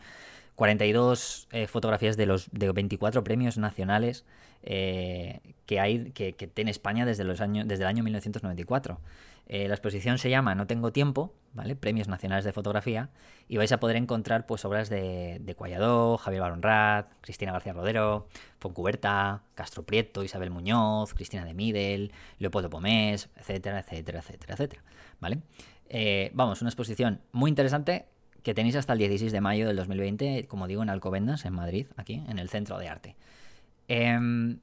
42 0.56 1.48
eh, 1.52 1.68
fotografías 1.68 2.18
de 2.18 2.26
los 2.26 2.50
de 2.52 2.72
24 2.72 3.24
premios 3.24 3.58
nacionales 3.58 4.24
eh, 4.64 5.40
que 5.66 5.80
hay 5.80 6.12
que, 6.12 6.34
tiene 6.34 6.72
España 6.72 7.06
desde 7.06 7.24
los 7.24 7.42
años 7.42 7.68
desde 7.68 7.84
el 7.84 7.88
año 7.88 8.04
1994 8.04 9.00
Eh, 9.48 9.68
la 9.68 9.74
exposición 9.74 10.18
se 10.18 10.30
llama 10.30 10.56
No 10.56 10.68
tengo 10.68 10.92
tiempo, 10.92 11.34
¿vale? 11.54 11.76
Premios 11.76 12.08
Nacionales 12.08 12.46
de 12.46 12.54
Fotografía, 12.54 13.10
y 13.48 13.58
vais 13.58 13.72
a 13.72 13.80
poder 13.80 13.98
encontrar 13.98 14.46
pues 14.46 14.64
obras 14.66 14.90
de, 14.90 15.40
de 15.42 15.56
Cualladó, 15.56 16.18
Javier 16.18 16.42
Baronrat, 16.42 17.12
Cristina 17.22 17.52
García 17.52 17.74
Rodero, 17.74 18.28
Foncuberta, 18.60 19.44
Castro 19.56 19.84
Prieto, 19.84 20.24
Isabel 20.24 20.52
Muñoz, 20.52 21.14
Cristina 21.14 21.44
de 21.44 21.54
Midel, 21.54 22.12
Leopoldo 22.40 22.70
Pomés, 22.70 23.30
etcétera, 23.36 23.80
etcétera, 23.80 24.20
etcétera, 24.20 24.54
etcétera, 24.54 24.84
¿vale? 25.20 25.40
Eh, 25.90 26.32
vamos, 26.34 26.62
una 26.62 26.70
exposición 26.70 27.20
muy 27.34 27.50
interesante 27.50 28.06
que 28.44 28.54
tenéis 28.54 28.76
hasta 28.76 28.94
el 28.94 29.00
16 29.00 29.32
de 29.32 29.42
mayo 29.42 29.68
del 29.68 29.76
2020, 29.76 30.48
como 30.48 30.68
digo, 30.68 30.82
en 30.82 30.90
Alcobendas, 30.90 31.46
en 31.46 31.54
Madrid, 31.54 31.88
aquí, 31.98 32.24
en 32.28 32.40
el 32.40 32.50
Centro 32.50 32.80
de 32.80 32.88
Arte. 32.88 33.16
Em, 33.88 34.60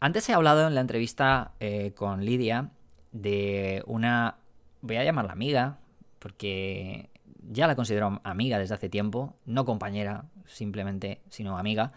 antes 0.00 0.28
he 0.28 0.32
hablado 0.32 0.66
en 0.66 0.74
la 0.74 0.80
entrevista 0.80 1.52
eh, 1.60 1.92
con 1.94 2.24
Lidia 2.24 2.70
de 3.16 3.82
una, 3.86 4.36
voy 4.82 4.96
a 4.96 5.04
llamarla 5.04 5.32
amiga, 5.32 5.78
porque 6.18 7.10
ya 7.48 7.66
la 7.66 7.76
considero 7.76 8.20
amiga 8.24 8.58
desde 8.58 8.74
hace 8.74 8.88
tiempo, 8.88 9.36
no 9.44 9.64
compañera 9.64 10.24
simplemente, 10.46 11.20
sino 11.28 11.58
amiga, 11.58 11.92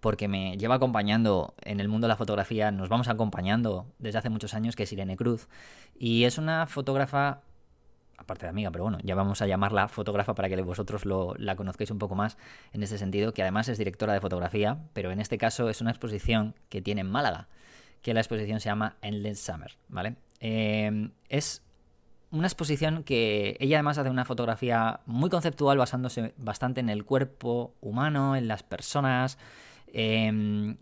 porque 0.00 0.28
me 0.28 0.56
lleva 0.56 0.76
acompañando 0.76 1.54
en 1.62 1.80
el 1.80 1.88
mundo 1.88 2.06
de 2.06 2.10
la 2.10 2.16
fotografía, 2.16 2.70
nos 2.70 2.88
vamos 2.88 3.08
acompañando 3.08 3.86
desde 3.98 4.18
hace 4.18 4.30
muchos 4.30 4.54
años, 4.54 4.76
que 4.76 4.84
es 4.84 4.92
Irene 4.92 5.16
Cruz, 5.16 5.48
y 5.98 6.24
es 6.24 6.38
una 6.38 6.66
fotógrafa 6.66 7.42
aparte 8.16 8.46
de 8.46 8.50
amiga, 8.50 8.70
pero 8.70 8.84
bueno, 8.84 8.98
ya 9.02 9.14
vamos 9.14 9.42
a 9.42 9.46
llamarla 9.46 9.88
fotógrafa 9.88 10.34
para 10.34 10.48
que 10.48 10.60
vosotros 10.62 11.04
lo, 11.04 11.34
la 11.36 11.56
conozcáis 11.56 11.90
un 11.90 11.98
poco 11.98 12.14
más 12.14 12.38
en 12.72 12.82
ese 12.82 12.96
sentido, 12.96 13.34
que 13.34 13.42
además 13.42 13.68
es 13.68 13.76
directora 13.76 14.12
de 14.12 14.20
fotografía, 14.20 14.78
pero 14.92 15.10
en 15.10 15.20
este 15.20 15.36
caso 15.36 15.68
es 15.68 15.80
una 15.80 15.90
exposición 15.90 16.54
que 16.68 16.80
tiene 16.80 17.00
en 17.00 17.10
Málaga, 17.10 17.48
que 18.04 18.12
la 18.12 18.20
exposición 18.20 18.60
se 18.60 18.68
llama 18.68 18.96
Endless 19.00 19.40
Summer, 19.40 19.72
¿vale? 19.88 20.16
Eh, 20.38 21.08
es 21.30 21.62
una 22.30 22.46
exposición 22.46 23.02
que 23.02 23.56
ella 23.60 23.78
además 23.78 23.96
hace 23.96 24.10
una 24.10 24.26
fotografía 24.26 25.00
muy 25.06 25.30
conceptual 25.30 25.78
basándose 25.78 26.34
bastante 26.36 26.80
en 26.80 26.90
el 26.90 27.06
cuerpo 27.06 27.72
humano, 27.80 28.36
en 28.36 28.46
las 28.46 28.62
personas, 28.62 29.38
eh, 29.88 30.76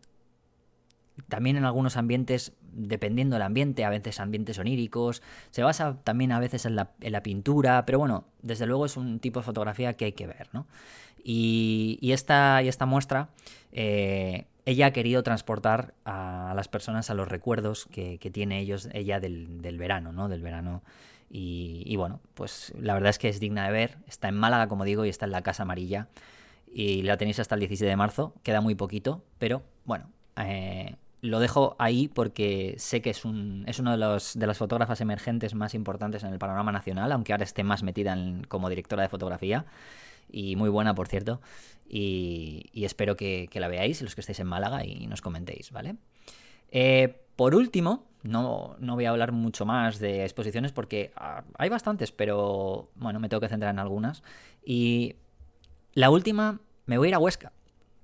también 1.29 1.57
en 1.57 1.65
algunos 1.65 1.97
ambientes, 1.97 2.55
dependiendo 2.73 3.37
del 3.37 3.43
ambiente, 3.43 3.85
a 3.85 3.91
veces 3.91 4.19
ambientes 4.19 4.59
oníricos, 4.59 5.23
se 5.51 5.63
basa 5.63 5.99
también 6.03 6.33
a 6.33 6.41
veces 6.41 6.67
en 6.67 6.75
la, 6.75 7.23
pintura, 7.23 7.87
pero 7.87 8.01
bueno, 8.01 8.25
desde 8.41 8.67
luego 8.67 8.87
es 8.87 8.97
un 8.97 9.21
tipo 9.21 9.39
de 9.39 9.47
fotografía 9.47 9.95
que 9.95 10.07
hay 10.07 10.13
que 10.13 10.27
ver, 10.27 10.49
¿no? 10.53 10.67
Y, 11.23 11.99
y 12.01 12.13
esta, 12.13 12.63
y 12.65 12.69
esta 12.69 12.85
muestra, 12.85 13.29
eh, 13.71 14.47
ella 14.65 14.87
ha 14.87 14.91
querido 14.93 15.23
transportar 15.23 15.95
a 16.05 16.53
las 16.55 16.69
personas 16.69 17.11
a 17.11 17.15
los 17.15 17.29
recuerdos 17.29 17.87
que, 17.91 18.19
tiene 18.33 18.61
ellos, 18.61 18.89
ella 18.93 19.21
del, 19.21 19.77
verano, 19.79 20.13
¿no? 20.13 20.29
Del 20.29 20.43
verano. 20.43 20.83
Y, 21.31 21.97
bueno, 21.97 22.21
pues 22.35 22.73
la 22.79 22.95
verdad 22.95 23.11
es 23.11 23.19
que 23.19 23.29
es 23.29 23.41
digna 23.41 23.65
de 23.67 23.73
ver. 23.73 23.99
Está 24.07 24.29
en 24.29 24.37
Málaga, 24.37 24.69
como 24.69 24.85
digo, 24.85 25.05
y 25.05 25.09
está 25.09 25.25
en 25.25 25.33
la 25.33 25.43
Casa 25.43 25.65
Amarilla. 25.65 26.09
Y 26.73 27.03
la 27.03 27.17
tenéis 27.17 27.41
hasta 27.41 27.55
el 27.55 27.61
16 27.61 27.89
de 27.89 27.97
marzo. 27.97 28.35
Queda 28.43 28.61
muy 28.61 28.75
poquito, 28.75 29.25
pero 29.39 29.63
bueno, 29.85 30.11
eh, 30.37 30.97
lo 31.23 31.41
dejo 31.41 31.75
ahí 31.79 32.09
porque 32.09 32.75
sé 32.79 33.03
que 33.03 33.11
es, 33.11 33.25
un, 33.25 33.65
es 33.67 33.79
uno 33.79 33.97
de, 33.97 34.23
de 34.35 34.47
las 34.47 34.59
fotógrafas 34.59 35.01
emergentes 35.01 35.55
más 35.55 35.75
importantes 35.75 36.23
en 36.23 36.33
el 36.33 36.39
panorama 36.39 36.71
nacional, 36.71 37.11
aunque 37.13 37.33
ahora 37.33 37.45
esté 37.45 37.65
más 37.65 37.83
metida 37.83 38.13
en, 38.13 38.45
como 38.45 38.69
directora 38.69 39.03
de 39.03 39.09
fotografía. 39.09 39.65
Y 40.33 40.57
muy 40.57 40.71
buena, 40.71 40.95
por 40.95 41.07
cierto. 41.07 41.41
Y, 41.89 42.71
espero 42.75 43.17
que, 43.17 43.49
la 43.55 43.69
veáis, 43.69 44.01
los 44.03 44.15
que 44.15 44.23
estéis 44.23 44.41
en 44.41 44.47
Málaga, 44.47 44.85
y 44.85 45.07
nos 45.07 45.21
comentéis, 45.21 45.71
¿vale? 45.71 45.97
Eh, 46.71 47.21
por 47.37 47.55
último, 47.55 48.07
no, 48.23 48.77
no, 48.79 48.95
voy 48.95 49.05
a 49.05 49.11
hablar 49.11 49.33
mucho 49.33 49.67
más 49.67 49.99
de 49.99 50.25
exposiciones 50.25 50.73
porque 50.73 51.13
uh, 51.17 51.43
hay 51.59 51.69
bastantes, 51.69 52.13
pero 52.13 52.89
bueno, 52.95 53.21
me 53.21 53.29
tengo 53.29 53.43
que 53.43 53.49
centrar 53.49 53.73
en 53.75 53.79
algunas. 53.79 54.23
Y 54.65 55.17
la 55.93 56.09
última, 56.09 56.61
me 56.87 56.97
voy 56.97 57.09
a 57.09 57.11
ir 57.11 57.15
a 57.15 57.19
Huesca 57.19 57.53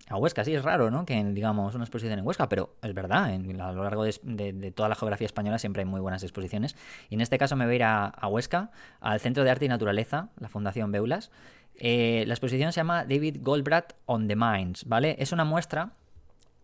a 0.09 0.17
Huesca. 0.17 0.45
Sí, 0.45 0.55
es 0.55 0.63
raro, 0.63 0.91
¿no? 0.91 1.05
Que 1.05 1.23
digamos 1.25 1.75
una 1.75 1.85
exposición 1.85 2.19
en 2.19 2.27
Huesca, 2.27 2.49
pero 2.49 2.75
es 2.83 2.95
verdad, 2.95 3.33
en, 3.33 3.61
a 3.61 3.73
lo 3.73 3.85
largo 3.85 4.05
de, 4.05 4.73
toda 4.75 4.89
la 4.89 4.95
geografía 4.95 5.27
española 5.27 5.59
siempre 5.59 5.83
hay 5.83 5.89
muy 5.89 6.01
buenas 6.01 6.23
exposiciones. 6.23 6.77
Y 7.11 7.15
en 7.15 7.21
este 7.21 7.39
caso 7.39 7.57
me 7.57 7.65
voy 7.65 7.75
a 7.75 7.77
ir 7.77 7.85
a, 7.85 8.07
a 8.07 8.29
Huesca, 8.29 8.71
al 9.01 9.21
Centro 9.21 9.45
de 9.45 9.51
Arte 9.51 9.67
y 9.67 9.69
Naturaleza, 9.69 10.29
la 10.39 10.49
Fundación 10.49 10.93
Beulas. 10.93 11.31
Eh, 11.79 12.25
la 12.27 12.35
exposición 12.35 12.73
se 12.73 12.81
llama 12.81 13.05
David 13.05 13.39
Goldblatt 13.41 13.95
on 14.07 14.27
the 14.27 14.37
Mines, 14.37 14.85
¿vale? 14.87 15.17
Es 15.19 15.33
una 15.33 15.45
muestra 15.45 15.93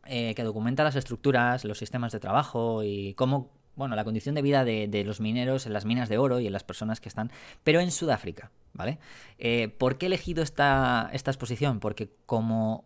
eh, 0.06 0.34
que 0.34 0.42
documenta 0.42 0.84
las 0.84 0.96
estructuras, 0.96 1.64
los 1.64 1.78
sistemas 1.78 2.12
de 2.12 2.20
trabajo 2.20 2.82
y 2.82 3.14
cómo 3.14 3.50
bueno, 3.76 3.96
la 3.96 4.04
condición 4.04 4.34
de 4.34 4.42
vida 4.42 4.64
de, 4.64 5.04
los 5.04 5.20
mineros 5.20 5.66
en 5.66 5.72
las 5.72 5.84
minas 5.84 6.08
de 6.08 6.18
oro 6.18 6.40
y 6.40 6.46
en 6.46 6.52
las 6.52 6.62
personas 6.62 7.00
que 7.00 7.08
están, 7.08 7.30
pero 7.64 7.80
en 7.80 7.90
Sudáfrica, 7.90 8.50
¿vale? 8.72 8.98
Eh, 9.38 9.68
¿Por 9.68 9.98
qué 9.98 10.06
he 10.06 10.08
elegido 10.08 10.42
esta, 10.42 11.10
esta 11.12 11.30
exposición? 11.30 11.80
Porque 11.80 12.10
como 12.26 12.84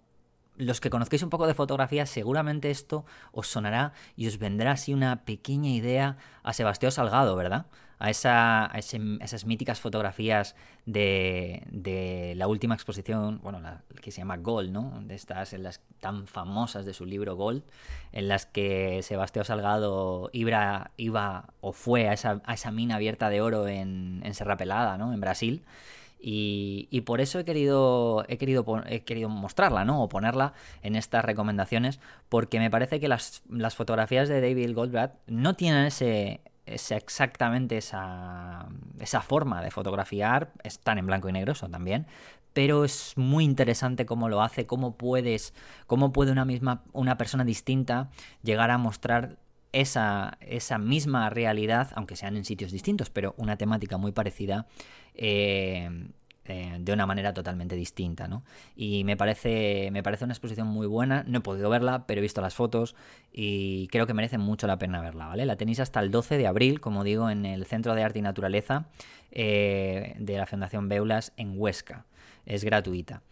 los 0.56 0.80
que 0.80 0.90
conozcáis 0.90 1.22
un 1.22 1.30
poco 1.30 1.46
de 1.46 1.54
fotografía, 1.54 2.06
seguramente 2.06 2.70
esto 2.70 3.04
os 3.32 3.48
sonará 3.48 3.92
y 4.16 4.26
os 4.26 4.38
vendrá 4.38 4.72
así 4.72 4.94
una 4.94 5.24
pequeña 5.24 5.70
idea 5.70 6.16
a 6.42 6.52
Sebastián 6.52 6.92
Salgado, 6.92 7.36
¿verdad? 7.36 7.66
A, 7.98 8.10
esa, 8.10 8.72
a, 8.72 8.78
ese, 8.78 9.00
esas 9.20 9.44
míticas 9.44 9.80
fotografías 9.80 10.54
de, 10.86 11.62
de, 11.70 12.34
la 12.36 12.46
última 12.46 12.74
exposición, 12.74 13.40
bueno, 13.42 13.60
la 13.60 13.82
que 14.00 14.10
se 14.10 14.18
llama 14.18 14.36
Gold, 14.36 14.70
¿no? 14.70 15.00
De 15.02 15.14
estas, 15.14 15.52
en 15.52 15.62
las 15.64 15.80
tan 16.00 16.26
famosas 16.26 16.86
de 16.86 16.94
su 16.94 17.04
libro 17.04 17.34
Gold, 17.36 17.62
en 18.12 18.28
las 18.28 18.46
que 18.46 19.02
Sebastián 19.02 19.44
Salgado 19.44 20.30
iba, 20.32 20.90
o 21.60 21.72
fue 21.72 22.08
a 22.08 22.12
esa, 22.12 22.70
mina 22.70 22.96
abierta 22.96 23.30
de 23.30 23.40
oro 23.40 23.66
en, 23.66 24.20
en 24.24 24.34
Serra 24.34 24.56
Pelada, 24.56 24.96
¿no? 24.96 25.12
En 25.12 25.20
Brasil. 25.20 25.64
Y, 26.20 27.02
por 27.02 27.20
eso 27.20 27.38
he 27.38 27.44
querido, 27.44 28.24
he, 28.28 28.38
querido, 28.38 28.64
he 28.86 29.04
querido 29.04 29.28
mostrarla, 29.28 29.84
¿no? 29.84 30.02
O 30.02 30.08
ponerla 30.08 30.52
en 30.82 30.96
estas 30.96 31.24
recomendaciones, 31.24 32.00
porque 32.28 32.58
me 32.58 32.70
parece 32.70 32.98
que 32.98 33.08
las, 33.08 33.42
las 33.48 33.76
fotografías 33.76 34.28
de 34.28 34.40
David 34.40 34.74
Goldblatt 34.74 35.14
no 35.26 35.54
tienen 35.54 35.86
ese, 35.86 36.40
ese 36.74 36.96
exactamente 36.96 37.76
esa, 37.76 38.68
esa 39.00 39.20
forma 39.20 39.62
de 39.62 39.70
fotografiar, 39.70 40.52
están 40.62 40.98
en 40.98 41.06
blanco 41.06 41.28
y 41.28 41.32
negro, 41.32 41.54
son 41.54 41.70
también, 41.70 42.06
pero 42.52 42.84
es 42.84 43.12
muy 43.16 43.44
interesante 43.44 44.06
cómo 44.06 44.28
lo 44.28 44.42
hace, 44.42 44.66
cómo 44.66 44.96
puedes, 44.96 45.54
cómo 45.86 46.12
puede 46.12 46.32
una 46.32 46.44
misma, 46.44 46.82
una 46.92 47.16
persona 47.16 47.44
distinta 47.44 48.10
llegar 48.42 48.70
a 48.70 48.78
mostrar 48.78 49.38
esa, 49.72 50.38
esa 50.40 50.78
misma 50.78 51.30
realidad, 51.30 51.90
aunque 51.94 52.16
sean 52.16 52.36
en 52.36 52.44
sitios 52.44 52.72
distintos, 52.72 53.10
pero 53.10 53.34
una 53.36 53.56
temática 53.56 53.96
muy 53.96 54.12
parecida, 54.12 54.66
eh, 55.14 56.08
eh, 56.48 56.76
de 56.80 56.92
una 56.92 57.06
manera 57.06 57.34
totalmente 57.34 57.76
distinta, 57.76 58.26
¿no? 58.26 58.42
Y 58.74 59.04
me 59.04 59.16
parece, 59.16 59.90
me 59.92 60.02
parece 60.02 60.24
una 60.24 60.32
exposición 60.32 60.66
muy 60.66 60.86
buena, 60.86 61.24
no 61.26 61.38
he 61.38 61.40
podido 61.40 61.68
verla, 61.70 62.06
pero 62.06 62.20
he 62.20 62.22
visto 62.22 62.40
las 62.40 62.54
fotos 62.54 62.96
y 63.32 63.88
creo 63.88 64.06
que 64.06 64.14
merece 64.14 64.38
mucho 64.38 64.66
la 64.66 64.78
pena 64.78 65.00
verla, 65.00 65.26
¿vale? 65.26 65.46
La 65.46 65.56
tenéis 65.56 65.80
hasta 65.80 66.00
el 66.00 66.10
12 66.10 66.38
de 66.38 66.46
abril, 66.46 66.80
como 66.80 67.04
digo, 67.04 67.30
en 67.30 67.46
el 67.46 67.66
Centro 67.66 67.94
de 67.94 68.02
Arte 68.02 68.18
y 68.18 68.22
Naturaleza 68.22 68.86
eh, 69.30 70.14
de 70.18 70.38
la 70.38 70.46
Fundación 70.46 70.88
Beulas 70.88 71.32
en 71.36 71.54
Huesca. 71.56 72.06
Es 72.46 72.64
gratuita. 72.64 73.22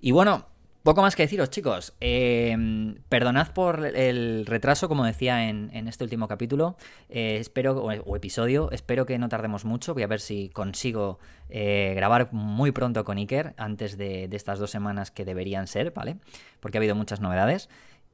Y 0.00 0.12
bueno, 0.12 0.46
poco 0.82 1.02
más 1.02 1.16
que 1.16 1.22
deciros, 1.22 1.50
chicos. 1.50 1.94
Eh, 2.00 2.94
perdonad 3.08 3.52
por 3.52 3.84
el 3.84 4.46
retraso, 4.46 4.88
como 4.88 5.04
decía 5.04 5.48
en, 5.48 5.88
este 5.88 6.04
último 6.04 6.28
capítulo. 6.28 6.76
Eh, 7.08 7.38
espero, 7.40 7.78
o, 7.78 8.16
episodio. 8.16 8.70
Espero 8.70 9.06
que 9.06 9.18
no 9.18 9.28
tardemos 9.28 9.64
mucho. 9.64 9.94
Voy 9.94 10.02
a 10.02 10.06
ver 10.06 10.20
si 10.20 10.48
consigo 10.48 11.18
eh, 11.50 11.92
grabar 11.94 12.32
muy 12.32 12.72
pronto 12.72 13.04
con 13.04 13.18
Iker, 13.18 13.54
antes 13.56 13.96
de, 13.96 14.28
estas 14.32 14.58
dos 14.58 14.70
semanas 14.70 15.10
que 15.10 15.24
deberían 15.24 15.66
ser, 15.66 15.92
¿vale? 15.92 16.16
Porque 16.60 16.78
ha 16.78 16.80
habido 16.80 16.94
muchas 16.94 17.20
novedades. 17.20 17.68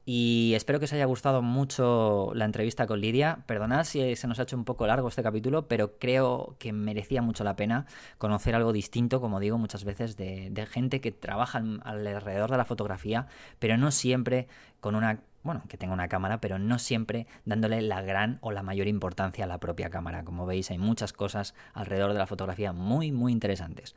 Y 0.07 0.53
espero 0.55 0.77
que 0.77 0.85
os 0.85 0.93
haya 0.93 1.05
gustado 1.05 1.41
mucho 1.41 2.31
la 2.35 2.45
entrevista 2.45 2.85
con 2.85 3.01
Lidia. 3.01 3.39
Perdonad 3.47 3.85
si 3.85 4.15
se 4.15 4.27
nos 4.27 4.37
ha 4.37 4.43
hecho 4.43 4.55
un 4.55 4.63
poco 4.63 4.85
largo 4.85 5.07
este 5.07 5.23
capítulo, 5.23 5.67
pero 5.67 5.97
creo 5.97 6.55
que 6.59 6.73
merecía 6.73 7.23
mucho 7.23 7.43
la 7.43 7.55
pena 7.55 7.87
conocer 8.19 8.53
algo 8.53 8.71
distinto, 8.71 9.19
como 9.19 9.39
digo 9.39 9.57
muchas 9.57 9.83
veces, 9.83 10.15
de, 10.15 10.67
gente 10.69 11.01
que 11.01 11.11
trabaja 11.11 11.63
alrededor 11.83 12.51
de 12.51 12.57
la 12.57 12.65
fotografía, 12.65 13.27
pero 13.57 13.77
no 13.77 13.89
siempre 13.89 14.47
con 14.79 14.95
una 14.95 15.21
bueno, 15.41 15.63
que 15.69 15.77
tenga 15.77 15.93
una 15.93 16.07
cámara, 16.07 16.41
pero 16.41 16.57
no 16.57 16.79
siempre 16.79 17.27
dándole 17.45 17.79
la 17.81 18.01
gran 18.01 18.39
o 18.41 18.51
la 18.51 18.63
mayor 18.63 18.87
importancia 18.87 19.45
a 19.45 19.47
la 19.47 19.59
propia 19.59 19.91
cámara. 19.91 20.23
Como 20.23 20.47
veis, 20.47 20.71
hay 20.71 20.79
muchas 20.79 21.13
cosas 21.13 21.53
alrededor 21.73 22.13
de 22.13 22.19
la 22.19 22.25
fotografía 22.25 22.73
muy, 22.73 23.11
muy 23.11 23.31
interesantes. 23.31 23.95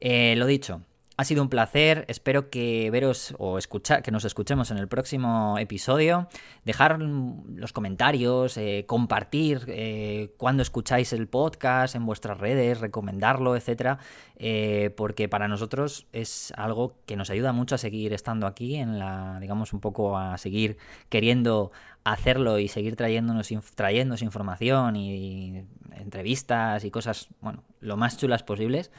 Eh, 0.00 0.34
lo 0.36 0.46
dicho, 0.46 0.82
ha 1.18 1.24
sido 1.24 1.42
un 1.42 1.48
placer, 1.48 2.04
espero 2.06 2.48
que 2.48 2.92
veros 2.92 3.34
o 3.38 3.58
escuchar, 3.58 4.04
que 4.04 4.12
nos 4.12 4.24
escuchemos 4.24 4.70
en 4.70 4.78
el 4.78 4.86
próximo 4.86 5.58
episodio. 5.58 6.28
Dejar 6.64 7.00
los 7.00 7.72
comentarios, 7.72 8.56
eh, 8.56 8.84
compartir 8.86 9.64
eh, 9.66 10.32
cuando 10.36 10.62
escucháis 10.62 11.12
el 11.12 11.26
podcast 11.26 11.96
en 11.96 12.06
vuestras 12.06 12.38
redes, 12.38 12.78
recomendarlo, 12.78 13.56
etcétera, 13.56 13.98
eh, 14.36 14.94
porque 14.96 15.28
para 15.28 15.48
nosotros 15.48 16.06
es 16.12 16.52
algo 16.56 16.94
que 17.04 17.16
nos 17.16 17.30
ayuda 17.30 17.50
mucho 17.50 17.74
a 17.74 17.78
seguir 17.78 18.12
estando 18.12 18.46
aquí 18.46 18.76
en 18.76 19.00
la, 19.00 19.38
digamos, 19.40 19.72
un 19.72 19.80
poco 19.80 20.16
a 20.16 20.38
seguir 20.38 20.76
queriendo 21.08 21.72
hacerlo 22.04 22.60
y 22.60 22.68
seguir 22.68 22.94
trayéndonos, 22.94 23.52
trayéndonos 23.74 24.22
información 24.22 24.94
y 24.94 25.64
entrevistas 25.96 26.84
y 26.84 26.92
cosas, 26.92 27.26
bueno, 27.40 27.64
lo 27.80 27.96
más 27.96 28.16
chulas 28.18 28.44
posibles 28.44 28.92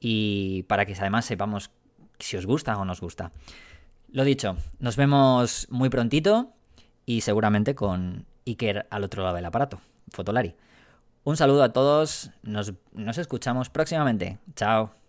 y 0.00 0.64
para 0.64 0.86
que 0.86 0.94
además 0.94 1.26
sepamos 1.26 1.70
si 2.18 2.36
os 2.36 2.46
gusta 2.46 2.76
o 2.78 2.84
nos 2.84 3.00
gusta. 3.00 3.32
Lo 4.12 4.24
dicho, 4.24 4.56
nos 4.78 4.96
vemos 4.96 5.68
muy 5.70 5.88
prontito 5.88 6.52
y 7.06 7.20
seguramente 7.20 7.74
con 7.74 8.26
Iker 8.46 8.86
al 8.90 9.04
otro 9.04 9.22
lado 9.22 9.36
del 9.36 9.44
aparato, 9.44 9.80
Fotolari. 10.10 10.54
Un 11.22 11.36
saludo 11.36 11.62
a 11.62 11.72
todos, 11.72 12.30
nos, 12.42 12.72
nos 12.92 13.18
escuchamos 13.18 13.68
próximamente. 13.68 14.38
Chao. 14.56 14.99